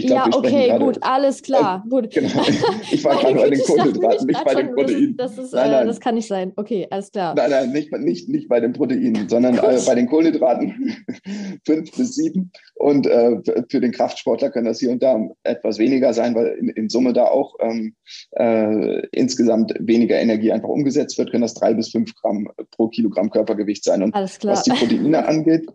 Ich 0.00 0.06
glaub, 0.06 0.32
ja, 0.32 0.38
okay, 0.38 0.68
grade, 0.68 0.84
gut, 0.84 0.98
alles 1.02 1.42
klar. 1.42 1.84
Äh, 1.84 1.88
gut. 1.88 2.10
Genau. 2.20 2.42
Ich 2.90 3.04
war 3.04 3.16
gerade 3.20 3.34
bei 3.34 3.50
den 3.50 3.60
Kohlenhydraten, 3.60 4.26
nicht 4.26 4.44
bei 4.44 4.54
den 4.54 4.74
Proteinen. 4.74 5.16
Das, 5.16 5.38
ist, 5.38 5.52
nein, 5.52 5.66
äh, 5.66 5.72
nein. 5.72 5.86
das 5.86 6.00
kann 6.00 6.14
nicht 6.14 6.26
sein. 6.26 6.52
Okay, 6.56 6.86
alles 6.90 7.10
klar. 7.12 7.34
Nein, 7.34 7.50
nein, 7.50 7.72
nicht, 7.72 7.92
nicht, 7.92 8.28
nicht 8.28 8.48
bei 8.48 8.60
den 8.60 8.72
Proteinen, 8.72 9.28
sondern 9.28 9.58
äh, 9.58 9.78
bei 9.86 9.94
den 9.94 10.06
Kohlenhydraten 10.06 10.96
fünf 11.66 11.96
bis 11.96 12.14
sieben. 12.14 12.50
Und 12.74 13.06
äh, 13.06 13.36
für 13.68 13.80
den 13.80 13.92
Kraftsportler 13.92 14.50
kann 14.50 14.64
das 14.64 14.80
hier 14.80 14.90
und 14.90 15.02
da 15.02 15.18
etwas 15.44 15.78
weniger 15.78 16.12
sein, 16.12 16.34
weil 16.34 16.48
in, 16.58 16.68
in 16.70 16.88
Summe 16.88 17.12
da 17.12 17.26
auch 17.26 17.54
ähm, 17.60 17.94
äh, 18.32 19.06
insgesamt 19.12 19.74
weniger 19.78 20.18
Energie 20.18 20.52
einfach 20.52 20.68
umgesetzt 20.68 21.18
wird, 21.18 21.30
können 21.30 21.42
das 21.42 21.54
drei 21.54 21.74
bis 21.74 21.90
fünf 21.90 22.14
Gramm 22.14 22.48
pro 22.70 22.88
Kilogramm 22.88 23.30
Körpergewicht 23.30 23.84
sein. 23.84 24.02
Und 24.02 24.14
alles 24.14 24.38
klar. 24.38 24.54
was 24.54 24.62
die 24.62 24.70
Proteine 24.70 25.26
angeht, 25.26 25.66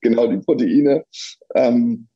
genau 0.00 0.26
die 0.26 0.38
Proteine, 0.38 1.04
ähm, 1.54 2.08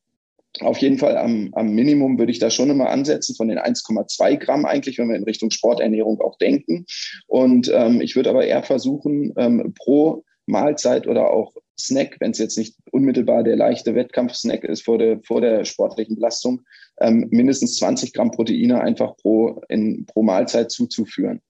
auf 0.61 0.77
jeden 0.77 0.97
Fall 0.97 1.17
am, 1.17 1.49
am 1.53 1.73
Minimum 1.73 2.17
würde 2.17 2.31
ich 2.31 2.39
da 2.39 2.49
schon 2.49 2.69
immer 2.69 2.89
ansetzen, 2.89 3.35
von 3.35 3.47
den 3.47 3.59
1,2 3.59 4.37
Gramm 4.37 4.65
eigentlich, 4.65 4.97
wenn 4.97 5.09
wir 5.09 5.15
in 5.15 5.23
Richtung 5.23 5.51
Sporternährung 5.51 6.19
auch 6.21 6.37
denken. 6.37 6.85
Und 7.27 7.71
ähm, 7.73 8.01
ich 8.01 8.15
würde 8.15 8.29
aber 8.29 8.45
eher 8.45 8.63
versuchen, 8.63 9.33
ähm, 9.37 9.73
pro 9.77 10.23
Mahlzeit 10.45 11.07
oder 11.07 11.31
auch 11.31 11.53
Snack, 11.79 12.17
wenn 12.19 12.31
es 12.31 12.37
jetzt 12.37 12.57
nicht 12.57 12.75
unmittelbar 12.91 13.43
der 13.43 13.55
leichte 13.55 13.95
Wettkampfsnack 13.95 14.63
ist 14.63 14.83
vor 14.83 14.97
der, 14.97 15.19
vor 15.23 15.41
der 15.41 15.65
sportlichen 15.65 16.15
Belastung, 16.15 16.61
ähm, 16.99 17.27
mindestens 17.31 17.77
20 17.77 18.13
Gramm 18.13 18.31
Proteine 18.31 18.81
einfach 18.81 19.15
pro, 19.17 19.61
in, 19.69 20.05
pro 20.05 20.21
Mahlzeit 20.21 20.71
zuzuführen. 20.71 21.41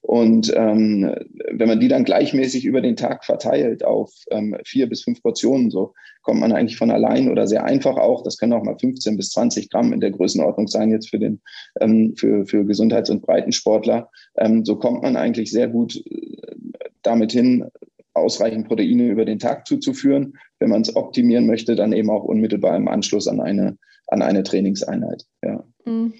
Und 0.00 0.52
ähm, 0.56 1.14
wenn 1.52 1.68
man 1.68 1.80
die 1.80 1.88
dann 1.88 2.04
gleichmäßig 2.04 2.64
über 2.64 2.80
den 2.80 2.96
Tag 2.96 3.24
verteilt 3.24 3.84
auf 3.84 4.12
ähm, 4.30 4.56
vier 4.64 4.88
bis 4.88 5.02
fünf 5.02 5.22
Portionen, 5.22 5.70
so 5.70 5.94
kommt 6.22 6.40
man 6.40 6.52
eigentlich 6.52 6.76
von 6.76 6.90
allein 6.90 7.30
oder 7.30 7.46
sehr 7.46 7.64
einfach 7.64 7.96
auch. 7.96 8.22
Das 8.22 8.36
können 8.36 8.52
auch 8.52 8.62
mal 8.62 8.78
15 8.78 9.16
bis 9.16 9.30
20 9.30 9.70
Gramm 9.70 9.92
in 9.92 10.00
der 10.00 10.10
Größenordnung 10.10 10.68
sein 10.68 10.90
jetzt 10.90 11.10
für 11.10 11.18
den 11.18 11.40
ähm, 11.80 12.14
für, 12.16 12.46
für 12.46 12.64
Gesundheits- 12.64 13.10
und 13.10 13.22
Breitensportler. 13.22 14.10
Ähm, 14.36 14.64
so 14.64 14.76
kommt 14.76 15.02
man 15.02 15.16
eigentlich 15.16 15.50
sehr 15.50 15.68
gut 15.68 15.96
äh, 15.96 16.54
damit 17.02 17.32
hin, 17.32 17.66
ausreichend 18.14 18.68
Proteine 18.68 19.08
über 19.08 19.24
den 19.24 19.38
Tag 19.38 19.66
zuzuführen. 19.66 20.34
Wenn 20.58 20.70
man 20.70 20.82
es 20.82 20.94
optimieren 20.94 21.46
möchte, 21.46 21.74
dann 21.74 21.92
eben 21.92 22.10
auch 22.10 22.24
unmittelbar 22.24 22.76
im 22.76 22.88
Anschluss 22.88 23.28
an 23.28 23.40
eine, 23.40 23.78
an 24.08 24.22
eine 24.22 24.42
Trainingseinheit. 24.42 25.24
Ja. 25.42 25.64
Mhm. 25.84 26.14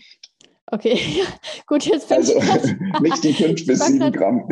Okay, 0.73 0.99
gut, 1.67 1.85
jetzt 1.85 2.09
bin 2.09 2.19
also, 2.19 2.35
ich. 2.39 3.01
nicht 3.01 3.25
die 3.25 3.33
fünf 3.33 3.67
bis 3.67 3.87
sieben 3.87 4.13
Gramm. 4.13 4.49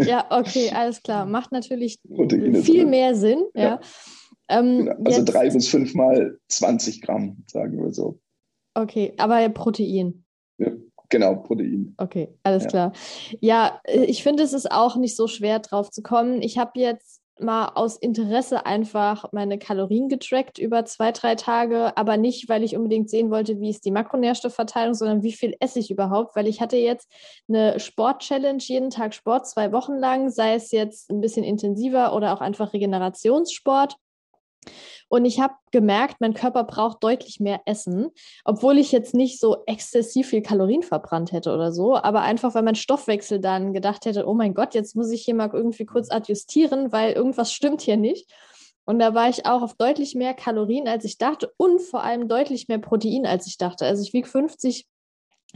Ja, 0.00 0.26
okay, 0.30 0.70
alles 0.70 1.02
klar. 1.02 1.26
Macht 1.26 1.52
natürlich 1.52 1.98
Proteine 2.02 2.62
viel 2.62 2.80
drin. 2.80 2.90
mehr 2.90 3.14
Sinn. 3.14 3.44
Ja. 3.54 3.62
ja. 3.62 3.80
Ähm, 4.48 4.78
genau. 4.78 4.96
Also 5.04 5.20
jetzt, 5.20 5.32
drei 5.32 5.50
bis 5.50 5.68
fünf 5.68 5.94
mal 5.94 6.38
20 6.48 7.02
Gramm, 7.02 7.44
sagen 7.46 7.82
wir 7.82 7.92
so. 7.92 8.18
Okay, 8.74 9.14
aber 9.16 9.48
Protein. 9.50 10.24
Ja, 10.58 10.72
genau, 11.08 11.36
Protein. 11.36 11.94
Okay, 11.98 12.28
alles 12.42 12.64
ja. 12.64 12.68
klar. 12.70 12.92
Ja, 13.40 13.80
äh, 13.84 14.04
ich 14.04 14.22
finde, 14.22 14.42
es 14.42 14.52
ist 14.52 14.70
auch 14.70 14.96
nicht 14.96 15.16
so 15.16 15.28
schwer 15.28 15.60
drauf 15.60 15.90
zu 15.90 16.02
kommen. 16.02 16.42
Ich 16.42 16.58
habe 16.58 16.78
jetzt 16.80 17.19
mal 17.42 17.72
aus 17.74 17.96
Interesse 17.96 18.66
einfach 18.66 19.26
meine 19.32 19.58
Kalorien 19.58 20.08
getrackt 20.08 20.58
über 20.58 20.84
zwei, 20.84 21.12
drei 21.12 21.34
Tage, 21.34 21.96
aber 21.96 22.16
nicht, 22.16 22.48
weil 22.48 22.62
ich 22.62 22.76
unbedingt 22.76 23.10
sehen 23.10 23.30
wollte, 23.30 23.60
wie 23.60 23.70
ist 23.70 23.84
die 23.84 23.90
Makronährstoffverteilung, 23.90 24.94
sondern 24.94 25.22
wie 25.22 25.32
viel 25.32 25.56
esse 25.60 25.78
ich 25.78 25.90
überhaupt, 25.90 26.36
weil 26.36 26.46
ich 26.46 26.60
hatte 26.60 26.76
jetzt 26.76 27.10
eine 27.48 27.78
Sport-Challenge, 27.80 28.62
jeden 28.62 28.90
Tag 28.90 29.14
Sport, 29.14 29.46
zwei 29.46 29.72
Wochen 29.72 29.96
lang, 29.96 30.30
sei 30.30 30.54
es 30.54 30.70
jetzt 30.72 31.10
ein 31.10 31.20
bisschen 31.20 31.44
intensiver 31.44 32.14
oder 32.14 32.32
auch 32.34 32.40
einfach 32.40 32.72
Regenerationssport. 32.72 33.96
Und 35.08 35.24
ich 35.24 35.40
habe 35.40 35.54
gemerkt, 35.72 36.16
mein 36.20 36.34
Körper 36.34 36.64
braucht 36.64 37.02
deutlich 37.02 37.40
mehr 37.40 37.62
Essen, 37.66 38.10
obwohl 38.44 38.78
ich 38.78 38.92
jetzt 38.92 39.14
nicht 39.14 39.40
so 39.40 39.64
exzessiv 39.66 40.28
viel 40.28 40.42
Kalorien 40.42 40.82
verbrannt 40.82 41.32
hätte 41.32 41.52
oder 41.52 41.72
so, 41.72 41.96
aber 41.96 42.22
einfach, 42.22 42.54
weil 42.54 42.62
mein 42.62 42.76
Stoffwechsel 42.76 43.40
dann 43.40 43.72
gedacht 43.72 44.04
hätte, 44.04 44.26
oh 44.26 44.34
mein 44.34 44.54
Gott, 44.54 44.74
jetzt 44.74 44.94
muss 44.94 45.10
ich 45.10 45.24
hier 45.24 45.34
mal 45.34 45.50
irgendwie 45.52 45.86
kurz 45.86 46.10
adjustieren, 46.10 46.92
weil 46.92 47.12
irgendwas 47.12 47.52
stimmt 47.52 47.80
hier 47.80 47.96
nicht. 47.96 48.30
Und 48.84 48.98
da 48.98 49.14
war 49.14 49.28
ich 49.28 49.46
auch 49.46 49.62
auf 49.62 49.74
deutlich 49.74 50.14
mehr 50.14 50.34
Kalorien, 50.34 50.88
als 50.88 51.04
ich 51.04 51.18
dachte 51.18 51.52
und 51.56 51.80
vor 51.80 52.02
allem 52.02 52.28
deutlich 52.28 52.68
mehr 52.68 52.78
Protein, 52.78 53.26
als 53.26 53.46
ich 53.46 53.56
dachte. 53.56 53.86
Also 53.86 54.02
ich 54.02 54.12
wiege 54.12 54.28
50 54.28 54.86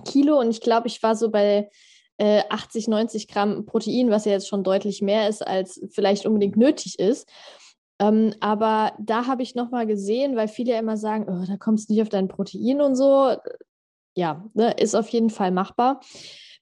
Kilo 0.04 0.38
und 0.38 0.50
ich 0.50 0.60
glaube, 0.60 0.88
ich 0.88 1.02
war 1.02 1.16
so 1.16 1.30
bei 1.30 1.70
äh, 2.18 2.42
80, 2.48 2.88
90 2.88 3.28
Gramm 3.28 3.66
Protein, 3.66 4.10
was 4.10 4.24
ja 4.24 4.32
jetzt 4.32 4.48
schon 4.48 4.62
deutlich 4.62 5.02
mehr 5.02 5.28
ist, 5.28 5.46
als 5.46 5.80
vielleicht 5.90 6.26
unbedingt 6.26 6.56
nötig 6.56 6.98
ist. 6.98 7.28
Ähm, 7.98 8.34
aber 8.40 8.92
da 8.98 9.26
habe 9.26 9.42
ich 9.42 9.54
nochmal 9.54 9.86
gesehen, 9.86 10.36
weil 10.36 10.48
viele 10.48 10.72
ja 10.72 10.78
immer 10.78 10.96
sagen, 10.96 11.26
oh, 11.28 11.44
da 11.46 11.56
kommst 11.56 11.88
du 11.88 11.92
nicht 11.92 12.02
auf 12.02 12.08
dein 12.08 12.28
Protein 12.28 12.80
und 12.80 12.96
so. 12.96 13.36
Ja, 14.16 14.44
ne, 14.54 14.72
ist 14.72 14.94
auf 14.94 15.08
jeden 15.08 15.30
Fall 15.30 15.50
machbar. 15.50 16.00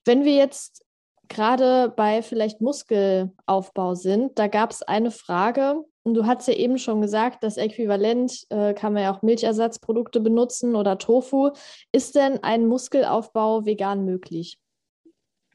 Wenn 0.05 0.23
wir 0.25 0.35
jetzt 0.35 0.83
gerade 1.29 1.91
bei 1.95 2.21
vielleicht 2.21 2.61
Muskelaufbau 2.61 3.95
sind, 3.95 4.37
da 4.37 4.47
gab 4.47 4.71
es 4.71 4.83
eine 4.83 5.11
Frage, 5.11 5.83
und 6.03 6.15
du 6.15 6.25
hast 6.25 6.47
ja 6.47 6.53
eben 6.53 6.77
schon 6.77 7.01
gesagt, 7.01 7.43
das 7.43 7.57
Äquivalent 7.57 8.45
äh, 8.49 8.73
kann 8.73 8.93
man 8.93 9.03
ja 9.03 9.15
auch 9.15 9.21
Milchersatzprodukte 9.21 10.19
benutzen 10.19 10.75
oder 10.75 10.97
Tofu. 10.97 11.51
Ist 11.93 12.15
denn 12.15 12.43
ein 12.43 12.67
Muskelaufbau 12.67 13.65
vegan 13.65 14.03
möglich? 14.03 14.59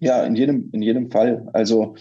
Ja, 0.01 0.23
in 0.25 0.37
jedem, 0.37 0.71
in 0.73 0.83
jedem 0.83 1.11
Fall. 1.11 1.49
Also 1.53 1.97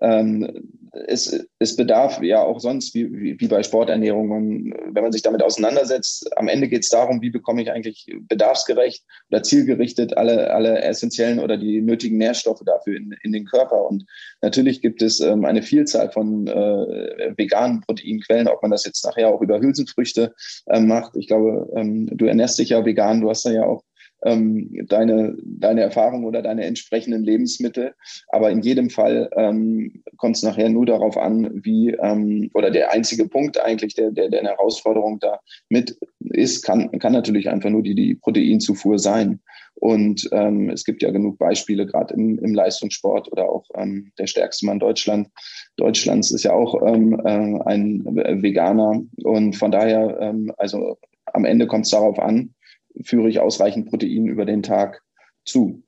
ähm, 0.00 0.68
es, 1.06 1.46
es 1.58 1.76
bedarf 1.76 2.22
ja 2.22 2.42
auch 2.42 2.60
sonst, 2.60 2.94
wie, 2.94 3.12
wie, 3.12 3.40
wie 3.40 3.48
bei 3.48 3.62
Sporternährung, 3.62 4.72
wenn 4.92 5.02
man 5.02 5.12
sich 5.12 5.22
damit 5.22 5.42
auseinandersetzt, 5.42 6.30
am 6.36 6.48
Ende 6.48 6.68
geht 6.68 6.82
es 6.82 6.88
darum, 6.88 7.22
wie 7.22 7.30
bekomme 7.30 7.62
ich 7.62 7.70
eigentlich 7.70 8.06
bedarfsgerecht 8.28 9.04
oder 9.30 9.42
zielgerichtet 9.42 10.16
alle, 10.16 10.50
alle 10.52 10.80
essentiellen 10.82 11.38
oder 11.38 11.56
die 11.56 11.80
nötigen 11.80 12.18
Nährstoffe 12.18 12.62
dafür 12.64 12.96
in, 12.96 13.14
in 13.22 13.32
den 13.32 13.44
Körper. 13.44 13.86
Und 13.86 14.04
natürlich 14.40 14.82
gibt 14.82 15.02
es 15.02 15.20
ähm, 15.20 15.44
eine 15.44 15.62
Vielzahl 15.62 16.10
von 16.10 16.46
äh, 16.46 17.32
veganen 17.36 17.80
Proteinquellen, 17.82 18.48
ob 18.48 18.62
man 18.62 18.70
das 18.70 18.84
jetzt 18.84 19.04
nachher 19.04 19.28
auch 19.28 19.40
über 19.40 19.60
Hülsenfrüchte 19.60 20.34
äh, 20.66 20.80
macht. 20.80 21.16
Ich 21.16 21.26
glaube, 21.26 21.70
ähm, 21.76 22.08
du 22.12 22.26
ernährst 22.26 22.58
dich 22.58 22.70
ja 22.70 22.84
vegan, 22.84 23.20
du 23.20 23.30
hast 23.30 23.44
da 23.44 23.50
ja 23.50 23.64
auch 23.64 23.82
ähm, 24.24 24.70
deine, 24.88 25.36
deine 25.44 25.82
Erfahrung 25.82 26.24
oder 26.24 26.42
deine 26.42 26.64
entsprechenden 26.64 27.24
Lebensmittel. 27.24 27.94
Aber 28.28 28.50
in 28.50 28.60
jedem 28.60 28.90
Fall 28.90 29.30
ähm, 29.36 30.02
kommt 30.16 30.36
es 30.36 30.42
nachher 30.42 30.68
nur 30.68 30.86
darauf 30.86 31.16
an, 31.16 31.50
wie, 31.64 31.90
ähm, 31.90 32.50
oder 32.54 32.70
der 32.70 32.92
einzige 32.92 33.28
Punkt 33.28 33.58
eigentlich, 33.60 33.94
der, 33.94 34.10
der, 34.10 34.28
der 34.28 34.40
eine 34.40 34.50
Herausforderung 34.50 35.18
da 35.20 35.40
mit 35.68 35.96
ist, 36.20 36.62
kann, 36.62 36.90
kann 36.98 37.12
natürlich 37.12 37.48
einfach 37.48 37.70
nur 37.70 37.82
die, 37.82 37.94
die 37.94 38.14
Proteinzufuhr 38.14 38.98
sein. 38.98 39.40
Und 39.74 40.28
ähm, 40.32 40.70
es 40.70 40.84
gibt 40.84 41.02
ja 41.02 41.10
genug 41.10 41.38
Beispiele, 41.38 41.86
gerade 41.86 42.14
im, 42.14 42.38
im 42.38 42.54
Leistungssport 42.54 43.32
oder 43.32 43.48
auch 43.48 43.64
ähm, 43.74 44.12
der 44.18 44.26
stärkste 44.26 44.66
Mann 44.66 44.78
Deutschland. 44.78 45.28
Deutschlands 45.76 46.30
ist 46.30 46.44
ja 46.44 46.52
auch 46.52 46.80
ähm, 46.86 47.20
äh, 47.24 47.58
ein 47.64 48.04
Veganer. 48.42 49.02
Und 49.24 49.56
von 49.56 49.72
daher, 49.72 50.18
ähm, 50.20 50.52
also 50.58 50.98
am 51.32 51.44
Ende 51.44 51.66
kommt 51.66 51.86
es 51.86 51.90
darauf 51.90 52.18
an, 52.18 52.54
führe 53.02 53.28
ich 53.28 53.40
ausreichend 53.40 53.88
Protein 53.88 54.26
über 54.26 54.44
den 54.44 54.62
Tag 54.62 55.02
zu. 55.44 55.82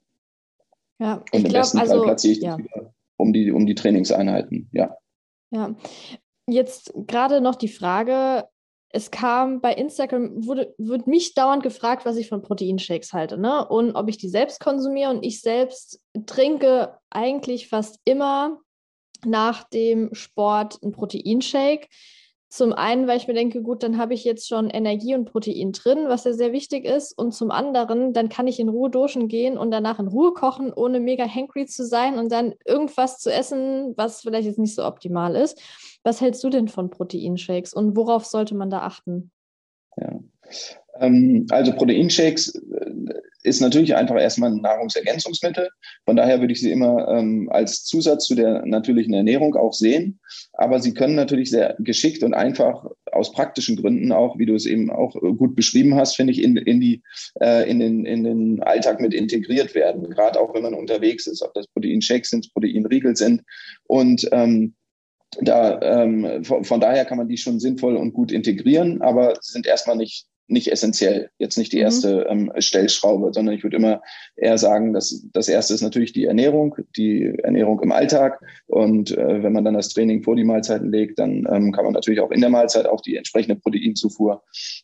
Ja, 0.99 1.15
und 1.15 1.25
im 1.33 1.43
glaub, 1.45 1.55
besten 1.55 1.79
Fall 1.79 1.91
also, 1.91 2.03
platziere 2.03 2.33
ich 2.33 2.43
ja. 2.43 2.57
das 2.57 2.59
wieder 2.59 2.95
um 3.17 3.33
die, 3.33 3.53
um 3.53 3.67
die 3.67 3.75
Trainingseinheiten, 3.75 4.69
ja. 4.73 4.97
Ja, 5.51 5.75
jetzt 6.47 6.93
gerade 7.07 7.41
noch 7.41 7.55
die 7.55 7.69
Frage, 7.69 8.45
es 8.95 9.11
kam 9.11 9.61
bei 9.61 9.75
Instagram, 9.75 10.47
wurde, 10.47 10.73
wird 10.79 11.09
mich 11.09 11.35
dauernd 11.35 11.65
gefragt, 11.65 12.07
was 12.07 12.17
ich 12.17 12.29
von 12.29 12.43
Proteinshakes 12.43 13.13
halte, 13.13 13.39
ne? 13.39 13.67
Und 13.67 13.97
ob 13.97 14.09
ich 14.09 14.19
die 14.19 14.29
selbst 14.29 14.61
konsumiere. 14.61 15.11
Und 15.11 15.25
ich 15.25 15.41
selbst 15.41 16.01
trinke 16.27 16.97
eigentlich 17.11 17.69
fast 17.69 17.99
immer 18.05 18.61
nach 19.27 19.65
dem 19.65 20.15
Sport 20.15 20.79
einen 20.81 20.93
Proteinshake. 20.93 21.89
Zum 22.55 22.73
einen, 22.73 23.09
weil 23.09 23.17
ich 23.17 23.27
mir 23.27 23.35
denke, 23.35 23.63
gut, 23.63 23.83
dann 23.83 23.99
habe 23.99 24.15
ich 24.15 24.23
jetzt 24.23 24.47
schon 24.47 24.71
Energie 24.71 25.17
und 25.17 25.25
Protein 25.25 25.73
drin, 25.73 26.05
was 26.07 26.23
ja 26.23 26.33
sehr 26.33 26.53
wichtig 26.53 26.85
ist. 26.85 27.11
Und 27.19 27.33
zum 27.35 27.51
anderen, 27.51 28.13
dann 28.13 28.29
kann 28.29 28.47
ich 28.47 28.61
in 28.61 28.69
Ruhe 28.69 28.91
duschen 28.91 29.27
gehen 29.27 29.59
und 29.59 29.73
danach 29.73 29.99
in 29.99 30.07
Ruhe 30.07 30.33
kochen, 30.35 30.73
ohne 30.73 31.01
mega 31.01 31.27
hangry 31.27 31.67
zu 31.67 31.85
sein 31.85 32.17
und 32.17 32.31
dann 32.31 32.55
irgendwas 32.65 33.19
zu 33.19 33.33
essen, 33.33 33.95
was 33.97 34.21
vielleicht 34.21 34.47
jetzt 34.47 34.61
nicht 34.61 34.77
so 34.77 34.85
optimal 34.85 35.35
ist. 35.35 35.61
Was 36.05 36.21
hältst 36.21 36.45
du 36.45 36.49
denn 36.49 36.69
von 36.69 36.91
Proteinshakes 36.91 37.75
und 37.75 37.97
worauf 37.97 38.25
sollte 38.25 38.55
man 38.55 38.71
da 38.71 38.83
achten? 38.83 39.33
Ja. 39.97 40.21
Ähm, 41.01 41.47
also 41.51 41.73
Proteinshakes 41.73 42.55
äh, 42.55 42.85
ist 43.45 43.61
natürlich 43.61 43.95
einfach 43.95 44.17
erstmal 44.17 44.51
ein 44.51 44.63
Nahrungsergänzungsmittel. 44.63 45.69
Von 46.07 46.17
daher 46.17 46.41
würde 46.41 46.53
ich 46.53 46.61
sie 46.61 46.73
immer 46.73 47.09
ähm, 47.09 47.49
als 47.53 47.85
Zusatz 47.85 48.25
zu 48.25 48.35
der 48.35 48.65
natürlichen 48.65 49.13
Ernährung 49.13 49.55
auch 49.55 49.75
sehen. 49.75 50.19
Aber 50.55 50.81
sie 50.81 50.95
können 50.95 51.15
natürlich 51.15 51.51
sehr 51.51 51.77
geschickt 51.79 52.23
und 52.23 52.33
einfach 52.33 52.87
aus 53.13 53.33
praktischen 53.33 53.77
Gründen 53.77 54.13
auch, 54.13 54.39
wie 54.39 54.47
du 54.47 54.55
es 54.55 54.67
eben 54.67 54.91
auch 54.91 55.15
äh, 55.17 55.33
gut 55.35 55.55
beschrieben 55.55 55.95
hast, 55.95 56.17
finde 56.17 56.33
ich, 56.33 56.43
in, 56.43 56.57
in, 56.57 56.81
die, 56.81 57.03
äh, 57.41 57.69
in, 57.71 57.81
den, 57.81 58.07
in 58.07 58.25
den 58.25 58.63
Alltag 58.63 59.01
mit 59.01 59.13
integriert 59.13 59.75
werden. 59.75 60.09
Gerade 60.11 60.41
auch 60.41 60.55
wenn 60.55 60.63
man 60.63 60.75
unterwegs 60.75 61.27
ist, 61.27 61.43
ob 61.43 61.53
das 61.53 61.67
Proteinshakes 61.69 62.31
sind, 62.31 62.53
Proteinriegel 62.55 63.15
sind. 63.15 63.43
Und 63.85 64.27
ähm, 64.33 64.75
da, 65.41 65.81
ähm, 65.83 66.45
von, 66.45 66.65
von, 66.65 66.81
daher 66.81 67.05
kann 67.05 67.19
man 67.19 67.29
die 67.29 67.37
schon 67.37 67.61
sinnvoll 67.61 67.97
und 67.97 68.13
gut 68.13 68.33
integrieren, 68.33 69.03
aber 69.03 69.35
sind 69.41 69.67
erstmal 69.67 69.97
nicht 69.97 70.27
nicht 70.47 70.71
essentiell, 70.71 71.31
jetzt 71.39 71.57
nicht 71.57 71.73
die 71.73 71.79
mhm. 71.79 71.83
erste 71.83 72.27
mhm. 72.31 72.51
ähm, 72.51 72.53
Stellschraube, 72.59 73.31
sondern 73.33 73.55
ich 73.55 73.63
würde 73.63 73.77
immer 73.77 74.03
eher 74.37 74.59
sagen, 74.59 74.93
dass 74.93 75.25
das 75.33 75.49
erste 75.49 75.75
ist 75.75 75.83
natürlich 75.83 76.13
die 76.13 76.25
Ernährung, 76.25 76.77
die 76.97 77.35
Ernährung 77.43 77.81
im 77.81 77.93
Alltag. 77.93 78.41
Und 78.67 79.13
äh, 79.13 79.43
wenn 79.43 79.53
man 79.53 79.65
dann 79.65 79.75
das 79.75 79.89
Training 79.89 80.23
vor 80.23 80.37
die 80.37 80.45
Mahlzeiten 80.45 80.91
legt, 80.91 81.19
dann 81.19 81.47
ähm, 81.51 81.73
kann 81.73 81.85
man 81.85 81.95
natürlich 81.95 82.21
auch 82.21 82.31
in 82.31 82.41
der 82.41 82.51
Mahlzeit 82.51 82.87
auf 82.87 83.03
die 83.03 83.17
entsprechende 83.17 83.57
Proteinzufuhr 83.57 84.43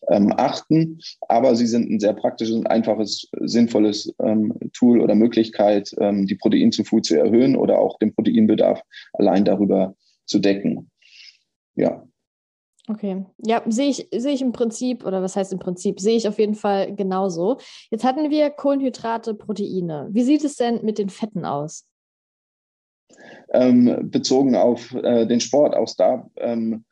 ähm, 0.08 0.32
achten. 0.36 0.98
Aber 1.28 1.54
sie 1.56 1.66
sind 1.66 1.90
ein 1.90 2.00
sehr 2.00 2.14
praktisches 2.14 2.54
und 2.54 2.66
einfaches, 2.66 3.28
sinnvolles 3.40 4.14
ähm, 4.22 4.54
Tool 4.72 5.00
oder 5.00 5.14
Möglichkeit, 5.14 5.94
ähm, 6.00 6.26
die 6.26 6.36
Proteinzufuhr 6.36 7.02
zu 7.02 7.16
erhöhen 7.16 7.56
oder 7.56 7.78
auch 7.78 7.98
den 7.98 8.14
Proteinbedarf 8.14 8.82
allein 9.12 9.44
darüber 9.44 9.94
zu 10.26 10.38
decken. 10.38 10.90
Ja, 11.74 12.04
Okay, 12.90 13.24
ja, 13.38 13.62
sehe 13.68 13.88
ich, 13.88 14.08
sehe 14.12 14.32
ich 14.32 14.42
im 14.42 14.50
Prinzip, 14.50 15.06
oder 15.06 15.22
was 15.22 15.36
heißt 15.36 15.52
im 15.52 15.60
Prinzip, 15.60 16.00
sehe 16.00 16.16
ich 16.16 16.26
auf 16.26 16.40
jeden 16.40 16.56
Fall 16.56 16.92
genauso. 16.96 17.58
Jetzt 17.88 18.02
hatten 18.02 18.30
wir 18.30 18.50
Kohlenhydrate, 18.50 19.34
Proteine. 19.34 20.08
Wie 20.10 20.24
sieht 20.24 20.42
es 20.42 20.56
denn 20.56 20.84
mit 20.84 20.98
den 20.98 21.08
Fetten 21.08 21.44
aus? 21.44 21.86
Ähm, 23.52 24.10
bezogen 24.10 24.56
auf 24.56 24.92
äh, 24.92 25.24
den 25.26 25.40
Sport, 25.40 25.76
auch 25.76 25.88
da 25.96 26.28
ähm, 26.36 26.84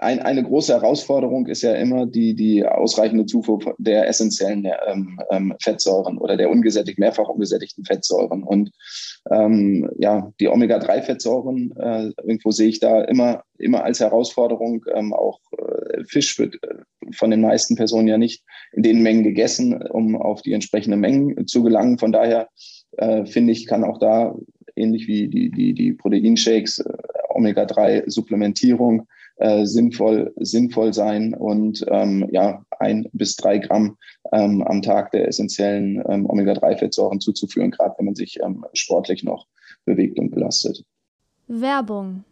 ein, 0.00 0.20
eine 0.20 0.42
große 0.42 0.72
Herausforderung 0.72 1.46
ist 1.46 1.62
ja 1.62 1.74
immer 1.74 2.06
die, 2.06 2.34
die 2.34 2.64
ausreichende 2.64 3.26
Zufuhr 3.26 3.74
der 3.78 4.08
essentiellen 4.08 4.66
ähm, 4.86 5.20
ähm, 5.30 5.54
Fettsäuren 5.60 6.18
oder 6.18 6.36
der 6.36 6.50
ungesättigt, 6.50 6.98
mehrfach 6.98 7.28
ungesättigten 7.28 7.84
Fettsäuren. 7.84 8.42
Und 8.42 8.70
ähm, 9.30 9.90
ja, 9.98 10.32
die 10.40 10.48
Omega-3-Fettsäuren, 10.48 11.74
äh, 11.76 12.10
irgendwo 12.22 12.50
sehe 12.50 12.68
ich 12.68 12.80
da 12.80 13.02
immer, 13.02 13.42
immer 13.58 13.84
als 13.84 14.00
Herausforderung. 14.00 14.84
Ähm, 14.94 15.12
auch 15.12 15.40
äh, 15.58 16.04
Fisch 16.04 16.38
wird 16.38 16.54
äh, 16.62 16.76
von 17.12 17.30
den 17.30 17.40
meisten 17.40 17.76
Personen 17.76 18.08
ja 18.08 18.18
nicht 18.18 18.44
in 18.72 18.82
den 18.82 19.02
Mengen 19.02 19.24
gegessen, 19.24 19.82
um 19.82 20.16
auf 20.16 20.42
die 20.42 20.52
entsprechenden 20.52 21.00
Mengen 21.00 21.46
zu 21.46 21.62
gelangen. 21.62 21.98
Von 21.98 22.12
daher 22.12 22.48
äh, 22.96 23.24
finde 23.26 23.52
ich, 23.52 23.66
kann 23.66 23.84
auch 23.84 23.98
da 23.98 24.34
ähnlich 24.78 25.06
wie 25.08 25.28
die, 25.28 25.50
die, 25.50 25.74
die 25.74 25.92
Proteinshakes, 25.92 26.78
äh, 26.78 26.92
Omega-3-Supplementierung 27.30 29.06
äh, 29.36 29.66
sinnvoll, 29.66 30.32
sinnvoll 30.36 30.92
sein 30.92 31.34
und 31.34 31.84
ähm, 31.88 32.28
ja, 32.32 32.64
ein 32.78 33.08
bis 33.12 33.36
drei 33.36 33.58
Gramm 33.58 33.96
ähm, 34.32 34.62
am 34.62 34.82
Tag 34.82 35.12
der 35.12 35.28
essentiellen 35.28 36.02
ähm, 36.08 36.26
Omega-3-Fettsäuren 36.28 37.20
zuzuführen, 37.20 37.70
gerade 37.70 37.94
wenn 37.98 38.06
man 38.06 38.14
sich 38.14 38.40
ähm, 38.42 38.64
sportlich 38.72 39.22
noch 39.22 39.46
bewegt 39.84 40.18
und 40.18 40.30
belastet. 40.30 40.84
Werbung 41.46 42.24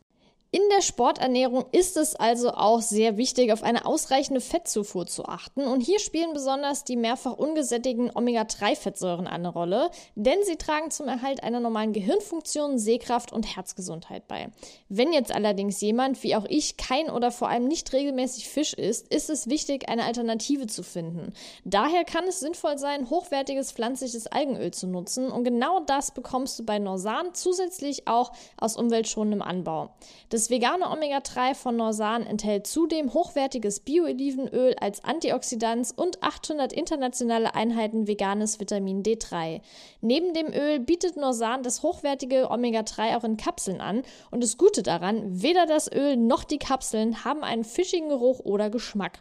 in 0.56 0.62
der 0.70 0.80
Sporternährung 0.80 1.66
ist 1.70 1.98
es 1.98 2.16
also 2.16 2.50
auch 2.50 2.80
sehr 2.80 3.18
wichtig, 3.18 3.52
auf 3.52 3.62
eine 3.62 3.84
ausreichende 3.84 4.40
Fettzufuhr 4.40 5.06
zu 5.06 5.26
achten. 5.26 5.66
Und 5.66 5.82
hier 5.82 5.98
spielen 5.98 6.32
besonders 6.32 6.82
die 6.82 6.96
mehrfach 6.96 7.36
ungesättigten 7.36 8.10
Omega-3-Fettsäuren 8.14 9.26
eine 9.26 9.50
Rolle, 9.50 9.90
denn 10.14 10.38
sie 10.44 10.56
tragen 10.56 10.90
zum 10.90 11.08
Erhalt 11.08 11.42
einer 11.42 11.60
normalen 11.60 11.92
Gehirnfunktion, 11.92 12.78
Sehkraft 12.78 13.34
und 13.34 13.54
Herzgesundheit 13.54 14.28
bei. 14.28 14.48
Wenn 14.88 15.12
jetzt 15.12 15.30
allerdings 15.30 15.78
jemand, 15.82 16.22
wie 16.22 16.34
auch 16.34 16.46
ich, 16.48 16.78
kein 16.78 17.10
oder 17.10 17.30
vor 17.30 17.50
allem 17.50 17.68
nicht 17.68 17.92
regelmäßig 17.92 18.48
Fisch 18.48 18.72
isst, 18.72 19.12
ist 19.12 19.28
es 19.28 19.50
wichtig, 19.50 19.90
eine 19.90 20.04
Alternative 20.04 20.66
zu 20.68 20.82
finden. 20.82 21.34
Daher 21.66 22.04
kann 22.04 22.24
es 22.28 22.40
sinnvoll 22.40 22.78
sein, 22.78 23.10
hochwertiges 23.10 23.72
pflanzliches 23.72 24.26
Algenöl 24.26 24.70
zu 24.70 24.86
nutzen. 24.86 25.30
Und 25.30 25.44
genau 25.44 25.80
das 25.80 26.12
bekommst 26.12 26.58
du 26.58 26.64
bei 26.64 26.78
Norsan 26.78 27.34
zusätzlich 27.34 28.08
auch 28.08 28.32
aus 28.56 28.78
umweltschonendem 28.78 29.42
Anbau. 29.42 29.90
Das 30.30 30.45
vegane 30.50 30.90
Omega-3 30.90 31.54
von 31.54 31.76
Norsan 31.76 32.26
enthält 32.26 32.66
zudem 32.66 33.14
hochwertiges 33.14 33.80
Bio-Olivenöl 33.80 34.74
als 34.80 35.04
Antioxidant 35.04 35.92
und 35.96 36.22
800 36.22 36.72
internationale 36.72 37.54
Einheiten 37.54 38.06
veganes 38.06 38.60
Vitamin 38.60 39.02
D3. 39.02 39.60
Neben 40.00 40.34
dem 40.34 40.52
Öl 40.52 40.80
bietet 40.80 41.16
Norsan 41.16 41.62
das 41.62 41.82
hochwertige 41.82 42.50
Omega-3 42.50 43.16
auch 43.16 43.24
in 43.24 43.36
Kapseln 43.36 43.80
an 43.80 44.02
und 44.30 44.42
das 44.42 44.56
Gute 44.58 44.82
daran, 44.82 45.42
weder 45.42 45.66
das 45.66 45.90
Öl 45.90 46.16
noch 46.16 46.44
die 46.44 46.58
Kapseln 46.58 47.24
haben 47.24 47.44
einen 47.44 47.64
fischigen 47.64 48.08
Geruch 48.08 48.40
oder 48.40 48.70
Geschmack. 48.70 49.20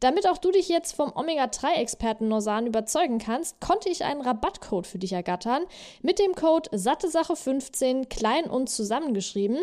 Damit 0.00 0.28
auch 0.28 0.38
du 0.38 0.52
dich 0.52 0.68
jetzt 0.68 0.92
vom 0.92 1.12
Omega-3-Experten 1.14 2.28
Norsan 2.28 2.66
überzeugen 2.66 3.18
kannst, 3.18 3.60
konnte 3.60 3.88
ich 3.88 4.04
einen 4.04 4.20
Rabattcode 4.20 4.86
für 4.86 4.98
dich 4.98 5.12
ergattern. 5.12 5.64
Mit 6.02 6.20
dem 6.20 6.34
Code 6.34 6.70
SatteSache15 6.70 8.08
klein 8.08 8.44
und 8.44 8.68
zusammengeschrieben 8.68 9.58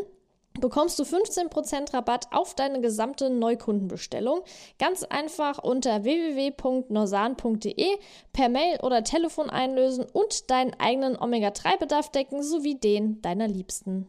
bekommst 0.60 0.98
du 1.00 1.04
15% 1.04 1.94
Rabatt 1.94 2.28
auf 2.32 2.56
deine 2.56 2.82
gesamte 2.82 3.30
Neukundenbestellung. 3.30 4.42
Ganz 4.80 5.04
einfach 5.04 5.64
unter 5.64 6.04
www.norsan.de 6.04 7.88
per 8.34 8.50
Mail 8.50 8.80
oder 8.82 9.04
Telefon 9.04 9.50
einlösen 9.50 10.06
und 10.12 10.50
deinen 10.50 10.74
eigenen 10.80 11.18
Omega-3-Bedarf 11.20 12.12
decken 12.12 12.44
sowie 12.44 12.76
den 12.76 13.22
deiner 13.22 13.48
Liebsten. 13.48 14.08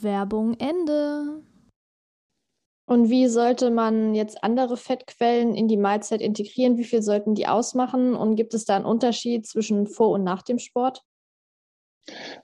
Werbung 0.00 0.54
Ende. 0.58 1.42
Und 2.86 3.08
wie 3.08 3.28
sollte 3.28 3.70
man 3.70 4.14
jetzt 4.14 4.44
andere 4.44 4.76
Fettquellen 4.76 5.54
in 5.54 5.68
die 5.68 5.78
Mahlzeit 5.78 6.20
integrieren? 6.20 6.76
Wie 6.76 6.84
viel 6.84 7.00
sollten 7.02 7.34
die 7.34 7.46
ausmachen? 7.46 8.14
Und 8.14 8.36
gibt 8.36 8.52
es 8.52 8.66
da 8.66 8.76
einen 8.76 8.84
Unterschied 8.84 9.46
zwischen 9.46 9.86
vor 9.86 10.10
und 10.10 10.22
nach 10.22 10.42
dem 10.42 10.58
Sport? 10.58 11.02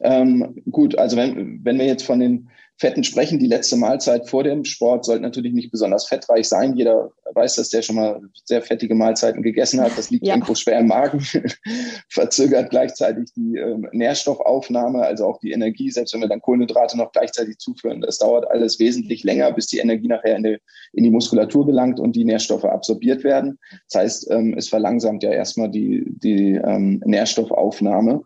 Ähm, 0.01 0.63
gut, 0.71 0.97
also 0.99 1.19
wenn, 1.19 1.63
wenn 1.63 1.79
wir 1.79 1.85
jetzt 1.85 2.05
von 2.05 2.21
den 2.21 2.49
Fetten 2.81 3.05
sprechen, 3.05 3.39
die 3.39 3.47
letzte 3.47 3.77
Mahlzeit 3.77 4.27
vor 4.27 4.43
dem 4.43 4.65
Sport 4.65 5.05
sollte 5.05 5.23
natürlich 5.23 5.53
nicht 5.53 5.71
besonders 5.71 6.07
fettreich 6.07 6.49
sein. 6.49 6.75
Jeder 6.75 7.13
weiß, 7.35 7.57
dass 7.57 7.69
der 7.69 7.83
schon 7.83 7.97
mal 7.97 8.23
sehr 8.47 8.63
fettige 8.63 8.95
Mahlzeiten 8.95 9.43
gegessen 9.43 9.83
hat. 9.83 9.93
Das 9.99 10.11
liegt 10.11 10.27
ja. 10.27 10.33
irgendwo 10.33 10.55
schwer 10.55 10.81
im 10.81 10.87
Magen, 10.87 11.21
verzögert 12.09 12.71
gleichzeitig 12.71 13.35
die 13.37 13.59
äh, 13.59 13.77
Nährstoffaufnahme, 13.93 15.03
also 15.03 15.27
auch 15.27 15.39
die 15.41 15.53
Energie, 15.53 15.91
selbst 15.91 16.15
wenn 16.15 16.23
wir 16.23 16.29
dann 16.29 16.41
Kohlenhydrate 16.41 16.97
noch 16.97 17.13
gleichzeitig 17.13 17.59
zuführen. 17.59 18.01
Das 18.01 18.17
dauert 18.17 18.51
alles 18.51 18.79
wesentlich 18.79 19.25
länger, 19.25 19.53
bis 19.53 19.67
die 19.67 19.79
Energie 19.79 20.09
nachher 20.09 20.37
in 20.37 20.43
die, 20.43 20.59
in 20.95 21.05
die 21.05 21.11
Muskulatur 21.11 21.67
gelangt 21.67 22.01
und 22.01 22.17
die 22.17 22.25
Nährstoffe 22.25 22.65
absorbiert 22.65 23.25
werden. 23.25 23.59
Das 23.91 24.03
heißt, 24.03 24.31
ähm, 24.31 24.55
es 24.57 24.71
verlangsamt 24.71 25.23
ja 25.23 25.33
erstmal 25.33 25.71
die, 25.71 26.05
die 26.07 26.55
ähm, 26.55 27.03
Nährstoffaufnahme. 27.05 28.23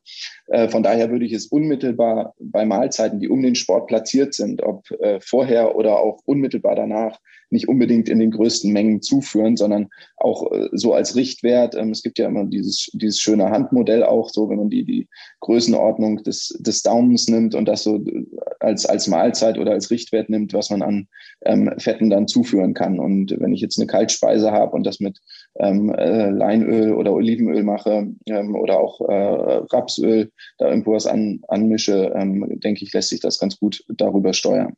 Äh, 0.46 0.68
von 0.68 0.82
daher 0.82 1.10
würde 1.10 1.24
ich 1.24 1.32
es 1.32 1.46
unmittelbar 1.46 2.34
bei 2.38 2.64
Mahlzeiten, 2.64 3.18
die 3.18 3.28
um 3.28 3.42
den 3.42 3.54
Sport 3.54 3.86
platziert 3.86 4.34
sind, 4.34 4.43
ob 4.62 4.90
äh, 5.00 5.20
vorher 5.20 5.74
oder 5.74 5.98
auch 5.98 6.20
unmittelbar 6.24 6.76
danach, 6.76 7.18
nicht 7.54 7.68
unbedingt 7.68 8.08
in 8.08 8.18
den 8.18 8.32
größten 8.32 8.72
Mengen 8.72 9.00
zuführen, 9.00 9.56
sondern 9.56 9.88
auch 10.16 10.52
äh, 10.52 10.68
so 10.72 10.92
als 10.92 11.16
Richtwert. 11.16 11.74
Ähm, 11.74 11.90
es 11.90 12.02
gibt 12.02 12.18
ja 12.18 12.26
immer 12.26 12.44
dieses, 12.44 12.90
dieses 12.92 13.20
schöne 13.20 13.48
Handmodell 13.48 14.02
auch 14.02 14.28
so, 14.28 14.50
wenn 14.50 14.58
man 14.58 14.68
die, 14.68 14.84
die 14.84 15.08
Größenordnung 15.40 16.22
des, 16.24 16.48
des 16.58 16.82
Daumens 16.82 17.28
nimmt 17.28 17.54
und 17.54 17.66
das 17.66 17.84
so 17.84 17.96
äh, 17.96 18.26
als, 18.60 18.84
als 18.84 19.06
Mahlzeit 19.06 19.56
oder 19.56 19.72
als 19.72 19.90
Richtwert 19.90 20.28
nimmt, 20.28 20.52
was 20.52 20.68
man 20.68 20.82
an 20.82 21.08
ähm, 21.46 21.72
Fetten 21.78 22.10
dann 22.10 22.28
zuführen 22.28 22.74
kann. 22.74 22.98
Und 22.98 23.34
wenn 23.38 23.52
ich 23.52 23.60
jetzt 23.60 23.78
eine 23.78 23.86
Kaltspeise 23.86 24.50
habe 24.50 24.72
und 24.72 24.84
das 24.84 25.00
mit 25.00 25.20
ähm, 25.60 25.94
äh, 25.94 26.30
Leinöl 26.30 26.92
oder 26.92 27.12
Olivenöl 27.12 27.62
mache 27.62 28.08
ähm, 28.26 28.56
oder 28.56 28.80
auch 28.80 29.00
äh, 29.08 29.62
Rapsöl, 29.72 30.30
da 30.58 30.68
irgendwo 30.68 30.92
was 30.92 31.06
an, 31.06 31.40
anmische, 31.48 32.12
ähm, 32.16 32.58
denke 32.60 32.84
ich, 32.84 32.92
lässt 32.92 33.10
sich 33.10 33.20
das 33.20 33.38
ganz 33.38 33.58
gut 33.58 33.84
darüber 33.88 34.32
steuern 34.32 34.74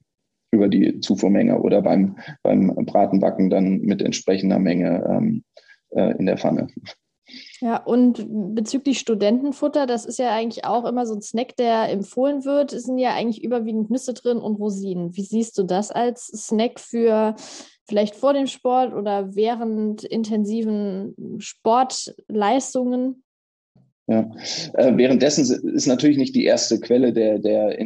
über 0.51 0.68
die 0.68 1.01
Zufuhrmenge 1.01 1.60
oder 1.60 1.82
beim, 1.82 2.16
beim 2.43 2.74
Bratenbacken 2.74 3.51
dann 3.51 3.81
mit 3.81 4.02
entsprechender 4.02 4.59
Menge 4.59 5.05
ähm, 5.09 5.44
äh, 5.90 6.16
in 6.16 6.27
der 6.27 6.39
Pfanne. 6.39 6.68
Ja, 7.60 7.78
und 7.78 8.24
bezüglich 8.55 9.01
Studentenfutter, 9.01 9.86
das 9.86 10.05
ist 10.05 10.18
ja 10.18 10.32
eigentlich 10.32 10.64
auch 10.64 10.85
immer 10.85 11.06
so 11.06 11.14
ein 11.14 11.23
Snack, 11.23 11.56
der 11.56 11.90
empfohlen 11.90 12.44
wird. 12.44 12.73
Es 12.73 12.85
sind 12.85 12.98
ja 12.98 13.14
eigentlich 13.14 13.43
überwiegend 13.43 13.90
Nüsse 13.90 14.14
drin 14.14 14.39
und 14.39 14.56
Rosinen. 14.56 15.16
Wie 15.16 15.23
siehst 15.23 15.59
du 15.59 15.64
das 15.64 15.90
als 15.90 16.27
Snack 16.27 16.78
für 16.78 17.35
vielleicht 17.89 18.14
vor 18.14 18.32
dem 18.32 18.47
Sport 18.47 18.94
oder 18.94 19.35
während 19.35 20.05
intensiven 20.05 21.14
Sportleistungen? 21.39 23.24
Ja, 24.06 24.31
äh, 24.74 24.97
währenddessen 24.97 25.73
ist 25.74 25.86
natürlich 25.86 26.16
nicht 26.18 26.36
die 26.36 26.44
erste 26.44 26.78
Quelle 26.78 27.12
der, 27.12 27.40
der, 27.40 27.77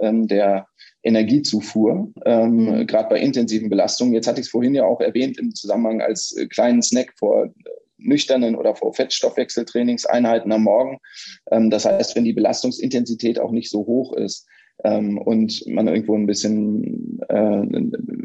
ähm, 0.00 0.26
der 0.26 0.66
Energiezufuhr, 1.02 2.12
ähm, 2.24 2.56
mhm. 2.56 2.86
gerade 2.86 3.08
bei 3.08 3.20
intensiven 3.20 3.68
Belastungen. 3.68 4.14
Jetzt 4.14 4.26
hatte 4.26 4.40
ich 4.40 4.46
es 4.46 4.50
vorhin 4.50 4.74
ja 4.74 4.84
auch 4.84 5.00
erwähnt 5.00 5.38
im 5.38 5.54
Zusammenhang 5.54 6.00
als 6.00 6.36
äh, 6.36 6.46
kleinen 6.46 6.82
Snack 6.82 7.12
vor 7.16 7.46
äh, 7.46 7.50
nüchternen 7.98 8.56
oder 8.56 8.74
vor 8.74 8.94
Fettstoffwechseltrainingseinheiten 8.94 10.52
am 10.52 10.64
Morgen. 10.64 10.98
Ähm, 11.50 11.70
das 11.70 11.84
heißt, 11.84 12.16
wenn 12.16 12.24
die 12.24 12.32
Belastungsintensität 12.32 13.38
auch 13.38 13.52
nicht 13.52 13.70
so 13.70 13.80
hoch 13.86 14.14
ist, 14.14 14.46
ähm, 14.84 15.18
und 15.18 15.64
man 15.66 15.88
irgendwo 15.88 16.14
ein 16.14 16.26
bisschen 16.26 17.20
äh, 17.28 17.62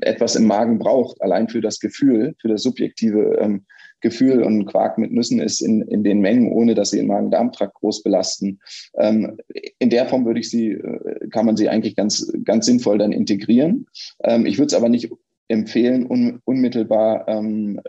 etwas 0.02 0.36
im 0.36 0.46
Magen 0.46 0.80
braucht, 0.80 1.22
allein 1.22 1.50
für 1.50 1.62
das 1.62 1.80
Gefühl, 1.80 2.36
für 2.40 2.48
das 2.48 2.62
subjektive 2.62 3.38
ähm, 3.40 3.66
Gefühl 4.04 4.44
und 4.44 4.66
Quark 4.66 4.98
mit 5.00 5.12
Nüssen 5.12 5.40
ist 5.40 5.62
in, 5.62 5.82
in 5.82 6.04
den 6.04 6.20
Mengen, 6.20 6.52
ohne 6.52 6.76
dass 6.76 6.92
sie 6.92 6.98
den 6.98 7.08
Magen-Darm-Trakt 7.08 7.74
groß 7.74 8.04
belasten. 8.04 8.60
Ähm, 8.98 9.38
in 9.80 9.90
der 9.90 10.06
Form 10.06 10.26
würde 10.26 10.42
ich 10.42 10.50
sie, 10.50 10.72
äh, 10.72 11.30
kann 11.30 11.46
man 11.46 11.58
sie 11.58 11.70
eigentlich 11.70 11.96
ganz, 11.96 12.32
ganz 12.44 12.66
sinnvoll 12.68 13.00
dann 13.00 13.14
integrieren. 13.14 13.88
Ähm, 14.24 14.46
ich 14.46 14.60
würde 14.60 14.68
es 14.68 14.74
aber 14.74 14.90
nicht 14.90 15.10
empfehlen, 15.48 16.06
un, 16.06 16.40
unmittelbar 16.46 17.28
ähm, 17.28 17.80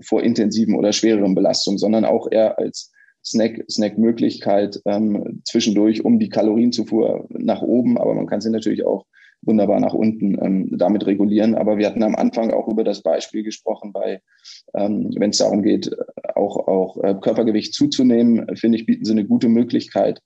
vor 0.00 0.22
intensiven 0.22 0.74
oder 0.74 0.92
schwereren 0.92 1.34
Belastungen, 1.34 1.78
sondern 1.78 2.04
auch 2.04 2.30
eher 2.30 2.58
als 2.58 2.92
Snack, 3.24 3.64
Snack-Möglichkeit 3.70 4.80
ähm, 4.84 5.42
zwischendurch, 5.44 6.04
um 6.04 6.18
die 6.18 6.28
Kalorienzufuhr 6.28 7.26
nach 7.30 7.62
oben, 7.62 7.98
aber 7.98 8.14
man 8.14 8.26
kann 8.26 8.40
sie 8.40 8.50
natürlich 8.50 8.84
auch 8.84 9.06
wunderbar 9.42 9.80
nach 9.80 9.94
unten 9.94 10.38
ähm, 10.42 10.78
damit 10.78 11.06
regulieren. 11.06 11.54
Aber 11.54 11.78
wir 11.78 11.86
hatten 11.86 12.02
am 12.02 12.14
Anfang 12.14 12.52
auch 12.52 12.68
über 12.68 12.84
das 12.84 13.02
Beispiel 13.02 13.42
gesprochen, 13.42 13.92
bei, 13.92 14.22
ähm, 14.74 15.10
wenn 15.16 15.30
es 15.30 15.38
darum 15.38 15.62
geht, 15.62 15.90
auch, 16.34 16.68
auch 16.68 17.02
äh, 17.02 17.14
Körpergewicht 17.20 17.74
zuzunehmen, 17.74 18.56
finde 18.56 18.78
ich, 18.78 18.86
bieten 18.86 19.04
sie 19.04 19.12
eine 19.12 19.26
gute 19.26 19.48
Möglichkeit, 19.48 20.20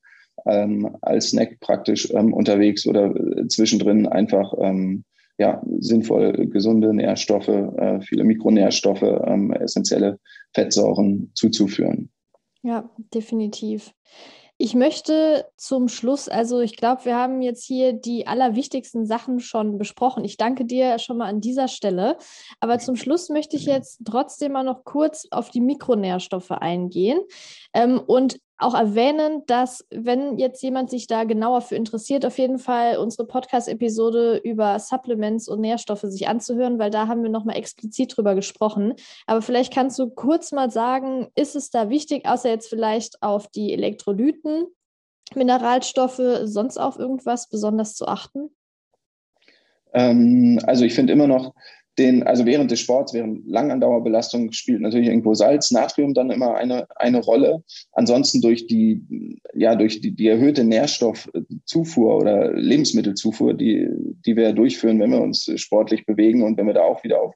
ähm, 0.46 0.96
als 1.02 1.30
Snack 1.30 1.60
praktisch 1.60 2.10
ähm, 2.12 2.32
unterwegs 2.32 2.86
oder 2.86 3.14
äh, 3.14 3.48
zwischendrin 3.48 4.06
einfach 4.06 4.52
ähm, 4.60 5.04
ja, 5.38 5.62
sinnvoll 5.80 6.32
gesunde 6.46 6.94
Nährstoffe, 6.94 7.48
äh, 7.48 8.00
viele 8.00 8.24
Mikronährstoffe, 8.24 9.02
ähm, 9.02 9.52
essentielle 9.52 10.18
Fettsäuren 10.54 11.30
zuzuführen. 11.34 12.10
Ja, 12.62 12.90
definitiv. 13.14 13.92
Ich 14.58 14.74
möchte 14.74 15.46
zum 15.56 15.88
Schluss, 15.88 16.28
also 16.28 16.60
ich 16.60 16.76
glaube, 16.76 17.04
wir 17.04 17.14
haben 17.14 17.42
jetzt 17.42 17.64
hier 17.64 17.92
die 17.92 18.26
allerwichtigsten 18.26 19.04
Sachen 19.04 19.38
schon 19.38 19.76
besprochen. 19.76 20.24
Ich 20.24 20.38
danke 20.38 20.64
dir 20.64 20.98
schon 20.98 21.18
mal 21.18 21.28
an 21.28 21.42
dieser 21.42 21.68
Stelle. 21.68 22.16
Aber 22.60 22.78
zum 22.78 22.96
Schluss 22.96 23.28
möchte 23.28 23.56
ich 23.56 23.66
jetzt 23.66 24.00
trotzdem 24.06 24.52
mal 24.52 24.64
noch 24.64 24.84
kurz 24.84 25.26
auf 25.30 25.50
die 25.50 25.60
Mikronährstoffe 25.60 26.52
eingehen. 26.52 27.20
Ähm, 27.74 28.00
und 28.00 28.38
auch 28.58 28.74
erwähnen, 28.74 29.42
dass 29.46 29.86
wenn 29.90 30.38
jetzt 30.38 30.62
jemand 30.62 30.88
sich 30.90 31.06
da 31.06 31.24
genauer 31.24 31.60
für 31.60 31.76
interessiert, 31.76 32.24
auf 32.24 32.38
jeden 32.38 32.58
Fall 32.58 32.96
unsere 32.96 33.26
Podcast-Episode 33.26 34.40
über 34.42 34.78
Supplements 34.78 35.48
und 35.48 35.60
Nährstoffe 35.60 36.02
sich 36.02 36.26
anzuhören, 36.28 36.78
weil 36.78 36.90
da 36.90 37.06
haben 37.06 37.22
wir 37.22 37.30
nochmal 37.30 37.56
explizit 37.56 38.16
drüber 38.16 38.34
gesprochen. 38.34 38.94
Aber 39.26 39.42
vielleicht 39.42 39.72
kannst 39.72 39.98
du 39.98 40.08
kurz 40.08 40.52
mal 40.52 40.70
sagen, 40.70 41.28
ist 41.34 41.54
es 41.54 41.70
da 41.70 41.90
wichtig, 41.90 42.26
außer 42.26 42.48
jetzt 42.48 42.68
vielleicht 42.68 43.22
auf 43.22 43.48
die 43.48 43.72
Elektrolyten, 43.72 44.66
Mineralstoffe, 45.34 46.22
sonst 46.44 46.78
auf 46.78 46.98
irgendwas 46.98 47.48
besonders 47.48 47.94
zu 47.94 48.06
achten? 48.06 48.50
Ähm, 49.92 50.60
also 50.66 50.84
ich 50.84 50.94
finde 50.94 51.12
immer 51.12 51.26
noch, 51.26 51.54
den, 51.98 52.22
also 52.22 52.44
während 52.44 52.70
des 52.70 52.80
Sports, 52.80 53.14
während 53.14 53.48
Langandauerbelastung 53.48 54.52
spielt 54.52 54.80
natürlich 54.80 55.08
irgendwo 55.08 55.34
Salz, 55.34 55.70
Natrium 55.70 56.14
dann 56.14 56.30
immer 56.30 56.54
eine, 56.54 56.86
eine 56.96 57.20
Rolle. 57.20 57.62
Ansonsten 57.92 58.40
durch 58.40 58.66
die, 58.66 59.40
ja, 59.54 59.74
durch 59.74 60.00
die, 60.00 60.12
die 60.12 60.28
erhöhte 60.28 60.64
Nährstoffzufuhr 60.64 62.16
oder 62.16 62.52
Lebensmittelzufuhr, 62.52 63.54
die, 63.54 63.88
die 64.26 64.36
wir 64.36 64.52
durchführen, 64.52 65.00
wenn 65.00 65.12
wir 65.12 65.22
uns 65.22 65.50
sportlich 65.56 66.04
bewegen 66.06 66.42
und 66.42 66.58
wenn 66.58 66.66
wir 66.66 66.74
da 66.74 66.82
auch 66.82 67.02
wieder 67.02 67.20
auf 67.22 67.34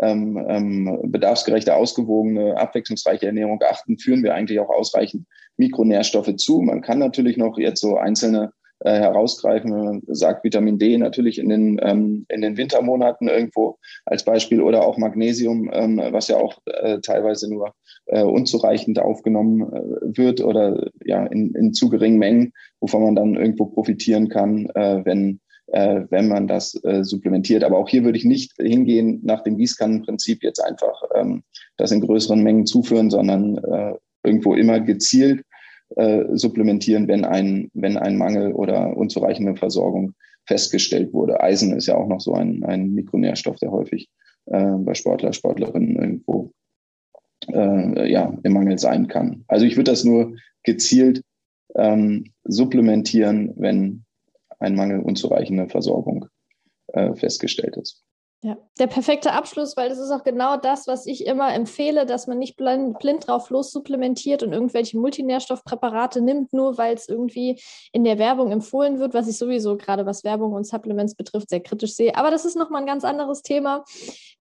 ähm, 0.00 0.44
ähm, 0.48 0.98
bedarfsgerechte, 1.04 1.74
ausgewogene, 1.74 2.56
abwechslungsreiche 2.56 3.26
Ernährung 3.26 3.60
achten, 3.68 3.98
führen 3.98 4.22
wir 4.22 4.34
eigentlich 4.34 4.60
auch 4.60 4.70
ausreichend 4.70 5.26
Mikronährstoffe 5.56 6.34
zu. 6.36 6.60
Man 6.60 6.82
kann 6.82 6.98
natürlich 6.98 7.36
noch 7.36 7.58
jetzt 7.58 7.80
so 7.80 7.96
einzelne 7.96 8.52
äh, 8.80 8.92
herausgreifen. 8.92 9.72
Wenn 9.72 9.84
man 9.84 10.02
sagt, 10.06 10.44
Vitamin 10.44 10.78
D 10.78 10.96
natürlich 10.98 11.38
in 11.38 11.48
den, 11.48 11.80
ähm, 11.82 12.26
in 12.28 12.40
den 12.40 12.56
Wintermonaten 12.56 13.28
irgendwo 13.28 13.78
als 14.04 14.24
Beispiel 14.24 14.60
oder 14.60 14.86
auch 14.86 14.98
Magnesium, 14.98 15.70
ähm, 15.72 16.00
was 16.10 16.28
ja 16.28 16.36
auch 16.36 16.58
äh, 16.66 17.00
teilweise 17.00 17.52
nur 17.52 17.72
äh, 18.06 18.22
unzureichend 18.22 18.98
aufgenommen 18.98 19.62
äh, 19.62 20.16
wird 20.18 20.40
oder 20.40 20.90
ja 21.04 21.26
in, 21.26 21.54
in 21.54 21.74
zu 21.74 21.88
geringen 21.88 22.18
Mengen, 22.18 22.52
wovon 22.80 23.02
man 23.02 23.16
dann 23.16 23.34
irgendwo 23.34 23.66
profitieren 23.66 24.28
kann, 24.28 24.66
äh, 24.74 25.04
wenn 25.04 25.40
äh, 25.68 26.02
wenn 26.08 26.28
man 26.28 26.46
das 26.46 26.82
äh, 26.84 27.04
supplementiert. 27.04 27.62
Aber 27.62 27.78
auch 27.78 27.88
hier 27.88 28.04
würde 28.04 28.16
ich 28.16 28.24
nicht 28.24 28.52
hingehen 28.58 29.20
nach 29.22 29.42
dem 29.42 29.58
Gießkannenprinzip 29.58 30.42
jetzt 30.42 30.64
einfach 30.64 31.02
ähm, 31.14 31.42
das 31.76 31.92
in 31.92 32.00
größeren 32.00 32.42
Mengen 32.42 32.64
zuführen, 32.64 33.10
sondern 33.10 33.58
äh, 33.58 33.94
irgendwo 34.24 34.54
immer 34.54 34.80
gezielt 34.80 35.42
äh, 35.96 36.24
supplementieren, 36.32 37.08
wenn 37.08 37.24
ein, 37.24 37.70
wenn 37.74 37.96
ein 37.96 38.16
Mangel 38.16 38.52
oder 38.52 38.96
unzureichende 38.96 39.56
Versorgung 39.56 40.14
festgestellt 40.46 41.12
wurde. 41.12 41.40
Eisen 41.40 41.76
ist 41.76 41.86
ja 41.86 41.96
auch 41.96 42.08
noch 42.08 42.20
so 42.20 42.32
ein, 42.32 42.64
ein 42.64 42.92
Mikronährstoff, 42.94 43.56
der 43.56 43.70
häufig 43.70 44.08
äh, 44.46 44.72
bei 44.78 44.94
Sportler, 44.94 45.32
Sportlerinnen 45.32 45.96
irgendwo 45.96 46.52
äh, 47.52 48.10
ja, 48.10 48.36
im 48.42 48.52
Mangel 48.52 48.78
sein 48.78 49.08
kann. 49.08 49.44
Also 49.46 49.66
ich 49.66 49.76
würde 49.76 49.90
das 49.90 50.04
nur 50.04 50.36
gezielt 50.62 51.22
ähm, 51.76 52.32
supplementieren, 52.44 53.52
wenn 53.56 54.04
ein 54.58 54.74
Mangel 54.74 55.00
unzureichende 55.00 55.68
Versorgung 55.68 56.26
äh, 56.88 57.14
festgestellt 57.14 57.76
ist. 57.76 58.02
Ja, 58.40 58.56
der 58.78 58.86
perfekte 58.86 59.32
Abschluss, 59.32 59.76
weil 59.76 59.88
das 59.88 59.98
ist 59.98 60.12
auch 60.12 60.22
genau 60.22 60.56
das, 60.56 60.86
was 60.86 61.06
ich 61.06 61.26
immer 61.26 61.52
empfehle, 61.52 62.06
dass 62.06 62.28
man 62.28 62.38
nicht 62.38 62.56
blind, 62.56 62.96
blind 63.00 63.26
drauf 63.26 63.50
los 63.50 63.72
supplementiert 63.72 64.44
und 64.44 64.52
irgendwelche 64.52 64.96
Multinährstoffpräparate 64.96 66.20
nimmt, 66.20 66.52
nur 66.52 66.78
weil 66.78 66.94
es 66.94 67.08
irgendwie 67.08 67.60
in 67.90 68.04
der 68.04 68.20
Werbung 68.20 68.52
empfohlen 68.52 69.00
wird, 69.00 69.12
was 69.12 69.26
ich 69.26 69.36
sowieso 69.38 69.76
gerade 69.76 70.06
was 70.06 70.22
Werbung 70.22 70.52
und 70.52 70.68
Supplements 70.68 71.16
betrifft 71.16 71.50
sehr 71.50 71.58
kritisch 71.58 71.94
sehe. 71.94 72.16
Aber 72.16 72.30
das 72.30 72.44
ist 72.44 72.54
nochmal 72.54 72.82
ein 72.82 72.86
ganz 72.86 73.02
anderes 73.02 73.42
Thema. 73.42 73.82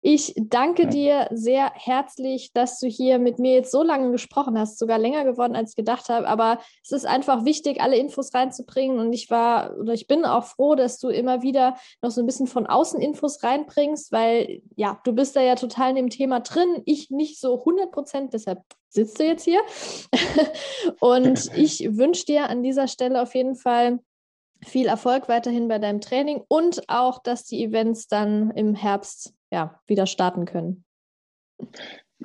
Ich 0.02 0.34
danke 0.38 0.84
ja. 0.84 0.90
dir 0.90 1.28
sehr 1.32 1.72
herzlich, 1.74 2.54
dass 2.54 2.80
du 2.80 2.88
hier 2.88 3.18
mit 3.18 3.40
mir 3.40 3.54
jetzt 3.54 3.72
so 3.72 3.82
lange 3.82 4.12
gesprochen 4.12 4.58
hast, 4.58 4.78
sogar 4.78 5.00
länger 5.00 5.26
geworden, 5.26 5.56
als 5.56 5.72
ich 5.72 5.76
gedacht 5.76 6.10
habe. 6.10 6.28
Aber 6.28 6.60
es 6.84 6.92
ist 6.92 7.06
einfach 7.06 7.46
wichtig, 7.46 7.82
alle 7.82 7.98
Infos 7.98 8.34
reinzubringen. 8.34 9.00
Und 9.00 9.12
ich 9.12 9.32
war 9.32 9.76
oder 9.78 9.94
ich 9.94 10.06
bin 10.08 10.24
auch 10.24 10.46
froh, 10.46 10.76
dass 10.76 11.00
du 11.00 11.10
immer 11.10 11.42
wieder 11.42 11.76
noch 12.02 12.12
so 12.12 12.22
ein 12.22 12.28
bisschen 12.28 12.48
von 12.48 12.68
außen 12.68 13.02
Infos 13.02 13.44
reinbringst, 13.44 13.87
weil 14.12 14.62
ja, 14.76 15.00
du 15.04 15.14
bist 15.14 15.36
da 15.36 15.42
ja 15.42 15.56
total 15.56 15.92
in 15.92 15.96
dem 15.96 16.10
Thema 16.10 16.40
drin. 16.40 16.82
Ich 16.86 17.10
nicht 17.10 17.40
so 17.40 17.60
100 17.60 17.92
Prozent, 17.92 18.34
deshalb 18.34 18.60
sitzt 18.90 19.20
du 19.20 19.24
jetzt 19.24 19.44
hier. 19.44 19.62
und 21.00 21.52
ich 21.56 21.98
wünsche 21.98 22.26
dir 22.26 22.50
an 22.50 22.64
dieser 22.64 22.88
Stelle 22.88 23.22
auf 23.22 23.36
jeden 23.36 23.56
Fall 23.56 24.00
viel 24.66 24.88
Erfolg 24.88 25.30
weiterhin 25.30 25.68
bei 25.68 25.80
deinem 25.80 26.02
Training 26.02 26.42
und 26.48 26.84
auch, 26.88 27.22
dass 27.22 27.46
die 27.46 27.64
Events 27.64 28.08
dann 28.08 28.52
im 28.52 28.74
Herbst 28.76 29.34
ja, 29.52 29.80
wieder 29.88 30.08
starten 30.08 30.46
können. 30.46 30.84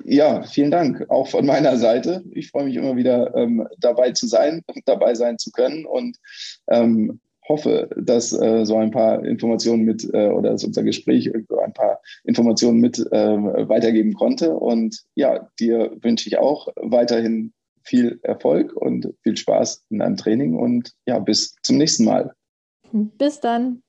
Ja, 0.03 0.41
vielen 0.43 0.71
Dank 0.71 1.05
auch 1.09 1.27
von 1.27 1.45
meiner 1.45 1.77
Seite. 1.77 2.23
Ich 2.31 2.49
freue 2.49 2.65
mich 2.65 2.75
immer 2.75 2.95
wieder 2.95 3.35
ähm, 3.35 3.67
dabei 3.77 4.11
zu 4.11 4.27
sein, 4.27 4.63
dabei 4.85 5.13
sein 5.13 5.37
zu 5.37 5.51
können 5.51 5.85
und 5.85 6.17
ähm, 6.67 7.21
hoffe, 7.47 7.89
dass 7.97 8.33
äh, 8.33 8.65
so 8.65 8.77
ein 8.77 8.91
paar 8.91 9.23
Informationen 9.25 9.83
mit 9.83 10.03
äh, 10.13 10.29
oder 10.29 10.51
dass 10.51 10.63
unser 10.63 10.83
Gespräch 10.83 11.33
ein 11.33 11.73
paar 11.73 12.01
Informationen 12.23 12.79
mit 12.79 12.99
äh, 12.99 13.37
weitergeben 13.69 14.13
konnte. 14.13 14.53
Und 14.53 15.03
ja, 15.15 15.49
dir 15.59 15.95
wünsche 16.01 16.27
ich 16.27 16.37
auch 16.37 16.67
weiterhin 16.75 17.53
viel 17.83 18.19
Erfolg 18.23 18.73
und 18.75 19.13
viel 19.23 19.35
Spaß 19.35 19.85
in 19.89 19.99
deinem 19.99 20.17
Training 20.17 20.55
und 20.55 20.93
ja, 21.05 21.19
bis 21.19 21.55
zum 21.63 21.77
nächsten 21.77 22.05
Mal. 22.05 22.33
Bis 22.91 23.39
dann. 23.39 23.83